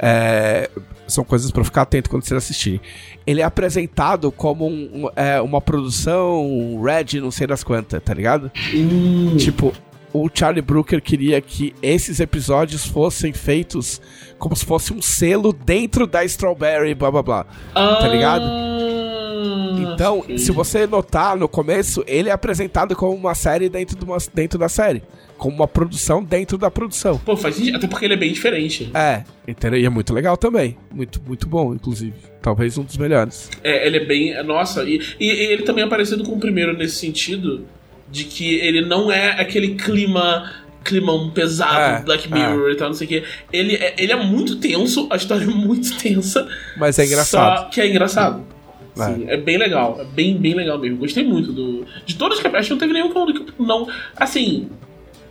é, 0.00 0.70
são 1.08 1.24
coisas 1.24 1.50
pra 1.50 1.64
ficar 1.64 1.82
atento 1.82 2.08
quando 2.10 2.22
vocês 2.22 2.36
assistirem. 2.38 2.80
Ele 3.26 3.40
é 3.40 3.44
apresentado 3.44 4.30
como 4.30 4.66
um- 4.66 5.06
um- 5.06 5.10
é, 5.16 5.40
uma 5.40 5.60
produção 5.60 6.80
Red, 6.82 7.20
não 7.20 7.30
sei 7.30 7.46
das 7.46 7.64
quantas, 7.64 8.00
tá 8.02 8.14
ligado? 8.14 8.50
Hum. 8.74 9.36
Tipo, 9.38 9.72
o 10.12 10.28
Charlie 10.32 10.62
Brooker 10.62 11.00
queria 11.02 11.40
que 11.40 11.74
esses 11.82 12.20
episódios 12.20 12.86
fossem 12.86 13.32
feitos 13.32 14.00
como 14.38 14.54
se 14.56 14.64
fosse 14.64 14.92
um 14.92 15.02
selo 15.02 15.52
dentro 15.52 16.06
da 16.06 16.24
Strawberry, 16.24 16.94
blá 16.94 17.10
blá 17.10 17.22
blá. 17.22 17.46
tá 17.74 18.08
ligado? 18.08 18.42
Ah, 18.44 19.92
Então, 19.92 20.18
ok. 20.20 20.38
se 20.38 20.50
você 20.52 20.86
notar 20.86 21.36
no 21.36 21.48
começo, 21.48 22.02
ele 22.06 22.28
é 22.28 22.32
apresentado 22.32 22.94
como 22.96 23.14
uma 23.14 23.34
série 23.34 23.68
dentro, 23.68 23.96
de 23.96 24.04
uma, 24.04 24.16
dentro 24.34 24.58
da 24.58 24.68
série. 24.68 25.02
Como 25.36 25.54
uma 25.54 25.68
produção 25.68 26.22
dentro 26.22 26.58
da 26.58 26.68
produção. 26.70 27.16
Pô, 27.18 27.36
faz 27.36 27.54
sentido, 27.54 27.76
até 27.76 27.86
porque 27.86 28.04
ele 28.04 28.14
é 28.14 28.16
bem 28.16 28.32
diferente. 28.32 28.90
É, 28.92 29.22
entendeu? 29.46 29.78
E 29.78 29.84
é 29.84 29.88
muito 29.88 30.12
legal 30.12 30.36
também. 30.36 30.76
Muito, 30.92 31.20
muito 31.24 31.46
bom, 31.48 31.72
inclusive. 31.74 32.14
Talvez 32.42 32.76
um 32.76 32.82
dos 32.82 32.96
melhores. 32.96 33.48
É, 33.62 33.86
ele 33.86 33.98
é 33.98 34.04
bem. 34.04 34.42
Nossa, 34.42 34.82
e, 34.82 35.00
e 35.20 35.28
ele 35.28 35.62
também 35.62 35.84
é 35.84 35.88
parecido 35.88 36.24
com 36.24 36.32
o 36.32 36.40
primeiro 36.40 36.76
nesse 36.76 36.96
sentido, 36.96 37.64
de 38.10 38.24
que 38.24 38.54
ele 38.56 38.82
não 38.82 39.10
é 39.10 39.40
aquele 39.40 39.74
clima. 39.74 40.52
Climão 40.84 41.28
pesado, 41.28 41.98
É, 42.00 42.02
Black 42.02 42.32
Mirror 42.32 42.70
e 42.70 42.74
tal, 42.76 42.88
não 42.88 42.94
sei 42.94 43.04
o 43.06 43.08
quê. 43.10 43.22
Ele 43.52 43.74
é, 43.74 43.94
ele 43.98 44.10
é 44.10 44.16
muito 44.16 44.56
tenso, 44.56 45.06
a 45.10 45.16
história 45.16 45.42
é 45.44 45.46
muito 45.46 45.94
tensa. 45.98 46.48
Mas 46.78 46.98
é 46.98 47.04
engraçado. 47.04 47.58
Só 47.58 47.64
que 47.64 47.80
é 47.80 47.88
engraçado. 47.90 48.46
Sim, 48.94 49.26
é. 49.28 49.36
bem 49.36 49.58
legal. 49.58 49.98
É 50.00 50.04
bem, 50.04 50.36
bem 50.38 50.54
legal 50.54 50.78
mesmo. 50.78 50.96
Gostei 50.96 51.24
muito 51.24 51.52
do. 51.52 51.84
De 52.06 52.14
todos 52.16 52.38
os 52.38 52.42
capítulos, 52.42 52.60
acho 52.60 52.68
que 52.68 52.72
não 52.74 52.78
teve 52.78 52.92
nenhum 52.94 53.10
que 53.12 53.18
eu 53.40 53.44
que 53.44 53.52
eu 53.60 53.66
não. 53.66 53.86
Assim. 54.16 54.70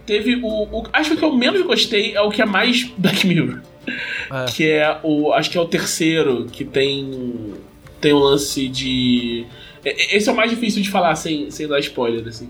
Teve 0.05 0.35
o, 0.35 0.47
o- 0.47 0.87
Acho 0.93 1.11
que 1.11 1.15
o 1.15 1.19
que 1.19 1.25
eu 1.25 1.33
menos 1.35 1.61
gostei 1.63 2.13
é 2.15 2.21
o 2.21 2.29
que 2.29 2.41
é 2.41 2.45
mais 2.45 2.83
Black 2.97 3.25
Mirror. 3.25 3.59
É. 4.31 4.45
Que 4.51 4.69
é 4.69 4.99
o. 5.01 5.33
Acho 5.33 5.49
que 5.49 5.57
é 5.57 5.61
o 5.61 5.65
terceiro, 5.65 6.45
que 6.51 6.63
tem. 6.63 7.53
Tem 7.99 8.13
um 8.13 8.19
lance 8.19 8.67
de. 8.67 9.45
E- 9.87 10.13
e- 10.13 10.17
Esse 10.17 10.29
é 10.29 10.31
o 10.31 10.35
mais 10.35 10.49
difícil 10.49 10.81
de 10.81 10.89
falar 10.89 11.15
sem, 11.15 11.49
sem 11.51 11.67
dar 11.67 11.79
spoiler, 11.79 12.27
assim. 12.27 12.49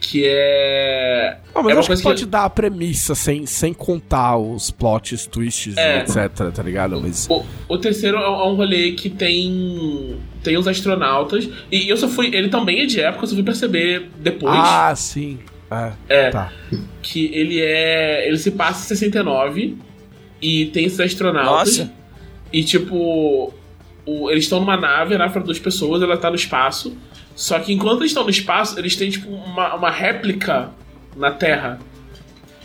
Que 0.00 0.22
é. 0.26 1.38
Não, 1.54 1.62
mas 1.62 1.72
é 1.72 1.74
uma 1.74 1.80
acho 1.80 1.88
que 1.88 1.94
coisa 1.94 2.02
pode 2.04 2.26
dar 2.26 2.44
a 2.44 2.50
premissa 2.50 3.14
sem, 3.16 3.44
sem 3.46 3.74
contar 3.74 4.36
os 4.38 4.70
plots, 4.70 5.26
twists, 5.26 5.76
É. 5.76 5.98
etc, 5.98 6.52
tá 6.54 6.62
ligado? 6.62 7.00
Mas. 7.00 7.26
O, 7.28 7.44
o 7.68 7.76
terceiro 7.78 8.16
é 8.16 8.20
um 8.30 8.34
é 8.40 8.44
um 8.46 8.54
rolê 8.54 8.92
que 8.92 9.10
tem. 9.10 10.16
Tem 10.42 10.56
os 10.56 10.68
astronautas. 10.68 11.48
E 11.70 11.88
eu 11.88 11.96
só 11.96 12.06
fui. 12.08 12.28
Ele 12.34 12.48
também 12.48 12.80
é 12.82 12.86
de 12.86 13.00
época, 13.00 13.24
eu 13.24 13.28
só 13.28 13.34
fui 13.34 13.42
perceber 13.44 14.08
depois. 14.20 14.54
Ah, 14.56 14.94
sim. 14.96 15.40
É. 15.70 15.92
É. 16.08 16.30
Tá. 16.30 16.52
que 17.02 17.26
ele 17.34 17.60
é. 17.60 18.26
Ele 18.28 18.38
se 18.38 18.52
passa 18.52 18.84
em 18.84 18.96
69 18.96 19.76
e 20.40 20.66
tem 20.66 20.84
esses 20.84 21.00
astronautas. 21.00 21.76
Nossa. 21.78 21.92
E 22.52 22.62
tipo. 22.62 23.52
O- 24.24 24.30
eles 24.30 24.44
estão 24.44 24.60
numa 24.60 24.76
nave, 24.76 25.14
a 25.14 25.18
nave 25.18 25.32
para 25.32 25.42
duas 25.42 25.58
pessoas, 25.58 26.02
ela 26.02 26.16
tá 26.16 26.30
no 26.30 26.36
espaço. 26.36 26.96
Só 27.34 27.58
que 27.60 27.72
enquanto 27.72 28.00
eles 28.00 28.10
estão 28.10 28.24
no 28.24 28.30
espaço, 28.30 28.78
eles 28.78 28.96
têm 28.96 29.10
tipo 29.10 29.28
uma, 29.28 29.74
uma 29.74 29.90
réplica 29.90 30.70
na 31.16 31.30
Terra. 31.30 31.78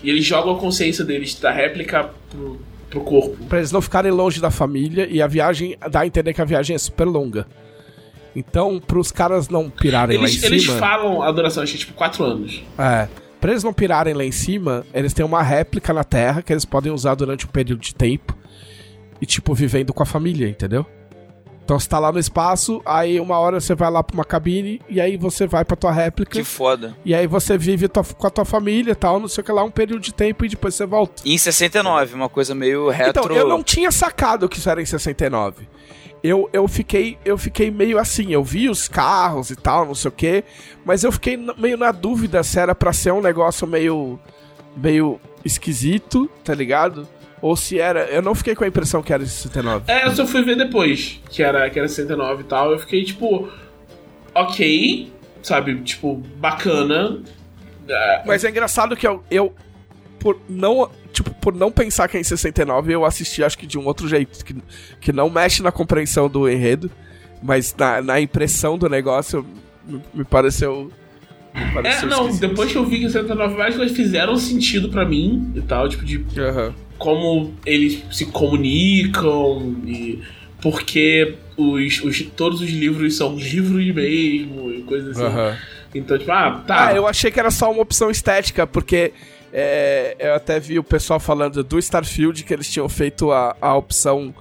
E 0.03 0.10
eles 0.10 0.26
jogam 0.26 0.56
a 0.56 0.60
consciência 0.60 1.06
deles 1.06 1.36
da 1.40 1.52
réplica 1.52 2.10
pro, 2.30 2.60
pro 2.90 3.02
corpo. 3.02 3.38
Pra 3.45 3.60
eles 3.60 3.72
não 3.72 3.82
ficarem 3.82 4.11
longe 4.11 4.41
da 4.41 4.49
família 4.52 5.07
e 5.10 5.22
a 5.22 5.28
viagem. 5.28 5.78
dá 5.91 6.02
a 6.02 6.07
entender 6.07 6.34
que 6.34 6.41
a 6.41 6.45
viagem 6.45 6.76
é 6.76 6.80
super 6.80 7.06
longa. 7.06 7.48
Então, 8.36 8.80
pros 8.80 9.11
caras 9.11 9.48
não 9.48 9.70
pirarem 9.70 10.18
Eles, 10.18 10.41
lá 10.41 10.48
em 10.48 10.52
eles 10.52 10.64
cima. 10.65 10.78
falam 10.80 11.22
a 11.22 11.32
duração, 11.32 11.61
acho 11.61 11.72
que 11.74 11.78
é 11.78 11.82
tipo 11.82 11.94
4 11.94 12.24
anos. 12.24 12.64
É. 12.80 13.07
Pra 13.40 13.52
eles 13.52 13.64
não 13.64 13.72
pirarem 13.74 14.14
lá 14.14 14.24
em 14.24 14.32
cima, 14.32 14.86
eles 14.94 15.14
têm 15.14 15.24
uma 15.24 15.44
réplica 15.44 15.94
na 15.94 16.03
Terra 16.03 16.41
que 16.41 16.52
eles 16.52 16.65
podem 16.65 16.91
usar 16.91 17.14
durante 17.15 17.45
um 17.45 17.49
período 17.49 17.82
de 17.82 17.94
tempo. 17.94 18.36
E, 19.22 19.26
tipo, 19.26 19.53
vivendo 19.53 19.94
com 19.94 20.02
a 20.02 20.06
família, 20.06 20.48
entendeu? 20.49 20.86
Então 21.64 21.80
você 21.80 21.88
tá 21.88 21.98
lá 21.98 22.11
no 22.11 22.19
espaço, 22.19 22.81
aí 22.85 23.19
uma 23.22 23.40
hora 23.40 23.60
você 23.61 23.73
vai 23.73 23.90
lá 23.90 24.03
pra 24.03 24.14
uma 24.14 24.26
cabine, 24.26 24.81
e 24.90 24.99
aí 24.99 25.15
você 25.15 25.48
vai 25.48 25.64
pra 25.64 25.77
tua 25.77 25.91
réplica, 25.94 26.31
Que 26.34 26.44
foda. 26.44 26.94
e 27.06 27.15
aí 27.15 27.26
você 27.26 27.57
vive 27.57 27.88
tua- 27.88 28.03
com 28.03 28.27
a 28.27 28.30
tua 28.30 28.44
família 28.44 28.91
e 28.91 28.95
tal, 28.95 29.18
não 29.19 29.30
sei 29.30 29.41
o 29.41 29.45
que 29.45 29.52
lá, 29.52 29.64
um 29.64 29.72
período 29.72 30.02
de 30.02 30.14
tempo, 30.14 30.44
e 30.44 30.49
depois 30.49 30.76
você 30.76 30.85
volta. 30.85 31.22
E 31.23 31.34
em 31.34 31.38
69, 31.38 32.15
uma 32.15 32.27
coisa 32.27 32.53
meio 32.53 32.90
retro. 32.90 33.23
Então, 33.23 33.35
eu 33.38 33.48
não 33.48 33.64
tinha 33.64 33.91
sacado 33.91 34.49
que 34.49 34.57
isso 34.60 34.69
era 34.69 34.81
em 34.81 34.85
69. 34.85 35.65
Eu, 36.22 36.49
eu, 36.53 36.68
fiquei, 36.68 37.18
eu 37.26 37.38
fiquei 37.38 37.69
meio 37.72 37.98
assim, 37.98 38.31
eu 38.34 38.44
vi 38.44 38.69
os 38.69 38.88
carros 38.90 39.49
e 39.49 39.56
tal, 39.56 39.85
não 39.85 39.95
sei 39.95 40.10
o 40.10 40.11
que, 40.11 40.44
mas 40.85 41.03
eu 41.03 41.11
fiquei 41.14 41.38
meio 41.57 41.77
na 41.77 41.91
dúvida 41.91 42.44
se 42.44 42.60
era 42.60 42.73
pra 42.76 42.91
ser 42.94 43.11
um 43.14 43.22
negócio 43.22 43.65
meio. 43.65 44.19
meio 44.76 45.19
esquisito, 45.45 46.30
tá 46.44 46.53
ligado? 46.53 47.07
Ou 47.44 47.57
se 47.57 47.78
era. 47.78 48.06
Eu 48.06 48.22
não 48.22 48.34
fiquei 48.34 48.56
com 48.56 48.64
a 48.64 48.68
impressão 48.68 49.03
que 49.03 49.11
era 49.11 49.22
em 49.22 49.26
69. 49.26 49.84
É, 49.91 50.07
eu 50.07 50.15
só 50.15 50.26
fui 50.26 50.41
ver 50.44 50.56
depois, 50.56 51.20
que 51.30 51.44
era, 51.44 51.70
que 51.70 51.78
era 51.78 51.90
69 51.90 52.41
e 52.41 52.45
tal. 52.45 52.72
Eu 52.72 52.80
fiquei 52.80 53.03
tipo, 53.03 53.49
ok, 54.34 55.11
sabe? 55.41 55.76
Tipo, 55.82 56.15
bacana. 56.38 57.20
Ah, 57.90 58.24
Mas 58.26 58.45
é 58.45 58.49
engraçado 58.49 58.95
que 58.95 59.06
eu, 59.06 59.22
eu 59.30 59.53
por 60.20 60.40
não, 60.48 60.90
tipo, 61.11 61.32
por 61.36 61.53
não 61.53 61.70
pensar 61.70 62.07
que 62.07 62.15
é 62.15 62.22
em 62.22 62.24
69, 62.24 62.94
eu 62.94 63.03
assisti 63.03 63.44
acho 63.44 63.57
que 63.57 63.68
de 63.68 63.78
um 63.78 63.86
outro 63.86 64.07
jeito, 64.07 64.44
que, 64.45 64.56
que 65.02 65.11
não 65.11 65.30
mexe 65.30 65.61
na 65.61 65.70
compreensão 65.70 66.30
do 66.30 66.49
enredo, 66.49 66.90
mas 67.41 67.76
na, 67.78 68.02
na 68.02 68.22
impressão 68.22 68.78
do 68.78 68.88
negócio 68.88 69.45
me, 69.86 70.02
me 70.14 70.24
pareceu. 70.24 70.90
Me 71.53 71.61
É, 71.61 71.74
pareceu 71.74 72.07
não, 72.07 72.22
esquisito. 72.22 72.48
depois 72.48 72.72
que 72.72 72.78
eu 72.78 72.86
vi 72.86 72.99
que 72.99 73.10
69 73.10 73.56
várias 73.56 73.76
coisas 73.76 73.94
fizeram 73.95 74.38
sentido 74.38 74.88
pra 74.88 75.03
mim 75.06 75.52
e 75.56 75.61
tal, 75.61 75.90
tipo, 75.90 76.06
de 76.06 76.24
Aham. 76.40 76.74
Como 77.04 77.54
eles 77.66 78.02
se 78.16 78.26
comunicam 78.28 79.76
e 79.86 80.22
porque 80.62 81.36
os, 81.58 82.02
os, 82.02 82.22
todos 82.38 82.62
os 82.62 82.70
livros 82.70 83.18
são 83.18 83.36
livros 83.36 83.86
mesmo 83.94 84.72
e 84.72 84.82
coisas 84.84 85.18
assim. 85.18 85.26
Aham. 85.26 85.58
Então, 85.94 86.18
tipo, 86.18 86.32
ah, 86.32 86.64
tá. 86.66 86.88
Ah, 86.88 86.94
eu 86.96 87.06
achei 87.06 87.30
que 87.30 87.38
era 87.40 87.52
só 87.52 87.70
uma 87.70 87.82
opção 87.82 88.10
estética, 88.10 88.66
porque 88.66 89.12
é, 89.52 90.16
eu 90.18 90.34
até 90.34 90.60
vi 90.62 90.80
o 90.80 90.84
pessoal 90.84 91.20
falando 91.20 91.62
do 91.64 91.78
Starfield 91.78 92.44
que 92.46 92.54
eles 92.54 92.70
tinham 92.72 92.88
feito 92.88 93.32
a, 93.32 93.56
a 93.62 93.76
opção 93.76 94.34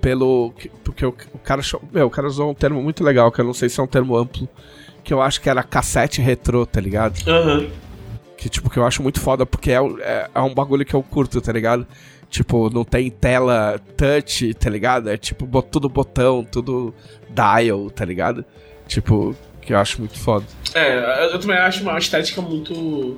pelo. 0.00 0.52
que- 0.58 0.68
Porque 0.82 1.06
o, 1.06 1.14
o 1.32 1.38
cara. 1.38 1.62
Meu, 1.92 2.08
o 2.08 2.10
cara 2.10 2.26
usou 2.26 2.50
um 2.50 2.54
termo 2.54 2.82
muito 2.82 3.04
legal, 3.04 3.30
que 3.30 3.40
eu 3.40 3.44
não 3.44 3.54
sei 3.54 3.68
se 3.68 3.78
é 3.78 3.82
um 3.82 3.86
termo 3.86 4.16
amplo, 4.16 4.48
que 5.04 5.14
eu 5.14 5.22
acho 5.22 5.40
que 5.40 5.48
era 5.48 5.62
cassete 5.62 6.20
retrô, 6.20 6.66
tá 6.66 6.80
ligado? 6.80 7.22
Aham. 7.28 7.68
Que, 8.42 8.48
tipo, 8.48 8.68
que 8.68 8.76
eu 8.76 8.84
acho 8.84 9.02
muito 9.04 9.20
foda, 9.20 9.46
porque 9.46 9.70
é, 9.70 9.76
é, 10.00 10.28
é 10.34 10.40
um 10.40 10.52
bagulho 10.52 10.84
que 10.84 10.94
eu 10.94 11.02
curto, 11.02 11.40
tá 11.40 11.52
ligado? 11.52 11.86
Tipo, 12.28 12.68
não 12.70 12.82
tem 12.82 13.08
tela 13.08 13.80
touch, 13.96 14.52
tá 14.54 14.68
ligado? 14.68 15.08
É 15.08 15.16
tipo, 15.16 15.46
tudo 15.62 15.88
botão, 15.88 16.42
tudo 16.42 16.92
dial, 17.30 17.88
tá 17.90 18.04
ligado? 18.04 18.44
Tipo, 18.88 19.36
que 19.60 19.72
eu 19.72 19.78
acho 19.78 20.00
muito 20.00 20.18
foda. 20.18 20.44
É, 20.74 21.26
eu 21.32 21.38
também 21.38 21.56
acho 21.56 21.82
uma 21.82 21.96
estética 21.96 22.42
muito. 22.42 23.16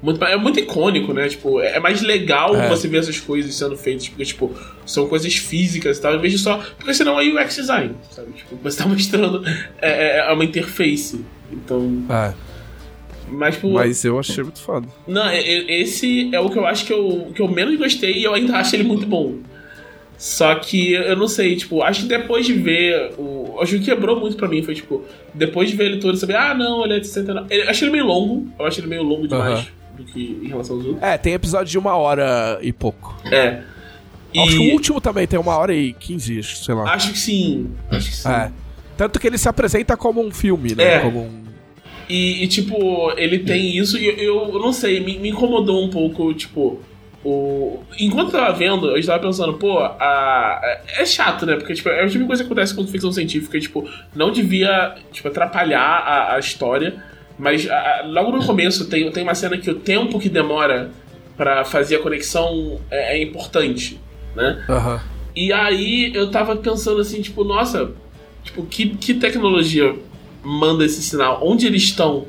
muito 0.00 0.24
é 0.24 0.36
muito 0.36 0.60
icônico, 0.60 1.12
né? 1.12 1.26
Tipo, 1.28 1.58
é 1.58 1.80
mais 1.80 2.00
legal 2.00 2.54
É. 2.54 2.68
você 2.68 2.86
ver 2.86 2.98
essas 2.98 3.18
coisas 3.18 3.52
sendo 3.56 3.76
feitas, 3.76 4.08
porque, 4.08 4.24
tipo, 4.24 4.54
são 4.86 5.08
coisas 5.08 5.34
físicas 5.34 5.98
e 5.98 6.00
tal, 6.00 6.14
em 6.14 6.20
vez 6.20 6.32
de 6.34 6.38
só. 6.38 6.58
Porque 6.78 6.94
senão 6.94 7.18
é 7.18 7.24
UX 7.24 7.56
design, 7.56 7.96
sabe? 8.12 8.30
Tipo, 8.34 8.54
você 8.62 8.78
tá 8.80 8.86
mostrando. 8.88 9.42
É, 9.82 10.18
é 10.18 10.32
uma 10.32 10.44
interface. 10.44 11.24
Então. 11.50 12.04
É, 12.08 12.32
Mas, 13.34 13.54
tipo. 13.56 13.70
mas 13.72 14.04
eu 14.04 14.18
achei 14.18 14.42
muito 14.42 14.60
foda. 14.60 14.86
Não, 15.06 15.26
é- 15.28 15.40
é- 15.40 15.80
esse 15.80 16.34
é 16.34 16.40
o 16.40 16.48
que 16.48 16.58
eu 16.58 16.66
acho 16.66 16.84
que 16.86 16.92
eu, 16.92 17.30
que 17.34 17.40
eu 17.42 17.48
menos 17.48 17.76
gostei 17.76 18.12
e 18.18 18.24
eu 18.24 18.32
ainda 18.34 18.56
acho 18.58 18.74
ele 18.76 18.84
muito 18.84 19.06
bom. 19.06 19.36
Só 20.16 20.54
que 20.54 20.92
eu 20.92 21.16
não 21.16 21.26
sei, 21.26 21.56
tipo, 21.56 21.82
acho 21.82 22.02
que 22.02 22.08
depois 22.08 22.46
de 22.46 22.52
ver 22.52 23.12
o. 23.18 23.56
Acho 23.60 23.78
que 23.78 23.84
quebrou 23.86 24.18
muito 24.20 24.36
pra 24.36 24.48
mim. 24.48 24.62
Foi 24.62 24.74
tipo, 24.74 25.04
depois 25.34 25.68
de 25.70 25.76
ver 25.76 25.86
ele 25.86 25.98
todo, 25.98 26.16
saber, 26.16 26.36
ah, 26.36 26.54
não, 26.54 26.84
ele 26.84 26.94
é 26.94 27.00
de 27.00 27.06
69. 27.08 27.52
Ele, 27.52 27.68
achei 27.68 27.86
ele 27.88 27.92
meio 27.92 28.06
longo. 28.06 28.48
Eu 28.58 28.64
achei 28.66 28.80
ele 28.82 28.88
meio 28.90 29.02
longo 29.02 29.26
demais 29.26 29.66
do 29.96 30.04
que 30.04 30.38
em 30.42 30.48
relação 30.48 30.76
aos 30.76 30.84
outros. 30.86 31.02
É, 31.02 31.18
tem 31.18 31.34
episódio 31.34 31.70
de 31.70 31.78
uma 31.78 31.96
hora 31.96 32.58
e 32.62 32.72
pouco. 32.72 33.16
É. 33.30 33.60
Acho 34.36 34.50
que 34.50 34.58
o 34.58 34.62
E 34.62 34.72
último 34.72 35.00
também 35.00 35.26
tem 35.26 35.38
uma 35.38 35.56
hora 35.56 35.72
e 35.74 35.92
quinze, 35.92 36.42
sei 36.42 36.74
lá. 36.74 36.92
acho 36.92 37.12
que 37.12 37.18
sim. 37.18 37.70
Acho 37.90 38.10
que 38.10 38.16
sim. 38.16 38.28
É. 38.28 38.50
Tanto 38.96 39.18
que 39.20 39.26
ele 39.26 39.38
se 39.38 39.48
apresenta 39.48 39.96
como 39.96 40.24
um 40.24 40.30
filme, 40.32 40.74
né? 40.74 40.94
É. 40.94 40.98
Como 41.00 41.20
um. 41.22 41.44
E, 42.08 42.44
e, 42.44 42.48
tipo, 42.48 43.12
ele 43.16 43.38
tem 43.40 43.76
isso 43.76 43.96
e 43.98 44.06
eu, 44.06 44.50
eu 44.52 44.60
não 44.60 44.72
sei, 44.72 45.00
me, 45.00 45.18
me 45.18 45.30
incomodou 45.30 45.82
um 45.84 45.88
pouco, 45.90 46.32
tipo. 46.34 46.80
O... 47.24 47.82
Enquanto 47.98 48.26
eu 48.34 48.40
tava 48.40 48.52
vendo, 48.52 48.86
eu 48.90 48.98
estava 48.98 49.22
pensando, 49.26 49.54
pô, 49.54 49.78
a... 49.78 50.60
é 50.98 51.06
chato, 51.06 51.46
né? 51.46 51.56
Porque 51.56 51.72
tipo, 51.72 51.88
é 51.88 52.04
o 52.04 52.08
tipo 52.08 52.22
de 52.22 52.26
coisa 52.26 52.42
que 52.42 52.46
acontece 52.46 52.74
com 52.74 52.86
ficção 52.86 53.10
científica, 53.10 53.58
tipo, 53.58 53.88
não 54.14 54.30
devia 54.30 54.94
tipo, 55.10 55.28
atrapalhar 55.28 55.80
a, 55.80 56.34
a 56.34 56.38
história. 56.38 57.02
Mas 57.38 57.68
a- 57.68 58.02
logo 58.06 58.30
no 58.30 58.44
começo 58.44 58.88
tem, 58.90 59.10
tem 59.10 59.22
uma 59.22 59.34
cena 59.34 59.56
que 59.56 59.70
o 59.70 59.74
tempo 59.74 60.20
que 60.20 60.28
demora 60.28 60.90
pra 61.34 61.64
fazer 61.64 61.96
a 61.96 61.98
conexão 62.00 62.78
é, 62.90 63.16
é 63.16 63.22
importante, 63.22 63.98
né? 64.36 64.62
Aham. 64.68 65.00
E 65.34 65.50
aí 65.52 66.12
eu 66.14 66.30
tava 66.30 66.54
pensando 66.56 67.00
assim, 67.00 67.22
tipo, 67.22 67.42
nossa, 67.42 67.90
tipo, 68.44 68.64
que, 68.66 68.90
que 68.90 69.14
tecnologia 69.14 69.94
manda 70.44 70.84
esse 70.84 71.02
sinal? 71.02 71.40
Onde 71.42 71.66
eles 71.66 71.82
estão 71.82 72.26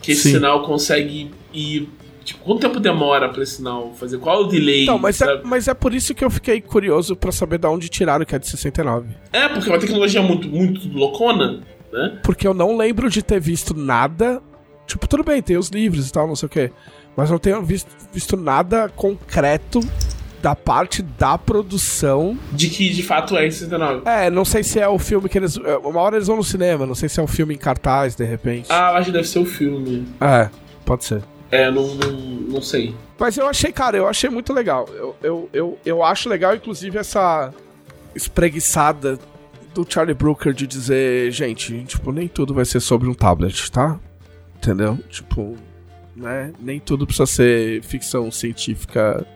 que 0.00 0.12
esse 0.12 0.22
Sim. 0.22 0.32
sinal 0.32 0.62
consegue 0.62 1.30
ir? 1.52 1.88
Tipo, 2.24 2.42
quanto 2.42 2.60
tempo 2.60 2.80
demora 2.80 3.28
pra 3.28 3.42
esse 3.42 3.56
sinal 3.56 3.92
fazer? 3.94 4.18
Qual 4.18 4.42
é 4.42 4.44
o 4.44 4.48
delay? 4.48 4.84
Então, 4.84 4.98
mas 4.98 5.20
é, 5.20 5.42
mas 5.42 5.68
é 5.68 5.74
por 5.74 5.92
isso 5.92 6.14
que 6.14 6.24
eu 6.24 6.30
fiquei 6.30 6.60
curioso 6.60 7.14
pra 7.14 7.30
saber 7.30 7.58
de 7.58 7.66
onde 7.66 7.88
tiraram 7.88 8.24
que 8.24 8.34
é 8.34 8.38
de 8.38 8.48
69. 8.48 9.08
É, 9.32 9.48
porque 9.48 9.68
é 9.68 9.72
uma 9.72 9.78
tecnologia 9.78 10.22
muito, 10.22 10.48
muito 10.48 10.88
loucona, 10.96 11.60
né? 11.92 12.18
Porque 12.22 12.46
eu 12.46 12.54
não 12.54 12.76
lembro 12.76 13.10
de 13.10 13.22
ter 13.22 13.40
visto 13.40 13.74
nada. 13.74 14.42
Tipo, 14.86 15.06
tudo 15.06 15.22
bem, 15.22 15.42
tem 15.42 15.56
os 15.56 15.68
livros 15.68 16.08
e 16.08 16.12
tal, 16.12 16.26
não 16.26 16.36
sei 16.36 16.46
o 16.46 16.50
quê. 16.50 16.70
Mas 17.16 17.28
eu 17.28 17.34
não 17.34 17.38
tenho 17.38 17.62
visto, 17.62 17.88
visto 18.12 18.36
nada 18.36 18.88
concreto 18.88 19.80
da 20.44 20.54
parte 20.54 21.00
da 21.00 21.38
produção. 21.38 22.38
De 22.52 22.68
que 22.68 22.90
de 22.90 23.02
fato 23.02 23.34
é 23.34 23.46
em 23.46 23.50
69. 23.50 24.02
É, 24.04 24.28
não 24.28 24.44
sei 24.44 24.62
se 24.62 24.78
é 24.78 24.86
o 24.86 24.98
filme 24.98 25.26
que 25.26 25.38
eles. 25.38 25.56
é, 25.56 25.78
Uma 25.78 26.00
hora 26.02 26.16
eles 26.16 26.28
vão 26.28 26.36
no 26.36 26.44
cinema, 26.44 26.84
não 26.84 26.94
sei 26.94 27.08
se 27.08 27.18
é 27.18 27.22
um 27.22 27.26
filme 27.26 27.54
em 27.54 27.58
cartaz, 27.58 28.14
de 28.14 28.24
repente. 28.26 28.66
Ah, 28.70 28.90
eu 28.90 28.96
acho 28.96 29.06
que 29.06 29.12
deve 29.12 29.26
ser 29.26 29.38
o 29.38 29.46
filme. 29.46 30.06
É, 30.20 30.50
pode 30.84 31.06
ser. 31.06 31.22
É, 31.50 31.70
não, 31.70 31.94
não, 31.94 32.12
não 32.12 32.60
sei. 32.60 32.94
Mas 33.18 33.38
eu 33.38 33.48
achei, 33.48 33.72
cara, 33.72 33.96
eu 33.96 34.06
achei 34.06 34.28
muito 34.28 34.52
legal. 34.52 34.86
Eu, 34.94 35.16
eu, 35.22 35.48
eu, 35.50 35.78
eu 35.82 36.02
acho 36.04 36.28
legal, 36.28 36.54
inclusive, 36.54 36.98
essa 36.98 37.50
espreguiçada 38.14 39.18
do 39.72 39.86
Charlie 39.88 40.14
Brooker 40.14 40.52
de 40.52 40.66
dizer, 40.66 41.32
gente, 41.32 41.84
tipo, 41.84 42.12
nem 42.12 42.28
tudo 42.28 42.52
vai 42.52 42.66
ser 42.66 42.80
sobre 42.80 43.08
um 43.08 43.14
tablet, 43.14 43.72
tá? 43.72 43.98
Entendeu? 44.56 44.98
Tipo, 45.08 45.56
né? 46.14 46.52
Nem 46.60 46.78
tudo 46.78 47.06
precisa 47.06 47.24
ser 47.26 47.82
ficção 47.82 48.30
científica 48.30 49.26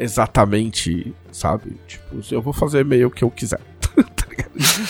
exatamente, 0.00 1.12
sabe? 1.30 1.76
Tipo, 1.86 2.20
eu 2.30 2.40
vou 2.42 2.52
fazer 2.52 2.84
meio 2.84 3.08
o 3.08 3.10
que 3.10 3.22
eu 3.22 3.30
quiser. 3.30 3.60
tá 3.94 4.26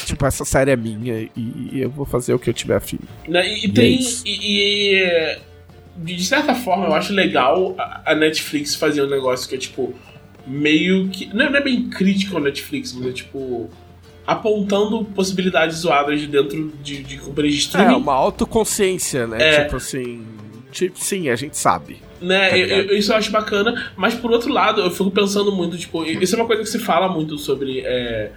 tipo, 0.07 0.25
essa 0.25 0.45
série 0.45 0.71
é 0.71 0.77
minha 0.77 1.29
e 1.37 1.81
eu 1.81 1.91
vou 1.91 2.07
fazer 2.07 2.35
o 2.35 2.39
que 2.39 2.49
eu 2.49 2.55
tiver 2.55 2.77
afim. 2.77 2.99
Né, 3.27 3.47
E, 3.49 3.67
e 3.67 3.71
é 3.71 3.73
tem. 3.73 4.01
E, 4.25 5.39
e, 6.07 6.15
de 6.15 6.25
certa 6.25 6.55
forma 6.55 6.87
eu 6.87 6.95
acho 6.95 7.13
legal 7.13 7.75
a, 7.79 8.15
Netflix 8.15 8.75
fazer 8.75 9.03
um 9.03 9.09
negócio 9.09 9.49
que 9.49 9.55
é 9.55 9.59
tipo. 9.59 9.95
Meio 10.47 11.09
que. 11.09 11.27
Não 11.35 11.47
é, 11.47 11.51
não 11.51 11.59
é 11.59 11.63
bem 11.63 11.89
crítico 11.91 12.37
ao 12.37 12.43
Netflix, 12.43 12.93
mas 12.93 13.09
é 13.09 13.13
tipo. 13.13 13.69
Apontando 14.27 15.05
possibilidades 15.07 15.79
zoadas 15.79 16.21
de 16.21 16.27
dentro 16.27 16.73
de, 16.83 17.03
de 17.03 17.19
companhias 17.19 17.55
de 17.55 17.61
É, 17.61 17.65
streaming. 17.65 17.97
uma 17.97 18.15
autoconsciência, 18.15 19.27
né? 19.27 19.39
É. 19.41 19.65
Tipo 19.65 19.77
assim. 19.77 20.25
Tipo, 20.71 20.99
sim, 20.99 21.29
a 21.29 21.37
gente 21.37 21.59
sabe. 21.59 22.01
Né, 22.21 22.51
Tá 22.51 22.57
eu- 22.59 22.97
isso 22.97 23.13
eu 23.13 23.17
acho 23.17 23.31
bacana, 23.31 23.91
mas 23.97 24.15
por 24.15 24.31
outro 24.31 24.53
lado, 24.53 24.81
eu 24.83 24.91
fico 24.91 25.11
pensando 25.11 25.51
muito, 25.53 25.79
tipo, 25.79 26.05
isso 26.05 26.35
é 26.35 26.39
uma 26.39 26.47
coisa 26.47 26.63
que 26.63 26.69
se 26.69 26.79
fala 26.79 27.09
muito 27.09 27.39
sobre 27.39 27.81
é, 27.81 28.31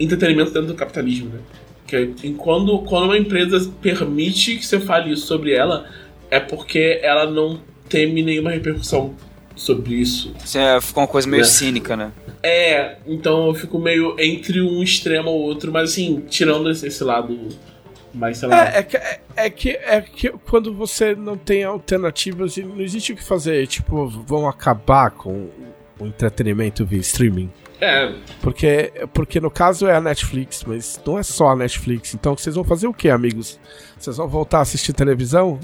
entretenimento 0.00 0.50
dentro 0.52 0.68
do 0.68 0.74
capitalismo, 0.74 1.28
né? 1.28 1.40
Que 1.86 1.96
é, 1.96 2.08
quando, 2.38 2.78
quando 2.80 3.04
uma 3.04 3.18
empresa 3.18 3.70
permite 3.82 4.56
que 4.56 4.64
você 4.66 4.80
fale 4.80 5.12
isso 5.12 5.26
sobre 5.26 5.52
ela, 5.52 5.86
é 6.30 6.40
porque 6.40 6.98
ela 7.02 7.30
não 7.30 7.60
teme 7.88 8.22
nenhuma 8.22 8.50
repercussão 8.50 9.14
sobre 9.54 9.94
isso. 9.94 10.32
Isso 10.44 10.58
é, 10.58 10.80
ficou 10.80 11.02
uma 11.02 11.08
coisa 11.08 11.28
meio 11.28 11.42
É. 11.42 11.44
cínica, 11.44 11.96
né? 11.96 12.12
É, 12.42 12.96
então 13.06 13.46
eu 13.48 13.54
fico 13.54 13.78
meio 13.78 14.16
entre 14.18 14.60
um 14.60 14.82
extremo 14.82 15.28
ou 15.30 15.40
outro, 15.42 15.70
mas 15.72 15.90
assim, 15.92 16.22
tirando 16.28 16.70
esse, 16.70 16.86
esse 16.86 17.02
lado 17.04 17.38
mais, 18.16 18.38
sei 18.38 18.48
lá. 18.48 18.68
É, 18.68 18.78
é 18.78 18.82
que, 18.82 18.96
é, 18.96 19.20
é 19.36 19.50
que, 19.50 19.70
é 19.70 20.00
que 20.00 20.30
quando 20.48 20.72
você 20.74 21.14
não 21.14 21.36
tem 21.36 21.64
alternativas 21.64 22.56
e 22.56 22.62
não 22.62 22.80
existe 22.80 23.12
o 23.12 23.16
que 23.16 23.22
fazer, 23.24 23.66
tipo, 23.66 24.06
vão 24.08 24.48
acabar 24.48 25.10
com 25.10 25.48
o 25.98 26.06
entretenimento 26.06 26.84
via 26.84 26.98
streaming. 27.00 27.50
É, 27.80 28.10
Porque, 28.40 28.90
porque 29.12 29.38
no 29.38 29.50
caso 29.50 29.86
é 29.86 29.94
a 29.94 30.00
Netflix, 30.00 30.64
mas 30.66 30.98
não 31.06 31.18
é 31.18 31.22
só 31.22 31.48
a 31.50 31.56
Netflix. 31.56 32.14
Então 32.14 32.34
vocês 32.36 32.54
vão 32.54 32.64
fazer 32.64 32.86
o 32.86 32.94
que, 32.94 33.10
amigos? 33.10 33.60
Vocês 33.98 34.16
vão 34.16 34.26
voltar 34.26 34.58
a 34.58 34.62
assistir 34.62 34.94
televisão? 34.94 35.60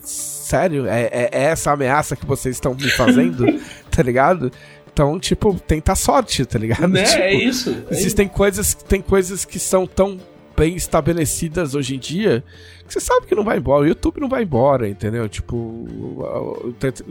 Sério? 0.00 0.86
É, 0.86 1.02
é- 1.12 1.28
é 1.32 1.42
essa 1.44 1.72
ameaça 1.72 2.14
que 2.16 2.24
vocês 2.26 2.54
estão 2.56 2.74
me 2.74 2.88
fazendo? 2.90 3.44
tá 3.90 4.02
ligado? 4.02 4.50
Então, 4.92 5.18
tipo, 5.18 5.58
tenta 5.60 5.94
sorte, 5.94 6.44
tá 6.46 6.58
ligado? 6.58 6.88
né, 6.88 7.02
Tipo, 7.04 7.18
é 7.22 7.34
isso. 7.34 7.70
é 7.70 7.72
isso. 7.72 7.86
Existem 7.90 8.28
coisas, 8.28 8.72
tem 8.74 9.00
coisas 9.02 9.44
que 9.44 9.58
são 9.58 9.86
tão 9.86 10.18
bem 10.56 10.74
estabelecidas 10.76 11.74
hoje 11.74 11.96
em 11.96 11.98
dia 11.98 12.42
que 12.86 12.92
você 12.92 13.00
sabe 13.00 13.26
que 13.26 13.34
não 13.34 13.44
vai 13.44 13.58
embora. 13.58 13.84
O 13.84 13.86
YouTube 13.86 14.20
não 14.20 14.28
vai 14.28 14.42
embora, 14.44 14.88
entendeu? 14.88 15.28
Tipo, 15.28 15.86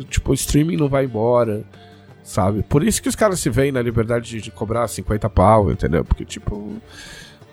tipo, 0.09 0.31
o 0.31 0.33
streaming 0.33 0.77
não 0.77 0.87
vai 0.89 1.05
embora, 1.05 1.63
sabe? 2.23 2.63
Por 2.63 2.83
isso 2.83 3.01
que 3.01 3.09
os 3.09 3.15
caras 3.15 3.39
se 3.39 3.49
veem 3.49 3.71
na 3.71 3.81
liberdade 3.81 4.29
de, 4.29 4.41
de 4.41 4.51
cobrar 4.51 4.87
50 4.87 5.29
pau, 5.29 5.71
entendeu? 5.71 6.03
Porque, 6.03 6.25
tipo. 6.25 6.77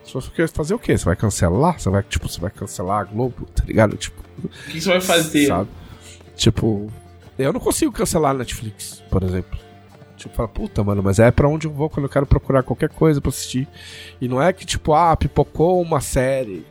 Se 0.05 0.15
você 0.15 0.31
quer 0.31 0.49
fazer 0.49 0.75
o 0.75 0.79
quê? 0.79 0.99
Você 0.99 1.05
vai 1.05 1.17
cancelar? 1.17 1.79
Você 1.81 1.89
vai, 1.89 2.03
tipo, 2.03 2.29
você 2.29 2.41
vai 2.41 2.51
cancelar 2.51 3.01
a 3.01 3.05
Globo, 3.05 3.47
tá 3.55 3.65
ligado? 3.65 3.97
Tipo, 3.97 4.21
O 4.45 4.49
que 4.71 4.81
você 4.81 4.89
vai 4.89 5.01
fazer? 5.01 5.47
sabe? 5.47 5.71
Tipo, 6.37 6.91
eu 7.39 7.53
não 7.53 7.61
consigo 7.61 7.93
cancelar 7.93 8.33
a 8.33 8.35
Netflix, 8.35 9.03
por 9.11 9.23
exemplo. 9.23 9.59
Tipo, 10.23 10.35
fala, 10.35 10.49
puta, 10.49 10.83
mano, 10.85 11.03
mas 11.03 11.19
é 11.19 11.31
pra 11.31 11.49
onde 11.49 11.67
eu 11.67 11.73
vou 11.73 11.91
quando 11.91 12.05
eu 12.07 12.11
quero 12.11 12.27
procurar 12.27 12.63
qualquer 12.63 12.89
coisa 12.89 13.21
pra 13.21 13.29
assistir. 13.31 13.67
E 14.21 14.29
não 14.29 14.41
é 14.43 14.53
que, 14.53 14.65
tipo, 14.65 14.93
ah, 14.95 15.17
pipocou 15.17 15.81
uma 15.81 16.01
série. 16.01 16.65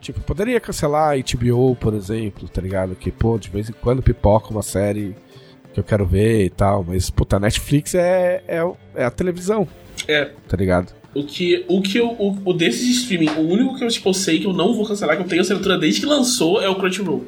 Tipo, 0.00 0.20
poderia 0.20 0.58
cancelar 0.60 1.12
a 1.14 1.16
HBO, 1.16 1.76
por 1.76 1.94
exemplo, 1.94 2.48
tá 2.48 2.60
ligado? 2.60 2.94
Que, 2.96 3.10
pô, 3.10 3.38
de 3.38 3.48
vez 3.50 3.68
em 3.68 3.72
quando 3.72 4.02
pipoca 4.02 4.50
uma 4.50 4.62
série 4.62 5.14
que 5.72 5.80
eu 5.80 5.84
quero 5.84 6.04
ver 6.06 6.44
e 6.44 6.50
tal. 6.50 6.84
Mas, 6.86 7.08
puta, 7.10 7.36
a 7.36 7.40
Netflix 7.40 7.94
é, 7.94 8.42
é, 8.48 8.72
é 8.94 9.04
a 9.04 9.10
televisão, 9.10 9.66
É. 10.08 10.30
tá 10.48 10.56
ligado? 10.56 10.92
O 11.14 11.24
que, 11.24 11.64
o 11.68 11.82
que 11.82 11.98
eu, 11.98 12.08
o, 12.08 12.38
o 12.44 12.52
desses 12.54 12.88
streaming, 13.02 13.30
o 13.36 13.40
único 13.40 13.76
que 13.76 13.84
eu, 13.84 13.88
tipo, 13.88 14.12
sei 14.14 14.40
que 14.40 14.46
eu 14.46 14.52
não 14.52 14.74
vou 14.74 14.86
cancelar, 14.86 15.16
que 15.16 15.22
eu 15.22 15.28
tenho 15.28 15.42
assinatura 15.42 15.76
desde 15.78 16.00
que 16.00 16.06
lançou, 16.06 16.60
é 16.62 16.68
o 16.68 16.74
Crunchyroll. 16.76 17.24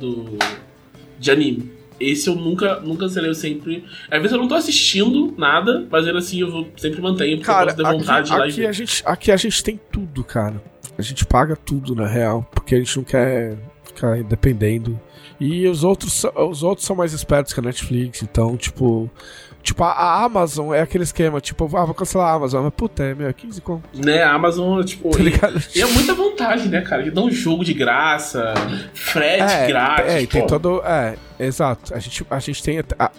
Do. 0.00 0.38
De 1.18 1.30
anime. 1.30 1.75
Esse 1.98 2.28
eu 2.28 2.34
nunca, 2.34 2.80
nunca 2.80 3.06
cancelei, 3.06 3.30
eu 3.30 3.34
sempre. 3.34 3.84
Às 4.10 4.18
vezes 4.18 4.32
eu 4.32 4.38
não 4.38 4.48
tô 4.48 4.54
assistindo 4.54 5.34
nada, 5.36 5.86
mas 5.90 6.06
ainda 6.06 6.18
assim 6.18 6.40
eu 6.40 6.50
vou, 6.50 6.68
sempre 6.76 7.00
mantenho, 7.00 7.36
porque 7.38 7.50
Cara, 7.50 7.70
eu 7.70 7.76
posso 7.76 7.88
ter 7.88 7.98
vontade 7.98 8.32
aqui, 8.32 8.52
de 8.52 8.60
e 8.60 8.64
aqui, 8.64 8.66
a 8.66 8.72
gente, 8.72 9.02
aqui 9.04 9.32
a 9.32 9.36
gente 9.36 9.62
tem 9.64 9.80
tudo, 9.90 10.22
cara. 10.22 10.62
A 10.98 11.02
gente 11.02 11.26
paga 11.26 11.56
tudo, 11.56 11.94
na 11.94 12.06
real, 12.06 12.48
porque 12.54 12.74
a 12.74 12.78
gente 12.78 12.96
não 12.96 13.04
quer 13.04 13.56
ficar 13.84 14.22
dependendo. 14.22 14.98
E 15.38 15.66
os 15.66 15.84
outros, 15.84 16.24
os 16.24 16.62
outros 16.62 16.86
são 16.86 16.96
mais 16.96 17.12
espertos 17.12 17.52
que 17.52 17.60
a 17.60 17.62
Netflix, 17.62 18.22
então, 18.22 18.56
tipo. 18.56 19.10
Tipo, 19.66 19.82
a, 19.82 20.22
Amazon 20.22 20.72
é 20.72 20.80
aquele 20.80 21.02
esquema, 21.02 21.40
tipo, 21.40 21.64
ah, 21.76 21.84
vou 21.84 21.92
cancelar 21.92 22.28
a 22.28 22.32
Amazon, 22.34 22.62
mas 22.62 22.72
puta, 22.72 23.02
é 23.02 23.14
meu, 23.16 23.26
é 23.28 23.32
15 23.32 23.60
conto, 23.60 23.82
Né, 23.92 24.22
a 24.22 24.32
Amazon, 24.32 24.80
tipo. 24.84 25.10
tá 25.10 25.18
ligado? 25.18 25.60
e 25.74 25.82
é 25.82 25.86
muita 25.86 26.14
vantagem, 26.14 26.68
né, 26.68 26.82
cara? 26.82 27.02
Que 27.02 27.10
dá 27.10 27.20
um 27.20 27.30
jogo 27.32 27.64
de 27.64 27.74
graça, 27.74 28.54
frete 28.94 29.66
grátis. 29.66 30.12
É, 30.14 30.22
e 30.22 30.26
tem 30.28 30.42
pô. 30.42 30.46
todo. 30.46 30.82
É, 30.84 31.16
exato. 31.40 31.92
A 31.92 31.98
gente, 31.98 32.24
a 32.30 32.38
gente 32.38 32.62
tem. 32.62 32.78
a- 32.78 33.10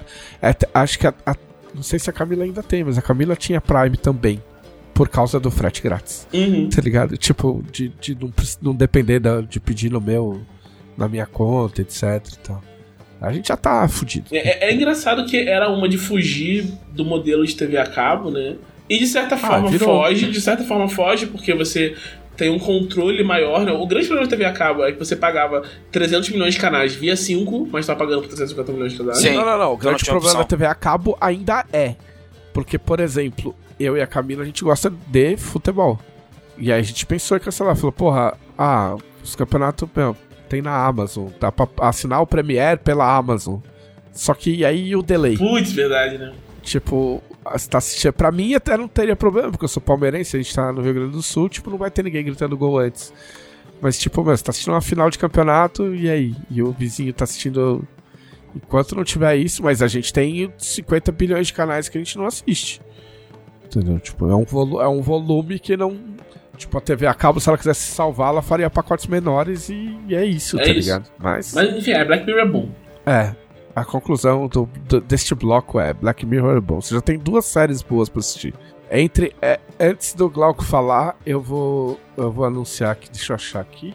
a- 0.41 0.81
acho 0.81 0.97
que 0.99 1.07
a, 1.07 1.13
a- 1.25 1.35
Não 1.75 1.83
sei 1.83 1.99
se 1.99 2.09
a 2.09 2.13
Camila 2.13 2.45
ainda 2.45 2.63
tem, 2.63 2.81
mas 2.83 2.97
a 2.97 3.01
Camila 3.01 3.35
tinha 3.35 3.59
Prime 3.59 3.97
também. 3.97 4.41
Por 4.93 5.09
causa 5.09 5.39
do 5.41 5.51
frete 5.51 5.81
grátis. 5.81 6.25
Uhum. 6.33 6.69
Tá 6.69 6.81
ligado? 6.81 7.17
Tipo, 7.17 7.61
de, 7.71 7.89
de 7.89 8.15
não, 8.15 8.33
não 8.61 8.73
depender 8.73 9.19
da- 9.19 9.41
de 9.41 9.59
pedir 9.59 9.91
no 9.91 9.99
meu. 10.01 10.41
Na 10.97 11.07
minha 11.09 11.25
conta, 11.27 11.81
etc 11.81 12.03
e 12.33 12.37
tal. 12.39 12.63
A 13.19 13.31
gente 13.31 13.47
já 13.47 13.57
tá 13.57 13.87
fudido. 13.87 14.27
É, 14.31 14.69
é 14.69 14.73
engraçado 14.73 15.25
que 15.25 15.37
era 15.37 15.69
uma 15.69 15.89
de 15.89 15.97
fugir 15.97 16.65
do 16.91 17.03
modelo 17.03 17.45
de 17.45 17.55
TV 17.55 17.77
a 17.77 17.85
cabo, 17.85 18.29
né? 18.29 18.55
E 18.89 18.99
de 18.99 19.07
certa 19.07 19.35
forma 19.37 19.69
virou. 19.69 19.87
foge, 20.01 20.31
de 20.31 20.39
certa 20.39 20.63
forma 20.63 20.87
foge, 20.87 21.27
porque 21.27 21.53
você 21.53 21.95
tem 22.37 22.49
um 22.51 22.59
controle 22.59 23.23
maior, 23.23 23.65
né? 23.65 23.71
O 23.71 23.85
grande 23.87 24.05
problema 24.05 24.27
da 24.29 24.37
TV 24.37 24.45
a 24.45 24.53
cabo 24.53 24.85
é 24.85 24.91
que 24.91 24.99
você 24.99 25.15
pagava 25.15 25.63
300 25.91 26.29
milhões 26.29 26.53
de 26.53 26.59
canais 26.59 26.93
via 26.95 27.15
5, 27.15 27.67
mas 27.71 27.85
tá 27.87 27.95
pagando 27.95 28.21
por 28.21 28.27
350 28.27 28.71
milhões 28.71 28.91
de 28.91 28.99
canais. 28.99 29.17
Sim. 29.17 29.33
Não, 29.33 29.43
não, 29.43 29.57
não. 29.57 29.65
O 29.65 29.69
Não 29.71 29.77
grande 29.77 30.05
problema 30.05 30.27
opção. 30.27 30.41
da 30.41 30.47
TV 30.47 30.65
a 30.65 30.75
cabo 30.75 31.17
ainda 31.19 31.65
é. 31.73 31.95
Porque, 32.53 32.77
por 32.77 32.99
exemplo, 32.99 33.55
eu 33.79 33.97
e 33.97 34.01
a 34.01 34.07
Camila, 34.07 34.43
a 34.43 34.45
gente 34.45 34.63
gosta 34.63 34.91
de 35.07 35.35
futebol. 35.35 35.99
E 36.57 36.71
aí 36.71 36.79
a 36.79 36.83
gente 36.83 37.05
pensou 37.05 37.35
em 37.35 37.39
cancelar. 37.39 37.75
Falou, 37.75 37.91
porra, 37.91 38.37
ah, 38.57 38.95
os 39.23 39.35
campeonatos, 39.35 39.89
meu, 39.95 40.15
tem 40.47 40.61
na 40.61 40.85
Amazon. 40.85 41.27
Dá 41.39 41.51
pra 41.51 41.67
assinar 41.81 42.21
o 42.21 42.27
Premiere 42.27 42.79
pela 42.79 43.15
Amazon. 43.15 43.59
Só 44.11 44.33
que 44.33 44.65
aí 44.65 44.95
o 44.95 45.03
delay? 45.03 45.37
Putz, 45.37 45.71
verdade, 45.71 46.17
né? 46.17 46.33
Tipo, 46.63 47.21
você 47.51 47.69
tá 47.69 47.77
assistindo. 47.77 48.13
Pra 48.13 48.31
mim 48.31 48.55
até 48.55 48.75
não 48.75 48.87
teria 48.87 49.15
problema, 49.15 49.51
porque 49.51 49.65
eu 49.65 49.69
sou 49.69 49.81
palmeirense, 49.81 50.35
a 50.35 50.41
gente 50.41 50.53
tá 50.53 50.71
no 50.71 50.81
Rio 50.81 50.93
Grande 50.93 51.11
do 51.11 51.21
Sul, 51.21 51.47
tipo, 51.47 51.69
não 51.69 51.77
vai 51.77 51.91
ter 51.91 52.03
ninguém 52.03 52.25
gritando 52.25 52.57
gol 52.57 52.79
antes. 52.79 53.13
Mas, 53.79 53.97
tipo, 53.97 54.23
meu, 54.23 54.35
você 54.35 54.43
tá 54.43 54.49
assistindo 54.49 54.73
uma 54.73 54.81
final 54.81 55.09
de 55.09 55.19
campeonato 55.19 55.93
e 55.93 56.09
aí? 56.09 56.35
E 56.49 56.61
o 56.61 56.71
vizinho 56.71 57.13
tá 57.13 57.23
assistindo. 57.23 57.87
Enquanto 58.55 58.95
não 58.95 59.03
tiver 59.03 59.35
isso, 59.35 59.61
mas 59.61 59.81
a 59.83 59.87
gente 59.87 60.11
tem 60.11 60.51
50 60.57 61.11
bilhões 61.11 61.47
de 61.47 61.53
canais 61.53 61.87
que 61.87 61.97
a 61.97 62.01
gente 62.01 62.17
não 62.17 62.25
assiste. 62.25 62.81
Entendeu? 63.65 63.99
Tipo, 63.99 64.29
é 64.29 64.35
um, 64.35 64.81
é 64.81 64.87
um 64.87 65.01
volume 65.01 65.59
que 65.59 65.77
não. 65.77 65.95
Tipo, 66.57 66.77
a 66.77 66.81
TV 66.81 67.05
a 67.07 67.13
cabo, 67.13 67.39
se 67.39 67.47
ela 67.47 67.57
quisesse 67.57 67.91
salvar, 67.91 68.29
ela 68.33 68.41
faria 68.41 68.69
pacotes 68.69 69.07
menores 69.07 69.69
e, 69.69 69.95
e 70.07 70.15
é 70.15 70.25
isso, 70.25 70.59
É 70.59 70.63
tá 70.63 70.69
isso. 70.71 70.79
ligado? 70.79 71.09
Mas. 71.19 71.53
Mas 71.53 71.69
enfim, 71.75 71.91
é, 71.91 72.03
Black 72.03 72.25
Mirror 72.25 72.41
é 72.41 72.45
bom. 72.45 72.69
É. 73.05 73.35
A 73.75 73.85
conclusão 73.85 74.47
do, 74.47 74.67
do- 74.89 74.99
deste 75.01 75.35
bloco 75.35 75.79
é 75.79 75.93
Black 75.93 76.25
Mirror 76.25 76.57
é 76.57 76.59
bom. 76.61 76.81
Você 76.81 76.95
já 76.95 77.01
tem 77.01 77.17
duas 77.19 77.45
séries 77.45 77.81
boas 77.83 78.09
pra 78.09 78.19
assistir. 78.21 78.53
Entre. 78.91 79.35
é, 79.41 79.59
antes 79.79 80.13
do 80.15 80.27
Glauco 80.29 80.63
falar, 80.63 81.15
eu 81.25 81.39
vou. 81.41 81.99
Eu 82.17 82.31
vou 82.31 82.43
anunciar 82.45 82.91
aqui. 82.91 83.07
Deixa 83.11 83.33
eu 83.33 83.35
achar 83.35 83.59
aqui. 83.59 83.93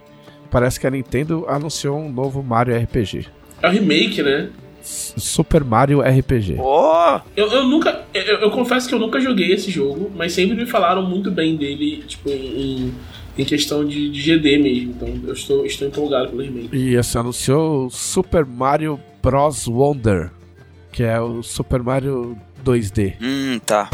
Parece 0.50 0.78
que 0.78 0.86
a 0.86 0.90
Nintendo 0.90 1.46
anunciou 1.48 1.98
um 1.98 2.12
novo 2.12 2.42
Mario 2.42 2.76
RPG. 2.78 3.26
É 3.62 3.68
o 3.68 3.70
remake, 3.72 4.22
né? 4.22 4.50
Super 4.82 5.64
Mario 5.64 6.00
RPG. 6.00 6.56
Ó, 6.58 7.20
Eu, 7.36 7.48
eu 7.50 7.64
nunca. 7.64 8.04
Eu, 8.12 8.22
eu 8.40 8.50
confesso 8.50 8.88
que 8.88 8.94
eu 8.94 8.98
nunca 8.98 9.20
joguei 9.20 9.52
esse 9.52 9.70
jogo, 9.70 10.10
mas 10.14 10.32
sempre 10.32 10.56
me 10.56 10.66
falaram 10.66 11.02
muito 11.02 11.30
bem 11.30 11.56
dele, 11.56 12.04
tipo, 12.06 12.28
em, 12.28 12.92
em, 13.38 13.44
questão 13.44 13.84
de, 13.84 14.10
de 14.10 14.20
GD 14.20 14.58
mesmo. 14.58 14.90
Então 14.92 15.08
eu 15.26 15.32
estou, 15.32 15.64
estou 15.64 15.88
empolgado 15.88 16.28
pelo 16.30 16.42
remake. 16.42 16.68
E 16.76 16.94
esse 16.94 17.16
anunciou 17.16 17.86
o 17.86 17.90
Super 17.90 18.44
Mario 18.44 18.98
Bros. 19.22 19.66
Wonder. 19.66 20.30
Que 20.92 21.04
é 21.04 21.20
o 21.20 21.42
Super 21.42 21.82
Mario 21.82 22.36
2D. 22.64 23.14
hum, 23.20 23.58
tá. 23.64 23.88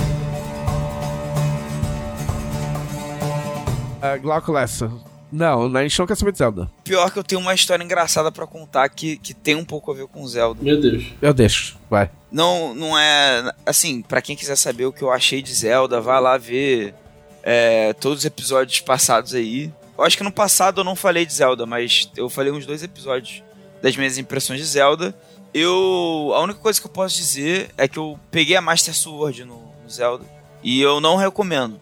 É, 4.01 4.17
Glauco 4.19 4.53
Lessa. 4.53 4.91
Não, 5.31 5.77
a 5.77 5.83
gente 5.83 5.99
não 5.99 6.07
quer 6.07 6.17
saber 6.17 6.33
de 6.33 6.39
Zelda. 6.39 6.71
Pior 6.85 7.11
que 7.11 7.19
eu 7.19 7.25
tenho 7.25 7.41
uma 7.41 7.55
história 7.55 7.85
engraçada 7.85 8.33
pra 8.33 8.47
contar 8.47 8.89
que, 8.89 9.19
que 9.19 9.35
tem 9.35 9.55
um 9.55 9.65
pouco 9.65 9.91
a 9.91 9.95
ver 9.95 10.07
com 10.07 10.27
Zelda. 10.27 10.63
Meu 10.63 10.81
Deus. 10.81 11.05
Eu 11.21 11.35
deixo, 11.35 11.77
vai. 11.91 12.11
Não, 12.33 12.75
não 12.75 12.99
é. 12.99 13.53
Assim, 13.67 14.03
pra 14.03 14.23
quem 14.23 14.37
quiser 14.37 14.57
saber 14.57 14.87
o 14.87 14.93
que 14.93 15.03
eu 15.03 15.11
achei 15.11 15.43
de 15.43 15.53
Zelda, 15.53 16.01
vai 16.01 16.21
lá 16.21 16.39
ver 16.39 16.95
é, 17.43 17.93
todos 17.95 18.21
os 18.21 18.25
episódios 18.25 18.81
passados 18.81 19.35
aí. 19.35 19.73
Eu 19.97 20.05
acho 20.05 20.17
que 20.17 20.25
no 20.25 20.33
passado 20.33 20.81
eu 20.81 20.85
não 20.85 20.95
falei 20.95 21.27
de 21.27 21.33
Zelda, 21.33 21.67
mas 21.67 22.11
eu 22.17 22.29
falei 22.29 22.53
uns 22.53 22.65
dois 22.65 22.83
episódios 22.83 23.43
das 23.83 23.97
minhas 23.97 24.19
impressões 24.19 24.61
de 24.61 24.67
Zelda. 24.67 25.15
Eu. 25.53 26.33
A 26.35 26.41
única 26.41 26.61
coisa 26.61 26.81
que 26.81 26.87
eu 26.87 26.91
posso 26.91 27.17
dizer 27.17 27.71
é 27.77 27.89
que 27.89 27.99
eu 27.99 28.19
peguei 28.31 28.57
a 28.57 28.61
Master 28.61 28.95
Sword 28.95 29.45
no, 29.45 29.73
no 29.83 29.91
Zelda. 29.91 30.25
E 30.63 30.81
eu 30.81 31.01
não 31.01 31.17
recomendo. 31.17 31.81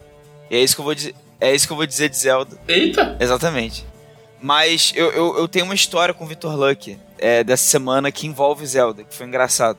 E 0.51 0.57
é 0.57 0.63
isso 0.63 0.75
que 0.75 0.81
eu 0.81 0.85
vou 0.85 0.95
dizer. 0.95 1.15
É 1.41 1.55
isso 1.55 1.67
que 1.67 1.73
eu 1.73 1.77
vou 1.77 1.87
dizer 1.87 2.09
de 2.09 2.17
Zelda. 2.17 2.59
Eita! 2.67 3.17
Exatamente. 3.21 3.85
Mas 4.41 4.93
eu, 4.95 5.11
eu, 5.13 5.39
eu 5.39 5.49
tenho 5.49 5.65
uma 5.65 5.75
história 5.75 6.15
com 6.15 6.25
o 6.25 6.27
Victor 6.27 6.55
Luck 6.57 6.99
é, 7.19 7.43
dessa 7.43 7.65
semana 7.65 8.13
que 8.13 8.27
envolve 8.27 8.67
Zelda, 8.67 9.05
que 9.05 9.15
foi 9.15 9.27
engraçado. 9.27 9.79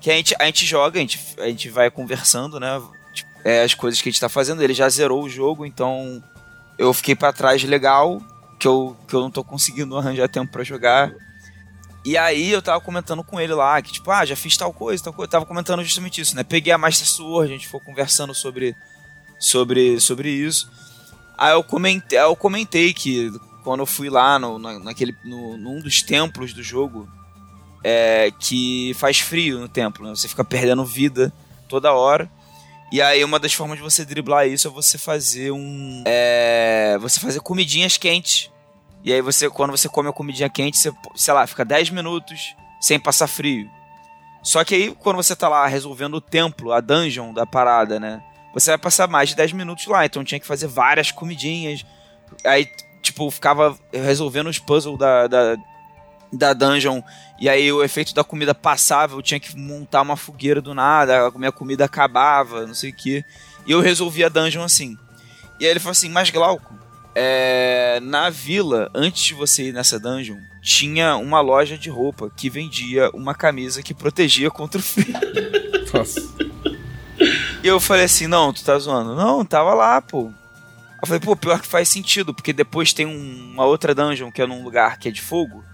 Que 0.00 0.10
a 0.10 0.14
gente, 0.14 0.34
a 0.38 0.44
gente 0.44 0.66
joga, 0.66 0.98
a 0.98 1.00
gente, 1.00 1.20
a 1.38 1.46
gente 1.46 1.68
vai 1.68 1.90
conversando, 1.90 2.60
né? 2.60 2.80
Tipo, 3.14 3.30
é, 3.44 3.62
as 3.62 3.74
coisas 3.74 4.00
que 4.00 4.08
a 4.08 4.12
gente 4.12 4.20
tá 4.20 4.28
fazendo. 4.28 4.62
Ele 4.62 4.74
já 4.74 4.88
zerou 4.88 5.22
o 5.22 5.28
jogo, 5.28 5.64
então 5.64 6.22
eu 6.78 6.92
fiquei 6.92 7.14
pra 7.14 7.32
trás 7.32 7.62
legal, 7.64 8.20
que 8.58 8.68
eu, 8.68 8.96
que 9.08 9.14
eu 9.14 9.20
não 9.20 9.30
tô 9.30 9.42
conseguindo 9.42 9.96
arranjar 9.98 10.28
tempo 10.28 10.52
pra 10.52 10.64
jogar. 10.64 11.12
E 12.04 12.16
aí 12.16 12.52
eu 12.52 12.62
tava 12.62 12.80
comentando 12.80 13.24
com 13.24 13.40
ele 13.40 13.52
lá, 13.52 13.82
que 13.82 13.92
tipo, 13.92 14.10
ah, 14.12 14.24
já 14.24 14.36
fiz 14.36 14.56
tal 14.56 14.72
coisa, 14.72 15.02
tal 15.02 15.12
coisa. 15.12 15.26
Eu 15.26 15.30
tava 15.30 15.46
comentando 15.46 15.82
justamente 15.82 16.20
isso, 16.20 16.36
né? 16.36 16.44
Peguei 16.44 16.72
a 16.72 16.78
Master 16.78 17.06
Sword, 17.06 17.52
a 17.52 17.56
gente 17.56 17.66
foi 17.66 17.80
conversando 17.80 18.32
sobre, 18.32 18.76
sobre, 19.38 20.00
sobre 20.00 20.30
isso. 20.30 20.70
Aí 21.36 21.52
eu 21.52 21.62
comentei, 21.62 22.18
eu 22.18 22.34
comentei 22.36 22.92
que 22.94 23.30
quando 23.62 23.80
eu 23.80 23.86
fui 23.86 24.08
lá 24.08 24.38
no, 24.38 24.58
na- 24.58 24.78
naquele, 24.78 25.14
no, 25.24 25.56
num 25.58 25.80
dos 25.80 26.02
templos 26.02 26.52
do 26.52 26.62
jogo, 26.62 27.08
é, 27.84 28.30
que 28.38 28.92
faz 28.94 29.18
frio 29.20 29.58
no 29.60 29.68
templo, 29.68 30.06
né? 30.06 30.14
Você 30.14 30.28
fica 30.28 30.44
perdendo 30.44 30.84
vida 30.84 31.32
toda 31.68 31.92
hora. 31.92 32.30
E 32.92 33.02
aí 33.02 33.22
uma 33.24 33.38
das 33.38 33.52
formas 33.52 33.76
de 33.78 33.82
você 33.82 34.04
driblar 34.04 34.46
isso 34.46 34.68
é 34.68 34.70
você 34.70 34.96
fazer 34.96 35.50
um. 35.50 36.02
É, 36.06 36.96
você 37.00 37.18
fazer 37.20 37.40
comidinhas 37.40 37.96
quentes. 37.96 38.50
E 39.04 39.12
aí 39.12 39.20
você, 39.20 39.50
quando 39.50 39.70
você 39.72 39.88
come 39.88 40.08
a 40.08 40.12
comidinha 40.12 40.48
quente, 40.48 40.78
você, 40.78 40.92
sei 41.14 41.34
lá, 41.34 41.46
fica 41.46 41.64
10 41.64 41.90
minutos 41.90 42.54
sem 42.80 42.98
passar 42.98 43.26
frio. 43.26 43.68
Só 44.42 44.64
que 44.64 44.74
aí, 44.74 44.94
quando 45.00 45.16
você 45.16 45.34
tá 45.36 45.48
lá 45.48 45.66
resolvendo 45.66 46.14
o 46.14 46.20
templo, 46.20 46.72
a 46.72 46.80
dungeon 46.80 47.32
da 47.32 47.44
parada, 47.44 47.98
né? 48.00 48.22
Você 48.56 48.70
vai 48.70 48.78
passar 48.78 49.06
mais 49.06 49.28
de 49.28 49.36
10 49.36 49.52
minutos 49.52 49.86
lá. 49.86 50.06
Então 50.06 50.24
tinha 50.24 50.40
que 50.40 50.46
fazer 50.46 50.66
várias 50.66 51.10
comidinhas. 51.10 51.84
Aí, 52.42 52.66
tipo, 53.02 53.30
ficava 53.30 53.78
resolvendo 53.92 54.46
os 54.46 54.58
puzzles 54.58 54.98
da, 54.98 55.26
da, 55.26 55.56
da 56.32 56.54
dungeon. 56.54 57.02
E 57.38 57.50
aí 57.50 57.70
o 57.70 57.84
efeito 57.84 58.14
da 58.14 58.24
comida 58.24 58.54
passava. 58.54 59.14
Eu 59.14 59.20
tinha 59.20 59.38
que 59.38 59.54
montar 59.54 60.00
uma 60.00 60.16
fogueira 60.16 60.62
do 60.62 60.72
nada. 60.72 61.26
A 61.26 61.30
minha 61.32 61.52
comida 61.52 61.84
acabava, 61.84 62.66
não 62.66 62.72
sei 62.72 62.92
o 62.92 62.96
que. 62.96 63.22
E 63.66 63.72
eu 63.72 63.80
resolvi 63.82 64.24
a 64.24 64.30
dungeon 64.30 64.64
assim. 64.64 64.96
E 65.60 65.66
aí 65.66 65.70
ele 65.70 65.80
falou 65.80 65.92
assim: 65.92 66.08
Mas 66.08 66.30
Glauco, 66.30 66.74
é, 67.14 68.00
na 68.00 68.30
vila, 68.30 68.90
antes 68.94 69.22
de 69.22 69.34
você 69.34 69.64
ir 69.64 69.72
nessa 69.74 70.00
dungeon, 70.00 70.38
tinha 70.62 71.14
uma 71.18 71.42
loja 71.42 71.76
de 71.76 71.90
roupa 71.90 72.30
que 72.34 72.48
vendia 72.48 73.10
uma 73.12 73.34
camisa 73.34 73.82
que 73.82 73.92
protegia 73.92 74.50
contra 74.50 74.80
o 74.80 74.82
frio. 74.82 75.12
Nossa. 75.92 76.45
E 77.66 77.68
eu 77.68 77.80
falei 77.80 78.04
assim, 78.04 78.28
não, 78.28 78.52
tu 78.52 78.62
tá 78.62 78.78
zoando. 78.78 79.16
Não, 79.16 79.44
tava 79.44 79.74
lá, 79.74 80.00
pô. 80.00 80.30
Eu 81.02 81.04
falei, 81.04 81.18
pô, 81.18 81.34
pior 81.34 81.60
que 81.60 81.66
faz 81.66 81.88
sentido, 81.88 82.32
porque 82.32 82.52
depois 82.52 82.92
tem 82.92 83.04
um- 83.04 83.50
uma 83.54 83.64
outra 83.64 83.92
dungeon 83.92 84.30
que 84.30 84.40
é 84.40 84.46
num 84.46 84.62
lugar 84.62 85.00
que 85.00 85.08
é 85.08 85.10
de 85.10 85.20
fogo, 85.20 85.64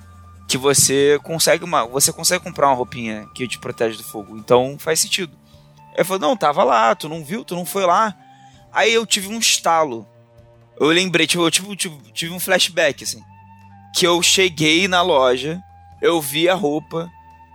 que 0.48 0.56
você 0.56 1.20
consegue 1.23 1.62
uma, 1.64 1.85
você 1.85 2.10
consegue 2.10 2.43
comprar 2.43 2.69
uma 2.69 2.77
roupinha 2.77 3.28
que 3.35 3.47
te 3.47 3.59
protege 3.59 3.98
do 3.98 4.05
fogo. 4.05 4.39
Então 4.39 4.77
faz 4.78 5.01
sentido. 5.01 5.36
Ele 5.94 6.02
falou, 6.05 6.19
não, 6.31 6.35
tava 6.35 6.64
lá, 6.64 6.94
tu 6.94 7.10
não 7.10 7.23
viu, 7.23 7.44
tu 7.44 7.55
não 7.55 7.66
foi 7.66 7.85
lá. 7.85 8.16
Aí 8.73 8.94
eu 8.94 9.05
tive 9.05 9.28
um 9.28 9.39
estalo. 9.39 10.09
Eu 10.81 10.86
lembrei, 10.86 11.27
tipo, 11.27 11.43
eu 11.44 11.51
tipo, 11.51 11.77
tipo, 11.77 12.01
tive 12.14 12.32
um 12.32 12.40
flashback, 12.40 13.05
assim. 13.05 13.23
Que 13.94 14.06
eu 14.06 14.23
cheguei 14.23 14.89
na 14.89 15.02
loja, 15.02 15.62
eu 16.01 16.23
vi 16.23 16.48
a 16.48 16.55
roupa 16.55 17.10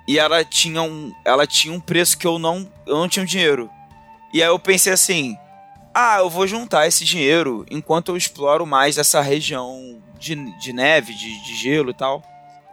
e 0.08 0.20
ela 0.20 0.46
tinha 0.46 0.84
um, 0.84 1.12
ela 1.26 1.48
tinha 1.48 1.74
um 1.74 1.80
preço 1.80 2.16
que 2.20 2.28
eu 2.28 2.38
não, 2.38 2.72
eu 2.86 2.98
não 2.98 3.10
tinha 3.10 3.26
dinheiro. 3.26 3.68
E 4.34 4.42
aí 4.42 4.50
eu 4.50 4.60
pensei 4.60 4.94
assim, 4.94 5.38
ah, 5.94 6.18
eu 6.20 6.30
vou 6.30 6.46
juntar 6.46 6.88
esse 6.88 7.04
dinheiro 7.04 7.66
enquanto 7.72 8.10
eu 8.10 8.18
exploro 8.18 8.66
mais 8.66 8.98
essa 8.98 9.22
região 9.22 10.02
de, 10.20 10.36
de 10.60 10.74
neve, 10.74 11.14
de, 11.14 11.44
de 11.44 11.56
gelo 11.56 11.92
e 11.92 11.94
tal. 11.94 12.24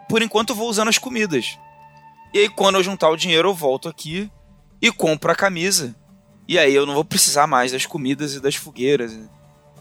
Por 0.09 0.23
enquanto 0.23 0.51
eu 0.51 0.57
vou 0.57 0.69
usando 0.69 0.89
as 0.89 0.99
comidas. 0.99 1.59
E 2.33 2.41
aí 2.41 2.49
quando 2.49 2.77
eu 2.77 2.83
juntar 2.83 3.09
o 3.09 3.17
dinheiro 3.17 3.49
eu 3.49 3.55
volto 3.55 3.89
aqui 3.89 4.31
e 4.81 4.93
compro 4.93 5.33
a 5.33 5.37
camisa. 5.37 5.95
E 6.47 6.59
aí 6.59 6.75
eu 6.75 6.85
não 6.85 6.95
vou 6.95 7.05
precisar 7.05 7.47
mais 7.47 7.73
das 7.73 7.87
comidas 7.87 8.35
e 8.35 8.41
das 8.41 8.55
fogueiras. 8.55 9.19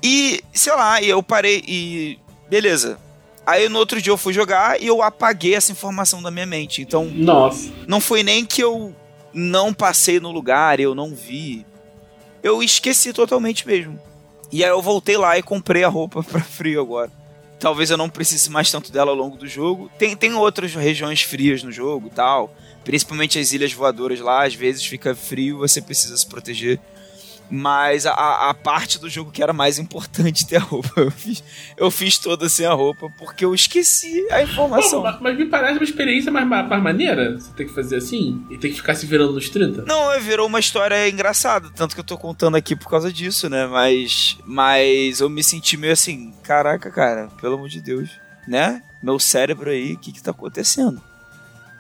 E, 0.02 0.42
sei 0.54 0.74
lá, 0.74 1.02
e 1.02 1.10
eu 1.10 1.22
parei 1.22 1.64
e. 1.68 2.20
Beleza. 2.50 3.00
Aí 3.46 3.68
no 3.68 3.80
outro 3.80 4.02
dia 4.02 4.12
eu 4.12 4.18
fui 4.18 4.32
jogar 4.32 4.82
e 4.82 4.88
eu 4.88 5.02
apaguei 5.02 5.56
essa 5.56 5.72
informação 5.72 6.22
da 6.22 6.32
minha 6.32 6.46
mente. 6.46 6.82
Então. 6.82 7.06
Nossa. 7.06 7.72
Não 7.88 8.00
foi 8.00 8.24
nem 8.24 8.46
que 8.46 8.62
eu 8.62 8.96
não 9.34 9.74
passei 9.74 10.20
no 10.20 10.32
lugar, 10.32 10.80
eu 10.80 10.94
não 10.94 11.14
vi. 11.14 11.66
Eu 12.42 12.62
esqueci 12.62 13.14
totalmente 13.14 13.66
mesmo. 13.66 14.00
E 14.52 14.64
aí 14.64 14.70
eu 14.70 14.82
voltei 14.82 15.18
lá 15.18 15.38
e 15.38 15.44
comprei 15.44 15.84
a 15.84 15.90
roupa 15.90 16.22
pra 16.24 16.42
frio 16.42 16.82
agora. 16.82 17.12
Talvez 17.60 17.90
eu 17.90 17.98
não 17.98 18.10
precise 18.10 18.50
mais 18.50 18.70
tanto 18.70 18.92
dela 18.92 19.12
ao 19.12 19.18
longo 19.18 19.38
do 19.38 19.48
jogo. 19.48 19.90
Tem, 19.98 20.16
tem 20.16 20.34
outras 20.34 20.76
regiões 20.76 21.22
frias 21.22 21.64
no 21.64 21.72
jogo 21.72 22.12
tal. 22.14 22.54
Principalmente 22.84 23.40
as 23.40 23.54
ilhas 23.54 23.72
voadoras 23.72 24.20
lá, 24.20 24.46
às 24.46 24.54
vezes 24.54 24.86
fica 24.86 25.16
frio, 25.16 25.60
você 25.60 25.82
precisa 25.82 26.18
se 26.18 26.28
proteger. 26.28 26.80
Mas 27.50 28.06
a, 28.06 28.50
a 28.50 28.54
parte 28.54 29.00
do 29.00 29.10
jogo 29.10 29.32
que 29.32 29.44
era 29.44 29.54
mais 29.54 29.78
importante 29.78 30.48
ter 30.48 30.56
a 30.56 30.62
roupa, 30.62 30.90
eu 31.02 31.12
fiz, 31.12 31.44
eu 31.78 31.92
fiz 31.92 32.18
toda 32.18 32.50
sem 32.50 32.66
a 32.66 32.74
roupa, 32.74 33.10
porque 33.18 33.46
eu 33.46 33.54
esqueci 33.54 34.26
a 34.32 34.42
informação. 34.42 35.04
Mas, 35.04 35.20
mas 35.22 35.38
me 35.38 35.46
parece 35.46 35.78
uma 35.78 35.84
experiência 35.84 36.32
mais, 36.32 36.48
mais, 36.48 36.68
mais 36.68 36.82
maneira. 36.82 37.38
Você 37.38 37.52
tem 37.54 37.68
que 37.68 37.74
fazer 37.74 37.98
assim 37.98 38.44
e 38.50 38.58
tem 38.58 38.72
que 38.72 38.78
ficar 38.78 38.96
se 38.96 39.06
virando 39.06 39.34
nos 39.34 39.50
30. 39.50 39.84
Não, 39.84 40.12
é, 40.12 40.20
virou 40.20 40.48
uma 40.48 40.60
história 40.60 41.08
engraçada, 41.08 41.70
tanto 41.76 41.94
que 41.94 42.00
eu 42.00 42.06
tô 42.06 42.18
contando 42.18 42.58
aqui 42.58 42.76
por 42.76 42.90
causa 42.90 43.12
disso, 43.12 43.50
né? 43.50 43.68
Mas, 43.68 44.38
mas 44.46 45.20
eu 45.20 45.30
me 45.30 45.44
senti 45.44 45.78
meio 45.78 45.94
assim, 45.94 46.34
caraca, 46.44 46.90
cara, 46.90 47.28
pelo 47.40 47.56
amor 47.56 47.70
de 47.70 47.82
Deus, 47.82 48.10
né? 48.48 48.82
Meu 49.02 49.20
cérebro 49.20 49.70
aí, 49.70 49.94
o 49.94 50.00
que 50.00 50.12
que 50.12 50.24
tá 50.24 50.32
acontecendo? 50.32 51.02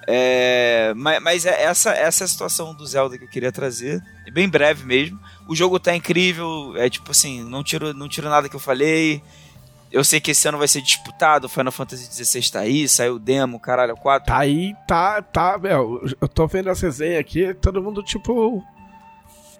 É, 0.07 0.93
mas, 0.95 1.21
mas 1.21 1.45
é 1.45 1.63
essa, 1.63 1.91
essa 1.91 2.23
é 2.23 2.25
a 2.25 2.27
situação 2.27 2.73
do 2.73 2.85
Zelda 2.85 3.17
que 3.17 3.23
eu 3.23 3.29
queria 3.29 3.51
trazer, 3.51 4.01
bem 4.31 4.49
breve 4.49 4.85
mesmo. 4.85 5.19
O 5.47 5.55
jogo 5.55 5.79
tá 5.79 5.95
incrível, 5.95 6.73
é 6.77 6.89
tipo 6.89 7.11
assim, 7.11 7.43
não 7.43 7.63
tiro, 7.63 7.93
não 7.93 8.07
tiro 8.07 8.29
nada 8.29 8.47
que 8.47 8.55
eu 8.55 8.59
falei. 8.59 9.21
Eu 9.91 10.03
sei 10.03 10.19
que 10.19 10.31
esse 10.31 10.47
ano 10.47 10.57
vai 10.57 10.67
ser 10.67 10.81
disputado, 10.81 11.47
Final 11.47 11.71
Fantasy 11.71 12.25
XVI 12.25 12.51
tá 12.51 12.59
aí, 12.61 12.87
saiu 12.87 13.15
o 13.15 13.19
demo, 13.19 13.59
caralho, 13.59 13.95
4. 13.95 14.25
Tá 14.25 14.39
aí, 14.39 14.73
tá, 14.87 15.21
tá, 15.21 15.57
meu, 15.57 16.01
eu 16.19 16.27
tô 16.27 16.47
vendo 16.47 16.69
essa 16.69 16.87
resenha 16.87 17.19
aqui, 17.19 17.53
todo 17.53 17.81
mundo 17.81 18.01
tipo 18.01 18.63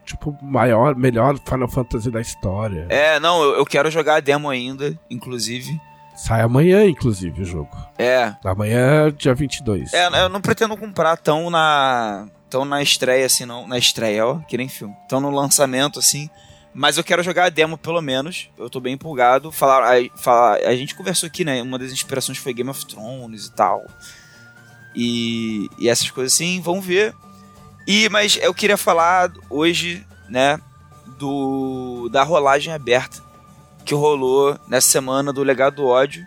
tipo 0.03 0.35
maior, 0.41 0.95
melhor 0.95 1.37
Final 1.47 1.67
Fantasy 1.67 2.09
da 2.09 2.19
história. 2.19 2.87
É, 2.89 3.19
não, 3.19 3.41
eu, 3.43 3.57
eu 3.57 3.65
quero 3.65 3.91
jogar 3.91 4.15
a 4.15 4.19
demo 4.19 4.49
ainda, 4.49 4.97
inclusive. 5.09 5.79
Sai 6.15 6.41
amanhã, 6.41 6.85
inclusive, 6.85 7.41
o 7.41 7.45
jogo. 7.45 7.75
É. 7.97 8.33
Amanhã, 8.43 9.11
dia 9.11 9.33
22. 9.33 9.93
É, 9.93 10.07
eu 10.23 10.29
não 10.29 10.41
pretendo 10.41 10.77
comprar 10.77 11.17
tão 11.17 11.49
na 11.49 12.27
tão 12.53 12.63
na 12.63 12.83
estreia 12.83 13.25
assim, 13.25 13.45
não, 13.45 13.67
na 13.67 13.79
estreia, 13.79 14.27
ó, 14.27 14.37
que 14.41 14.55
nem 14.55 14.69
filme. 14.69 14.95
Tão 15.09 15.19
no 15.19 15.31
lançamento 15.31 15.97
assim, 15.97 16.29
mas 16.71 16.99
eu 16.99 17.03
quero 17.03 17.23
jogar 17.23 17.45
a 17.45 17.49
demo 17.49 17.79
pelo 17.79 17.99
menos. 17.99 18.47
Eu 18.59 18.69
tô 18.69 18.79
bem 18.79 18.93
empolgado. 18.93 19.51
Falar, 19.51 19.91
a, 19.91 20.17
falar, 20.17 20.57
a 20.57 20.75
gente 20.75 20.93
conversou 20.93 21.25
aqui, 21.25 21.43
né? 21.43 21.63
Uma 21.63 21.79
das 21.79 21.91
inspirações 21.91 22.37
foi 22.37 22.53
Game 22.53 22.69
of 22.69 22.85
Thrones 22.85 23.47
e 23.47 23.55
tal. 23.55 23.83
E, 24.95 25.67
e 25.79 25.89
essas 25.89 26.11
coisas 26.11 26.31
assim, 26.31 26.61
vamos 26.61 26.85
ver. 26.85 27.15
E 27.87 28.07
mas 28.09 28.37
eu 28.39 28.53
queria 28.53 28.77
falar 28.77 29.33
hoje, 29.49 30.05
né, 30.29 30.59
do 31.17 32.07
da 32.11 32.21
rolagem 32.21 32.71
aberta 32.71 33.19
que 33.83 33.95
rolou 33.95 34.59
nessa 34.67 34.89
semana 34.89 35.33
do 35.33 35.41
Legado 35.41 35.77
do 35.77 35.87
Ódio, 35.87 36.23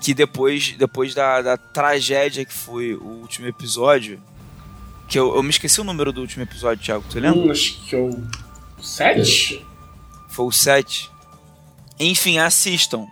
que 0.00 0.14
depois 0.14 0.74
depois 0.78 1.14
da, 1.14 1.42
da 1.42 1.58
tragédia 1.58 2.46
que 2.46 2.54
foi 2.54 2.94
o 2.94 3.20
último 3.20 3.46
episódio, 3.46 4.18
que 5.08 5.18
eu, 5.18 5.34
eu 5.34 5.42
me 5.42 5.50
esqueci 5.50 5.80
o 5.80 5.84
número 5.84 6.12
do 6.12 6.20
último 6.20 6.42
episódio, 6.42 6.84
Thiago, 6.84 7.04
tu 7.08 7.18
lembra? 7.18 7.40
Hum, 7.40 7.50
acho 7.50 7.84
que 7.86 7.96
é 7.96 7.98
o 7.98 8.10
7? 8.82 9.64
Foi 10.28 10.46
o 10.46 10.52
7. 10.52 11.10
Enfim, 11.98 12.38
assistam. 12.38 13.06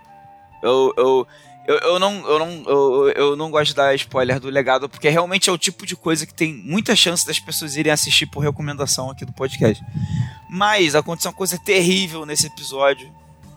Eu, 0.63 0.93
eu, 0.97 1.27
eu, 1.67 1.79
eu, 1.79 1.99
não, 1.99 2.13
eu, 2.29 2.39
não, 2.39 2.63
eu, 2.67 3.09
eu 3.17 3.37
não 3.37 3.51
gosto 3.51 3.69
de 3.69 3.75
dar 3.77 3.95
spoiler 3.95 4.39
do 4.39 4.49
legado, 4.51 4.89
porque 4.89 5.09
realmente 5.09 5.49
é 5.51 5.53
o 5.53 5.59
tipo 5.59 5.85
de 5.87 5.97
coisa 5.97 6.27
que 6.27 6.35
tem 6.35 6.53
muita 6.55 6.95
chance 6.95 7.27
das 7.27 7.41
pessoas 7.41 7.77
irem 7.77 7.93
assistir 7.93 8.27
por 8.27 8.41
recomendação 8.41 9.11
aqui 9.11 9.25
do 9.25 9.33
podcast. 9.33 9.83
Mas 10.49 10.95
aconteceu 10.95 11.31
uma 11.31 11.37
coisa 11.37 11.59
terrível 11.59 12.25
nesse 12.25 12.47
episódio, 12.47 13.11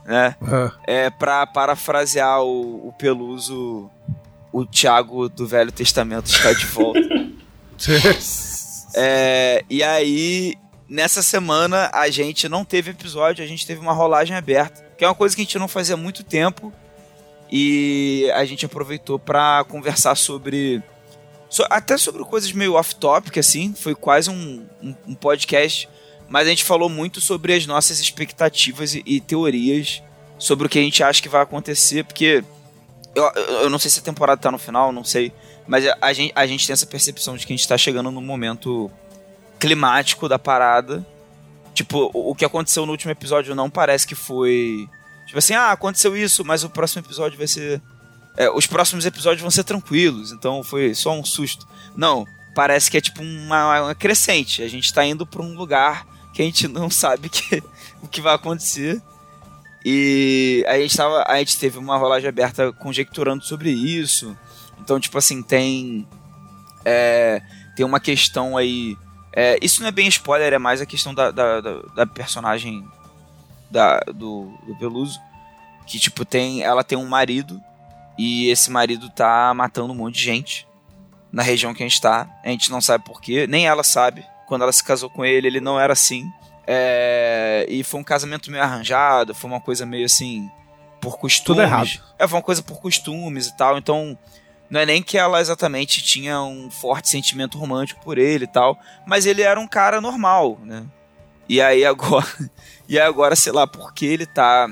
né? 0.06 0.36
Ah, 0.42 0.72
É 0.88 1.10
pra 1.10 1.46
parafrasear 1.46 2.42
o, 2.42 2.88
o 2.88 2.94
Peluso, 2.98 3.90
o 4.52 4.66
Tiago 4.66 5.30
do 5.30 5.46
Velho 5.46 5.72
Testamento 5.72 6.26
está 6.28 6.52
de 6.54 6.66
volta. 6.66 7.00
É, 8.96 9.64
e 9.70 9.82
aí, 9.84 10.56
nessa 10.88 11.22
semana, 11.22 11.90
a 11.94 12.10
gente 12.10 12.50
não 12.50 12.66
teve 12.66 12.92
episódio, 12.92 13.44
a 13.44 13.48
gente 13.48 13.66
teve 13.66 13.80
uma 13.80 13.94
rolagem 13.94 14.36
aberta, 14.36 14.84
que 14.98 15.04
é 15.06 15.08
uma 15.08 15.16
coisa 15.16 15.36
que 15.36 15.42
a 15.42 15.46
gente 15.46 15.58
não 15.60 15.68
fazia 15.68 15.96
há 15.96 15.98
muito 15.98 16.24
tempo. 16.24 16.74
E 17.52 18.30
a 18.36 18.46
gente 18.46 18.66
aproveitou 18.66 19.18
pra 19.18 19.64
conversar 19.68 20.16
sobre. 20.16 20.84
so- 21.50 21.66
até 21.70 21.98
sobre 21.98 22.24
coisas 22.24 22.52
meio 22.52 22.76
off-topic, 22.76 23.38
assim. 23.40 23.74
Foi 23.74 23.96
quase 23.96 24.30
um, 24.30 24.66
um, 24.84 24.96
um 25.08 25.16
podcast. 25.16 25.90
Mas 26.28 26.46
a 26.46 26.50
gente 26.52 26.64
falou 26.64 26.90
muito 26.90 27.20
sobre 27.20 27.54
as 27.56 27.66
nossas 27.66 28.00
expectativas 28.00 28.94
e, 28.94 29.02
e 29.04 29.20
teorias 29.20 30.04
sobre 30.38 30.68
o 30.68 30.70
que 30.70 30.78
a 30.78 30.82
gente 30.82 31.04
acha 31.04 31.22
que 31.22 31.30
vai 31.30 31.42
acontecer, 31.42 32.04
porque. 32.06 32.44
Eu 33.16 33.24
eu 33.64 33.70
não 33.72 33.80
sei 33.80 33.90
se 33.90 34.00
a 34.00 34.04
temporada 34.04 34.40
tá 34.40 34.52
no 34.52 34.60
final, 34.60 34.92
não 34.92 35.04
sei. 35.04 35.34
Mas 35.70 35.86
a, 36.02 36.12
gente, 36.12 36.34
a 36.36 36.48
gente 36.48 36.66
tem 36.66 36.74
essa 36.74 36.88
percepção 36.88 37.38
de 37.38 37.46
que 37.46 37.54
a 37.54 37.56
gente 37.56 37.68
tá 37.68 37.78
chegando 37.78 38.10
no 38.10 38.20
momento 38.20 38.90
climático 39.60 40.28
da 40.28 40.40
parada. 40.40 41.06
Tipo, 41.76 42.10
o, 42.12 42.32
o 42.32 42.36
que 42.36 42.44
aconteceu 42.44 42.88
no 42.88 42.92
último 42.92 43.12
episódio 43.12 43.54
não 43.54 43.70
parece 43.70 44.08
que 44.08 44.16
foi. 44.16 44.90
Tipo 45.28 45.38
assim, 45.38 45.54
ah, 45.54 45.72
aconteceu 45.72 46.18
isso, 46.18 46.44
mas 46.44 46.64
o 46.64 46.72
próximo 46.72 47.06
episódio 47.06 47.38
vai 47.38 47.46
ser. 47.46 47.80
é, 48.36 48.50
os 48.50 48.66
próximos 48.66 49.06
episódios 49.06 49.42
vão 49.42 49.52
ser 49.52 49.64
tranquilos, 49.64 50.32
então 50.32 50.64
foi 50.64 50.96
só 50.96 51.14
um 51.14 51.24
susto. 51.24 51.68
Não, 51.96 52.26
parece 52.56 52.90
que 52.90 52.98
é 52.98 53.02
tipo 53.02 53.22
uma, 53.22 53.84
uma 53.84 53.96
crescente. 53.96 54.64
A 54.64 54.68
gente 54.68 54.92
tá 54.92 55.06
indo 55.06 55.24
pra 55.24 55.44
um 55.44 55.56
lugar 55.56 56.04
que 56.34 56.42
a 56.42 56.46
gente 56.46 56.68
não 56.68 56.90
sabe 56.92 57.30
que, 57.30 57.62
o 58.02 58.08
que 58.08 58.22
vai 58.22 58.34
acontecer. 58.34 59.00
E 59.86 60.66
a 60.68 60.80
gente, 60.80 60.98
tava, 60.98 61.24
a 61.28 61.38
gente 61.38 61.60
teve 61.60 61.78
uma 61.78 61.96
rolagem 61.96 62.28
aberta 62.28 62.74
conjecturando 62.74 63.44
sobre 63.44 63.70
isso. 63.70 64.36
Então, 64.90 65.00
tipo 65.00 65.20
assim, 65.20 65.44
tem. 65.44 66.08
é, 66.84 67.44
tem 67.76 67.86
uma 67.86 68.00
questão 68.00 68.58
aí. 68.58 68.98
é, 69.36 69.60
isso 69.62 69.82
não 69.82 69.88
é 69.88 69.92
bem 69.92 70.08
spoiler, 70.08 70.52
é 70.52 70.58
mais 70.58 70.82
a 70.82 70.86
questão 70.88 71.14
da, 71.14 71.30
da, 71.30 71.62
da- 71.62 71.82
da 71.96 72.06
personagem 72.08 72.84
da, 73.70 74.00
do, 74.00 74.52
do 74.66 74.76
Peluso. 74.80 75.20
Que, 75.86 76.00
tipo, 76.00 76.26
tem. 76.26 76.64
Ela 76.64 76.84
tem 76.84 76.98
um 76.98 77.06
marido. 77.08 77.62
E 78.18 78.50
esse 78.50 78.72
marido 78.72 79.12
tá 79.12 79.54
matando 79.54 79.94
um 79.94 79.96
monte 79.96 80.16
de 80.16 80.24
gente. 80.24 80.68
Na 81.32 81.44
região 81.44 81.72
que 81.72 81.84
a 81.84 81.88
gente 81.88 82.02
tá. 82.02 82.28
A 82.44 82.50
gente 82.50 82.72
não 82.72 82.82
sabe 82.82 83.04
porquê. 83.06 83.46
Nem 83.46 83.68
ela 83.68 83.84
sabe. 83.84 84.26
Quando 84.48 84.64
ela 84.64 84.72
se 84.74 84.84
casou 84.84 85.08
com 85.08 85.24
ele, 85.24 85.46
ele 85.46 85.62
não 85.62 85.80
era 85.80 85.94
assim. 85.94 86.26
É, 86.66 87.64
e 87.70 87.84
foi 87.84 88.00
um 88.00 88.04
casamento 88.04 88.50
meio 88.50 88.64
arranjado. 88.64 89.36
Foi 89.36 89.52
uma 89.52 89.62
coisa 89.62 89.86
meio 89.86 90.06
assim. 90.08 90.50
Por 91.00 91.20
costumes. 91.20 91.44
Tudo 91.46 91.62
errado. 91.62 91.90
É, 92.18 92.28
foi 92.28 92.38
uma 92.40 92.44
coisa 92.44 92.64
por 92.64 92.82
costumes 92.82 93.46
e 93.46 93.56
tal. 93.56 93.78
Então. 93.78 94.18
Não 94.70 94.80
é 94.80 94.86
nem 94.86 95.02
que 95.02 95.18
ela 95.18 95.42
exatamente 95.42 96.02
tinha 96.02 96.42
um 96.42 96.70
forte 96.70 97.10
sentimento 97.10 97.58
romântico 97.58 98.04
por 98.04 98.18
ele 98.18 98.44
e 98.44 98.48
tal, 98.48 98.80
mas 99.06 99.26
ele 99.26 99.42
era 99.42 99.60
um 99.60 99.68
cara 99.68 100.00
normal, 100.00 100.60
né? 100.64 100.86
E 101.48 101.60
aí 101.60 101.84
agora, 101.84 102.28
e 102.88 103.00
agora 103.00 103.36
sei 103.36 103.52
lá, 103.52 103.66
porque 103.66 104.06
ele 104.06 104.26
tá 104.26 104.70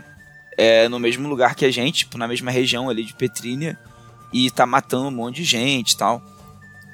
é, 0.58 0.88
no 0.88 1.00
mesmo 1.00 1.28
lugar 1.28 1.56
que 1.56 1.66
a 1.66 1.72
gente, 1.72 2.00
tipo, 2.00 2.18
na 2.18 2.28
mesma 2.28 2.52
região 2.52 2.90
ali 2.90 3.04
de 3.04 3.16
Petrínia, 3.16 3.80
e 4.32 4.52
tá 4.52 4.66
matando 4.66 5.08
um 5.08 5.12
monte 5.12 5.38
de 5.38 5.44
gente 5.44 5.92
e 5.92 5.98
tal. 5.98 6.22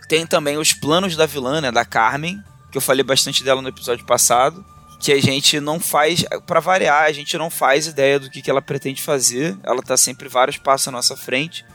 Tem 0.08 0.26
também 0.26 0.58
os 0.58 0.74
planos 0.74 1.16
da 1.16 1.26
vilã, 1.26 1.62
né, 1.62 1.72
da 1.72 1.86
Carmen, 1.86 2.42
que 2.72 2.78
eu 2.78 2.82
falei 2.82 3.04
bastante 3.04 3.44
dela 3.44 3.62
no 3.62 3.70
episódio 3.70 4.06
passado, 4.06 4.64
que 5.00 5.12
a 5.12 5.22
gente 5.22 5.60
não 5.60 5.80
faz, 5.80 6.24
pra 6.46 6.60
variar, 6.60 7.04
a 7.04 7.12
gente 7.12 7.38
não 7.38 7.50
faz 7.50 7.88
ideia 7.88 8.20
do 8.20 8.30
que, 8.30 8.42
que 8.42 8.50
ela 8.50 8.62
pretende 8.62 9.02
fazer, 9.02 9.58
ela 9.64 9.82
tá 9.82 9.98
sempre 9.98 10.30
vários 10.30 10.58
passos 10.58 10.88
à 10.88 10.92
nossa 10.92 11.18
frente. 11.18 11.66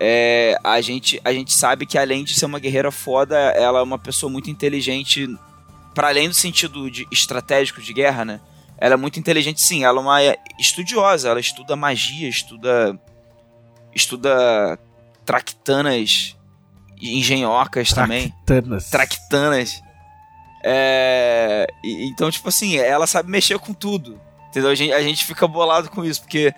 É, 0.00 0.58
a, 0.64 0.80
gente, 0.80 1.20
a 1.24 1.32
gente 1.32 1.52
sabe 1.52 1.84
que 1.84 1.98
além 1.98 2.24
de 2.24 2.34
ser 2.34 2.46
uma 2.46 2.58
guerreira 2.58 2.90
foda, 2.90 3.36
ela 3.36 3.80
é 3.80 3.82
uma 3.82 3.98
pessoa 3.98 4.32
muito 4.32 4.50
inteligente, 4.50 5.28
para 5.94 6.08
além 6.08 6.28
do 6.28 6.34
sentido 6.34 6.90
de, 6.90 7.06
estratégico 7.10 7.82
de 7.82 7.92
guerra, 7.92 8.24
né? 8.24 8.40
ela 8.80 8.94
é 8.94 8.96
muito 8.96 9.20
inteligente, 9.20 9.60
sim. 9.60 9.84
Ela 9.84 9.98
é 9.98 10.02
uma 10.02 10.18
estudiosa, 10.58 11.28
ela 11.28 11.38
estuda 11.38 11.76
magia, 11.76 12.28
estuda. 12.28 12.98
estuda 13.94 14.78
tractanas 15.24 16.34
engenhocas 17.00 17.92
também. 17.92 18.32
Tractanas. 18.46 18.90
Tractanas. 18.90 19.82
É, 20.64 21.66
então, 21.84 22.30
tipo 22.30 22.48
assim, 22.48 22.76
ela 22.76 23.06
sabe 23.06 23.30
mexer 23.30 23.58
com 23.58 23.74
tudo. 23.74 24.18
Entendeu? 24.48 24.70
A 24.70 24.74
gente, 24.74 24.92
a 24.92 25.02
gente 25.02 25.24
fica 25.24 25.46
bolado 25.46 25.90
com 25.90 26.04
isso, 26.04 26.22
porque 26.22 26.52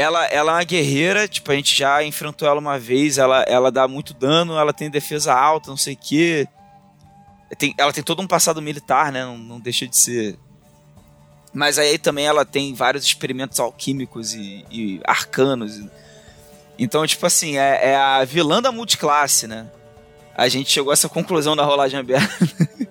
ela, 0.00 0.24
ela 0.28 0.52
é 0.52 0.54
uma 0.54 0.64
guerreira, 0.64 1.28
tipo, 1.28 1.52
a 1.52 1.54
gente 1.54 1.76
já 1.76 2.02
enfrentou 2.02 2.48
ela 2.48 2.58
uma 2.58 2.78
vez, 2.78 3.18
ela, 3.18 3.42
ela 3.42 3.70
dá 3.70 3.86
muito 3.86 4.14
dano, 4.14 4.56
ela 4.56 4.72
tem 4.72 4.88
defesa 4.88 5.34
alta, 5.34 5.68
não 5.68 5.76
sei 5.76 5.92
o 5.92 5.98
quê. 5.98 6.48
Tem, 7.58 7.74
ela 7.76 7.92
tem 7.92 8.02
todo 8.02 8.22
um 8.22 8.26
passado 8.26 8.62
militar, 8.62 9.12
né? 9.12 9.26
Não, 9.26 9.36
não 9.36 9.60
deixa 9.60 9.86
de 9.86 9.94
ser. 9.94 10.38
Mas 11.52 11.78
aí 11.78 11.98
também 11.98 12.24
ela 12.24 12.46
tem 12.46 12.72
vários 12.72 13.04
experimentos 13.04 13.60
alquímicos 13.60 14.32
e, 14.32 14.64
e 14.70 15.00
arcanos. 15.04 15.82
Então, 16.78 17.06
tipo 17.06 17.26
assim, 17.26 17.58
é, 17.58 17.90
é 17.90 17.96
a 17.96 18.24
vilã 18.24 18.62
da 18.62 18.72
multiclasse, 18.72 19.46
né? 19.46 19.70
A 20.34 20.48
gente 20.48 20.70
chegou 20.70 20.92
a 20.92 20.94
essa 20.94 21.10
conclusão 21.10 21.54
da 21.54 21.64
rolagem 21.64 22.00
aberta. 22.00 22.34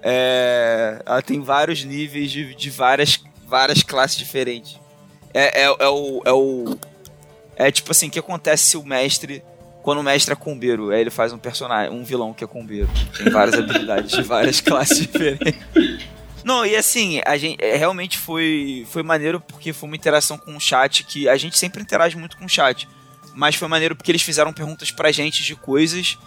É, 0.00 1.02
ela 1.04 1.20
tem 1.20 1.40
vários 1.40 1.82
níveis 1.82 2.30
de, 2.30 2.54
de 2.54 2.70
várias, 2.70 3.20
várias 3.44 3.82
classes 3.82 4.16
diferentes. 4.16 4.78
É, 5.32 5.62
é, 5.62 5.64
é 5.64 5.88
o. 5.88 6.22
É 6.24 6.32
o. 6.32 6.78
É 7.56 7.70
tipo 7.70 7.90
assim, 7.90 8.08
o 8.08 8.10
que 8.10 8.18
acontece 8.18 8.64
se 8.64 8.76
o 8.76 8.84
mestre. 8.84 9.42
Quando 9.82 9.98
o 9.98 10.02
mestre 10.02 10.32
é 10.32 10.36
combeiro, 10.36 10.90
aí 10.90 11.00
ele 11.00 11.10
faz 11.10 11.32
um 11.32 11.38
personagem, 11.38 11.90
um 11.90 12.04
vilão 12.04 12.34
que 12.34 12.44
é 12.44 12.46
combeiro. 12.46 12.88
Tem 13.16 13.30
várias 13.30 13.58
habilidades 13.58 14.10
de 14.10 14.22
várias 14.22 14.60
classes 14.60 14.98
diferentes. 14.98 15.56
Não, 16.44 16.64
e 16.64 16.76
assim, 16.76 17.20
a 17.24 17.36
gente 17.36 17.62
é, 17.62 17.76
realmente 17.76 18.18
foi, 18.18 18.86
foi 18.90 19.02
maneiro 19.02 19.40
porque 19.40 19.72
foi 19.72 19.88
uma 19.88 19.96
interação 19.96 20.36
com 20.36 20.56
o 20.56 20.60
chat 20.60 21.04
que 21.04 21.28
a 21.28 21.36
gente 21.36 21.58
sempre 21.58 21.82
interage 21.82 22.16
muito 22.16 22.36
com 22.36 22.44
o 22.44 22.48
chat. 22.48 22.88
Mas 23.34 23.54
foi 23.54 23.68
maneiro 23.68 23.94
porque 23.94 24.10
eles 24.10 24.22
fizeram 24.22 24.52
perguntas 24.52 24.90
pra 24.90 25.12
gente 25.12 25.42
de 25.42 25.54
coisas 25.54 26.18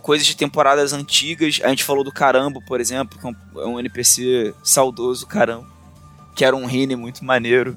coisas 0.00 0.26
de 0.26 0.36
temporadas 0.36 0.92
antigas. 0.92 1.60
A 1.62 1.68
gente 1.68 1.84
falou 1.84 2.04
do 2.04 2.12
Carambo, 2.12 2.62
por 2.64 2.80
exemplo, 2.80 3.18
que 3.18 3.26
é 3.26 3.66
um, 3.66 3.78
é 3.78 3.80
NPC 3.80 4.54
saudoso, 4.62 5.26
Carambo, 5.26 5.66
que 6.34 6.44
era 6.44 6.54
um 6.54 6.66
Rine 6.66 6.94
muito 6.94 7.24
maneiro, 7.24 7.76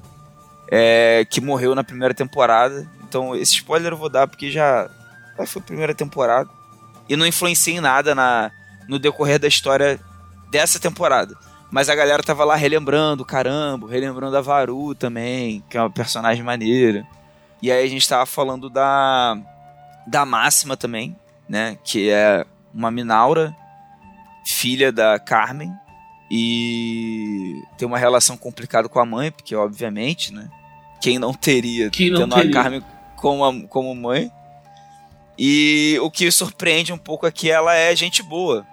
é, 0.70 1.26
que 1.28 1.40
morreu 1.40 1.74
na 1.74 1.84
primeira 1.84 2.14
temporada. 2.14 2.88
Então, 3.08 3.34
esse 3.34 3.54
spoiler 3.54 3.92
eu 3.92 3.96
vou 3.96 4.08
dar 4.08 4.26
porque 4.26 4.50
já, 4.50 4.88
já 5.38 5.46
foi 5.46 5.62
a 5.62 5.64
primeira 5.64 5.94
temporada. 5.94 6.48
E 7.08 7.16
não 7.16 7.26
influencia 7.26 7.74
em 7.74 7.80
nada 7.80 8.14
na, 8.14 8.50
no 8.88 8.98
decorrer 8.98 9.38
da 9.38 9.46
história 9.46 10.00
dessa 10.50 10.78
temporada. 10.78 11.36
Mas 11.70 11.88
a 11.88 11.94
galera 11.94 12.22
tava 12.22 12.44
lá 12.44 12.56
relembrando 12.56 13.22
o 13.22 13.26
Carambo, 13.26 13.86
relembrando 13.86 14.36
a 14.36 14.40
Varu 14.40 14.94
também, 14.94 15.62
que 15.68 15.76
é 15.76 15.80
uma 15.80 15.90
personagem 15.90 16.42
maneira. 16.42 17.06
E 17.60 17.70
aí 17.70 17.84
a 17.84 17.88
gente 17.88 18.08
tava 18.08 18.26
falando 18.26 18.70
da, 18.70 19.36
da 20.06 20.24
Máxima 20.24 20.76
também, 20.76 21.16
né? 21.48 21.76
Que 21.82 22.10
é 22.10 22.44
uma 22.72 22.90
Minaura, 22.90 23.54
filha 24.44 24.92
da 24.92 25.18
Carmen, 25.18 25.72
e 26.30 27.62
tem 27.78 27.86
uma 27.86 27.98
relação 27.98 28.36
complicada 28.36 28.88
com 28.88 28.98
a 28.98 29.06
mãe, 29.06 29.30
porque 29.30 29.54
obviamente, 29.54 30.32
né? 30.32 30.48
Quem 31.00 31.18
não 31.18 31.32
teria 31.32 31.90
Quem 31.90 32.10
não 32.10 32.20
tendo 32.20 32.34
teria? 32.34 32.50
a 32.50 32.52
Carmen 32.52 32.82
como, 33.16 33.68
como 33.68 33.94
mãe. 33.94 34.30
E 35.38 35.98
o 36.00 36.10
que 36.10 36.30
surpreende 36.30 36.92
um 36.92 36.98
pouco 36.98 37.26
aqui, 37.26 37.50
ela 37.50 37.74
é 37.74 37.94
gente 37.94 38.22
boa. 38.22 38.66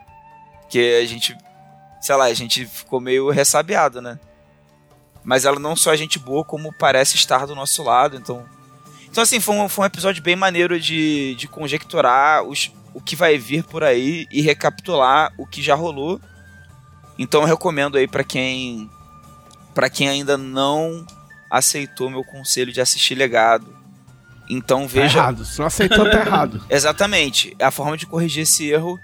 Que 0.70 1.02
a 1.02 1.06
gente, 1.06 1.38
sei 2.02 2.16
lá, 2.16 2.26
a 2.26 2.34
gente 2.34 2.66
ficou 2.66 3.00
meio 3.02 3.30
ressabiado, 3.30 4.02
né? 4.02 4.18
Mas 5.24 5.46
ela 5.46 5.60
não 5.60 5.76
só 5.76 5.94
é 5.94 5.98
gente 5.98 6.18
boa, 6.18 6.44
como 6.44 6.74
parece 6.74 7.16
estar 7.16 7.46
do 7.46 7.56
nosso 7.56 7.84
lado, 7.84 8.16
então 8.16 8.46
então, 9.14 9.22
assim, 9.22 9.40
foi 9.40 9.54
um, 9.56 9.70
foi 9.70 9.84
um 9.84 9.86
episódio 9.86 10.24
bem 10.24 10.36
maneiro 10.36 10.80
de, 10.80 11.36
de 11.36 11.48
conjecturar 11.48 12.42
os, 12.42 12.72
o 12.96 13.00
que 13.00 13.16
vai 13.16 13.38
vir 13.38 13.64
por 13.64 13.84
aí 13.84 14.26
e 14.32 14.42
recapitular 14.42 15.32
o 15.38 15.46
que 15.46 15.62
já 15.62 15.76
rolou. 15.76 16.20
Então, 17.18 17.42
eu 17.42 17.48
recomendo 17.48 17.98
aí 17.98 18.08
pra 18.08 18.24
quem 18.24 18.90
para 19.74 19.90
quem 19.90 20.08
ainda 20.08 20.38
não 20.38 21.06
aceitou 21.50 22.10
meu 22.10 22.24
conselho 22.24 22.72
de 22.72 22.80
assistir 22.82 23.16
Legado. 23.16 23.68
Então, 24.50 24.82
Tá 24.82 24.88
veja. 24.88 25.20
errado. 25.20 25.46
Se 25.46 25.58
não 25.60 25.66
aceitou, 25.68 26.10
tá 26.10 26.20
errado. 26.20 26.64
Exatamente. 26.70 27.56
A 27.60 27.72
forma 27.72 27.98
de 27.98 28.06
corrigir 28.06 28.44
esse 28.44 28.70
erro 28.70 29.00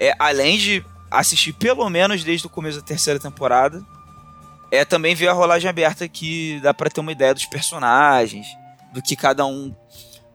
é, 0.00 0.14
além 0.18 0.56
de 0.58 0.84
assistir 1.10 1.52
pelo 1.52 1.88
menos 1.88 2.22
desde 2.22 2.46
o 2.46 2.50
começo 2.50 2.78
da 2.80 2.84
terceira 2.84 3.18
temporada, 3.18 3.84
é 4.70 4.84
também 4.84 5.14
ver 5.14 5.28
a 5.28 5.32
rolagem 5.32 5.68
aberta 5.70 6.08
que 6.08 6.58
dá 6.62 6.74
pra 6.74 6.90
ter 6.90 7.00
uma 7.00 7.12
ideia 7.12 7.32
dos 7.34 7.46
personagens, 7.46 8.46
do 8.92 9.00
que 9.00 9.14
cada 9.16 9.46
um, 9.46 9.74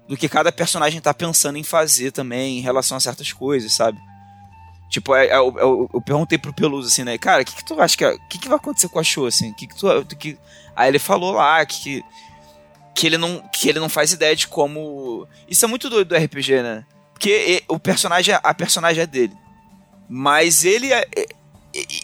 do 0.08 0.16
que 0.18 0.28
cada 0.30 0.52
personagem 0.52 1.00
tá 1.02 1.14
pensando 1.14 1.58
em 1.58 1.64
fazer 1.64 2.12
também 2.12 2.58
em 2.58 2.62
relação 2.62 2.98
a 2.98 3.00
certas 3.00 3.32
coisas, 3.34 3.74
sabe? 3.74 4.00
Tipo, 4.90 5.16
é- 5.16 5.28
é- 5.28 5.36
eu, 5.38 5.56
eu- 5.58 5.90
eu 5.94 6.02
perguntei 6.02 6.38
pro 6.38 6.54
Peluso 6.54 6.88
assim, 6.88 7.04
né? 7.04 7.18
Cara, 7.18 7.44
o 7.44 7.46
que, 7.46 7.56
que 7.56 7.64
tu 7.64 7.80
acha 7.80 7.96
que, 7.96 8.04
é- 8.04 8.18
que, 8.30 8.38
que 8.40 8.48
vai 8.50 8.58
acontecer 8.58 8.90
com 8.90 9.00
a 9.00 9.04
show, 9.04 9.26
assim? 9.28 9.54
Que 9.54 9.68
que 9.68 9.76
tu, 9.76 9.88
que... 10.18 10.38
Aí 10.76 10.90
ele 10.90 11.00
falou 11.00 11.34
lá 11.34 11.64
que, 11.66 12.04
que, 12.96 13.06
ele 13.06 13.18
não, 13.18 13.40
que 13.54 13.70
ele 13.70 13.80
não 13.80 13.90
faz 13.90 14.12
ideia 14.14 14.36
de 14.36 14.48
como. 14.48 15.28
Isso 15.48 15.64
é 15.66 15.68
muito 15.68 15.90
doido 15.90 16.08
do 16.10 16.16
RPG, 16.16 16.62
né? 16.64 16.86
Porque 17.14 17.64
o 17.68 17.78
personagem, 17.78 18.34
a 18.42 18.54
personagem 18.54 19.04
é 19.04 19.08
dele. 19.08 19.34
Mas 20.08 20.64
ele 20.66 20.92
é. 20.92 21.06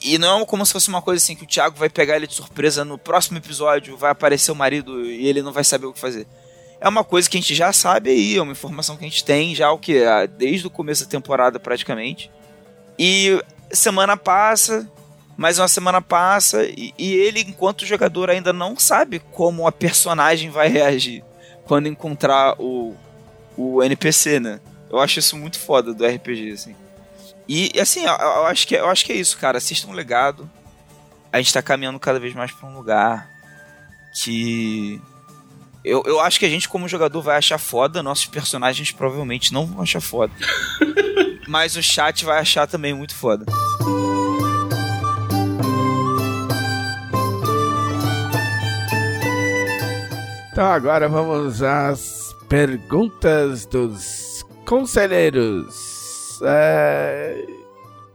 e 0.04 0.18
não 0.18 0.42
é 0.42 0.46
como 0.46 0.66
se 0.66 0.74
fosse 0.74 0.90
uma 0.90 1.02
coisa 1.02 1.24
assim 1.24 1.36
que 1.36 1.44
o 1.44 1.48
Thiago 1.48 1.78
vai 1.78 1.90
pegar 1.90 2.18
ele 2.18 2.28
de 2.28 2.36
surpresa 2.36 2.86
no 2.86 2.98
próximo 2.98 3.38
episódio, 3.38 3.98
vai 3.98 4.12
aparecer 4.12 4.52
o 4.52 4.56
marido 4.56 5.06
e 5.10 5.26
ele 5.26 5.42
não 5.42 5.52
vai 5.54 5.64
saber 5.64 5.86
o 5.88 5.94
que 5.94 6.00
fazer. 6.00 6.28
É 6.80 6.88
uma 6.88 7.04
coisa 7.04 7.30
que 7.30 7.38
a 7.38 7.40
gente 7.42 7.56
já 7.56 7.72
sabe 7.74 8.10
aí, 8.10 8.38
é 8.38 8.42
uma 8.42 8.52
informação 8.52 8.98
que 8.98 9.06
a 9.06 9.08
gente 9.08 9.24
tem 9.24 9.56
já 9.56 9.72
o 9.72 9.80
que? 9.80 10.02
Desde 10.38 10.68
o 10.68 10.70
começo 10.70 11.06
da 11.06 11.10
temporada 11.10 11.60
praticamente. 11.60 12.30
E 12.98 13.42
semana 13.72 14.16
passa, 14.16 14.90
mais 15.38 15.60
uma 15.60 15.68
semana 15.68 16.02
passa, 16.02 16.64
e, 16.66 16.94
e 16.98 17.14
ele, 17.14 17.42
enquanto 17.42 17.86
jogador, 17.86 18.30
ainda 18.30 18.54
não 18.54 18.78
sabe 18.78 19.20
como 19.20 19.68
a 19.68 19.72
personagem 19.72 20.50
vai 20.50 20.68
reagir 20.68 21.24
quando 21.66 21.88
encontrar 21.88 22.56
o, 22.60 22.96
o 23.58 23.84
NPC, 23.84 24.40
né? 24.40 24.60
Eu 24.90 25.00
acho 25.00 25.20
isso 25.20 25.36
muito 25.36 25.60
foda 25.60 25.94
do 25.94 26.06
RPG, 26.06 26.52
assim. 26.52 26.76
E 27.48 27.72
assim, 27.80 28.06
eu, 28.06 28.14
eu 28.14 28.46
acho 28.46 28.68
que, 28.68 28.76
eu 28.76 28.90
acho 28.90 29.06
que 29.06 29.12
é 29.12 29.16
isso, 29.16 29.38
cara. 29.38 29.58
Assistam 29.58 29.90
um 29.90 29.94
legado. 29.94 30.50
A 31.32 31.38
gente 31.38 31.54
tá 31.54 31.62
caminhando 31.62 32.00
cada 32.00 32.20
vez 32.20 32.34
mais 32.34 32.52
pra 32.52 32.68
um 32.68 32.76
lugar 32.76 33.30
que. 34.24 35.02
Eu, 35.84 36.02
eu 36.06 36.20
acho 36.20 36.40
que 36.40 36.46
a 36.46 36.50
gente, 36.50 36.68
como 36.68 36.88
jogador, 36.88 37.22
vai 37.22 37.38
achar 37.38 37.58
foda. 37.58 38.02
Nossos 38.02 38.26
personagens 38.26 38.92
provavelmente 38.92 39.54
não 39.54 39.66
vão 39.66 39.84
achar 39.84 40.02
foda. 40.02 40.34
Mas 41.48 41.76
o 41.76 41.84
chat 41.84 42.26
vai 42.26 42.40
achar 42.40 42.68
também 42.68 42.94
muito 42.94 43.16
foda. 43.16 43.46
Então 50.52 50.66
agora 50.68 51.10
vamos 51.10 51.62
às 51.62 52.34
perguntas 52.48 53.66
dos 53.66 54.46
conselheiros. 54.66 56.40
É... 56.44 57.46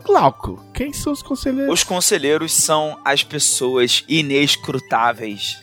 Glauco, 0.05 0.65
quem 0.73 0.93
são 0.93 1.13
os 1.13 1.23
conselheiros? 1.23 1.73
Os 1.73 1.85
conselheiros 1.85 2.53
são 2.55 2.99
as 3.05 3.23
pessoas 3.23 4.05
inescrutáveis 4.09 5.63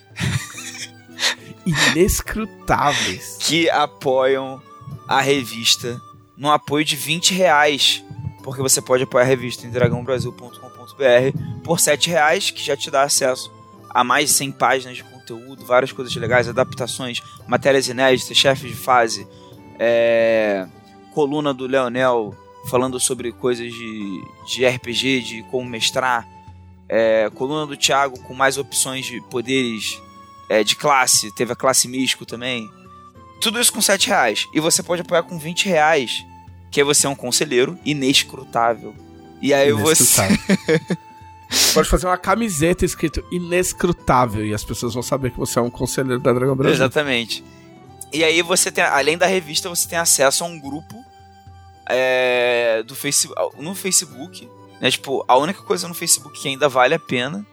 Inescrutáveis. 1.65 3.37
que 3.41 3.69
apoiam 3.69 4.61
a 5.07 5.19
revista 5.19 5.99
no 6.37 6.51
apoio 6.51 6.85
de 6.85 6.95
20 6.95 7.33
reais. 7.33 8.03
Porque 8.43 8.61
você 8.61 8.81
pode 8.81 9.03
apoiar 9.03 9.25
a 9.25 9.27
revista 9.27 9.65
em 9.65 9.69
dragãobrasil.com.br 9.69 11.63
por 11.63 11.79
7 11.79 12.09
reais, 12.09 12.49
que 12.51 12.63
já 12.63 12.77
te 12.77 12.89
dá 12.89 13.03
acesso 13.03 13.51
a 13.89 14.03
mais 14.03 14.29
de 14.29 14.35
100 14.35 14.51
páginas 14.53 14.97
de 14.97 15.03
conteúdo, 15.03 15.65
várias 15.65 15.91
coisas 15.91 16.15
legais, 16.15 16.47
adaptações, 16.47 17.21
matérias 17.47 17.87
inéditas, 17.87 18.37
chefes 18.37 18.69
de 18.69 18.77
fase, 18.77 19.27
é, 19.79 20.67
coluna 21.13 21.53
do 21.53 21.65
Leonel 21.65 22.35
falando 22.69 22.99
sobre 22.99 23.31
coisas 23.31 23.73
de, 23.73 24.23
de 24.45 24.67
RPG, 24.67 25.21
de 25.21 25.43
como 25.49 25.67
mestrar, 25.67 26.27
é, 26.87 27.29
coluna 27.33 27.65
do 27.65 27.75
Thiago 27.75 28.19
com 28.21 28.33
mais 28.33 28.57
opções 28.57 29.05
de 29.05 29.19
poderes 29.21 30.01
é, 30.49 30.63
de 30.63 30.75
classe, 30.75 31.33
teve 31.33 31.53
a 31.53 31.55
classe 31.55 31.87
místico 31.87 32.25
também. 32.25 32.69
Tudo 33.41 33.59
isso 33.59 33.71
com 33.71 33.81
7 33.81 34.07
reais. 34.07 34.47
E 34.53 34.59
você 34.59 34.81
pode 34.81 35.01
apoiar 35.01 35.23
com 35.23 35.37
20 35.37 35.67
reais. 35.67 36.25
Que 36.71 36.81
aí 36.81 36.85
você 36.85 37.07
é 37.07 37.09
um 37.09 37.15
conselheiro 37.15 37.77
inescrutável. 37.85 38.95
E 39.41 39.53
aí 39.53 39.71
você. 39.71 40.21
Inescrutável. 40.21 40.97
Pode 41.73 41.87
fazer 41.87 42.07
uma 42.07 42.17
camiseta 42.17 42.83
escrito 42.83 43.23
inescrutável 43.31 44.45
e 44.45 44.53
as 44.53 44.63
pessoas 44.63 44.93
vão 44.93 45.03
saber 45.03 45.31
que 45.31 45.37
você 45.37 45.57
é 45.57 45.61
um 45.61 45.69
conselheiro 45.69 46.19
da 46.21 46.33
Dragão 46.33 46.55
Brasil. 46.55 46.75
Exatamente. 46.75 47.43
E 48.11 48.23
aí 48.23 48.41
você 48.41 48.69
tem, 48.71 48.83
além 48.83 49.17
da 49.17 49.25
revista, 49.25 49.69
você 49.69 49.87
tem 49.87 49.97
acesso 49.97 50.43
a 50.43 50.47
um 50.47 50.59
grupo 50.59 50.95
é, 51.87 52.83
do 52.83 52.95
face, 52.95 53.29
no 53.57 53.73
Facebook. 53.73 54.49
Né? 54.81 54.91
Tipo, 54.91 55.23
a 55.27 55.37
única 55.37 55.61
coisa 55.61 55.87
no 55.87 55.93
Facebook 55.93 56.39
que 56.39 56.49
ainda 56.49 56.67
vale 56.67 56.93
a 56.93 56.99
pena 56.99 57.45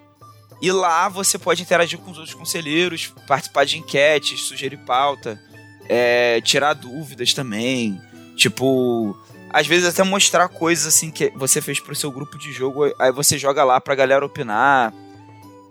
E 0.60 0.70
lá 0.70 1.08
você 1.08 1.38
pode 1.38 1.62
interagir 1.62 1.98
com 1.98 2.10
os 2.10 2.18
outros 2.18 2.34
conselheiros, 2.34 3.12
participar 3.26 3.64
de 3.64 3.78
enquetes, 3.78 4.42
sugerir 4.42 4.78
pauta, 4.78 5.40
é, 5.88 6.40
tirar 6.40 6.74
dúvidas 6.74 7.32
também. 7.32 8.00
Tipo, 8.36 9.16
às 9.50 9.66
vezes 9.66 9.86
até 9.86 10.02
mostrar 10.02 10.48
coisas 10.48 10.86
assim 10.86 11.10
que 11.10 11.32
você 11.36 11.60
fez 11.60 11.80
pro 11.80 11.94
seu 11.94 12.10
grupo 12.10 12.36
de 12.36 12.52
jogo, 12.52 12.92
aí 12.98 13.12
você 13.12 13.38
joga 13.38 13.62
lá 13.64 13.80
pra 13.80 13.94
galera 13.94 14.24
opinar. 14.24 14.92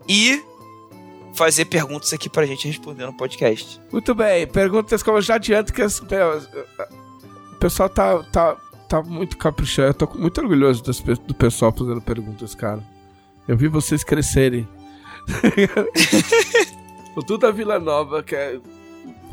E 0.07 0.43
fazer 1.33 1.65
perguntas 1.65 2.13
aqui 2.13 2.29
pra 2.29 2.45
gente 2.45 2.67
responder 2.67 3.05
no 3.05 3.13
podcast. 3.13 3.81
Muito 3.91 4.13
bem, 4.13 4.47
perguntas 4.47 5.01
como 5.01 5.17
eu 5.17 5.21
já 5.21 5.35
adianto 5.35 5.73
que 5.73 5.81
as, 5.81 5.99
o 5.99 7.55
pessoal 7.59 7.89
tá, 7.89 8.23
tá, 8.23 8.55
tá 8.87 9.01
muito 9.01 9.37
caprichado. 9.37 9.89
Eu 9.89 9.93
tô 9.93 10.07
muito 10.17 10.39
orgulhoso 10.39 10.83
das, 10.83 10.99
do 10.99 11.33
pessoal 11.33 11.73
fazendo 11.77 12.01
perguntas, 12.01 12.53
cara. 12.53 12.83
Eu 13.47 13.57
vi 13.57 13.67
vocês 13.67 14.03
crescerem. 14.03 14.67
o 17.15 17.21
Duda 17.21 17.51
Vila 17.51 17.79
Nova 17.79 18.21
quer 18.21 18.59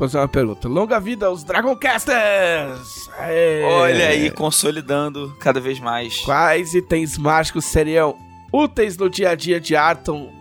fazer 0.07 0.17
uma 0.17 0.27
pergunta. 0.27 0.67
Longa 0.67 0.99
vida 0.99 1.27
aos 1.27 1.43
Dragoncasters! 1.43 3.09
Aê. 3.19 3.63
Olha 3.63 4.07
aí, 4.07 4.31
consolidando 4.31 5.35
cada 5.39 5.59
vez 5.59 5.79
mais. 5.79 6.17
Quais 6.21 6.73
itens 6.73 7.17
mágicos 7.17 7.65
seriam 7.65 8.15
úteis 8.51 8.97
no 8.97 9.09
dia 9.09 9.29
a 9.29 9.35
dia 9.35 9.59
de 9.59 9.75
Arton, 9.75 10.31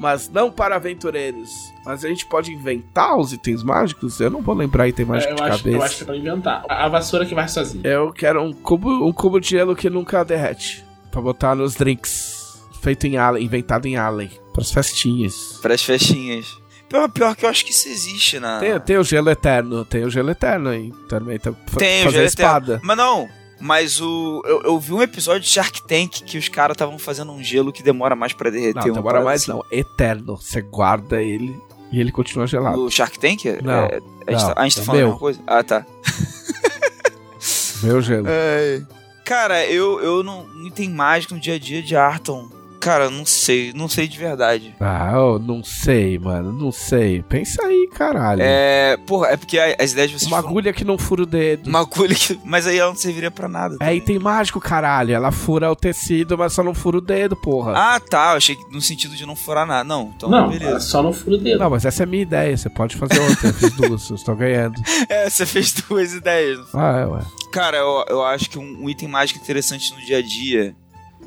mas 0.00 0.28
não 0.30 0.50
para 0.50 0.76
aventureiros? 0.76 1.50
Mas 1.84 2.04
a 2.04 2.08
gente 2.08 2.26
pode 2.26 2.52
inventar 2.52 3.16
os 3.18 3.32
itens 3.32 3.62
mágicos? 3.62 4.20
Eu 4.20 4.30
não 4.30 4.42
vou 4.42 4.54
lembrar 4.54 4.88
item 4.88 5.06
mágico 5.06 5.30
É, 5.30 5.32
eu, 5.32 5.36
de 5.36 5.42
acho, 5.42 5.58
cabeça. 5.58 5.76
eu 5.76 5.82
acho 5.82 5.96
que 5.96 6.02
é 6.02 6.06
pra 6.06 6.16
inventar. 6.16 6.64
A, 6.68 6.84
a 6.86 6.88
vassoura 6.88 7.26
que 7.26 7.34
vai 7.34 7.48
sozinha. 7.48 7.82
Eu 7.86 8.12
quero 8.12 8.42
um 8.42 8.52
cubo, 8.52 9.06
um 9.06 9.12
cubo 9.12 9.40
de 9.40 9.48
gelo 9.50 9.76
que 9.76 9.88
nunca 9.90 10.24
derrete. 10.24 10.84
Pra 11.10 11.20
botar 11.20 11.54
nos 11.54 11.74
drinks. 11.74 12.38
Feito 12.82 13.06
em 13.06 13.18
Allen, 13.18 13.44
inventado 13.44 13.86
em 13.86 13.96
Allen. 13.96 14.30
Pras 14.54 14.70
festinhas. 14.72 15.58
Para 15.60 15.74
as 15.74 15.82
festinhas. 15.82 16.46
Pior, 16.90 17.08
pior 17.08 17.36
que 17.36 17.46
eu 17.46 17.48
acho 17.48 17.64
que 17.64 17.70
isso 17.70 17.88
existe 17.88 18.40
na. 18.40 18.58
Tem, 18.58 18.78
tem 18.80 18.98
o 18.98 19.04
gelo 19.04 19.30
eterno, 19.30 19.84
tem 19.84 20.04
o 20.04 20.10
gelo 20.10 20.28
eterno 20.28 20.70
aí. 20.70 20.92
Também 21.08 21.38
tá 21.38 21.52
Tem, 21.78 22.04
o 22.04 22.10
gelo 22.10 22.26
espada. 22.26 22.80
Mas 22.82 22.96
não, 22.96 23.28
mas 23.60 24.00
o. 24.00 24.42
Eu, 24.44 24.62
eu 24.62 24.78
vi 24.80 24.92
um 24.92 25.00
episódio 25.00 25.42
de 25.42 25.46
Shark 25.48 25.82
Tank 25.86 26.24
que 26.24 26.36
os 26.36 26.48
caras 26.48 26.74
estavam 26.74 26.98
fazendo 26.98 27.30
um 27.30 27.42
gelo 27.44 27.72
que 27.72 27.80
demora 27.80 28.16
mais 28.16 28.32
pra 28.32 28.50
derreter. 28.50 28.74
Não, 28.80 28.86
uma 28.86 28.94
demora 28.94 29.20
mais 29.22 29.42
assim. 29.42 29.52
não. 29.52 29.64
Eterno. 29.70 30.36
Você 30.36 30.60
guarda 30.60 31.22
ele 31.22 31.56
e 31.92 32.00
ele 32.00 32.10
continua 32.10 32.48
gelado. 32.48 32.76
No 32.76 32.90
Shark 32.90 33.20
Tank? 33.20 33.44
Não, 33.62 33.72
É, 33.72 34.00
a, 34.26 34.32
gente 34.32 34.42
não, 34.42 34.54
tá, 34.54 34.60
a 34.60 34.64
gente 34.64 34.76
tá 34.76 34.82
é 34.82 34.84
falando 34.84 34.98
a 34.98 35.04
meu. 35.04 35.06
mesma 35.06 35.18
coisa? 35.20 35.40
Ah, 35.46 35.62
tá. 35.62 35.86
Meu 37.84 38.02
gelo. 38.02 38.26
Cara, 39.24 39.64
eu, 39.64 40.00
eu 40.00 40.22
não, 40.24 40.44
não 40.48 40.66
item 40.66 40.90
mágico 40.90 41.34
no 41.34 41.40
dia 41.40 41.54
a 41.54 41.58
dia 41.58 41.80
de 41.80 41.94
Arton. 41.94 42.50
Cara, 42.80 43.10
não 43.10 43.26
sei, 43.26 43.72
não 43.74 43.88
sei 43.88 44.08
de 44.08 44.16
verdade. 44.16 44.74
Ah, 44.80 45.12
eu 45.14 45.38
não 45.38 45.62
sei, 45.62 46.18
mano. 46.18 46.50
Não 46.52 46.72
sei. 46.72 47.22
Pensa 47.22 47.62
aí, 47.66 47.86
caralho. 47.94 48.40
É. 48.42 48.96
Porra, 49.06 49.28
é 49.28 49.36
porque 49.36 49.58
as 49.58 49.92
ideias 49.92 50.10
de 50.10 50.18
vocês. 50.18 50.30
Uma 50.30 50.38
foram- 50.38 50.48
agulha 50.48 50.72
que 50.72 50.84
não 50.84 50.96
fura 50.96 51.22
o 51.22 51.26
dedo. 51.26 51.68
Uma 51.68 51.80
agulha 51.80 52.14
que. 52.14 52.38
Mas 52.44 52.66
aí 52.66 52.78
ela 52.78 52.88
não 52.90 52.96
serviria 52.96 53.30
pra 53.30 53.48
nada. 53.48 53.74
É 53.74 53.78
também. 53.78 53.96
item 53.98 54.18
mágico, 54.18 54.58
caralho. 54.60 55.12
Ela 55.12 55.30
fura 55.30 55.70
o 55.70 55.76
tecido, 55.76 56.38
mas 56.38 56.52
só 56.54 56.62
não 56.62 56.74
fura 56.74 56.96
o 56.98 57.00
dedo, 57.02 57.36
porra. 57.36 57.72
Ah, 57.76 58.00
tá. 58.00 58.32
Eu 58.32 58.36
achei 58.38 58.56
que 58.56 58.72
no 58.72 58.80
sentido 58.80 59.14
de 59.14 59.26
não 59.26 59.36
furar 59.36 59.66
nada. 59.66 59.84
Não, 59.84 60.12
então 60.16 60.30
não, 60.30 60.48
beleza. 60.48 60.80
só 60.80 61.02
no 61.02 61.12
furo 61.12 61.36
dedo. 61.36 61.58
Não, 61.60 61.68
mas 61.70 61.84
essa 61.84 62.02
é 62.02 62.04
a 62.04 62.06
minha 62.06 62.22
ideia. 62.22 62.56
Você 62.56 62.70
pode 62.70 62.96
fazer 62.96 63.20
outra. 63.20 63.48
Eu 63.48 63.52
fiz 63.54 63.72
duas, 63.72 64.08
eu 64.08 64.16
estou 64.16 64.34
ganhando. 64.34 64.80
É, 65.08 65.28
você 65.28 65.44
fez 65.44 65.72
duas 65.72 66.12
ideias. 66.14 66.60
Ah, 66.74 67.00
é, 67.00 67.06
ué. 67.06 67.20
Cara, 67.52 67.76
eu, 67.78 68.04
eu 68.08 68.22
acho 68.24 68.48
que 68.48 68.58
um, 68.58 68.84
um 68.84 68.88
item 68.88 69.08
mágico 69.08 69.40
interessante 69.40 69.92
no 69.92 70.00
dia 70.00 70.18
a 70.18 70.22
dia 70.22 70.74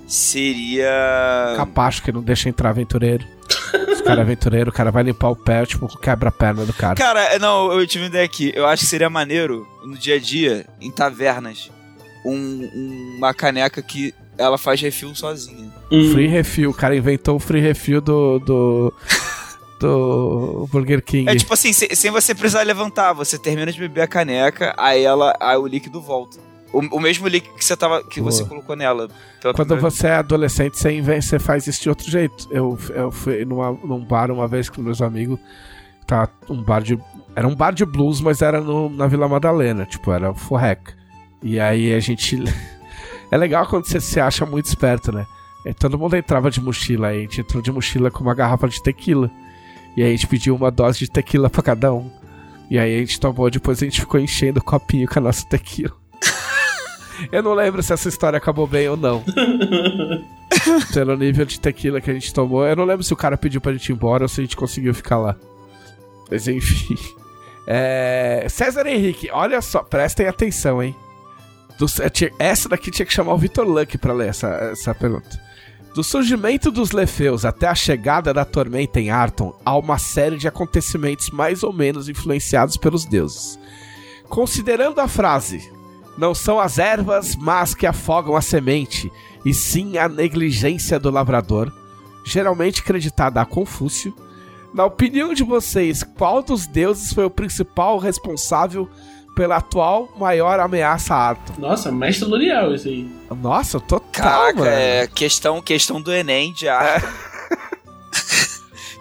seria. 0.08 1.54
Capacho 1.58 2.02
que 2.04 2.12
não 2.12 2.22
deixa 2.22 2.50
entrar 2.50 2.70
aventureiro. 2.70 3.26
Os 3.92 4.02
cara 4.02 4.20
é 4.22 4.24
aventureiro, 4.24 4.70
o 4.70 4.74
cara 4.74 4.92
vai 4.92 5.04
limpar 5.04 5.30
o 5.30 5.36
pé, 5.36 5.66
tipo, 5.66 5.88
quebra 6.00 6.30
a 6.30 6.32
perna 6.32 6.66
do 6.66 6.74
cara. 6.74 6.96
Cara, 6.96 7.22
é, 7.34 7.40
não, 7.40 7.72
eu 7.72 7.86
tive 7.88 8.04
uma 8.04 8.10
ideia 8.10 8.26
aqui. 8.26 8.52
Eu 8.56 8.66
acho 8.66 8.84
que 8.84 8.90
seria 8.90 9.10
maneiro 9.10 9.68
no 9.86 9.98
dia 9.98 10.16
a 10.16 10.20
dia, 10.20 10.66
em 10.82 10.92
tavernas, 10.92 11.70
um- 12.26 13.16
uma 13.18 13.34
caneca 13.34 13.82
que 13.82 14.14
ela 14.38 14.58
faz 14.58 14.82
refil 14.82 15.14
sozinha. 15.16 15.72
Hum. 15.92 16.12
Free 16.12 16.28
refill, 16.28 16.70
o 16.72 16.74
cara 16.74 16.96
inventou 16.96 17.36
o 17.36 17.40
free 17.40 17.62
refill 17.62 18.02
do. 18.02 18.40
do. 18.40 18.94
do 19.80 20.68
Burger 20.72 21.02
King. 21.04 21.30
É 21.30 21.36
tipo 21.36 21.54
assim, 21.54 21.74
se- 21.74 21.94
sem 21.96 22.10
você 22.12 22.34
precisar 22.34 22.64
levantar, 22.64 23.14
você 23.14 23.38
termina 23.38 23.72
de 23.72 23.78
beber 23.80 24.02
a 24.02 24.08
caneca, 24.08 24.74
aí 24.78 25.04
ela, 25.04 25.36
aí 25.40 25.58
o 25.58 25.68
líquido 25.68 26.02
volta. 26.02 26.40
O, 26.74 26.80
o 26.98 27.00
mesmo 27.00 27.28
líquido 27.28 27.54
que 27.56 27.64
você 27.64 27.78
tava, 27.78 28.04
que 28.04 28.20
Boa. 28.20 28.32
você 28.32 28.44
colocou 28.44 28.76
nela. 28.76 29.08
Quando 29.56 29.78
você 29.80 30.08
é 30.08 30.16
adolescente, 30.16 30.78
você, 30.78 30.92
inven- 30.92 31.22
você 31.22 31.38
faz 31.38 31.68
isso 31.68 31.84
de 31.84 31.90
outro 31.90 32.10
jeito. 32.10 32.48
Eu, 32.50 32.78
eu 32.96 33.12
fui 33.12 33.46
numa, 33.46 33.72
num 33.72 34.04
bar 34.04 34.32
uma 34.32 34.48
vez 34.48 34.70
com 34.70 34.82
meus 34.82 35.02
amigos. 35.02 35.40
Tá, 36.08 36.28
um 36.50 36.62
bar 36.62 36.82
de. 36.82 36.98
Era 37.36 37.48
um 37.48 37.56
bar 37.56 37.74
de 37.74 37.86
blues, 37.86 38.20
mas 38.20 38.42
era 38.42 38.60
no- 38.60 38.90
na 38.90 39.06
Vila 39.08 39.28
Madalena. 39.28 39.86
Tipo, 39.86 40.12
era 40.12 40.34
forreca. 40.34 40.94
E 41.44 41.60
aí 41.60 41.94
a 41.94 42.00
gente. 42.00 42.42
é 43.32 43.38
legal 43.38 43.68
quando 43.68 43.86
você 43.86 44.02
se 44.02 44.20
acha 44.20 44.46
muito 44.46 44.66
esperto, 44.66 45.12
né? 45.12 45.26
E 45.66 45.74
todo 45.74 45.98
mundo 45.98 46.16
entrava 46.18 46.50
de 46.50 46.60
mochila. 46.60 47.10
Aí 47.10 47.20
a 47.20 47.22
gente 47.22 47.42
entrou 47.42 47.62
de 47.62 47.72
mochila 47.72 48.10
com 48.10 48.22
uma 48.24 48.34
garrafa 48.34 48.68
de 48.68 48.82
tequila. 48.82 49.30
E 49.96 50.02
aí 50.02 50.10
a 50.10 50.12
gente 50.12 50.28
pediu 50.28 50.56
uma 50.56 50.72
dose 50.72 51.00
de 51.00 51.10
tequila 51.10 51.50
pra 51.50 51.62
cada 51.62 51.94
um. 51.94 52.10
E 52.70 52.80
aí 52.80 52.96
a 52.96 53.00
gente 53.00 53.20
tomou, 53.20 53.50
depois 53.52 53.82
a 53.82 53.86
gente 53.86 54.02
ficou 54.02 54.20
enchendo 54.20 54.60
o 54.60 54.64
copinho 54.64 55.08
com 55.08 55.20
a 55.20 55.22
nossa 55.22 55.46
tequila. 55.46 55.94
Eu 57.32 57.42
não 57.44 57.54
lembro 57.54 57.82
se 57.84 57.94
essa 57.94 58.10
história 58.10 58.38
acabou 58.38 58.66
bem 58.68 58.88
ou 58.90 58.98
não. 58.98 59.24
Pelo 60.94 61.16
nível 61.18 61.46
de 61.46 61.60
tequila 61.60 62.00
que 62.02 62.10
a 62.12 62.14
gente 62.14 62.34
tomou. 62.34 62.66
Eu 62.66 62.76
não 62.76 62.86
lembro 62.86 63.04
se 63.04 63.14
o 63.14 63.18
cara 63.18 63.38
pediu 63.38 63.60
pra 63.62 63.72
gente 63.74 63.90
ir 63.90 63.94
embora 63.94 64.24
ou 64.24 64.30
se 64.30 64.42
a 64.42 64.44
gente 64.44 64.56
conseguiu 64.56 64.94
ficar 64.94 65.18
lá. 65.18 65.36
Mas 66.30 66.48
enfim. 66.48 66.96
É... 67.68 68.46
César 68.50 68.86
Henrique, 68.88 69.30
olha 69.32 69.62
só, 69.62 69.82
prestem 69.84 70.28
atenção, 70.28 70.82
hein? 70.84 70.96
Do- 71.78 71.86
Essa 72.40 72.70
daqui 72.70 72.92
tinha 72.92 73.06
que 73.06 73.14
chamar 73.14 73.34
o 73.34 73.38
Vitor 73.38 73.66
Luck 73.68 73.98
pra 73.98 74.14
ler 74.14 74.30
essa, 74.30 74.48
essa 74.72 74.94
pergunta. 74.94 75.42
Do 75.96 76.04
surgimento 76.04 76.72
dos 76.72 76.92
Lefeus 76.92 77.46
até 77.46 77.68
a 77.68 77.76
chegada 77.76 78.34
da 78.34 78.44
tormenta 78.44 79.00
em 79.00 79.12
Arton, 79.12 79.56
há 79.64 79.78
uma 79.78 79.98
série 80.00 80.38
de 80.38 80.48
acontecimentos 80.48 81.30
mais 81.30 81.62
ou 81.64 81.72
menos 81.72 82.10
influenciados 82.10 82.78
pelos 82.78 83.06
deuses. 83.06 83.60
Considerando 84.28 85.00
a 85.00 85.08
frase, 85.08 85.72
não 86.18 86.34
são 86.36 86.60
as 86.60 86.78
ervas 86.80 87.36
más 87.36 87.74
que 87.74 87.86
afogam 87.88 88.36
a 88.36 88.42
semente, 88.42 89.12
e 89.46 89.54
sim 89.54 89.98
a 89.98 90.08
negligência 90.08 91.00
do 91.00 91.10
lavrador, 91.10 91.72
geralmente 92.26 92.84
creditada 92.84 93.42
a 93.42 93.46
Confúcio. 93.46 94.16
Na 94.74 94.86
opinião 94.86 95.34
de 95.34 95.44
vocês, 95.44 96.04
qual 96.04 96.42
dos 96.42 96.66
deuses 96.66 97.14
foi 97.14 97.26
o 97.26 97.30
principal 97.30 97.98
responsável 97.98 98.90
pela 99.36 99.58
atual 99.58 100.10
maior 100.18 100.60
ameaça 100.60 101.14
a 101.16 101.30
Arton? 101.30 101.54
Nossa, 101.58 101.92
mestre 101.92 102.26
L'Oreal 102.28 102.74
isso 102.74 102.88
aí. 102.88 103.10
Nossa, 103.42 103.80
total, 103.80 104.10
Caraca, 104.12 104.60
mano. 104.60 104.72
é 104.72 105.08
questão, 105.08 105.62
questão 105.62 106.02
do 106.02 106.12
Enem 106.14 106.54
de 106.54 106.68
arte. 106.70 107.08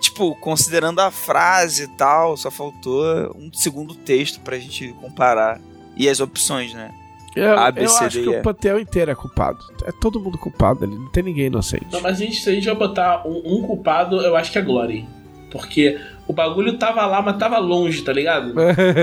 tipo, 0.01 0.35
considerando 0.37 1.01
a 1.01 1.11
frase 1.11 1.85
e 1.85 1.89
tal, 1.89 2.37
só 2.37 2.51
faltou 2.51 3.05
um 3.37 3.51
segundo 3.53 3.95
texto 3.95 4.41
pra 4.41 4.59
gente 4.59 4.93
comparar. 5.01 5.61
E 5.97 6.09
as 6.09 6.21
opções, 6.21 6.73
né? 6.73 6.91
Eu, 7.35 7.59
A, 7.59 7.71
B, 7.71 7.85
eu 7.85 7.89
C, 7.89 8.05
acho 8.05 8.19
D, 8.19 8.25
que 8.25 8.31
E. 8.31 8.39
o 8.39 8.43
panteão 8.43 8.79
inteiro 8.79 9.11
é 9.11 9.15
culpado. 9.15 9.59
É 9.85 9.93
todo 9.93 10.21
mundo 10.21 10.39
culpado 10.39 10.85
ali, 10.85 10.95
não 10.95 11.09
tem 11.09 11.23
ninguém 11.23 11.47
inocente. 11.47 11.87
Não, 11.91 12.01
mas 12.01 12.21
a 12.21 12.25
gente, 12.25 12.41
se 12.41 12.49
a 12.49 12.53
gente 12.53 12.67
vai 12.67 12.75
botar 12.75 13.27
um, 13.27 13.59
um 13.59 13.63
culpado, 13.63 14.21
eu 14.21 14.37
acho 14.37 14.53
que 14.53 14.59
é 14.59 14.63
Glory. 14.63 15.07
Porque 15.51 15.99
o 16.27 16.33
bagulho 16.33 16.79
tava 16.79 17.05
lá, 17.05 17.21
mas 17.21 17.37
tava 17.37 17.59
longe, 17.59 18.01
tá 18.01 18.11
ligado? 18.11 18.55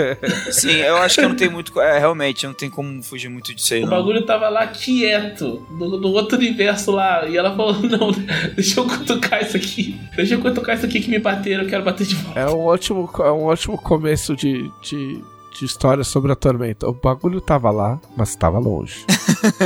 Sim, 0.51 0.77
eu 0.77 0.97
acho 0.97 1.21
que 1.21 1.27
não 1.27 1.35
tem 1.35 1.47
muito. 1.47 1.79
É, 1.79 1.99
realmente, 1.99 2.47
não 2.47 2.55
tem 2.55 2.71
como 2.71 3.03
fugir 3.03 3.29
muito 3.29 3.53
disso 3.53 3.75
aí, 3.75 3.81
O 3.81 3.83
não. 3.83 3.91
bagulho 3.91 4.25
tava 4.25 4.49
lá 4.49 4.65
quieto, 4.65 5.63
no, 5.69 5.99
no 5.99 6.07
outro 6.09 6.39
universo 6.39 6.91
lá. 6.91 7.27
E 7.27 7.37
ela 7.37 7.55
falou: 7.55 7.75
Não, 7.85 8.11
deixa 8.55 8.79
eu 8.79 8.85
cutucar 8.87 9.43
isso 9.43 9.55
aqui. 9.57 9.99
Deixa 10.15 10.33
eu 10.33 10.41
cutucar 10.41 10.75
isso 10.75 10.87
aqui 10.87 10.99
que 10.99 11.09
me 11.11 11.19
bateram, 11.19 11.63
eu 11.63 11.69
quero 11.69 11.83
bater 11.83 12.07
de 12.07 12.15
volta. 12.15 12.39
É 12.39 12.47
um 12.47 12.65
ótimo, 12.65 13.07
é 13.19 13.31
um 13.31 13.43
ótimo 13.43 13.77
começo 13.77 14.35
de, 14.35 14.71
de, 14.81 15.23
de 15.53 15.65
história 15.65 16.03
sobre 16.03 16.31
a 16.31 16.35
tormenta. 16.35 16.87
O 16.87 16.93
bagulho 16.93 17.41
tava 17.41 17.69
lá, 17.71 17.99
mas 18.15 18.35
tava 18.35 18.59
longe. 18.59 19.05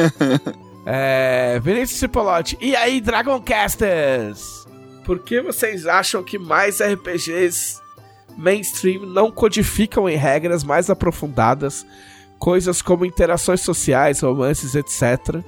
é, 0.86 1.60
Vinícius 1.64 2.00
Cipolotti. 2.00 2.58
E 2.62 2.76
aí, 2.76 3.00
Dragoncasters? 3.02 4.66
Por 5.06 5.20
que 5.20 5.42
vocês 5.42 5.86
acham 5.86 6.24
que 6.24 6.40
mais 6.40 6.82
RPGs 6.82 7.82
mainstream 8.38 9.06
não 9.06 9.30
codificam 9.32 10.10
em 10.10 10.16
regras 10.16 10.64
mais 10.64 10.90
aprofundadas 10.90 11.86
coisas 12.40 12.82
como 12.82 13.06
interações 13.06 13.62
sociais, 13.62 14.22
romances, 14.22 14.76
etc., 14.76 15.42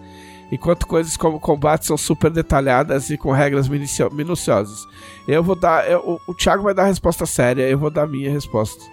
enquanto 0.52 0.86
coisas 0.88 1.18
como 1.18 1.40
combate 1.40 1.86
são 1.86 1.98
super 1.98 2.30
detalhadas 2.32 3.10
e 3.10 3.18
com 3.18 3.32
regras 3.32 3.68
minucio- 3.68 4.12
minuciosas? 4.14 4.80
Eu 5.28 5.42
vou 5.44 5.56
dar. 5.56 5.90
eu- 5.90 6.00
o, 6.28 6.32
o 6.32 6.34
Thiago 6.36 6.64
vai 6.64 6.74
dar 6.74 6.84
a 6.84 6.88
resposta 6.88 7.26
séria, 7.26 7.68
eu 7.68 7.78
vou 7.80 7.90
dar 7.90 8.04
a 8.04 8.08
minha 8.08 8.32
resposta. 8.32 8.84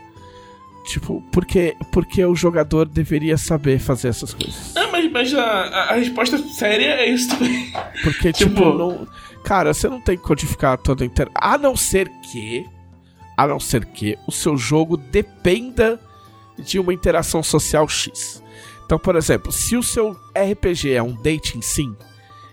Tipo, 0.85 1.23
porque, 1.33 1.77
porque 1.93 2.25
o 2.25 2.35
jogador 2.35 2.87
deveria 2.87 3.37
saber 3.39 3.79
fazer 3.79 4.09
essas 4.09 4.35
coisas. 4.35 4.75
Não, 4.75 4.91
mas, 4.91 5.11
mas 5.13 5.35
a, 5.35 5.43
a- 5.43 5.95
resposta 5.95 6.39
séria 6.49 6.87
é 6.97 7.09
isso 7.09 7.29
também. 7.31 7.73
Porque, 8.03 8.33
tipo, 8.35 8.51
Tipo- 8.55 8.73
não. 8.79 9.07
Cara, 9.45 9.73
você 9.75 9.89
não 9.89 10.01
tem 10.01 10.17
que 10.17 10.23
codificar 10.23 10.77
toda 10.79 11.03
a 11.03 11.07
inter... 11.07 11.29
A 11.35 11.57
não 11.59 11.77
ser 11.77 12.09
que. 12.31 12.65
A 13.37 13.47
não 13.47 13.59
ser 13.59 13.85
que 13.87 14.17
o 14.27 14.33
seu 14.33 14.57
jogo 14.57 14.97
dependa 14.97 15.99
de 16.59 16.79
uma 16.79 16.93
interação 16.95 17.43
social 17.43 17.89
X. 17.89 18.43
Então, 18.85 18.99
por 18.99 19.17
exemplo, 19.17 19.51
se 19.51 19.77
o 19.77 19.83
seu 19.83 20.13
RPG 20.37 20.93
é 20.93 21.03
um 21.03 21.15
dating 21.15 21.63
sim, 21.63 21.97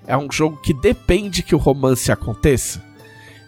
é 0.07 0.15
um 0.17 0.31
jogo 0.31 0.57
que 0.57 0.73
depende 0.73 1.43
que 1.43 1.53
o 1.53 1.57
romance 1.59 2.11
aconteça, 2.11 2.81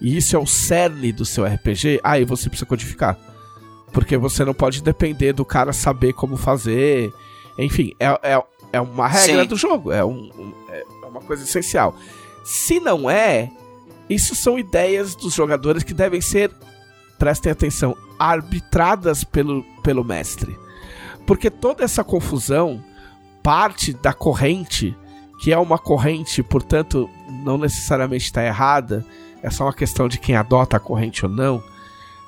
e 0.01 0.17
isso 0.17 0.35
é 0.35 0.39
o 0.39 0.45
cerne 0.45 1.11
do 1.11 1.23
seu 1.25 1.45
RPG, 1.45 1.99
aí 2.03 2.25
você 2.25 2.49
precisa 2.49 2.65
codificar. 2.67 3.17
Porque 3.91 4.17
você 4.17 4.45
não 4.45 4.53
pode 4.53 4.81
depender 4.81 5.33
do 5.33 5.43
cara 5.45 5.73
saber 5.73 6.13
como 6.13 6.37
fazer. 6.37 7.13
Enfim, 7.57 7.93
é, 7.99 8.07
é, 8.23 8.43
é 8.73 8.81
uma 8.81 9.07
regra 9.07 9.41
Sim. 9.43 9.47
do 9.47 9.55
jogo, 9.57 9.91
é, 9.91 10.03
um, 10.03 10.29
um- 10.37 10.53
é 10.69 10.83
uma 11.05 11.21
coisa 11.21 11.43
essencial. 11.43 11.95
Se 12.43 12.79
não 12.79 13.09
é, 13.09 13.51
isso 14.09 14.33
são 14.35 14.57
ideias 14.57 15.13
dos 15.15 15.33
jogadores 15.33 15.83
que 15.83 15.93
devem 15.93 16.21
ser, 16.21 16.51
prestem 17.19 17.51
atenção, 17.51 17.95
arbitradas 18.17 19.23
pelo, 19.23 19.63
pelo 19.83 20.03
mestre. 20.03 20.57
Porque 21.27 21.49
toda 21.49 21.83
essa 21.83 22.03
confusão 22.03 22.83
parte 23.43 23.93
da 23.93 24.13
corrente, 24.13 24.95
que 25.41 25.51
é 25.51 25.57
uma 25.57 25.77
corrente, 25.77 26.41
portanto, 26.41 27.09
não 27.43 27.57
necessariamente 27.57 28.25
está 28.25 28.43
errada, 28.43 29.05
é 29.43 29.49
só 29.49 29.65
uma 29.65 29.73
questão 29.73 30.07
de 30.07 30.17
quem 30.17 30.35
adota 30.35 30.77
a 30.77 30.79
corrente 30.79 31.25
ou 31.25 31.31
não, 31.31 31.61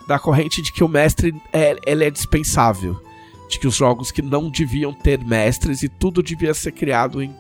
da 0.08 0.20
corrente 0.20 0.62
de 0.62 0.72
que 0.72 0.84
o 0.84 0.88
mestre 0.88 1.34
é, 1.52 1.76
ele 1.86 2.04
é 2.06 2.10
dispensável. 2.10 3.02
De 3.50 3.60
que 3.60 3.68
os 3.68 3.76
jogos 3.76 4.12
que 4.12 4.22
não 4.22 4.50
deviam 4.50 4.94
ter 4.94 5.24
mestres 5.24 5.84
e 5.84 5.90
tudo 5.90 6.24
devia 6.24 6.54
ser 6.54 6.72
criado 6.72 7.22
em 7.22 7.34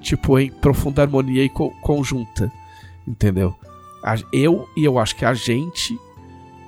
tipo 0.00 0.38
em 0.38 0.50
profunda 0.50 1.02
harmonia 1.02 1.44
e 1.44 1.48
co- 1.48 1.70
conjunta. 1.82 2.50
Entendeu? 3.06 3.54
Eu 4.32 4.68
e 4.76 4.84
eu 4.84 4.98
acho 4.98 5.14
que 5.14 5.24
a 5.24 5.34
gente 5.34 5.96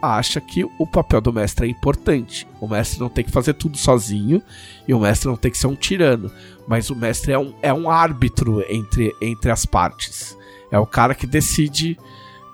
acha 0.00 0.38
que 0.40 0.64
o 0.78 0.86
papel 0.86 1.20
do 1.20 1.32
mestre 1.32 1.66
é 1.66 1.70
importante. 1.70 2.46
O 2.60 2.68
mestre 2.68 3.00
não 3.00 3.08
tem 3.08 3.24
que 3.24 3.30
fazer 3.30 3.54
tudo 3.54 3.78
sozinho 3.78 4.42
e 4.86 4.92
o 4.92 5.00
mestre 5.00 5.28
não 5.28 5.36
tem 5.36 5.50
que 5.50 5.56
ser 5.58 5.66
um 5.66 5.74
tirano. 5.74 6.30
Mas 6.68 6.90
o 6.90 6.94
mestre 6.96 7.32
é 7.32 7.38
um, 7.38 7.54
é 7.62 7.72
um 7.72 7.88
árbitro 7.88 8.62
entre, 8.68 9.12
entre 9.20 9.50
as 9.50 9.64
partes. 9.64 10.36
É 10.70 10.78
o 10.78 10.86
cara 10.86 11.14
que 11.14 11.26
decide, 11.26 11.98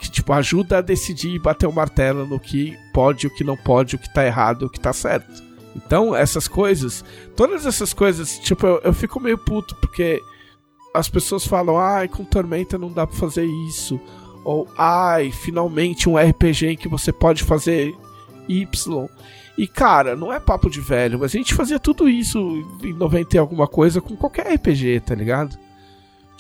que 0.01 0.11
tipo, 0.11 0.33
ajuda 0.33 0.79
a 0.79 0.83
decidir 0.83 1.35
e 1.35 1.39
bater 1.39 1.67
o 1.67 1.73
martelo 1.73 2.27
no 2.27 2.41
que 2.41 2.77
pode, 2.93 3.27
o 3.27 3.35
que 3.35 3.45
não 3.45 3.57
pode, 3.57 3.97
o 3.97 3.99
que 3.99 4.13
tá 4.13 4.25
errado 4.25 4.65
o 4.65 4.71
que 4.71 4.81
tá 4.81 4.93
certo. 4.93 5.43
Então, 5.77 6.17
essas 6.17 6.49
coisas, 6.49 7.05
todas 7.37 7.67
essas 7.67 7.93
coisas, 7.93 8.39
tipo, 8.39 8.67
eu, 8.67 8.81
eu 8.83 8.93
fico 8.93 9.21
meio 9.21 9.39
puto 9.39 9.77
porque 9.77 10.21
as 10.95 11.09
pessoas 11.09 11.47
falam, 11.47 11.79
ai, 11.79 12.09
com 12.09 12.25
Tormenta 12.25 12.77
não 12.77 12.91
dá 12.91 13.07
pra 13.07 13.17
fazer 13.17 13.45
isso. 13.69 14.01
Ou, 14.45 14.67
ai, 14.77 15.31
finalmente 15.31 16.09
um 16.09 16.17
RPG 16.17 16.67
em 16.67 16.77
que 16.77 16.89
você 16.89 17.13
pode 17.13 17.45
fazer 17.45 17.95
Y. 18.49 19.09
E, 19.57 19.69
cara, 19.69 20.17
não 20.17 20.33
é 20.33 20.41
papo 20.41 20.71
de 20.71 20.81
velho, 20.81 21.19
mas 21.19 21.35
a 21.35 21.39
gente 21.39 21.55
fazia 21.55 21.79
tudo 21.79 22.09
isso 22.09 22.39
em 22.83 22.95
90 22.95 23.37
e 23.37 23.39
alguma 23.39 23.69
coisa 23.69 24.01
com 24.01 24.17
qualquer 24.17 24.55
RPG, 24.55 25.01
tá 25.01 25.15
ligado? 25.15 25.57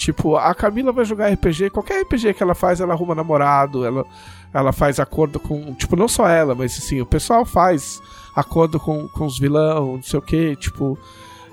Tipo, 0.01 0.35
a 0.35 0.55
Camila 0.55 0.93
vai 0.93 1.05
jogar 1.05 1.31
RPG, 1.31 1.69
qualquer 1.69 2.01
RPG 2.01 2.33
que 2.33 2.43
ela 2.43 2.55
faz, 2.55 2.81
ela 2.81 2.95
arruma 2.95 3.15
namorado, 3.15 3.85
ela, 3.85 4.07
ela 4.51 4.73
faz 4.73 4.99
acordo 4.99 5.39
com. 5.39 5.75
Tipo, 5.75 5.95
não 5.95 6.09
só 6.09 6.27
ela, 6.27 6.55
mas 6.55 6.79
assim, 6.79 7.03
o 7.03 7.07
pessoal 7.07 7.45
faz 7.45 8.01
acordo 8.35 8.81
com, 8.81 9.07
com 9.09 9.27
os 9.27 9.39
vilão, 9.39 9.97
não 9.97 10.03
sei 10.03 10.19
o 10.19 10.23
que, 10.23 10.57
tipo. 10.57 10.99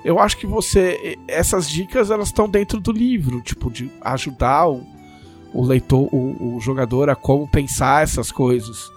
Eu 0.01 0.17
acho 0.17 0.37
que 0.37 0.47
você. 0.47 1.19
Essas 1.27 1.69
dicas 1.69 2.09
elas 2.09 2.29
estão 2.29 2.47
dentro 2.47 2.79
do 2.79 2.93
livro, 2.93 3.41
tipo, 3.41 3.69
de 3.69 3.91
ajudar 3.99 4.69
o, 4.69 4.81
o 5.53 5.61
leitor, 5.61 6.07
o, 6.13 6.55
o 6.55 6.61
jogador 6.61 7.09
a 7.09 7.17
como 7.17 7.51
pensar 7.51 8.03
essas 8.03 8.31
coisas. 8.31 8.89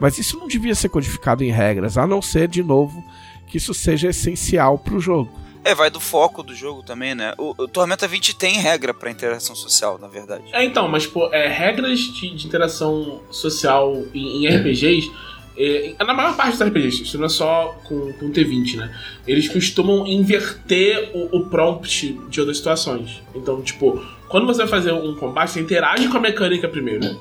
Mas 0.00 0.18
isso 0.18 0.36
não 0.36 0.48
devia 0.48 0.74
ser 0.74 0.88
codificado 0.88 1.44
em 1.44 1.52
regras, 1.52 1.96
a 1.96 2.08
não 2.08 2.20
ser, 2.20 2.48
de 2.48 2.60
novo, 2.60 3.04
que 3.46 3.58
isso 3.58 3.72
seja 3.72 4.08
essencial 4.08 4.76
pro 4.76 4.98
jogo. 4.98 5.30
É, 5.66 5.74
vai 5.74 5.90
do 5.90 5.98
foco 5.98 6.44
do 6.44 6.54
jogo 6.54 6.84
também, 6.84 7.12
né? 7.12 7.34
O, 7.36 7.52
o 7.58 7.66
Tormenta 7.66 8.06
20 8.06 8.36
tem 8.36 8.60
regra 8.60 8.94
pra 8.94 9.10
interação 9.10 9.56
social, 9.56 9.98
na 9.98 10.06
verdade. 10.06 10.44
É, 10.52 10.64
então, 10.64 10.86
mas, 10.86 11.08
pô, 11.08 11.28
é, 11.32 11.48
regras 11.48 11.98
de, 11.98 12.36
de 12.36 12.46
interação 12.46 13.20
social 13.32 14.04
em, 14.14 14.44
em 14.44 14.56
RPGs, 14.56 15.10
é, 15.58 15.96
na 15.98 16.14
maior 16.14 16.36
parte 16.36 16.56
dos 16.56 16.68
RPGs, 16.68 17.02
isso 17.02 17.18
não 17.18 17.26
é 17.26 17.28
só 17.28 17.76
com, 17.82 18.12
com 18.12 18.30
T20, 18.30 18.76
né? 18.76 18.96
Eles 19.26 19.48
costumam 19.48 20.06
inverter 20.06 21.10
o, 21.12 21.38
o 21.38 21.46
prompt 21.46 22.12
de 22.28 22.38
outras 22.38 22.58
situações. 22.58 23.20
Então, 23.34 23.60
tipo, 23.60 24.00
quando 24.28 24.46
você 24.46 24.58
vai 24.58 24.68
fazer 24.68 24.92
um 24.92 25.16
combate, 25.16 25.50
você 25.50 25.60
interage 25.60 26.06
com 26.06 26.16
a 26.16 26.20
mecânica 26.20 26.68
primeiro, 26.68 27.00
né? 27.00 27.16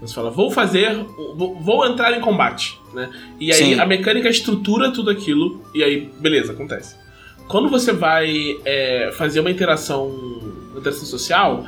Você 0.00 0.14
fala, 0.14 0.30
vou 0.30 0.48
fazer, 0.48 0.94
vou, 1.34 1.58
vou 1.60 1.84
entrar 1.84 2.16
em 2.16 2.20
combate, 2.20 2.78
né? 2.94 3.10
E 3.40 3.50
aí 3.50 3.74
Sim. 3.74 3.80
a 3.80 3.84
mecânica 3.84 4.28
estrutura 4.28 4.92
tudo 4.92 5.10
aquilo, 5.10 5.60
e 5.74 5.82
aí, 5.82 6.08
beleza, 6.20 6.52
acontece. 6.52 6.94
Quando 7.50 7.68
você 7.68 7.92
vai 7.92 8.56
é, 8.64 9.10
fazer 9.18 9.40
uma 9.40 9.50
interação, 9.50 10.06
uma 10.70 10.78
interação 10.78 11.04
social, 11.04 11.64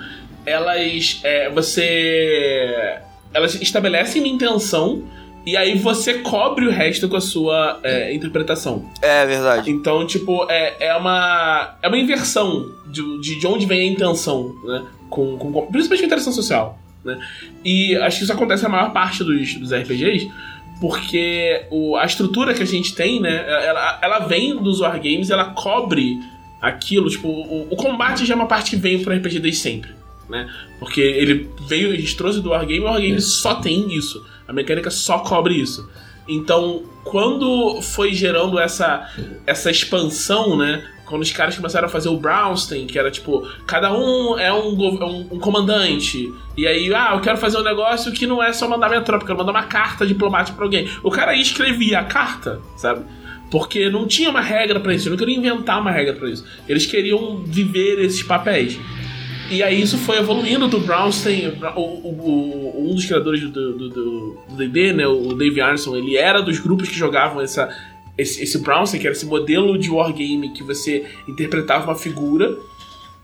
elas, 0.47 1.21
é, 1.25 1.51
você, 1.51 2.99
elas 3.35 3.55
estabelecem 3.61 4.23
uma 4.23 4.29
intenção 4.29 5.03
e 5.45 5.57
aí 5.57 5.77
você 5.77 6.15
cobre 6.21 6.67
o 6.67 6.71
resto 6.71 7.09
com 7.09 7.17
a 7.17 7.21
sua 7.21 7.81
é, 7.83 8.15
interpretação. 8.15 8.89
É 9.03 9.27
verdade. 9.27 9.71
Então, 9.71 10.07
tipo, 10.07 10.47
é, 10.49 10.77
é, 10.79 10.95
uma, 10.95 11.77
é 11.83 11.89
uma 11.89 11.99
inversão 11.99 12.71
de, 12.87 13.21
de, 13.21 13.41
de 13.41 13.47
onde 13.47 13.67
vem 13.67 13.81
a 13.89 13.93
intenção, 13.93 14.55
né? 14.65 14.85
Com, 15.11 15.37
com, 15.37 15.53
com- 15.53 15.67
principalmente 15.67 15.99
com 16.01 16.05
a 16.05 16.07
interação 16.07 16.33
social, 16.33 16.79
né? 17.05 17.19
E 17.65 17.97
acho 17.97 18.19
que 18.19 18.25
isso 18.25 18.33
acontece 18.33 18.63
na 18.63 18.69
maior 18.69 18.93
parte 18.93 19.25
dos, 19.25 19.55
dos 19.55 19.73
RPGs, 19.73 20.31
porque 20.83 21.65
o, 21.71 21.97
a 21.97 22.05
estrutura 22.05 22.53
que 22.53 22.63
a 22.65 22.67
gente 22.67 22.93
tem, 22.93 23.21
né? 23.21 23.45
Ela, 23.47 24.01
ela 24.03 24.19
vem 24.19 24.61
dos 24.61 24.81
wargames, 24.81 25.31
ela 25.31 25.51
cobre 25.51 26.19
aquilo, 26.61 27.09
tipo, 27.09 27.29
o, 27.29 27.69
o 27.71 27.77
combate 27.77 28.27
já 28.27 28.35
é 28.35 28.37
uma 28.37 28.49
parte 28.49 28.71
que 28.71 28.77
vem 28.77 29.01
pro 29.01 29.15
RPG 29.15 29.39
desde 29.39 29.61
sempre, 29.61 29.93
né? 30.29 30.53
Porque 30.81 31.01
ele 31.01 31.49
veio, 31.69 31.93
a 31.93 31.97
gente 31.97 32.17
trouxe 32.17 32.41
do 32.41 32.51
wargame, 32.51 32.79
e 32.79 32.81
o 32.81 32.85
wargame 32.87 33.21
só 33.21 33.55
tem 33.55 33.95
isso. 33.95 34.27
A 34.49 34.53
mecânica 34.53 34.91
só 34.91 35.21
cobre 35.21 35.55
isso. 35.55 35.89
Então, 36.27 36.83
quando 37.05 37.81
foi 37.81 38.13
gerando 38.13 38.59
essa, 38.59 39.09
essa 39.47 39.71
expansão, 39.71 40.57
né? 40.57 40.85
Quando 41.13 41.23
os 41.25 41.31
caras 41.31 41.55
começaram 41.55 41.85
a 41.87 41.91
fazer 41.91 42.09
o 42.09 42.17
Brownstein, 42.17 42.87
que 42.87 42.99
era 42.99 43.11
tipo, 43.11 43.47
cada 43.67 43.93
um 43.93 44.39
é 44.39 44.51
um, 44.51 44.99
é 44.99 45.05
um, 45.05 45.29
um 45.33 45.39
comandante. 45.39 46.33
E 46.57 46.67
aí, 46.67 46.91
ah, 46.95 47.11
eu 47.13 47.21
quero 47.21 47.37
fazer 47.37 47.59
um 47.59 47.63
negócio 47.63 48.11
que 48.13 48.27
não 48.27 48.43
é 48.43 48.51
só 48.51 48.67
mandar 48.67 48.89
minha 48.89 49.03
tropa, 49.03 49.23
eu 49.25 49.27
quero 49.27 49.39
mandar 49.39 49.53
uma 49.53 49.65
carta 49.65 50.07
diplomática 50.07 50.57
pra 50.57 50.65
alguém. 50.65 50.89
O 51.03 51.11
cara 51.11 51.33
aí 51.33 51.43
escrevia 51.43 51.99
a 51.99 52.05
carta, 52.05 52.61
sabe? 52.77 53.05
Porque 53.51 53.91
não 53.91 54.07
tinha 54.07 54.31
uma 54.31 54.41
regra 54.41 54.81
pra 54.81 54.95
isso, 54.95 55.09
eu 55.09 55.11
não 55.11 55.19
queria 55.19 55.37
inventar 55.37 55.79
uma 55.83 55.91
regra 55.91 56.15
pra 56.15 56.31
isso. 56.31 56.43
Eles 56.67 56.87
queriam 56.87 57.37
viver 57.45 58.03
esses 58.03 58.23
papéis. 58.23 58.81
E 59.51 59.63
aí 59.63 59.83
isso 59.83 59.99
foi 59.99 60.17
evoluindo 60.17 60.67
do 60.67 60.81
Brownstein, 60.81 61.53
o, 61.77 61.81
o- 61.81 62.73
o- 62.79 62.91
um 62.91 62.95
dos 62.95 63.05
criadores 63.05 63.43
do 63.43 63.51
do- 63.51 63.89
do 63.91 63.91
do 64.49 64.57
D&D, 64.57 64.95
né, 64.95 65.07
o 65.07 65.35
Dave 65.35 65.61
Arneson, 65.61 65.95
ele 65.95 66.17
era 66.17 66.41
dos 66.41 66.59
grupos 66.59 66.89
que 66.89 66.95
jogavam 66.97 67.43
essa, 67.43 67.69
esse, 68.17 68.43
esse 68.43 68.59
que 68.99 69.07
era 69.07 69.13
esse 69.13 69.27
modelo 69.27 69.79
de 69.79 69.91
wargame 69.91 70.51
que 70.53 70.63
você 70.63 71.07
interpretava 71.27 71.85
uma 71.85 71.95
figura 71.95 72.57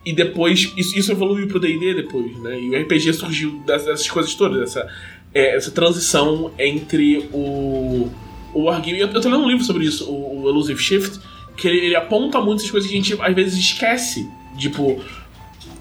e 0.05 0.12
depois 0.12 0.73
isso, 0.77 0.98
isso 0.98 1.12
evoluiu 1.12 1.47
pro 1.48 1.60
D&D 1.60 1.94
depois, 1.94 2.36
né, 2.39 2.59
e 2.59 2.70
o 2.70 2.82
RPG 2.82 3.12
surgiu 3.12 3.59
dessas 3.66 4.09
coisas 4.09 4.35
todas, 4.35 4.62
essa, 4.62 4.89
é, 5.35 5.56
essa 5.56 5.70
transição 5.70 6.51
entre 6.59 7.28
o, 7.32 8.09
o 8.55 8.62
wargame, 8.65 9.01
eu, 9.01 9.09
eu 9.09 9.20
tô 9.20 9.28
lendo 9.28 9.44
um 9.44 9.48
livro 9.48 9.65
sobre 9.65 9.85
isso, 9.85 10.10
o, 10.10 10.43
o 10.43 10.48
Elusive 10.48 10.81
Shift, 10.81 11.20
que 11.56 11.69
ele, 11.69 11.78
ele 11.86 11.97
aponta 11.97 12.40
muitas 12.40 12.70
coisas 12.70 12.89
que 12.89 12.97
a 12.97 13.01
gente 13.01 13.16
às 13.20 13.35
vezes 13.35 13.59
esquece, 13.59 14.28
tipo 14.56 15.02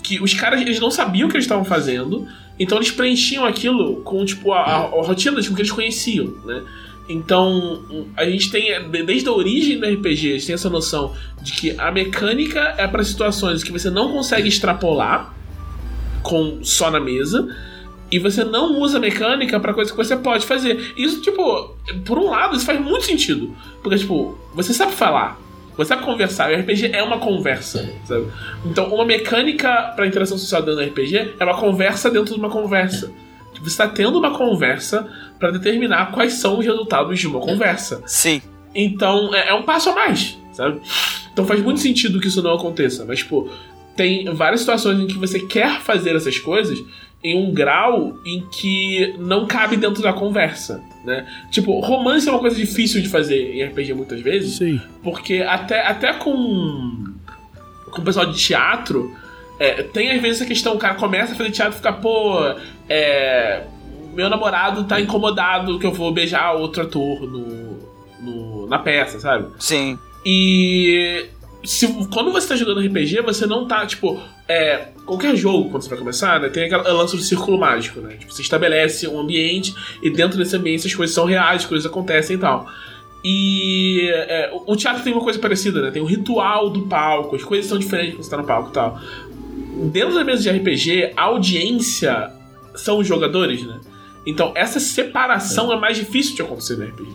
que 0.03 0.21
os 0.21 0.33
caras 0.33 0.61
eles 0.61 0.79
não 0.79 0.89
sabiam 0.89 1.27
o 1.27 1.29
que 1.29 1.35
eles 1.35 1.45
estavam 1.45 1.65
fazendo, 1.65 2.25
então 2.57 2.77
eles 2.77 2.91
preenchiam 2.91 3.45
aquilo 3.45 3.97
com 4.03 4.23
tipo 4.23 4.53
a, 4.53 4.61
a, 4.61 4.75
a 4.77 5.03
rotina 5.03 5.41
tipo, 5.41 5.53
que 5.53 5.61
eles 5.61 5.71
conheciam, 5.71 6.33
né? 6.45 6.63
Então 7.09 7.83
a 8.15 8.25
gente 8.25 8.51
tem 8.51 8.89
de- 8.89 9.03
desde 9.03 9.29
a 9.29 9.31
origem 9.31 9.79
do 9.79 9.85
RPG 9.85 10.29
a 10.31 10.33
gente 10.33 10.45
tem 10.47 10.55
essa 10.55 10.69
noção 10.69 11.13
de 11.41 11.53
que 11.53 11.79
a 11.79 11.91
mecânica 11.91 12.75
é 12.77 12.85
para 12.87 13.03
situações 13.03 13.63
que 13.63 13.71
você 13.71 13.89
não 13.89 14.11
consegue 14.11 14.47
extrapolar 14.49 15.33
com 16.23 16.59
só 16.63 16.91
na 16.91 16.99
mesa. 16.99 17.47
E 18.09 18.19
você 18.19 18.43
não 18.45 18.79
usa 18.79 18.99
mecânica 18.99 19.59
pra 19.59 19.73
coisa 19.73 19.91
que 19.91 19.97
você 19.97 20.15
pode 20.15 20.45
fazer. 20.45 20.93
Isso, 20.95 21.21
tipo, 21.21 21.75
por 22.05 22.17
um 22.17 22.29
lado, 22.29 22.55
isso 22.55 22.65
faz 22.65 22.79
muito 22.79 23.03
sentido. 23.03 23.53
Porque, 23.83 23.97
tipo, 23.97 24.37
você 24.53 24.73
sabe 24.73 24.93
falar, 24.93 25.37
você 25.75 25.89
sabe 25.89 26.03
conversar. 26.05 26.49
O 26.49 26.55
RPG 26.55 26.91
é 26.93 27.03
uma 27.03 27.17
conversa, 27.19 27.89
sabe? 28.05 28.27
Então, 28.65 28.85
uma 28.93 29.03
mecânica 29.03 29.91
pra 29.93 30.07
interação 30.07 30.37
social 30.37 30.61
dentro 30.61 30.77
do 30.81 30.89
RPG 30.89 31.33
é 31.37 31.43
uma 31.43 31.57
conversa 31.59 32.09
dentro 32.09 32.33
de 32.33 32.39
uma 32.39 32.49
conversa. 32.49 33.11
Você 33.59 33.67
está 33.67 33.87
tendo 33.87 34.17
uma 34.19 34.31
conversa 34.37 35.07
pra 35.39 35.51
determinar 35.51 36.11
quais 36.11 36.33
são 36.33 36.59
os 36.59 36.65
resultados 36.65 37.19
de 37.19 37.27
uma 37.27 37.39
conversa. 37.39 38.01
Sim. 38.05 38.41
Então, 38.73 39.33
é, 39.33 39.49
é 39.49 39.53
um 39.53 39.63
passo 39.63 39.89
a 39.89 39.95
mais, 39.95 40.37
sabe? 40.53 40.81
Então 41.31 41.45
faz 41.45 41.61
muito 41.61 41.79
sentido 41.79 42.19
que 42.19 42.27
isso 42.27 42.41
não 42.41 42.53
aconteça. 42.53 43.05
Mas, 43.05 43.19
tipo, 43.19 43.49
tem 43.95 44.25
várias 44.33 44.61
situações 44.61 44.99
em 44.99 45.07
que 45.07 45.17
você 45.17 45.39
quer 45.39 45.81
fazer 45.81 46.15
essas 46.15 46.37
coisas 46.37 46.83
em 47.23 47.35
um 47.35 47.51
grau 47.51 48.17
em 48.25 48.41
que 48.51 49.15
não 49.17 49.47
cabe 49.47 49.75
dentro 49.75 50.03
da 50.03 50.13
conversa, 50.13 50.81
né? 51.03 51.27
Tipo, 51.49 51.79
romance 51.79 52.27
é 52.27 52.31
uma 52.31 52.39
coisa 52.39 52.55
difícil 52.55 53.01
de 53.01 53.09
fazer 53.09 53.55
em 53.55 53.63
RPG 53.63 53.93
muitas 53.93 54.21
vezes, 54.21 54.57
Sim. 54.57 54.79
porque 55.03 55.43
até, 55.47 55.85
até 55.85 56.13
com, 56.13 57.05
com 57.89 58.01
o 58.01 58.05
pessoal 58.05 58.27
de 58.27 58.37
teatro, 58.37 59.11
é, 59.59 59.81
tem 59.81 60.11
às 60.11 60.21
vezes 60.21 60.41
a 60.43 60.45
questão, 60.45 60.75
o 60.75 60.77
cara 60.77 60.93
começa 60.93 61.33
a 61.33 61.35
fazer 61.35 61.49
teatro 61.49 61.73
e 61.73 61.77
fica, 61.77 61.93
pô, 61.93 62.39
é, 62.89 63.63
meu 64.13 64.29
namorado 64.29 64.83
tá 64.85 64.99
incomodado 64.99 65.77
que 65.79 65.85
eu 65.85 65.91
vou 65.91 66.11
beijar 66.11 66.53
outro 66.53 66.83
ator 66.83 67.21
no, 67.21 67.79
no, 68.19 68.67
na 68.67 68.79
peça, 68.79 69.19
sabe? 69.19 69.47
Sim. 69.59 69.97
E 70.25 71.27
se, 71.63 71.87
quando 72.11 72.31
você 72.31 72.47
tá 72.47 72.55
jogando 72.55 72.79
RPG, 72.79 73.21
você 73.21 73.45
não 73.45 73.67
tá, 73.67 73.85
tipo, 73.85 74.19
é, 74.47 74.87
qualquer 75.05 75.35
jogo, 75.35 75.69
quando 75.69 75.83
você 75.83 75.89
vai 75.89 75.97
começar, 75.97 76.39
né, 76.39 76.49
tem 76.49 76.63
aquele 76.63 76.81
lance 76.93 77.15
do 77.15 77.21
círculo 77.21 77.59
mágico, 77.59 77.99
né? 77.99 78.15
Tipo, 78.15 78.33
você 78.33 78.41
estabelece 78.41 79.07
um 79.07 79.19
ambiente 79.19 79.73
e 80.01 80.09
dentro 80.09 80.37
desse 80.37 80.55
ambiente 80.55 80.87
as 80.87 80.95
coisas 80.95 81.13
são 81.13 81.25
reais, 81.25 81.61
as 81.61 81.67
coisas 81.67 81.89
acontecem 81.89 82.35
e 82.35 82.39
tal. 82.39 82.67
E 83.23 84.09
é, 84.11 84.51
o 84.65 84.75
teatro 84.75 85.03
tem 85.03 85.11
uma 85.11 85.21
coisa 85.21 85.37
parecida, 85.39 85.81
né? 85.81 85.91
Tem 85.91 86.01
o 86.01 86.05
ritual 86.05 86.69
do 86.69 86.83
palco, 86.83 87.35
as 87.35 87.43
coisas 87.43 87.65
são 87.67 87.77
diferentes 87.77 88.15
quando 88.15 88.23
você 88.23 88.29
tá 88.29 88.37
no 88.37 88.45
palco 88.45 88.69
e 88.69 88.73
tal. 88.73 88.99
Dentro 89.91 90.15
da 90.15 90.23
mesa 90.23 90.41
de 90.41 90.49
RPG, 90.49 91.13
a 91.15 91.23
audiência 91.23 92.31
são 92.77 92.99
os 92.99 93.07
jogadores, 93.07 93.63
né? 93.63 93.79
Então 94.25 94.51
essa 94.55 94.79
separação 94.79 95.71
é 95.73 95.75
mais 95.79 95.97
difícil 95.97 96.35
de 96.35 96.41
acontecer 96.41 96.77
no 96.77 96.85
RPG. 96.85 97.09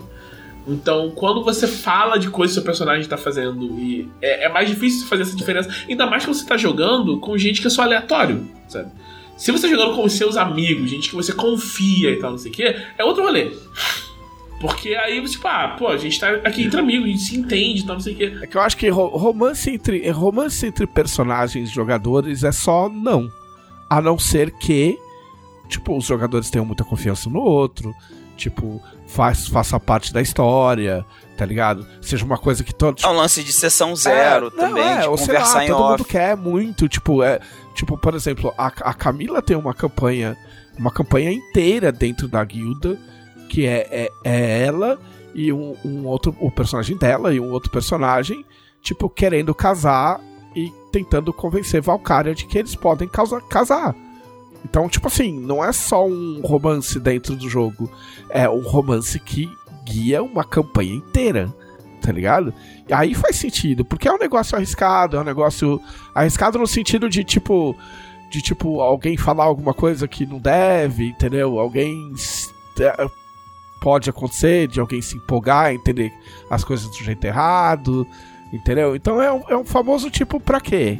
Então, 0.66 1.10
quando 1.10 1.42
você 1.42 1.66
fala 1.66 2.18
de 2.18 2.30
coisas 2.30 2.54
que 2.54 2.60
seu 2.60 2.64
personagem 2.64 3.08
tá 3.08 3.16
fazendo, 3.16 3.64
e 3.80 4.08
é, 4.22 4.44
é 4.44 4.48
mais 4.48 4.68
difícil 4.68 5.08
fazer 5.08 5.22
essa 5.22 5.34
diferença. 5.34 5.68
Ainda 5.88 6.06
mais 6.06 6.24
quando 6.24 6.36
você 6.36 6.46
tá 6.46 6.56
jogando 6.56 7.18
com 7.18 7.36
gente 7.36 7.60
que 7.60 7.66
é 7.66 7.70
só 7.70 7.82
aleatório, 7.82 8.46
sabe? 8.68 8.88
Se 9.36 9.50
você 9.50 9.66
tá 9.68 9.74
jogando 9.74 9.96
com 9.96 10.04
os 10.04 10.12
seus 10.12 10.36
amigos, 10.36 10.88
gente 10.88 11.08
que 11.08 11.16
você 11.16 11.32
confia 11.32 12.10
e 12.10 12.16
tal, 12.20 12.30
não 12.30 12.38
sei 12.38 12.52
o 12.52 12.54
quê, 12.54 12.76
é 12.96 13.04
outro 13.04 13.24
rolê. 13.24 13.50
Porque 14.60 14.94
aí 14.94 15.18
você, 15.20 15.32
tipo, 15.32 15.48
ah, 15.48 15.74
pô, 15.76 15.88
a 15.88 15.96
gente 15.96 16.20
tá 16.20 16.30
aqui 16.44 16.62
entre 16.62 16.78
amigos, 16.78 17.06
a 17.06 17.08
gente 17.10 17.22
se 17.22 17.36
entende 17.36 17.80
e 17.80 17.84
tal, 17.84 17.96
não 17.96 18.00
sei 18.02 18.12
o 18.12 18.16
quê. 18.16 18.32
É 18.42 18.46
que 18.46 18.56
eu 18.56 18.60
acho 18.60 18.76
que 18.76 18.88
ro- 18.88 19.08
romance 19.16 19.68
entre, 19.68 20.08
romance 20.10 20.64
entre 20.64 20.86
personagens 20.86 21.68
e 21.68 21.74
jogadores 21.74 22.44
é 22.44 22.52
só 22.52 22.88
não. 22.88 23.28
A 23.90 24.00
não 24.00 24.16
ser 24.16 24.52
que, 24.52 24.96
tipo, 25.72 25.96
os 25.96 26.04
jogadores 26.04 26.50
tenham 26.50 26.64
muita 26.66 26.84
confiança 26.84 27.30
no 27.30 27.40
outro, 27.40 27.94
tipo, 28.36 28.80
faz, 29.06 29.46
faça 29.48 29.78
parte 29.80 30.12
da 30.12 30.20
história, 30.20 31.04
tá 31.36 31.44
ligado? 31.46 31.86
Seja 32.00 32.24
uma 32.24 32.36
coisa 32.38 32.62
que 32.62 32.74
todos. 32.74 33.02
É 33.02 33.08
um 33.08 33.12
lance 33.16 33.42
de 33.42 33.52
sessão 33.52 33.96
zero 33.96 34.48
É, 34.48 34.50
não, 34.50 34.68
também, 34.68 34.84
é, 34.84 35.00
de 35.00 35.08
ou 35.08 35.16
sei 35.16 35.26
conversar 35.28 35.54
lá, 35.58 35.64
em 35.64 35.68
todo 35.68 35.80
off. 35.82 35.90
mundo 35.92 36.04
quer 36.04 36.36
muito, 36.36 36.88
tipo, 36.88 37.22
é, 37.22 37.40
tipo, 37.74 37.96
por 37.96 38.14
exemplo, 38.14 38.52
a, 38.58 38.66
a 38.66 38.94
Camila 38.94 39.40
tem 39.40 39.56
uma 39.56 39.72
campanha, 39.74 40.36
uma 40.78 40.90
campanha 40.90 41.32
inteira 41.32 41.90
dentro 41.90 42.28
da 42.28 42.44
guilda, 42.44 42.98
que 43.48 43.66
é, 43.66 43.86
é, 43.90 44.08
é 44.24 44.64
ela 44.64 44.98
e 45.34 45.52
um, 45.52 45.74
um 45.84 46.06
outro, 46.06 46.36
o 46.40 46.50
personagem 46.50 46.96
dela 46.96 47.32
e 47.34 47.40
um 47.40 47.50
outro 47.50 47.70
personagem, 47.70 48.44
tipo, 48.82 49.08
querendo 49.08 49.54
casar 49.54 50.20
e 50.54 50.70
tentando 50.90 51.32
convencer 51.32 51.80
Valkyria 51.80 52.34
de 52.34 52.44
que 52.44 52.58
eles 52.58 52.74
podem 52.74 53.08
causa- 53.08 53.40
casar. 53.40 53.94
Então, 54.64 54.88
tipo 54.88 55.08
assim, 55.08 55.38
não 55.38 55.64
é 55.64 55.72
só 55.72 56.06
um 56.06 56.40
romance 56.42 56.98
dentro 57.00 57.34
do 57.34 57.48
jogo, 57.48 57.90
é 58.30 58.48
um 58.48 58.62
romance 58.62 59.18
que 59.18 59.50
guia 59.84 60.22
uma 60.22 60.44
campanha 60.44 60.94
inteira, 60.94 61.52
tá 62.00 62.12
ligado? 62.12 62.54
E 62.88 62.92
aí 62.94 63.14
faz 63.14 63.36
sentido, 63.36 63.84
porque 63.84 64.08
é 64.08 64.12
um 64.12 64.18
negócio 64.18 64.56
arriscado, 64.56 65.16
é 65.16 65.20
um 65.20 65.24
negócio 65.24 65.80
arriscado 66.14 66.58
no 66.58 66.66
sentido 66.66 67.08
de 67.08 67.24
tipo 67.24 67.76
de 68.30 68.40
tipo 68.40 68.80
alguém 68.80 69.16
falar 69.16 69.44
alguma 69.44 69.74
coisa 69.74 70.08
que 70.08 70.24
não 70.24 70.38
deve, 70.38 71.08
entendeu? 71.08 71.58
Alguém 71.58 72.14
é, 72.80 73.06
pode 73.80 74.08
acontecer 74.08 74.68
de 74.68 74.80
alguém 74.80 75.02
se 75.02 75.16
empolgar, 75.16 75.72
entender 75.74 76.10
as 76.48 76.64
coisas 76.64 76.88
do 76.88 77.04
jeito 77.04 77.22
errado, 77.24 78.06
entendeu? 78.52 78.96
Então 78.96 79.20
é 79.20 79.30
um, 79.30 79.42
é 79.48 79.56
um 79.56 79.64
famoso 79.66 80.08
tipo 80.08 80.40
pra 80.40 80.60
quê? 80.62 80.98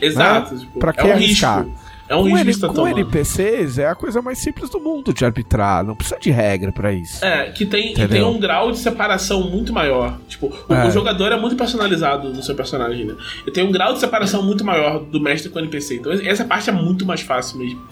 Exato. 0.00 0.58
Tipo, 0.58 0.78
Pra 0.80 0.92
que 0.92 1.00
é 1.02 1.04
um 1.04 1.12
arriscar? 1.12 1.64
risco. 1.64 1.85
É 2.08 2.14
um 2.14 2.28
com 2.30 2.60
tá 2.60 2.68
com. 2.68 2.86
NPCs 2.88 3.78
é 3.78 3.86
a 3.86 3.94
coisa 3.94 4.22
mais 4.22 4.38
simples 4.38 4.70
do 4.70 4.78
mundo 4.78 5.12
de 5.12 5.24
arbitrar, 5.24 5.84
não 5.84 5.96
precisa 5.96 6.18
de 6.20 6.30
regra 6.30 6.70
pra 6.70 6.92
isso. 6.92 7.24
É, 7.24 7.50
que 7.50 7.66
tem, 7.66 7.94
tem 7.94 8.22
um 8.22 8.38
grau 8.38 8.70
de 8.70 8.78
separação 8.78 9.50
muito 9.50 9.72
maior. 9.72 10.18
Tipo, 10.28 10.54
o, 10.68 10.72
É. 10.74 10.86
o 10.86 10.90
jogador 10.90 11.32
é 11.32 11.36
muito 11.36 11.56
personalizado 11.56 12.32
no 12.32 12.42
seu 12.42 12.54
personagem, 12.54 13.04
né? 13.06 13.14
E 13.46 13.50
tem 13.50 13.64
um 13.64 13.72
grau 13.72 13.92
de 13.92 13.98
separação 14.00 14.42
muito 14.42 14.64
maior 14.64 15.00
do 15.00 15.20
mestre 15.20 15.50
com 15.50 15.58
o 15.58 15.62
NPC. 15.62 15.96
Então 15.96 16.12
essa 16.12 16.44
parte 16.44 16.70
é 16.70 16.72
muito 16.72 17.04
mais 17.04 17.22
fácil 17.22 17.58
mesmo. 17.58 17.82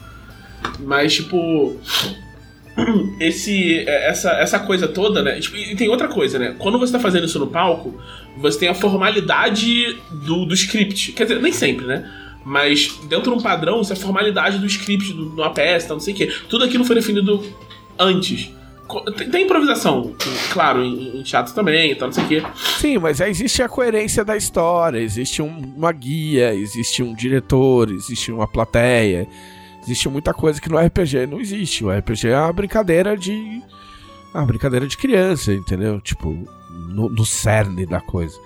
Mas, 0.79 1.15
tipo. 1.15 1.75
Esse, 3.21 3.87
essa, 3.87 4.31
essa 4.31 4.59
coisa 4.59 4.85
toda, 4.85 5.23
né? 5.23 5.39
Tipo, 5.39 5.55
e 5.55 5.77
tem 5.77 5.87
outra 5.87 6.09
coisa, 6.09 6.37
né? 6.37 6.55
Quando 6.59 6.77
você 6.77 6.91
tá 6.91 6.99
fazendo 6.99 7.25
isso 7.25 7.39
no 7.39 7.47
palco, 7.47 7.97
você 8.37 8.59
tem 8.59 8.67
a 8.67 8.73
formalidade 8.73 9.97
do, 10.25 10.45
do 10.45 10.53
script. 10.53 11.13
Quer 11.13 11.23
dizer, 11.23 11.41
nem 11.41 11.53
sempre, 11.53 11.85
né? 11.85 12.05
Mas 12.45 12.99
dentro 13.09 13.31
de 13.31 13.37
um 13.39 13.41
padrão, 13.41 13.81
isso 13.81 13.91
é 13.91 13.95
formalidade 13.95 14.59
do 14.59 14.65
script, 14.67 15.11
do, 15.13 15.29
uma 15.33 15.51
peça, 15.51 15.91
não 15.93 15.99
sei 15.99 16.13
o 16.13 16.17
quê. 16.17 16.31
Tudo 16.47 16.63
aquilo 16.63 16.85
foi 16.85 16.95
definido 16.95 17.43
antes. 17.97 18.51
Tem, 19.17 19.29
tem 19.31 19.43
improvisação, 19.45 20.13
claro, 20.53 20.83
em, 20.83 21.17
em 21.17 21.23
teatro 21.23 21.51
também, 21.55 21.91
então 21.91 22.07
não 22.07 22.13
sei 22.13 22.23
o 22.23 22.27
quê. 22.27 22.43
Sim, 22.79 22.99
mas 22.99 23.19
aí 23.19 23.31
existe 23.31 23.63
a 23.63 23.67
coerência 23.67 24.23
da 24.23 24.37
história, 24.37 24.99
existe 24.99 25.41
um- 25.41 25.73
uma 25.75 25.91
guia, 25.91 26.53
existe 26.53 27.01
um 27.01 27.15
diretor, 27.15 27.89
existe 27.89 28.31
uma 28.31 28.47
plateia, 28.47 29.27
existe 29.81 30.07
muita 30.07 30.35
coisa 30.35 30.61
que 30.61 30.69
no 30.69 30.77
RPG 30.77 31.25
não 31.25 31.39
existe. 31.41 31.83
O 31.83 31.89
RPG 31.91 32.27
é 32.27 32.39
uma 32.39 32.53
brincadeira 32.53 33.17
de. 33.17 33.59
Uma 34.35 34.45
brincadeira 34.45 34.85
de 34.85 34.97
criança, 34.97 35.51
entendeu? 35.51 35.99
Tipo, 35.99 36.37
no, 36.89 37.09
no 37.09 37.25
cerne 37.25 37.87
da 37.87 37.99
coisa. 38.01 38.37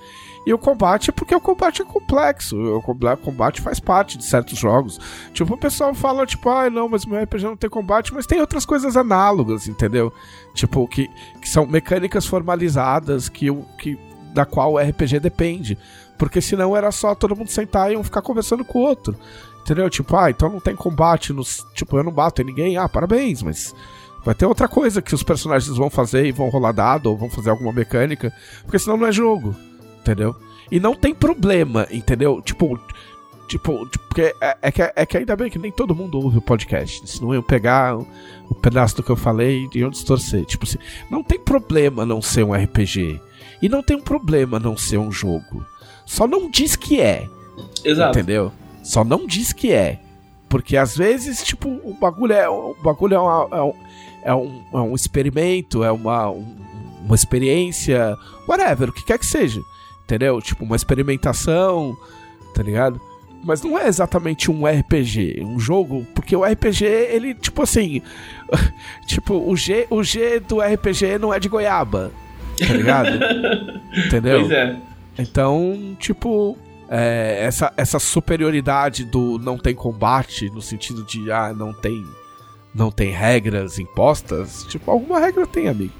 E 0.46 0.54
o 0.54 0.58
combate 0.58 1.10
é 1.10 1.14
porque 1.14 1.36
o 1.36 1.40
combate 1.42 1.82
é 1.82 1.86
complexo. 1.86 2.58
O 2.58 2.82
comba- 2.82 3.18
combate 3.18 3.62
faz 3.62 3.80
parte 3.80 4.18
de 4.18 4.26
certos 4.26 4.58
jogos. 4.58 5.00
Tipo, 5.34 5.54
o 5.54 5.58
pessoal 5.58 5.94
fala, 5.94 6.26
tipo, 6.26 6.50
ah, 6.50 6.70
não, 6.70 6.88
mas 6.90 7.06
meu 7.06 7.22
RPG 7.22 7.44
não 7.44 7.58
tem 7.58 7.70
combate, 7.70 8.14
mas 8.14 8.26
tem 8.26 8.40
outras 8.40 8.66
coisas 8.66 8.96
análogas, 8.98 9.68
entendeu? 9.68 10.12
Tipo, 10.54 10.88
que, 10.88 11.08
que 11.42 11.48
são 11.50 11.66
mecânicas 11.68 12.26
formalizadas 12.26 13.30
que, 13.30 13.48
que 13.78 13.98
da 14.34 14.46
qual 14.46 14.74
o 14.74 14.80
RPG 14.80 15.20
depende. 15.20 15.78
Porque 16.18 16.42
senão 16.42 16.76
era 16.76 16.92
só 16.92 17.14
todo 17.16 17.36
mundo 17.36 17.50
sentar 17.50 17.92
e 17.92 17.98
um 17.98 18.04
ficar 18.04 18.22
conversando 18.22 18.66
com 18.66 18.80
o 18.80 18.82
outro. 18.82 19.16
Entendeu? 19.62 19.90
Tipo, 19.90 20.16
ah, 20.18 20.30
então 20.30 20.50
não 20.50 20.60
tem 20.60 20.76
combate 20.76 21.32
nos. 21.32 21.66
Tipo, 21.74 21.98
eu 21.98 22.04
não 22.04 22.12
bato 22.12 22.42
em 22.42 22.46
ninguém. 22.46 22.78
Ah, 22.78 22.90
parabéns, 22.90 23.44
mas. 23.44 23.76
Vai 24.26 24.36
ter 24.36 24.46
outra 24.46 24.68
coisa 24.68 25.02
que 25.02 25.16
os 25.16 25.24
personagens 25.24 25.78
vão 25.78 25.90
fazer 25.90 26.26
e 26.26 26.32
vão 26.32 26.50
rolar 26.50 26.74
dado 26.74 27.06
ou 27.08 27.16
vão 27.18 27.30
fazer 27.30 27.50
alguma 27.52 27.72
mecânica. 27.72 28.34
Porque 28.64 28.78
senão 28.80 28.98
não 28.98 29.08
é 29.08 29.12
jogo. 29.14 29.56
Entendeu? 30.02 30.36
E 30.72 30.80
não 30.80 30.96
tem 30.96 31.14
problema, 31.14 31.88
entendeu? 31.92 32.42
Tipo. 32.42 32.80
Tipo, 33.48 33.84
tipo, 33.88 34.06
porque 34.08 34.36
é, 34.40 34.58
é 34.62 34.72
que, 34.72 34.82
é 34.96 35.06
que 35.08 35.18
ainda 35.18 35.36
bem 35.36 35.50
que 35.50 35.58
nem 35.58 35.72
todo 35.72 35.96
mundo 35.96 36.20
ouve 36.22 36.38
o 36.38 36.42
podcast. 36.42 37.10
Senão 37.10 37.34
eu 37.34 37.42
pegar 37.42 37.98
o, 37.98 38.08
o 38.48 38.54
pedaço 38.54 38.98
do 38.98 39.02
que 39.02 39.10
eu 39.10 39.16
falei 39.16 39.68
e 39.74 39.80
iam 39.80 39.90
distorcer. 39.90 40.46
Tipo 40.46 40.66
assim, 40.66 40.78
não 41.10 41.24
tem 41.24 41.40
problema 41.40 42.06
não 42.06 42.22
ser 42.22 42.44
um 42.44 42.54
RPG. 42.54 43.20
E 43.60 43.68
não 43.68 43.82
tem 43.82 43.98
um 43.98 44.02
problema 44.02 44.60
não 44.60 44.78
ser 44.78 45.00
um 45.00 45.12
jogo. 45.12 45.66
Só 46.06 46.28
não 46.28 46.48
diz 46.52 46.76
que 46.76 47.02
é. 47.02 47.28
Exato. 47.84 48.20
Entendeu? 48.20 48.52
Só 48.84 49.04
não 49.04 49.26
diz 49.26 49.52
que 49.52 49.72
é. 49.74 50.00
Porque 50.48 50.78
às 50.78 50.96
vezes, 50.96 51.44
tipo, 51.44 51.70
o 51.70 51.96
bagulho 52.00 52.34
é, 52.34 52.48
o 52.48 52.76
bagulho 52.84 53.16
é, 53.16 53.20
uma- 53.20 53.48
é 53.52 53.62
um, 53.64 53.74
é, 54.26 54.36
um, 54.36 54.64
é 54.74 54.78
um 54.78 54.94
experimento, 54.94 55.84
é 55.84 55.92
uma, 55.92 56.30
um- 56.30 56.56
uma 57.04 57.16
experiência, 57.16 58.16
whatever, 58.48 58.90
o 58.90 58.94
que 58.94 59.04
quer 59.04 59.18
que 59.18 59.26
seja. 59.26 59.60
Entendeu? 60.10 60.42
Tipo, 60.42 60.66
uma 60.66 60.76
experimentação, 60.76 61.96
tá 62.56 62.64
ligado? 62.64 63.00
Mas 63.44 63.62
não 63.62 63.78
é 63.78 63.88
exatamente 63.88 64.50
um 64.50 64.66
RPG, 64.66 65.44
um 65.46 65.60
jogo, 65.60 66.04
porque 66.16 66.36
o 66.36 66.44
RPG, 66.44 66.84
ele, 66.84 67.36
tipo 67.36 67.62
assim. 67.62 68.02
tipo, 69.06 69.36
o 69.36 69.56
G, 69.56 69.86
o 69.88 70.04
G 70.04 70.40
do 70.40 70.60
RPG 70.62 71.20
não 71.20 71.32
é 71.32 71.40
de 71.40 71.48
goiaba, 71.48 72.12
tá 72.58 72.74
ligado? 72.74 73.20
Entendeu? 74.08 74.40
Pois 74.40 74.52
é. 74.52 74.76
Então, 75.20 75.96
tipo, 76.00 76.58
é, 76.90 77.44
essa, 77.44 77.72
essa 77.78 78.00
superioridade 78.00 79.06
do 79.06 79.38
não 79.38 79.60
tem 79.60 79.76
combate, 79.76 80.50
no 80.50 80.62
sentido 80.62 81.04
de, 81.04 81.32
ah, 81.32 81.54
não 81.54 81.72
tem, 81.72 82.04
não 82.74 82.90
tem 82.90 83.12
regras 83.12 83.78
impostas, 83.78 84.66
tipo, 84.70 84.90
alguma 84.90 85.20
regra 85.20 85.46
tem, 85.46 85.68
amigo. 85.68 85.94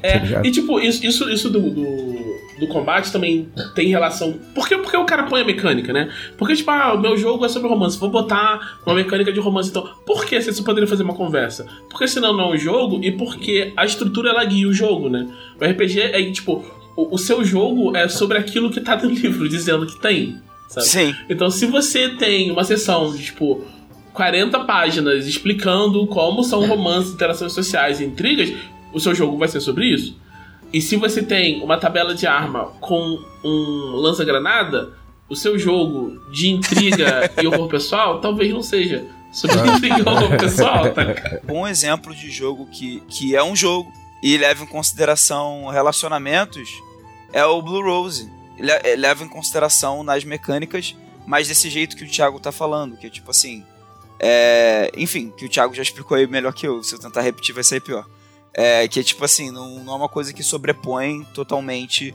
Tá 0.00 0.08
É, 0.08 0.18
ligado? 0.18 0.46
e 0.46 0.50
tipo, 0.50 0.80
isso, 0.80 1.04
isso, 1.04 1.28
isso 1.30 1.50
do, 1.50 1.60
do, 1.60 2.36
do 2.60 2.66
combate 2.68 3.10
também 3.12 3.48
tem 3.74 3.88
relação. 3.88 4.38
Por 4.54 4.68
que, 4.68 4.76
porque 4.78 4.96
o 4.96 5.04
cara 5.04 5.24
põe 5.24 5.40
a 5.42 5.44
mecânica, 5.44 5.92
né? 5.92 6.10
Porque, 6.36 6.54
tipo, 6.54 6.70
ah, 6.70 6.94
o 6.94 7.00
meu 7.00 7.16
jogo 7.16 7.44
é 7.44 7.48
sobre 7.48 7.68
romance, 7.68 7.98
vou 7.98 8.10
botar 8.10 8.78
uma 8.86 8.94
mecânica 8.94 9.32
de 9.32 9.40
romance, 9.40 9.70
então. 9.70 9.88
Por 10.06 10.24
que 10.24 10.40
você 10.40 10.62
poderia 10.62 10.88
fazer 10.88 11.02
uma 11.02 11.14
conversa? 11.14 11.66
Porque 11.90 12.06
senão 12.08 12.32
não 12.36 12.52
é 12.52 12.54
um 12.54 12.58
jogo 12.58 13.00
e 13.02 13.10
porque 13.12 13.72
a 13.76 13.84
estrutura 13.84 14.30
ela 14.30 14.44
guia 14.44 14.68
o 14.68 14.72
jogo, 14.72 15.08
né? 15.08 15.26
O 15.60 15.64
RPG 15.64 16.00
é 16.00 16.30
tipo, 16.30 16.64
o, 16.96 17.14
o 17.14 17.18
seu 17.18 17.44
jogo 17.44 17.96
é 17.96 18.08
sobre 18.08 18.38
aquilo 18.38 18.70
que 18.70 18.80
tá 18.80 18.96
no 18.96 19.08
livro, 19.10 19.48
dizendo 19.48 19.86
que 19.86 20.00
tem. 20.00 20.36
Sabe? 20.68 20.86
Sim. 20.86 21.14
Então, 21.28 21.50
se 21.50 21.66
você 21.66 22.08
tem 22.10 22.50
uma 22.50 22.64
sessão 22.64 23.12
de, 23.14 23.24
tipo, 23.24 23.62
40 24.14 24.60
páginas 24.60 25.26
explicando 25.26 26.06
como 26.06 26.42
são 26.42 26.66
romances, 26.66 27.12
interações 27.12 27.52
sociais 27.52 28.00
e 28.00 28.04
intrigas, 28.04 28.52
o 28.92 29.00
seu 29.00 29.14
jogo 29.14 29.36
vai 29.38 29.48
ser 29.48 29.60
sobre 29.60 29.86
isso. 29.86 30.16
E 30.72 30.80
se 30.80 30.96
você 30.96 31.22
tem 31.22 31.62
uma 31.62 31.78
tabela 31.78 32.14
de 32.14 32.26
arma 32.26 32.72
com 32.80 33.22
um 33.44 33.96
lança-granada, 33.96 34.94
o 35.28 35.36
seu 35.36 35.58
jogo 35.58 36.20
de 36.30 36.50
intriga 36.50 37.30
e 37.40 37.46
horror 37.46 37.68
pessoal 37.68 38.20
talvez 38.20 38.52
não 38.52 38.62
seja 38.62 39.04
sobre 39.32 39.56
intriga 39.68 39.98
e 39.98 40.02
horror 40.02 40.36
pessoal, 40.38 40.90
tá? 40.92 41.04
Bom 41.44 41.66
exemplo 41.66 42.14
de 42.14 42.30
jogo 42.30 42.66
que, 42.66 43.02
que 43.08 43.36
é 43.36 43.42
um 43.42 43.56
jogo 43.56 43.90
e 44.22 44.36
leva 44.36 44.62
em 44.62 44.66
consideração 44.66 45.66
relacionamentos 45.68 46.70
é 47.32 47.44
o 47.44 47.60
Blue 47.60 47.82
Rose. 47.82 48.30
Ele 48.56 48.96
leva 48.96 49.24
em 49.24 49.28
consideração 49.28 50.04
nas 50.04 50.24
mecânicas, 50.24 50.94
mas 51.26 51.48
desse 51.48 51.68
jeito 51.68 51.96
que 51.96 52.04
o 52.04 52.08
Thiago 52.08 52.38
tá 52.38 52.52
falando, 52.52 52.96
que 52.96 53.06
é 53.06 53.10
tipo 53.10 53.30
assim. 53.30 53.64
É, 54.20 54.92
enfim, 54.96 55.32
que 55.36 55.46
o 55.46 55.48
Thiago 55.48 55.74
já 55.74 55.82
explicou 55.82 56.16
aí 56.16 56.26
melhor 56.26 56.52
que 56.52 56.66
eu. 56.66 56.82
Se 56.82 56.94
eu 56.94 56.98
tentar 56.98 57.22
repetir, 57.22 57.54
vai 57.54 57.64
sair 57.64 57.80
pior. 57.80 58.06
É, 58.54 58.86
que 58.86 59.00
é 59.00 59.02
tipo 59.02 59.24
assim, 59.24 59.50
não, 59.50 59.82
não 59.82 59.94
é 59.94 59.96
uma 59.96 60.08
coisa 60.08 60.32
que 60.32 60.42
sobrepõe 60.42 61.24
totalmente 61.32 62.14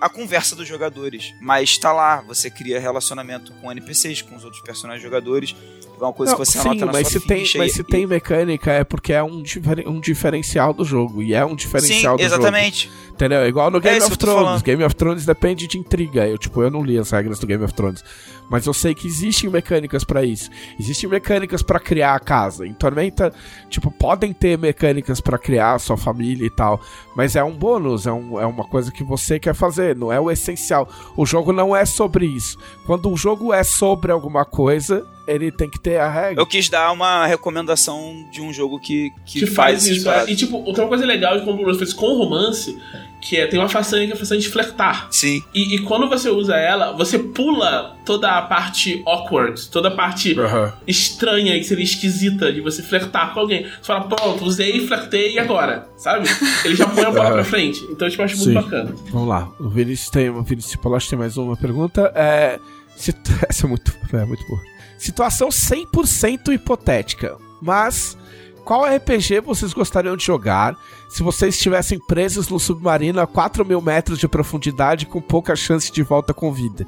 a 0.00 0.08
conversa 0.08 0.56
dos 0.56 0.66
jogadores. 0.66 1.32
Mas 1.40 1.78
tá 1.78 1.92
lá, 1.92 2.20
você 2.22 2.50
cria 2.50 2.80
relacionamento 2.80 3.52
com 3.54 3.70
NPCs, 3.70 4.22
com 4.22 4.34
os 4.34 4.44
outros 4.44 4.62
personagens 4.62 5.02
jogadores. 5.02 5.54
É 6.02 6.06
uma 6.06 6.12
coisa 6.12 6.32
não, 6.32 6.38
que 6.40 6.44
você 6.46 6.58
sim, 6.58 6.68
anota 6.68 6.86
na 6.86 6.92
mas 6.92 7.08
sua 7.08 7.20
se 7.20 7.26
tem. 7.26 7.44
Mas 7.56 7.72
e, 7.72 7.74
se 7.76 7.84
tem 7.84 8.06
mecânica 8.06 8.72
é 8.72 8.82
porque 8.84 9.12
é 9.12 9.22
um, 9.22 9.42
um 9.86 10.00
diferencial 10.00 10.72
do 10.72 10.84
jogo. 10.84 11.22
E 11.22 11.32
é 11.34 11.44
um 11.44 11.54
diferencial 11.54 12.18
sim, 12.18 12.24
do 12.24 12.26
exatamente. 12.26 12.86
jogo. 12.88 13.02
Entendeu? 13.12 13.46
Igual 13.46 13.70
no 13.70 13.80
Game 13.80 13.98
É 14.00 14.04
of 14.04 14.16
Thrones. 14.18 14.40
falando. 14.42 14.62
Game 14.62 14.82
of 14.84 14.94
Thrones 14.96 15.24
depende 15.24 15.66
de 15.68 15.78
intriga. 15.78 16.26
Eu, 16.26 16.36
tipo, 16.38 16.60
eu 16.62 16.70
não 16.70 16.82
li 16.82 16.98
as 16.98 17.10
regras 17.10 17.38
do 17.38 17.46
Game 17.46 17.62
of 17.62 17.72
Thrones. 17.74 18.02
Mas 18.50 18.66
eu 18.66 18.74
sei 18.74 18.94
que 18.94 19.06
existem 19.06 19.48
mecânicas 19.48 20.02
pra 20.02 20.24
isso. 20.24 20.50
Existem 20.78 21.08
mecânicas 21.08 21.62
pra 21.62 21.78
criar 21.78 22.14
a 22.14 22.18
casa. 22.20 22.66
Em 22.66 22.74
Tormenta, 22.74 23.32
tipo, 23.70 23.90
podem 23.90 24.32
ter 24.32 24.58
mecânicas 24.58 25.20
pra 25.20 25.38
criar 25.38 25.74
a 25.74 25.78
sua 25.78 25.96
família 25.96 26.44
e 26.46 26.50
tal. 26.50 26.80
Mas 27.14 27.36
é 27.36 27.44
um 27.44 27.52
bônus, 27.56 28.06
é, 28.06 28.12
um- 28.12 28.40
é 28.40 28.44
uma 28.46 28.64
coisa 28.64 28.90
que 28.90 29.04
você 29.04 29.38
quer 29.38 29.54
fazer, 29.54 29.94
não 29.94 30.12
é 30.12 30.18
o 30.20 30.30
essencial. 30.30 30.88
O 31.16 31.24
jogo 31.24 31.52
não 31.52 31.76
é 31.76 31.84
sobre 31.84 32.26
isso. 32.26 32.58
Quando 32.86 33.10
o 33.10 33.16
jogo 33.16 33.52
é 33.54 33.62
sobre 33.62 34.10
alguma 34.10 34.44
coisa, 34.44 35.06
ele 35.26 35.50
tem 35.52 35.68
que 35.70 35.78
ter 35.80 35.98
a 35.98 36.10
regra. 36.10 36.40
Eu 36.42 36.46
quis 36.46 36.68
dar 36.68 36.90
uma 36.92 37.26
recomendação 37.26 38.26
de 38.32 38.40
um 38.40 38.52
jogo 38.52 38.78
que, 38.80 39.10
que, 39.24 39.40
que 39.40 39.46
faz 39.46 39.84
essas 39.84 39.98
isso. 39.98 40.10
é. 40.10 40.30
E 40.30 40.36
tipo, 40.36 40.56
outra 40.58 40.86
coisa 40.86 41.04
legal 41.06 41.38
de 41.38 41.44
como 41.44 41.62
o 41.62 41.64
Rose 41.64 41.78
fez 41.78 41.92
com 41.92 42.06
romance, 42.16 42.76
que 43.20 43.36
é 43.36 43.46
tem 43.46 43.58
uma 43.60 43.68
façanha 43.68 44.04
que 44.06 44.12
é 44.12 44.16
a 44.16 44.18
façanha 44.18 44.40
de 44.40 44.48
flertar. 44.48 45.08
Sim. 45.10 45.42
E, 45.54 45.76
e 45.76 45.78
quando 45.80 46.08
você 46.08 46.28
usa 46.28 46.56
ela, 46.56 46.92
você 46.92 47.18
pula 47.18 47.96
toda 48.04 48.30
a 48.36 48.42
parte 48.42 49.00
awkward, 49.06 49.68
toda 49.68 49.88
a 49.88 49.90
parte 49.92 50.38
Aham. 50.38 50.72
estranha 50.86 51.56
que 51.58 51.64
seria 51.64 51.84
esquisita 51.84 52.52
de 52.52 52.60
você 52.60 52.82
flertar 52.82 53.32
com 53.32 53.40
alguém. 53.40 53.62
Você 53.64 53.84
fala, 53.84 54.08
pronto, 54.08 54.44
usei, 54.44 54.84
flertei 54.86 55.34
e 55.34 55.38
agora? 55.38 55.86
Sabe? 55.96 56.26
Ele 56.64 56.74
já 56.74 56.86
põe 56.88 57.04
a 57.04 57.10
bola 57.10 57.26
Aham. 57.26 57.34
pra 57.34 57.44
frente. 57.44 57.80
Então, 57.90 58.08
tipo, 58.08 58.22
eu 58.22 58.24
acho 58.26 58.36
Sim. 58.36 58.52
muito 58.54 58.64
bacana. 58.64 58.94
Vamos 59.12 59.28
lá. 59.28 59.48
O 59.60 59.68
Vinícius 59.68 60.10
tem, 60.10 60.28
o 60.28 60.42
Vinícius 60.42 60.74
Polache 60.76 61.08
tem 61.08 61.18
mais 61.18 61.36
uma 61.36 61.56
pergunta. 61.56 62.10
É, 62.16 62.58
sit- 62.96 63.16
Essa 63.48 63.66
é 63.66 63.68
muito, 63.68 63.92
é 64.12 64.24
muito 64.24 64.44
boa. 64.48 64.60
Situação 65.02 65.48
100% 65.48 66.52
hipotética. 66.54 67.36
Mas 67.60 68.16
qual 68.64 68.84
RPG 68.84 69.40
vocês 69.40 69.72
gostariam 69.72 70.16
de 70.16 70.24
jogar 70.24 70.76
se 71.08 71.24
vocês 71.24 71.56
estivessem 71.56 71.98
presos 71.98 72.48
no 72.48 72.60
submarino 72.60 73.20
a 73.20 73.26
4 73.26 73.64
mil 73.64 73.80
metros 73.80 74.16
de 74.16 74.28
profundidade 74.28 75.06
com 75.06 75.20
pouca 75.20 75.56
chance 75.56 75.90
de 75.90 76.04
volta 76.04 76.32
com 76.32 76.52
vida? 76.52 76.86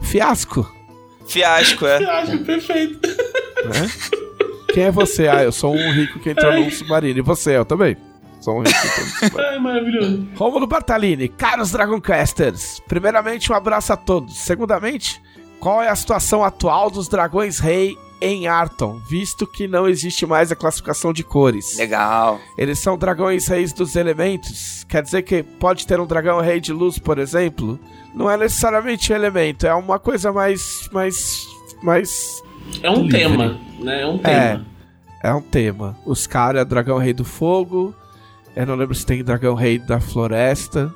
Fiasco, 0.00 0.64
Fiasco, 1.26 1.84
é. 1.86 2.04
Acho 2.04 2.38
perfeito. 2.44 3.08
né? 3.08 3.90
Quem 4.72 4.84
é 4.84 4.90
você? 4.92 5.26
Ah, 5.26 5.42
eu 5.42 5.50
sou 5.50 5.74
um 5.74 5.92
rico 5.92 6.20
que 6.20 6.30
entrou 6.30 6.52
num 6.52 6.70
submarino. 6.70 7.18
E 7.18 7.22
você? 7.22 7.56
Eu 7.56 7.64
também. 7.64 7.96
Sou 8.40 8.58
um 8.58 8.62
rico 8.62 8.80
que 8.80 8.86
entrou 8.86 9.06
num 9.06 9.12
submarino. 9.26 9.50
Ai, 9.50 9.58
maravilhoso. 9.58 10.28
Rômulo 10.36 10.66
Bartalini, 10.68 11.28
caros 11.28 11.72
Dragoncasters, 11.72 12.80
primeiramente 12.86 13.50
um 13.50 13.56
abraço 13.56 13.92
a 13.92 13.96
todos. 13.96 14.36
Segundamente, 14.38 15.20
qual 15.60 15.82
é 15.82 15.88
a 15.88 15.96
situação 15.96 16.44
atual 16.44 16.90
dos 16.90 17.08
Dragões 17.08 17.58
Rei 17.58 17.96
em 18.20 18.46
Arton, 18.46 18.98
visto 19.08 19.46
que 19.46 19.68
não 19.68 19.86
existe 19.86 20.24
mais 20.24 20.50
a 20.50 20.56
classificação 20.56 21.12
de 21.12 21.22
cores? 21.22 21.76
Legal. 21.76 22.40
Eles 22.56 22.78
são 22.78 22.96
dragões 22.96 23.46
reis 23.46 23.72
dos 23.74 23.94
elementos? 23.94 24.84
Quer 24.88 25.02
dizer 25.02 25.22
que 25.22 25.42
pode 25.42 25.86
ter 25.86 26.00
um 26.00 26.06
dragão 26.06 26.40
rei 26.40 26.58
de 26.58 26.72
luz, 26.72 26.98
por 26.98 27.18
exemplo? 27.18 27.78
Não 28.14 28.30
é 28.30 28.36
necessariamente 28.38 29.12
um 29.12 29.16
elemento, 29.16 29.66
é 29.66 29.74
uma 29.74 29.98
coisa 29.98 30.32
mais. 30.32 30.88
mais. 30.92 31.46
mais. 31.82 32.42
É 32.82 32.90
um 32.90 33.02
Livre. 33.02 33.18
tema, 33.18 33.60
né? 33.80 34.02
É 34.02 34.06
um 34.06 34.16
É. 34.16 34.20
tema. 34.52 34.66
É 35.22 35.34
um 35.34 35.42
tema. 35.42 35.96
Os 36.06 36.26
caras 36.26 36.62
é 36.62 36.64
dragão 36.64 36.96
rei 36.98 37.12
do 37.12 37.24
fogo. 37.24 37.94
Eu 38.54 38.64
não 38.64 38.74
lembro 38.76 38.94
se 38.94 39.04
tem 39.04 39.22
dragão 39.22 39.54
rei 39.54 39.78
da 39.78 40.00
floresta. 40.00 40.90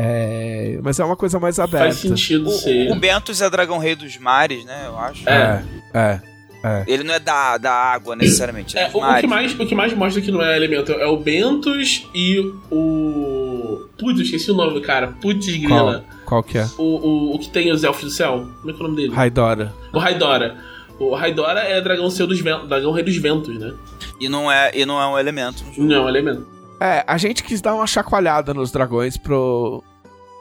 É, 0.00 0.78
mas 0.80 1.00
é 1.00 1.04
uma 1.04 1.16
coisa 1.16 1.40
mais 1.40 1.58
aberta. 1.58 1.86
Faz 1.86 1.96
sentido 1.96 2.48
ser. 2.52 2.88
O, 2.88 2.92
o 2.92 2.96
Bentos 3.00 3.42
é 3.42 3.50
dragão 3.50 3.78
rei 3.78 3.96
dos 3.96 4.16
mares, 4.16 4.64
né? 4.64 4.84
Eu 4.86 4.96
acho. 4.96 5.28
É. 5.28 5.64
É, 5.92 6.20
é. 6.62 6.84
Ele 6.86 7.02
não 7.02 7.12
é 7.14 7.18
da, 7.18 7.58
da 7.58 7.72
água 7.72 8.14
necessariamente, 8.14 8.78
é, 8.78 8.82
É, 8.82 8.90
o, 8.94 8.98
o 8.98 9.00
mares. 9.00 9.20
que 9.22 9.26
mais, 9.26 9.54
o 9.58 9.66
que 9.66 9.74
mais 9.74 9.92
mostra 9.94 10.22
que 10.22 10.30
não 10.30 10.40
é 10.40 10.56
elemento 10.56 10.92
é 10.92 11.06
o 11.06 11.16
Bentos 11.16 12.08
e 12.14 12.38
o. 12.70 13.88
Putz, 13.98 14.18
eu 14.20 14.24
esqueci 14.24 14.50
o 14.52 14.54
nome 14.54 14.74
do 14.74 14.80
cara. 14.80 15.08
Putz, 15.20 15.46
Qual, 15.46 15.58
grila. 15.86 16.04
qual 16.24 16.42
que 16.44 16.58
é? 16.58 16.68
O, 16.78 16.82
o, 16.82 17.34
o 17.34 17.38
que 17.40 17.48
tem 17.48 17.72
os 17.72 17.82
elfos 17.82 18.04
do 18.04 18.10
céu. 18.10 18.46
Como 18.60 18.70
é 18.70 18.72
que 18.72 18.80
é 18.80 18.84
o 18.84 18.88
nome 18.88 18.96
dele? 19.02 19.12
Raidora. 19.14 19.74
O 19.92 19.98
Raidora. 19.98 20.56
O 21.00 21.14
Raidora 21.14 21.60
é 21.60 21.80
dragão 21.80 22.08
seu 22.10 22.26
dos 22.26 22.40
ventos, 22.40 22.68
dragão 22.68 22.92
rei 22.92 23.02
dos 23.04 23.16
ventos, 23.16 23.56
né? 23.58 23.72
E 24.20 24.28
não 24.28 24.50
é, 24.50 24.70
e 24.74 24.84
não 24.86 25.00
é 25.00 25.06
um 25.08 25.18
elemento 25.18 25.64
no 25.64 25.72
jogo. 25.72 25.88
Não, 25.88 25.96
é 25.96 26.00
um 26.02 26.08
elemento. 26.08 26.46
É, 26.80 27.04
a 27.06 27.18
gente 27.18 27.42
quis 27.42 27.60
dar 27.60 27.74
uma 27.74 27.86
chacoalhada 27.86 28.54
nos 28.54 28.70
dragões 28.70 29.16
pro. 29.16 29.82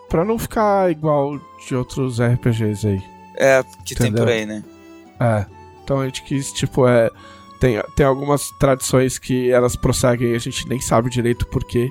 pra 0.09 0.23
não 0.23 0.37
ficar 0.37 0.91
igual 0.91 1.39
de 1.65 1.75
outros 1.75 2.19
RPGs 2.19 2.87
aí. 2.87 3.03
É, 3.35 3.63
que 3.85 3.95
tem 3.95 4.07
Entendeu? 4.07 4.25
por 4.25 4.31
aí, 4.31 4.45
né? 4.45 4.63
É. 5.19 5.45
Então 5.83 6.01
a 6.01 6.05
gente 6.05 6.23
quis, 6.23 6.51
tipo, 6.51 6.87
é. 6.87 7.09
Tem, 7.59 7.81
tem 7.95 8.05
algumas 8.05 8.51
tradições 8.59 9.17
que 9.17 9.49
elas 9.49 9.75
prosseguem 9.75 10.31
e 10.31 10.35
a 10.35 10.39
gente 10.39 10.67
nem 10.67 10.79
sabe 10.79 11.09
direito 11.09 11.47
por 11.47 11.63
quê. 11.63 11.89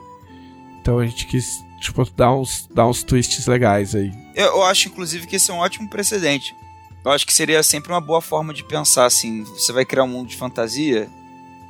Então 0.80 1.00
a 1.00 1.06
gente 1.06 1.26
quis, 1.26 1.64
tipo, 1.80 2.08
dar 2.12 2.32
uns, 2.32 2.68
dar 2.72 2.86
uns 2.86 3.02
twists 3.02 3.46
legais 3.48 3.94
aí. 3.96 4.12
Eu, 4.34 4.46
eu 4.46 4.62
acho, 4.62 4.88
inclusive, 4.88 5.26
que 5.26 5.36
esse 5.36 5.50
é 5.50 5.54
um 5.54 5.58
ótimo 5.58 5.88
precedente. 5.88 6.54
Eu 7.04 7.10
acho 7.10 7.26
que 7.26 7.32
seria 7.32 7.62
sempre 7.62 7.92
uma 7.92 8.00
boa 8.00 8.20
forma 8.20 8.54
de 8.54 8.62
pensar 8.62 9.06
assim: 9.06 9.42
você 9.44 9.72
vai 9.72 9.84
criar 9.84 10.04
um 10.04 10.08
mundo 10.08 10.28
de 10.28 10.36
fantasia. 10.36 11.08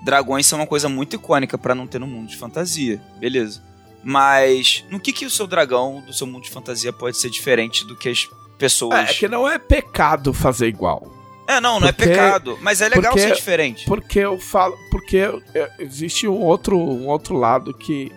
Dragões 0.07 0.47
são 0.47 0.61
uma 0.61 0.69
coisa 0.69 0.89
muito 0.89 1.17
icônica 1.17 1.59
pra 1.59 1.75
não 1.75 1.85
ter 1.85 1.99
no 1.99 2.07
mundo 2.07 2.29
de 2.29 2.37
fantasia, 2.37 3.03
beleza. 3.19 3.61
Mas 4.05 4.85
no 4.89 5.01
que, 5.01 5.13
que 5.13 5.27
o 5.27 5.31
seu 5.31 5.49
dragão 5.49 6.01
do 6.07 6.13
seu 6.13 6.29
mundo 6.29 6.45
de 6.45 6.51
fantasia 6.51 6.93
pode 6.93 7.17
ser 7.19 7.29
diferente 7.29 7.85
do 7.85 7.97
que 7.97 8.09
as 8.09 8.29
pessoas. 8.57 8.95
É, 8.95 9.03
é 9.11 9.15
que 9.15 9.27
não 9.27 9.49
é 9.49 9.59
pecado 9.59 10.33
fazer 10.33 10.69
igual. 10.69 11.13
É, 11.49 11.61
não, 11.61 11.81
não 11.81 11.89
Porque- 11.89 12.05
é 12.05 12.07
pecado. 12.07 12.57
Mas 12.63 12.81
é 12.81 12.89
legal 12.89 13.11
porque- 13.11 13.27
ser 13.27 13.35
diferente. 13.35 13.85
Porque 13.85 14.21
eu 14.21 14.39
falo. 14.39 14.77
Porque 14.93 15.17
eu- 15.17 15.43
eu- 15.53 15.69
existe 15.81 16.29
um 16.29 16.41
outro, 16.41 16.79
um 16.79 17.09
outro 17.09 17.35
lado 17.37 17.75
que. 17.75 18.13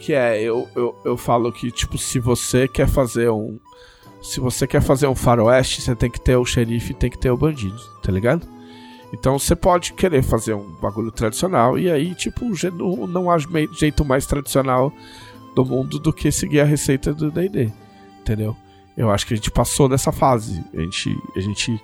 Que 0.00 0.12
é, 0.12 0.38
eu, 0.42 0.68
eu, 0.76 1.00
eu 1.02 1.16
falo 1.16 1.50
que, 1.50 1.70
tipo, 1.70 1.96
se 1.96 2.18
você 2.18 2.68
quer 2.68 2.86
fazer 2.86 3.30
um. 3.30 3.58
Se 4.22 4.38
você 4.38 4.66
quer 4.66 4.82
fazer 4.82 5.06
um 5.06 5.14
faroeste, 5.14 5.80
você 5.80 5.96
tem 5.96 6.10
que 6.10 6.20
ter 6.20 6.36
o 6.36 6.44
xerife 6.44 6.90
e 6.90 6.94
tem 6.94 7.08
que 7.08 7.16
ter 7.18 7.30
o 7.30 7.36
bandido, 7.38 7.80
tá 8.02 8.12
ligado? 8.12 8.46
Então 9.12 9.38
você 9.38 9.54
pode 9.54 9.92
querer 9.92 10.22
fazer 10.22 10.54
um 10.54 10.70
bagulho 10.80 11.10
tradicional 11.10 11.78
e 11.78 11.90
aí, 11.90 12.14
tipo, 12.14 12.46
não, 12.72 13.06
não 13.06 13.30
há 13.30 13.36
jeito 13.72 14.04
mais 14.04 14.26
tradicional 14.26 14.92
do 15.54 15.64
mundo 15.64 15.98
do 15.98 16.12
que 16.12 16.32
seguir 16.32 16.60
a 16.60 16.64
receita 16.64 17.12
do 17.12 17.30
DD, 17.30 17.70
entendeu? 18.20 18.56
Eu 18.96 19.10
acho 19.10 19.26
que 19.26 19.34
a 19.34 19.36
gente 19.36 19.50
passou 19.50 19.88
dessa 19.88 20.12
fase. 20.12 20.64
A 20.74 20.80
gente, 20.80 21.18
a 21.36 21.40
gente 21.40 21.80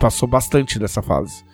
passou 0.00 0.28
bastante 0.28 0.78
dessa 0.78 1.02
fase. 1.02 1.44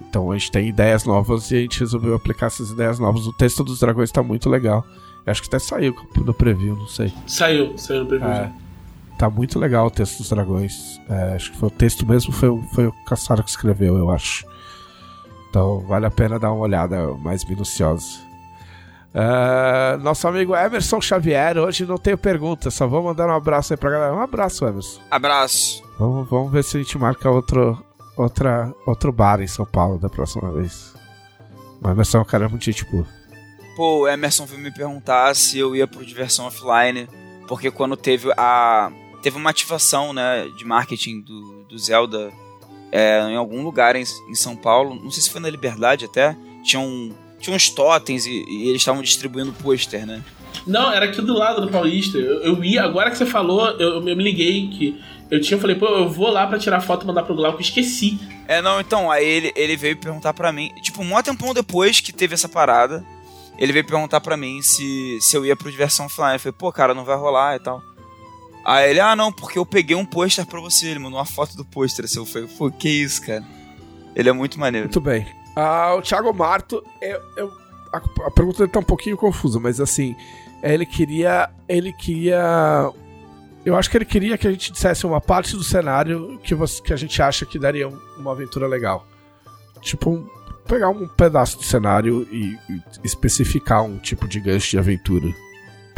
Então 0.00 0.30
a 0.30 0.38
gente 0.38 0.50
tem 0.50 0.68
ideias 0.68 1.04
novas 1.04 1.50
e 1.50 1.56
a 1.56 1.60
gente 1.60 1.80
resolveu 1.80 2.14
aplicar 2.14 2.46
essas 2.46 2.70
ideias 2.70 2.98
novas. 2.98 3.26
O 3.26 3.32
texto 3.32 3.64
dos 3.64 3.80
dragões 3.80 4.10
tá 4.10 4.22
muito 4.22 4.48
legal. 4.48 4.84
Eu 5.26 5.30
acho 5.30 5.42
que 5.42 5.48
até 5.48 5.58
saiu 5.58 5.94
no 6.16 6.32
preview, 6.32 6.76
não 6.76 6.86
sei. 6.86 7.12
Saiu, 7.26 7.76
saiu 7.76 8.00
no 8.00 8.06
preview. 8.06 8.28
É, 8.28 8.52
tá 9.18 9.28
muito 9.28 9.58
legal 9.58 9.86
o 9.86 9.90
texto 9.90 10.18
dos 10.18 10.30
dragões. 10.30 11.00
É, 11.08 11.34
acho 11.34 11.50
que 11.52 11.58
foi 11.58 11.68
o 11.68 11.72
texto 11.72 12.06
mesmo, 12.06 12.32
foi, 12.32 12.48
o- 12.48 12.62
foi 12.74 12.86
o 12.86 12.92
Caçaro 13.04 13.42
que 13.42 13.50
escreveu, 13.50 13.96
eu 13.98 14.10
acho. 14.10 14.46
Então 15.50 15.80
vale 15.86 16.06
a 16.06 16.10
pena 16.10 16.38
dar 16.38 16.52
uma 16.52 16.62
olhada 16.62 17.12
mais 17.14 17.44
minuciosa. 17.44 18.26
É, 19.14 19.96
nosso 19.98 20.28
amigo 20.28 20.54
Emerson 20.54 21.00
Xavier, 21.00 21.56
hoje 21.58 21.86
não 21.86 21.96
tenho 21.96 22.18
pergunta, 22.18 22.70
só 22.70 22.86
vou 22.86 23.02
mandar 23.02 23.26
um 23.26 23.34
abraço 23.34 23.72
aí 23.72 23.76
pra 23.76 23.90
galera. 23.90 24.14
Um 24.14 24.20
abraço, 24.20 24.64
Emerson. 24.66 25.00
Abraço. 25.10 25.82
Vamos, 25.98 26.28
vamos 26.28 26.52
ver 26.52 26.62
se 26.62 26.76
a 26.76 26.80
gente 26.80 26.96
marca 26.98 27.30
outro, 27.30 27.82
outra, 28.16 28.72
outro 28.86 29.10
bar 29.10 29.40
em 29.40 29.46
São 29.46 29.64
Paulo 29.66 29.98
da 29.98 30.08
próxima 30.08 30.52
vez. 30.52 30.94
O 31.82 31.88
Emerson 31.88 32.18
é 32.18 32.20
um 32.20 32.24
cara 32.24 32.48
muito 32.48 32.64
gente 32.64 32.84
boa. 32.84 33.06
Pô, 33.76 34.00
o 34.00 34.08
Emerson 34.08 34.44
veio 34.44 34.60
me 34.60 34.70
perguntar 34.72 35.34
se 35.34 35.58
eu 35.58 35.74
ia 35.74 35.86
pro 35.86 36.04
Diversão 36.04 36.46
Offline, 36.46 37.08
porque 37.48 37.70
quando 37.70 37.96
teve 37.96 38.30
a. 38.36 38.90
Teve 39.22 39.36
uma 39.36 39.50
ativação, 39.50 40.12
né, 40.12 40.48
de 40.56 40.64
marketing 40.64 41.20
do, 41.20 41.64
do 41.64 41.78
Zelda 41.78 42.32
é, 42.92 43.20
em 43.30 43.36
algum 43.36 43.62
lugar 43.62 43.96
em, 43.96 44.04
em, 44.28 44.34
São 44.34 44.56
Paulo, 44.56 44.94
não 44.94 45.10
sei 45.10 45.22
se 45.22 45.30
foi 45.30 45.40
na 45.40 45.50
Liberdade 45.50 46.04
até, 46.04 46.36
tinha, 46.62 46.80
um, 46.80 47.12
tinha 47.40 47.54
uns 47.54 47.68
totens 47.68 48.26
e, 48.26 48.44
e 48.48 48.68
eles 48.68 48.80
estavam 48.80 49.02
distribuindo 49.02 49.52
pôster, 49.52 50.06
né? 50.06 50.22
Não, 50.66 50.92
era 50.92 51.06
aqui 51.06 51.20
do 51.20 51.34
lado 51.34 51.60
do 51.60 51.68
Paulista. 51.70 52.18
Eu, 52.18 52.42
eu 52.42 52.64
ia, 52.64 52.82
agora 52.82 53.10
que 53.10 53.18
você 53.18 53.26
falou, 53.26 53.68
eu, 53.72 53.96
eu 53.96 54.02
me 54.02 54.14
liguei 54.14 54.68
que 54.68 55.00
eu 55.30 55.40
tinha, 55.40 55.60
falei, 55.60 55.76
pô, 55.76 55.86
eu 55.86 56.08
vou 56.08 56.30
lá 56.30 56.46
pra 56.46 56.58
tirar 56.58 56.80
foto 56.80 57.04
e 57.04 57.06
mandar 57.06 57.22
pro 57.22 57.34
Glauco, 57.34 57.60
esqueci. 57.60 58.18
É, 58.46 58.62
não, 58.62 58.80
então, 58.80 59.10
aí 59.10 59.26
ele, 59.26 59.52
ele 59.54 59.76
veio 59.76 59.96
perguntar 59.96 60.32
pra 60.32 60.50
mim, 60.50 60.72
tipo, 60.82 61.02
um 61.02 61.22
tempão 61.22 61.52
depois 61.52 62.00
que 62.00 62.12
teve 62.12 62.34
essa 62.34 62.48
parada, 62.48 63.04
ele 63.58 63.72
veio 63.72 63.84
perguntar 63.84 64.20
pra 64.20 64.36
mim 64.36 64.62
se, 64.62 65.18
se 65.20 65.36
eu 65.36 65.44
ia 65.44 65.56
pro 65.56 65.70
Diversão 65.70 66.06
Offline. 66.06 66.34
Eu 66.34 66.40
falei, 66.40 66.54
pô, 66.56 66.72
cara, 66.72 66.94
não 66.94 67.04
vai 67.04 67.16
rolar 67.16 67.56
e 67.56 67.58
tal. 67.58 67.82
Aí 68.68 68.90
ele, 68.90 69.00
ah, 69.00 69.16
não, 69.16 69.32
porque 69.32 69.58
eu 69.58 69.64
peguei 69.64 69.96
um 69.96 70.04
pôster 70.04 70.44
pra 70.44 70.60
você. 70.60 70.88
Ele 70.88 70.98
mandou 70.98 71.18
uma 71.18 71.24
foto 71.24 71.56
do 71.56 71.64
pôster. 71.64 72.04
Assim, 72.04 72.18
eu 72.18 72.26
falei, 72.26 72.46
pô, 72.48 72.70
que 72.70 72.86
isso, 72.86 73.22
cara. 73.24 73.42
Ele 74.14 74.28
é 74.28 74.32
muito 74.32 74.60
maneiro. 74.60 74.88
Muito 74.88 75.00
bem. 75.00 75.26
Ah, 75.56 75.94
o 75.94 76.02
Thiago 76.02 76.34
Marto, 76.34 76.84
eu, 77.00 77.18
eu, 77.38 77.52
a, 77.90 77.96
a 78.26 78.30
pergunta 78.30 78.58
dele 78.58 78.70
tá 78.70 78.80
um 78.80 78.84
pouquinho 78.84 79.16
confusa, 79.16 79.58
mas 79.58 79.80
assim, 79.80 80.14
ele 80.62 80.84
queria. 80.84 81.48
Ele 81.66 81.94
queria. 81.94 82.92
Eu 83.64 83.74
acho 83.74 83.88
que 83.88 83.96
ele 83.96 84.04
queria 84.04 84.36
que 84.36 84.46
a 84.46 84.50
gente 84.50 84.70
dissesse 84.70 85.06
uma 85.06 85.20
parte 85.20 85.56
do 85.56 85.64
cenário 85.64 86.38
que, 86.44 86.54
você, 86.54 86.82
que 86.82 86.92
a 86.92 86.96
gente 86.96 87.22
acha 87.22 87.46
que 87.46 87.58
daria 87.58 87.88
uma 88.18 88.32
aventura 88.32 88.66
legal. 88.66 89.06
Tipo, 89.80 90.30
pegar 90.66 90.90
um 90.90 91.08
pedaço 91.08 91.56
do 91.56 91.64
cenário 91.64 92.28
e, 92.30 92.58
e 92.68 92.82
especificar 93.02 93.82
um 93.82 93.96
tipo 93.96 94.28
de 94.28 94.38
gancho 94.40 94.72
de 94.72 94.78
aventura 94.78 95.34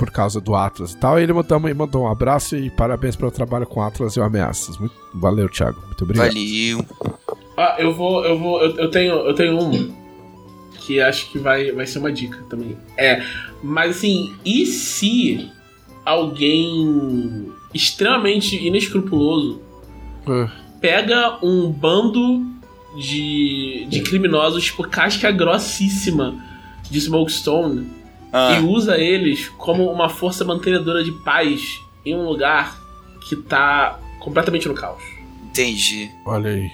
por 0.01 0.11
causa 0.11 0.41
do 0.41 0.55
Atlas 0.55 0.93
e 0.93 0.97
tal. 0.97 1.21
E 1.21 1.23
ele 1.23 1.35
mandou, 1.35 1.61
mandou 1.61 2.05
um 2.05 2.09
abraço 2.09 2.57
e 2.57 2.71
parabéns 2.71 3.15
pelo 3.15 3.31
trabalho 3.31 3.67
com 3.67 3.83
Atlas 3.83 4.17
e 4.17 4.21
o 4.21 4.23
Ameaças. 4.23 4.79
Muito, 4.79 4.95
valeu, 5.13 5.47
Thiago. 5.47 5.79
Muito 5.85 6.05
obrigado. 6.05 6.29
Valeu. 6.29 6.87
Ah, 7.55 7.77
eu 7.79 7.93
vou, 7.93 8.25
eu 8.25 8.39
vou, 8.39 8.63
eu, 8.63 8.77
eu 8.79 8.91
tenho, 8.91 9.13
eu 9.13 9.35
tenho 9.35 9.63
um 9.63 9.95
que 10.79 11.03
acho 11.03 11.31
que 11.31 11.39
vai, 11.39 11.71
vai 11.73 11.87
ser 11.87 11.99
uma 11.99 12.11
dica 12.11 12.43
também. 12.49 12.79
É, 12.97 13.23
mas 13.63 13.99
assim, 13.99 14.35
e 14.43 14.65
se 14.65 15.51
alguém 16.03 17.53
extremamente 17.75 18.57
inescrupuloso 18.57 19.61
uh. 20.27 20.51
pega 20.81 21.39
um 21.45 21.71
bando 21.71 22.43
de, 22.99 23.87
de 23.91 24.01
criminosos, 24.01 24.65
tipo, 24.65 24.83
casca 24.89 25.31
grossíssima 25.31 26.43
de 26.91 26.99
Smokestone 26.99 28.00
ah. 28.33 28.53
e 28.53 28.65
usa 28.65 28.99
eles 28.99 29.49
como 29.49 29.91
uma 29.91 30.09
força 30.09 30.45
mantenedora 30.45 31.03
de 31.03 31.13
paz 31.13 31.81
em 32.05 32.15
um 32.15 32.23
lugar 32.23 32.79
que 33.21 33.37
tá 33.37 33.99
completamente 34.19 34.69
no 34.69 34.75
caos. 34.75 35.03
Entendi. 35.45 36.11
Olha 36.25 36.51
aí. 36.51 36.71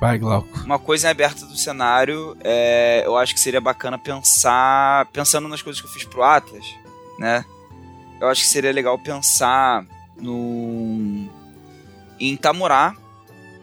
Vai, 0.00 0.18
Glauco. 0.18 0.60
Uma 0.64 0.78
coisa 0.78 1.08
em 1.08 1.10
aberta 1.10 1.46
do 1.46 1.56
cenário, 1.56 2.36
é, 2.44 3.02
eu 3.04 3.16
acho 3.16 3.34
que 3.34 3.40
seria 3.40 3.60
bacana 3.60 3.98
pensar. 3.98 5.06
Pensando 5.06 5.48
nas 5.48 5.62
coisas 5.62 5.80
que 5.80 5.86
eu 5.86 5.90
fiz 5.92 6.04
pro 6.04 6.22
Atlas, 6.22 6.66
né? 7.18 7.44
Eu 8.20 8.28
acho 8.28 8.42
que 8.42 8.48
seria 8.48 8.72
legal 8.72 8.98
pensar 8.98 9.84
no. 10.16 11.26
Em 12.20 12.36
Tamurá. 12.36 12.94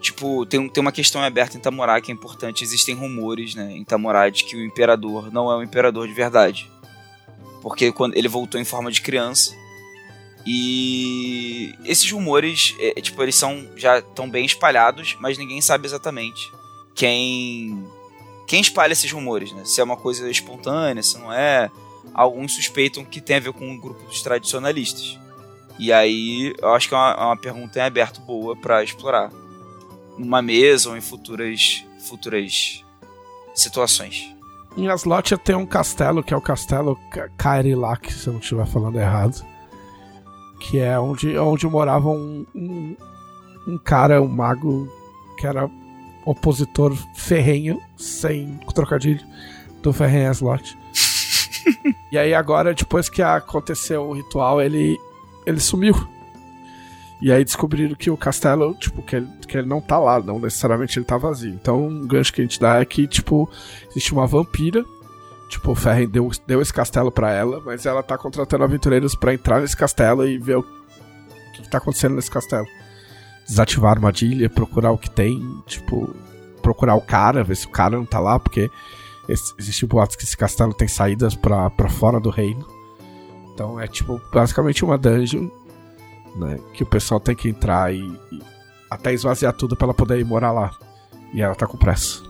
Tipo, 0.02 0.45
tem, 0.45 0.68
tem 0.68 0.82
uma 0.82 0.91
questão 0.91 1.24
aberta 1.24 1.56
em 1.56 1.62
Tamurá 1.62 2.02
que 2.02 2.12
é 2.12 2.14
importante. 2.14 2.64
Existem 2.64 2.94
rumores, 2.94 3.56
né, 3.56 3.72
em 3.72 3.86
Tamurá 3.86 4.30
de 4.30 4.44
que 4.44 4.56
o 4.56 4.66
imperador 4.66 5.32
não 5.32 5.50
é 5.50 5.56
um 5.56 5.64
imperador 5.64 6.08
de 6.08 6.14
verdade. 6.14 6.70
Porque 7.64 7.94
quando 7.94 8.15
ele 8.15 8.27
voltou 8.27 8.60
em 8.60 8.65
forma 8.65 8.91
de 8.91 9.02
criança 9.02 9.56
e 10.45 11.73
esses 11.85 12.11
rumores, 12.11 12.76
é, 12.77 12.99
tipo, 12.99 13.23
eles 13.23 13.35
são 13.35 13.65
já 13.77 14.02
tão 14.02 14.30
bem 14.30 14.45
espalhados, 14.45 15.15
mas 15.22 15.38
ninguém 15.38 15.61
sabe 15.61 15.88
exatamente 15.88 16.52
quem 16.94 17.88
quem 18.45 18.60
espalha 18.60 18.91
esses 18.91 19.10
rumores, 19.10 19.53
né? 19.53 19.64
Se 19.64 19.80
é 19.80 19.84
uma 19.84 19.95
coisa 19.95 20.30
espontânea, 20.30 21.02
se 21.02 21.18
não 21.18 21.31
é. 21.31 21.72
Alguns 22.14 22.53
suspeitam 22.53 23.06
que 23.06 23.22
tem 23.22 23.38
a 23.38 23.40
ver 23.40 23.53
com 23.53 23.68
um 23.68 23.80
grupo 23.80 24.03
dos 24.03 24.22
tradicionalistas. 24.22 25.18
E 25.80 25.91
aí, 25.91 26.53
eu 26.61 26.73
acho 26.73 26.90
que 26.90 26.94
é 26.94 26.98
uma, 26.98 27.11
é 27.11 27.23
uma 27.23 27.38
pergunta 27.38 27.80
em 27.80 27.81
aberto 27.81 28.19
boa 28.22 28.56
para 28.57 28.84
explorar 28.84 29.31
numa 30.18 30.41
mesa 30.41 30.90
ou 30.90 30.98
em 30.98 31.02
futuras 31.02 31.84
futuras 32.07 32.84
situações. 33.56 34.33
Em 34.76 34.88
Aslotia 34.88 35.38
tem 35.38 35.56
um 35.56 35.66
castelo 35.66 36.24
que 36.24 36.34
é 36.34 36.38
o 36.38 36.41
castelo 36.41 36.98
Kairilac, 37.38 38.12
se 38.12 38.28
eu 38.28 38.34
não 38.34 38.40
estiver 38.40 38.66
falando 38.66 39.00
errado 39.00 39.54
que 40.64 40.80
é 40.80 40.98
onde, 40.98 41.38
onde 41.38 41.68
morava 41.68 42.10
um, 42.10 42.45
um, 42.56 42.95
um 43.68 43.78
cara, 43.78 44.22
um 44.22 44.28
mago, 44.28 44.88
que 45.38 45.45
era 45.45 45.70
opositor 46.26 46.95
ferrenho, 47.16 47.82
sem 47.98 48.60
trocadilho, 48.74 49.20
do 49.82 49.91
Ferrenho 49.91 50.32
Slot. 50.32 50.78
e 52.12 52.18
aí 52.18 52.34
agora, 52.34 52.74
depois 52.74 53.10
que 53.10 53.22
aconteceu 53.22 54.04
o 54.04 54.14
ritual, 54.14 54.62
ele, 54.62 54.98
ele 55.45 55.60
sumiu. 55.60 55.95
E 57.24 57.32
aí 57.32 57.44
descobriram 57.44 57.95
que 57.95 58.12
o 58.12 58.18
castelo, 58.18 58.76
tipo, 58.76 59.02
que 59.02 59.16
ele, 59.16 59.28
que 59.48 59.58
ele 59.58 59.68
não 59.68 59.80
tá 59.80 59.98
lá, 59.98 60.20
não 60.20 60.40
necessariamente 60.40 61.00
ele 61.00 61.06
tá 61.06 61.18
vazio. 61.18 61.54
Então, 61.54 61.88
um 61.88 62.06
gancho 62.06 62.34
que 62.34 62.41
a 62.41 62.44
gente 62.44 62.60
dá 62.60 62.82
é 62.82 62.86
que, 62.86 63.08
tipo, 63.08 63.50
existe 63.90 64.14
uma 64.14 64.28
vampira 64.28 64.84
Tipo, 65.54 65.74
o 65.74 65.76
Ferren 65.76 66.10
deu, 66.10 66.32
deu 66.48 66.64
esse 66.64 66.74
castelo 66.74 67.12
para 67.12 67.32
ela, 67.32 67.62
mas 67.64 67.86
ela 67.86 68.02
tá 68.02 68.18
contratando 68.18 68.64
aventureiros 68.64 69.14
para 69.14 69.36
entrar 69.36 69.62
nesse 69.62 69.78
castelo 69.78 70.26
e 70.26 70.36
ver 70.40 70.58
o 70.58 70.64
que, 70.64 71.62
que 71.62 71.70
tá 71.70 71.78
acontecendo 71.78 72.16
nesse 72.16 72.32
castelo. 72.32 72.66
Desativar 73.48 73.91
a 73.91 73.94
armadilha, 73.94 74.50
procurar 74.50 74.91
o 74.91 74.98
que 74.98 75.12
tem, 75.12 75.40
tipo, 75.68 76.12
procurar 76.64 76.95
o 76.95 77.02
cara, 77.02 77.44
ver 77.44 77.56
se 77.56 77.68
o 77.68 77.70
cara 77.70 77.95
não 77.95 78.04
tá 78.04 78.20
lá, 78.20 78.40
porque 78.40 78.68
existe 79.30 79.86
boatos 79.86 80.16
que 80.16 80.24
esse 80.24 80.36
castelo 80.36 80.74
tem 80.74 80.88
saídas 80.88 81.36
para 81.36 81.70
fora 81.88 82.20
do 82.20 82.32
reino. 82.32 82.66
Então 83.54 83.80
é 83.80 83.88
tipo, 83.88 84.20
basicamente 84.34 84.84
uma 84.84 84.98
dungeon, 84.98 85.50
né? 86.36 86.60
Que 86.74 86.84
o 86.84 86.86
pessoal 86.86 87.20
tem 87.20 87.36
que 87.36 87.50
entrar 87.50 87.94
e, 87.94 88.02
e 88.32 88.42
até 88.90 89.14
esvaziar 89.14 89.54
tudo 89.54 89.76
para 89.76 89.88
ela 89.88 89.94
poder 89.94 90.20
ir 90.20 90.26
morar 90.26 90.52
lá. 90.52 90.72
E 91.34 91.42
ela 91.42 91.56
tá 91.56 91.66
com 91.66 91.78
pressa. 91.78 92.22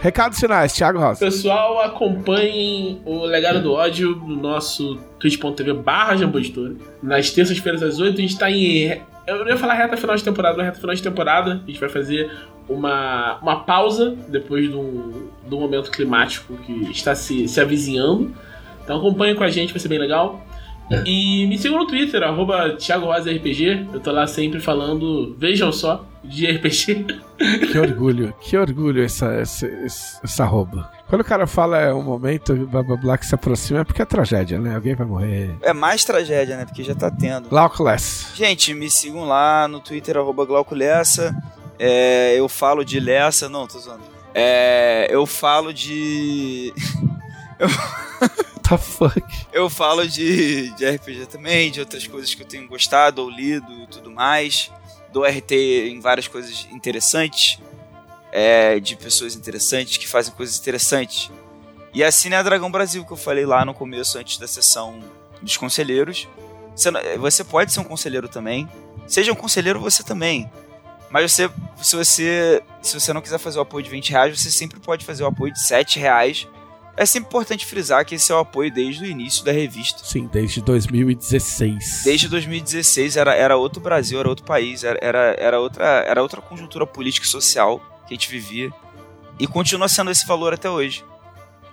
Recados 0.00 0.40
finais, 0.40 0.72
Thiago 0.72 0.98
Rosa. 0.98 1.20
Pessoal, 1.20 1.78
acompanhem 1.82 3.02
o 3.04 3.24
Legado 3.26 3.60
do 3.60 3.72
Ódio 3.72 4.16
no 4.16 4.34
nosso 4.34 4.98
twitch.tv 5.18 5.74
barra. 5.74 6.14
Nas 7.02 7.30
terças-feiras 7.30 7.82
às 7.82 7.98
8 7.98 8.18
a 8.18 8.20
gente 8.20 8.38
tá 8.38 8.50
em... 8.50 8.98
Eu 9.26 9.46
ia 9.46 9.58
falar 9.58 9.74
reta 9.74 9.98
final 9.98 10.16
de 10.16 10.24
temporada, 10.24 10.56
mas 10.56 10.66
reta 10.66 10.80
final 10.80 10.94
de 10.94 11.02
temporada 11.02 11.52
a 11.52 11.70
gente 11.70 11.78
vai 11.78 11.90
fazer 11.90 12.30
uma, 12.66 13.38
uma 13.42 13.60
pausa 13.60 14.16
depois 14.28 14.70
do, 14.70 15.28
do 15.46 15.60
momento 15.60 15.90
climático 15.90 16.56
que 16.58 16.90
está 16.90 17.14
se, 17.14 17.46
se 17.46 17.60
avizinhando. 17.60 18.34
Então 18.90 18.98
acompanhem 18.98 19.36
com 19.36 19.44
a 19.44 19.48
gente, 19.48 19.72
vai 19.72 19.78
ser 19.78 19.86
bem 19.86 20.00
legal. 20.00 20.44
É. 20.90 21.04
E 21.06 21.46
me 21.46 21.56
sigam 21.56 21.78
no 21.78 21.86
Twitter, 21.86 22.20
arroba 22.24 22.76
Thiago 22.76 23.06
Rosa 23.06 23.30
RPG. 23.30 23.86
Eu 23.92 24.00
tô 24.00 24.10
lá 24.10 24.26
sempre 24.26 24.58
falando, 24.58 25.36
vejam 25.38 25.70
só, 25.70 26.04
de 26.24 26.50
RPG. 26.50 27.06
Que 27.72 27.78
orgulho, 27.78 28.34
que 28.38 28.54
orgulho 28.58 29.02
essa, 29.02 29.32
essa, 29.32 29.66
essa 30.22 30.42
arroba. 30.42 30.92
Quando 31.08 31.22
o 31.22 31.24
cara 31.24 31.46
fala 31.46 31.78
é 31.78 31.94
um 31.94 32.02
momento, 32.02 32.54
blá 32.66 32.82
blá 32.82 32.96
blá, 32.96 33.16
que 33.16 33.24
se 33.24 33.34
aproxima, 33.34 33.80
é 33.80 33.84
porque 33.84 34.02
é 34.02 34.04
tragédia, 34.04 34.58
né? 34.58 34.74
Alguém 34.74 34.94
vai 34.94 35.06
morrer. 35.06 35.56
É 35.62 35.72
mais 35.72 36.04
tragédia, 36.04 36.58
né? 36.58 36.66
Porque 36.66 36.82
já 36.82 36.94
tá 36.94 37.10
tendo. 37.10 37.48
Glauculessa. 37.48 38.34
Gente, 38.34 38.74
me 38.74 38.90
sigam 38.90 39.24
lá 39.24 39.66
no 39.68 39.80
Twitter, 39.80 40.18
arroba 40.18 40.44
Glauculessa. 40.44 41.34
É, 41.78 42.38
eu 42.38 42.46
falo 42.46 42.84
de 42.84 43.00
Lessa. 43.00 43.48
Não, 43.48 43.66
tô 43.66 43.78
zoando. 43.78 44.02
É, 44.34 45.06
eu 45.08 45.24
falo 45.24 45.72
de. 45.72 46.74
eu... 47.58 47.68
the 48.70 48.78
fuck? 48.78 49.22
Eu 49.52 49.68
falo 49.68 50.06
de, 50.06 50.70
de 50.70 50.88
RPG 50.88 51.26
também, 51.26 51.70
de 51.70 51.80
outras 51.80 52.06
coisas 52.06 52.34
que 52.34 52.42
eu 52.42 52.46
tenho 52.46 52.66
gostado 52.68 53.22
ou 53.22 53.30
lido 53.30 53.70
e 53.82 53.86
tudo 53.86 54.10
mais. 54.10 54.70
Do 55.12 55.24
RT 55.24 55.52
em 55.52 56.00
várias 56.00 56.28
coisas 56.28 56.68
interessantes, 56.70 57.58
é, 58.30 58.78
de 58.78 58.96
pessoas 58.96 59.34
interessantes 59.34 59.96
que 59.96 60.06
fazem 60.06 60.32
coisas 60.34 60.58
interessantes. 60.58 61.30
E 61.92 62.04
assim 62.04 62.30
é 62.30 62.36
a 62.36 62.42
Dragão 62.42 62.70
Brasil, 62.70 63.04
que 63.04 63.12
eu 63.12 63.16
falei 63.16 63.44
lá 63.44 63.64
no 63.64 63.74
começo, 63.74 64.16
antes 64.18 64.38
da 64.38 64.46
sessão 64.46 65.00
dos 65.42 65.56
conselheiros. 65.56 66.28
Você, 66.76 66.90
você 67.18 67.42
pode 67.42 67.72
ser 67.72 67.80
um 67.80 67.84
conselheiro 67.84 68.28
também. 68.28 68.68
Seja 69.06 69.32
um 69.32 69.36
conselheiro 69.36 69.80
você 69.80 70.04
também. 70.04 70.48
Mas 71.10 71.32
você, 71.32 71.50
se 71.82 71.96
você 71.96 72.62
se 72.80 72.98
você 72.98 73.12
não 73.12 73.20
quiser 73.20 73.38
fazer 73.38 73.58
o 73.58 73.62
apoio 73.62 73.82
de 73.82 73.90
20 73.90 74.10
reais, 74.10 74.40
você 74.40 74.50
sempre 74.50 74.78
pode 74.78 75.04
fazer 75.04 75.24
o 75.24 75.26
apoio 75.26 75.52
de 75.52 75.60
7 75.60 75.98
reais 75.98 76.46
é 76.96 77.06
sempre 77.06 77.28
importante 77.28 77.64
frisar 77.64 78.04
que 78.04 78.14
esse 78.14 78.30
é 78.30 78.34
o 78.34 78.38
apoio 78.38 78.70
desde 78.70 79.04
o 79.04 79.06
início 79.06 79.44
da 79.44 79.52
revista. 79.52 80.04
Sim, 80.04 80.28
desde 80.30 80.60
2016. 80.60 82.02
Desde 82.04 82.28
2016 82.28 83.16
era, 83.16 83.34
era 83.34 83.56
outro 83.56 83.80
Brasil, 83.80 84.18
era 84.18 84.28
outro 84.28 84.44
país, 84.44 84.84
era, 84.84 84.98
era, 85.00 85.36
era, 85.38 85.60
outra, 85.60 85.84
era 86.06 86.22
outra 86.22 86.40
conjuntura 86.40 86.86
política 86.86 87.26
e 87.26 87.28
social 87.28 87.78
que 88.06 88.14
a 88.14 88.16
gente 88.16 88.30
vivia. 88.30 88.72
E 89.38 89.46
continua 89.46 89.88
sendo 89.88 90.10
esse 90.10 90.26
valor 90.26 90.52
até 90.52 90.68
hoje. 90.68 91.04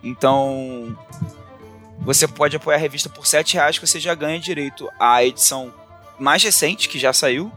Então, 0.02 0.98
você 2.00 2.28
pode 2.28 2.56
apoiar 2.56 2.78
a 2.78 2.80
revista 2.80 3.10
por 3.10 3.26
R$ 3.26 3.44
reais 3.52 3.78
que 3.78 3.86
você 3.86 4.00
já 4.00 4.16
ganha 4.16 4.40
direito 4.40 4.90
à 5.00 5.24
edição 5.24 5.74
mais 6.20 6.42
recente, 6.44 6.88
que 6.88 6.98
já 6.98 7.12
saiu, 7.12 7.52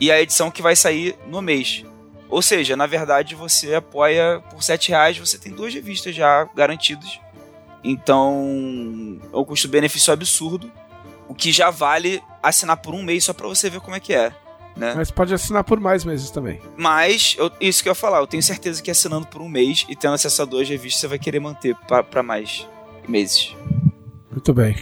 e 0.00 0.10
a 0.10 0.20
edição 0.20 0.50
que 0.50 0.62
vai 0.62 0.74
sair 0.74 1.16
no 1.28 1.40
mês. 1.40 1.84
Ou 2.28 2.42
seja, 2.42 2.76
na 2.76 2.86
verdade, 2.86 3.34
você 3.34 3.74
apoia 3.74 4.42
por 4.50 4.62
7 4.62 4.90
reais, 4.90 5.18
você 5.18 5.38
tem 5.38 5.52
duas 5.52 5.72
revistas 5.72 6.14
já 6.14 6.44
garantidas. 6.54 7.20
Então, 7.84 9.20
é 9.32 9.36
um 9.36 9.44
custo-benefício 9.44 10.12
absurdo, 10.12 10.70
o 11.28 11.34
que 11.34 11.52
já 11.52 11.70
vale 11.70 12.20
assinar 12.42 12.76
por 12.78 12.94
um 12.94 13.02
mês 13.02 13.24
só 13.24 13.32
para 13.32 13.46
você 13.46 13.70
ver 13.70 13.80
como 13.80 13.96
é 13.96 14.00
que 14.00 14.12
é. 14.12 14.32
Né? 14.76 14.92
Mas 14.94 15.10
pode 15.10 15.32
assinar 15.32 15.64
por 15.64 15.80
mais 15.80 16.04
meses 16.04 16.30
também. 16.30 16.60
Mas, 16.76 17.34
eu, 17.38 17.50
isso 17.60 17.82
que 17.82 17.88
eu 17.88 17.92
ia 17.92 17.94
falar, 17.94 18.18
eu 18.18 18.26
tenho 18.26 18.42
certeza 18.42 18.82
que 18.82 18.90
assinando 18.90 19.26
por 19.26 19.40
um 19.40 19.48
mês 19.48 19.86
e 19.88 19.96
tendo 19.96 20.14
acesso 20.14 20.42
a 20.42 20.44
duas 20.44 20.68
revistas, 20.68 21.00
você 21.00 21.08
vai 21.08 21.18
querer 21.18 21.40
manter 21.40 21.74
para 22.10 22.22
mais 22.22 22.68
meses. 23.08 23.56
Muito 24.30 24.52
bem. 24.52 24.76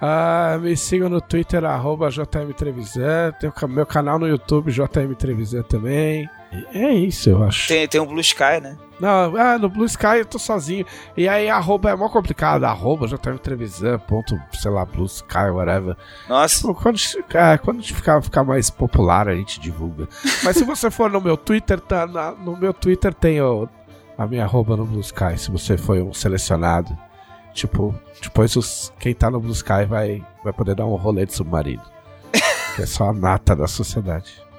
Ah, 0.00 0.58
me 0.60 0.76
sigam 0.76 1.08
no 1.08 1.20
Twitter, 1.20 1.64
arroba 1.64 2.10
JM 2.10 2.52
Trevisan. 2.56 3.32
Tem 3.40 3.50
o 3.50 3.68
meu 3.68 3.86
canal 3.86 4.18
no 4.18 4.28
YouTube, 4.28 4.70
JM 4.70 5.14
Trevisan 5.18 5.62
também. 5.62 6.28
É 6.72 6.92
isso, 6.92 7.30
eu 7.30 7.42
acho. 7.42 7.68
Tem, 7.68 7.86
tem 7.88 8.00
o 8.00 8.06
Blue 8.06 8.20
Sky, 8.20 8.60
né? 8.62 8.76
Não, 8.98 9.36
ah, 9.36 9.58
no 9.58 9.68
Blue 9.68 9.84
Sky 9.84 10.18
eu 10.18 10.24
tô 10.24 10.38
sozinho. 10.38 10.86
E 11.16 11.28
aí, 11.28 11.50
arroba 11.50 11.90
é 11.90 11.96
mó 11.96 12.08
complicado. 12.08 12.64
Arroba 12.64 13.06
JM 13.06 13.36
Trevisan, 13.38 13.98
ponto, 13.98 14.38
sei 14.52 14.70
lá, 14.70 14.84
Blue 14.84 15.06
Sky, 15.06 15.50
whatever. 15.52 15.96
Nossa. 16.28 16.56
Tipo, 16.56 16.74
quando, 16.74 16.98
é, 17.34 17.58
quando 17.58 17.82
ficar, 17.82 18.22
ficar 18.22 18.44
mais 18.44 18.70
popular, 18.70 19.28
a 19.28 19.34
gente 19.34 19.60
divulga. 19.60 20.08
Mas 20.42 20.56
se 20.56 20.64
você 20.64 20.90
for 20.90 21.10
no 21.10 21.20
meu 21.20 21.36
Twitter, 21.36 21.78
tá, 21.80 22.06
na, 22.06 22.32
no 22.32 22.56
meu 22.56 22.72
Twitter 22.72 23.12
tem 23.12 23.40
o, 23.40 23.68
a 24.16 24.26
minha 24.26 24.44
arroba 24.44 24.76
no 24.76 24.86
Blue 24.86 25.00
Sky, 25.00 25.36
se 25.36 25.50
você 25.50 25.76
foi 25.76 26.02
um 26.02 26.14
selecionado. 26.14 26.96
Tipo, 27.52 27.94
depois 28.22 28.54
os, 28.56 28.92
quem 28.98 29.14
tá 29.14 29.30
no 29.30 29.40
Blue 29.40 29.52
Sky 29.52 29.84
vai, 29.88 30.24
vai 30.42 30.52
poder 30.52 30.74
dar 30.74 30.86
um 30.86 30.94
rolê 30.94 31.26
de 31.26 31.34
submarino. 31.34 31.82
que 32.76 32.82
é 32.82 32.86
só 32.86 33.10
a 33.10 33.12
nata 33.12 33.54
da 33.54 33.66
sociedade. 33.66 34.45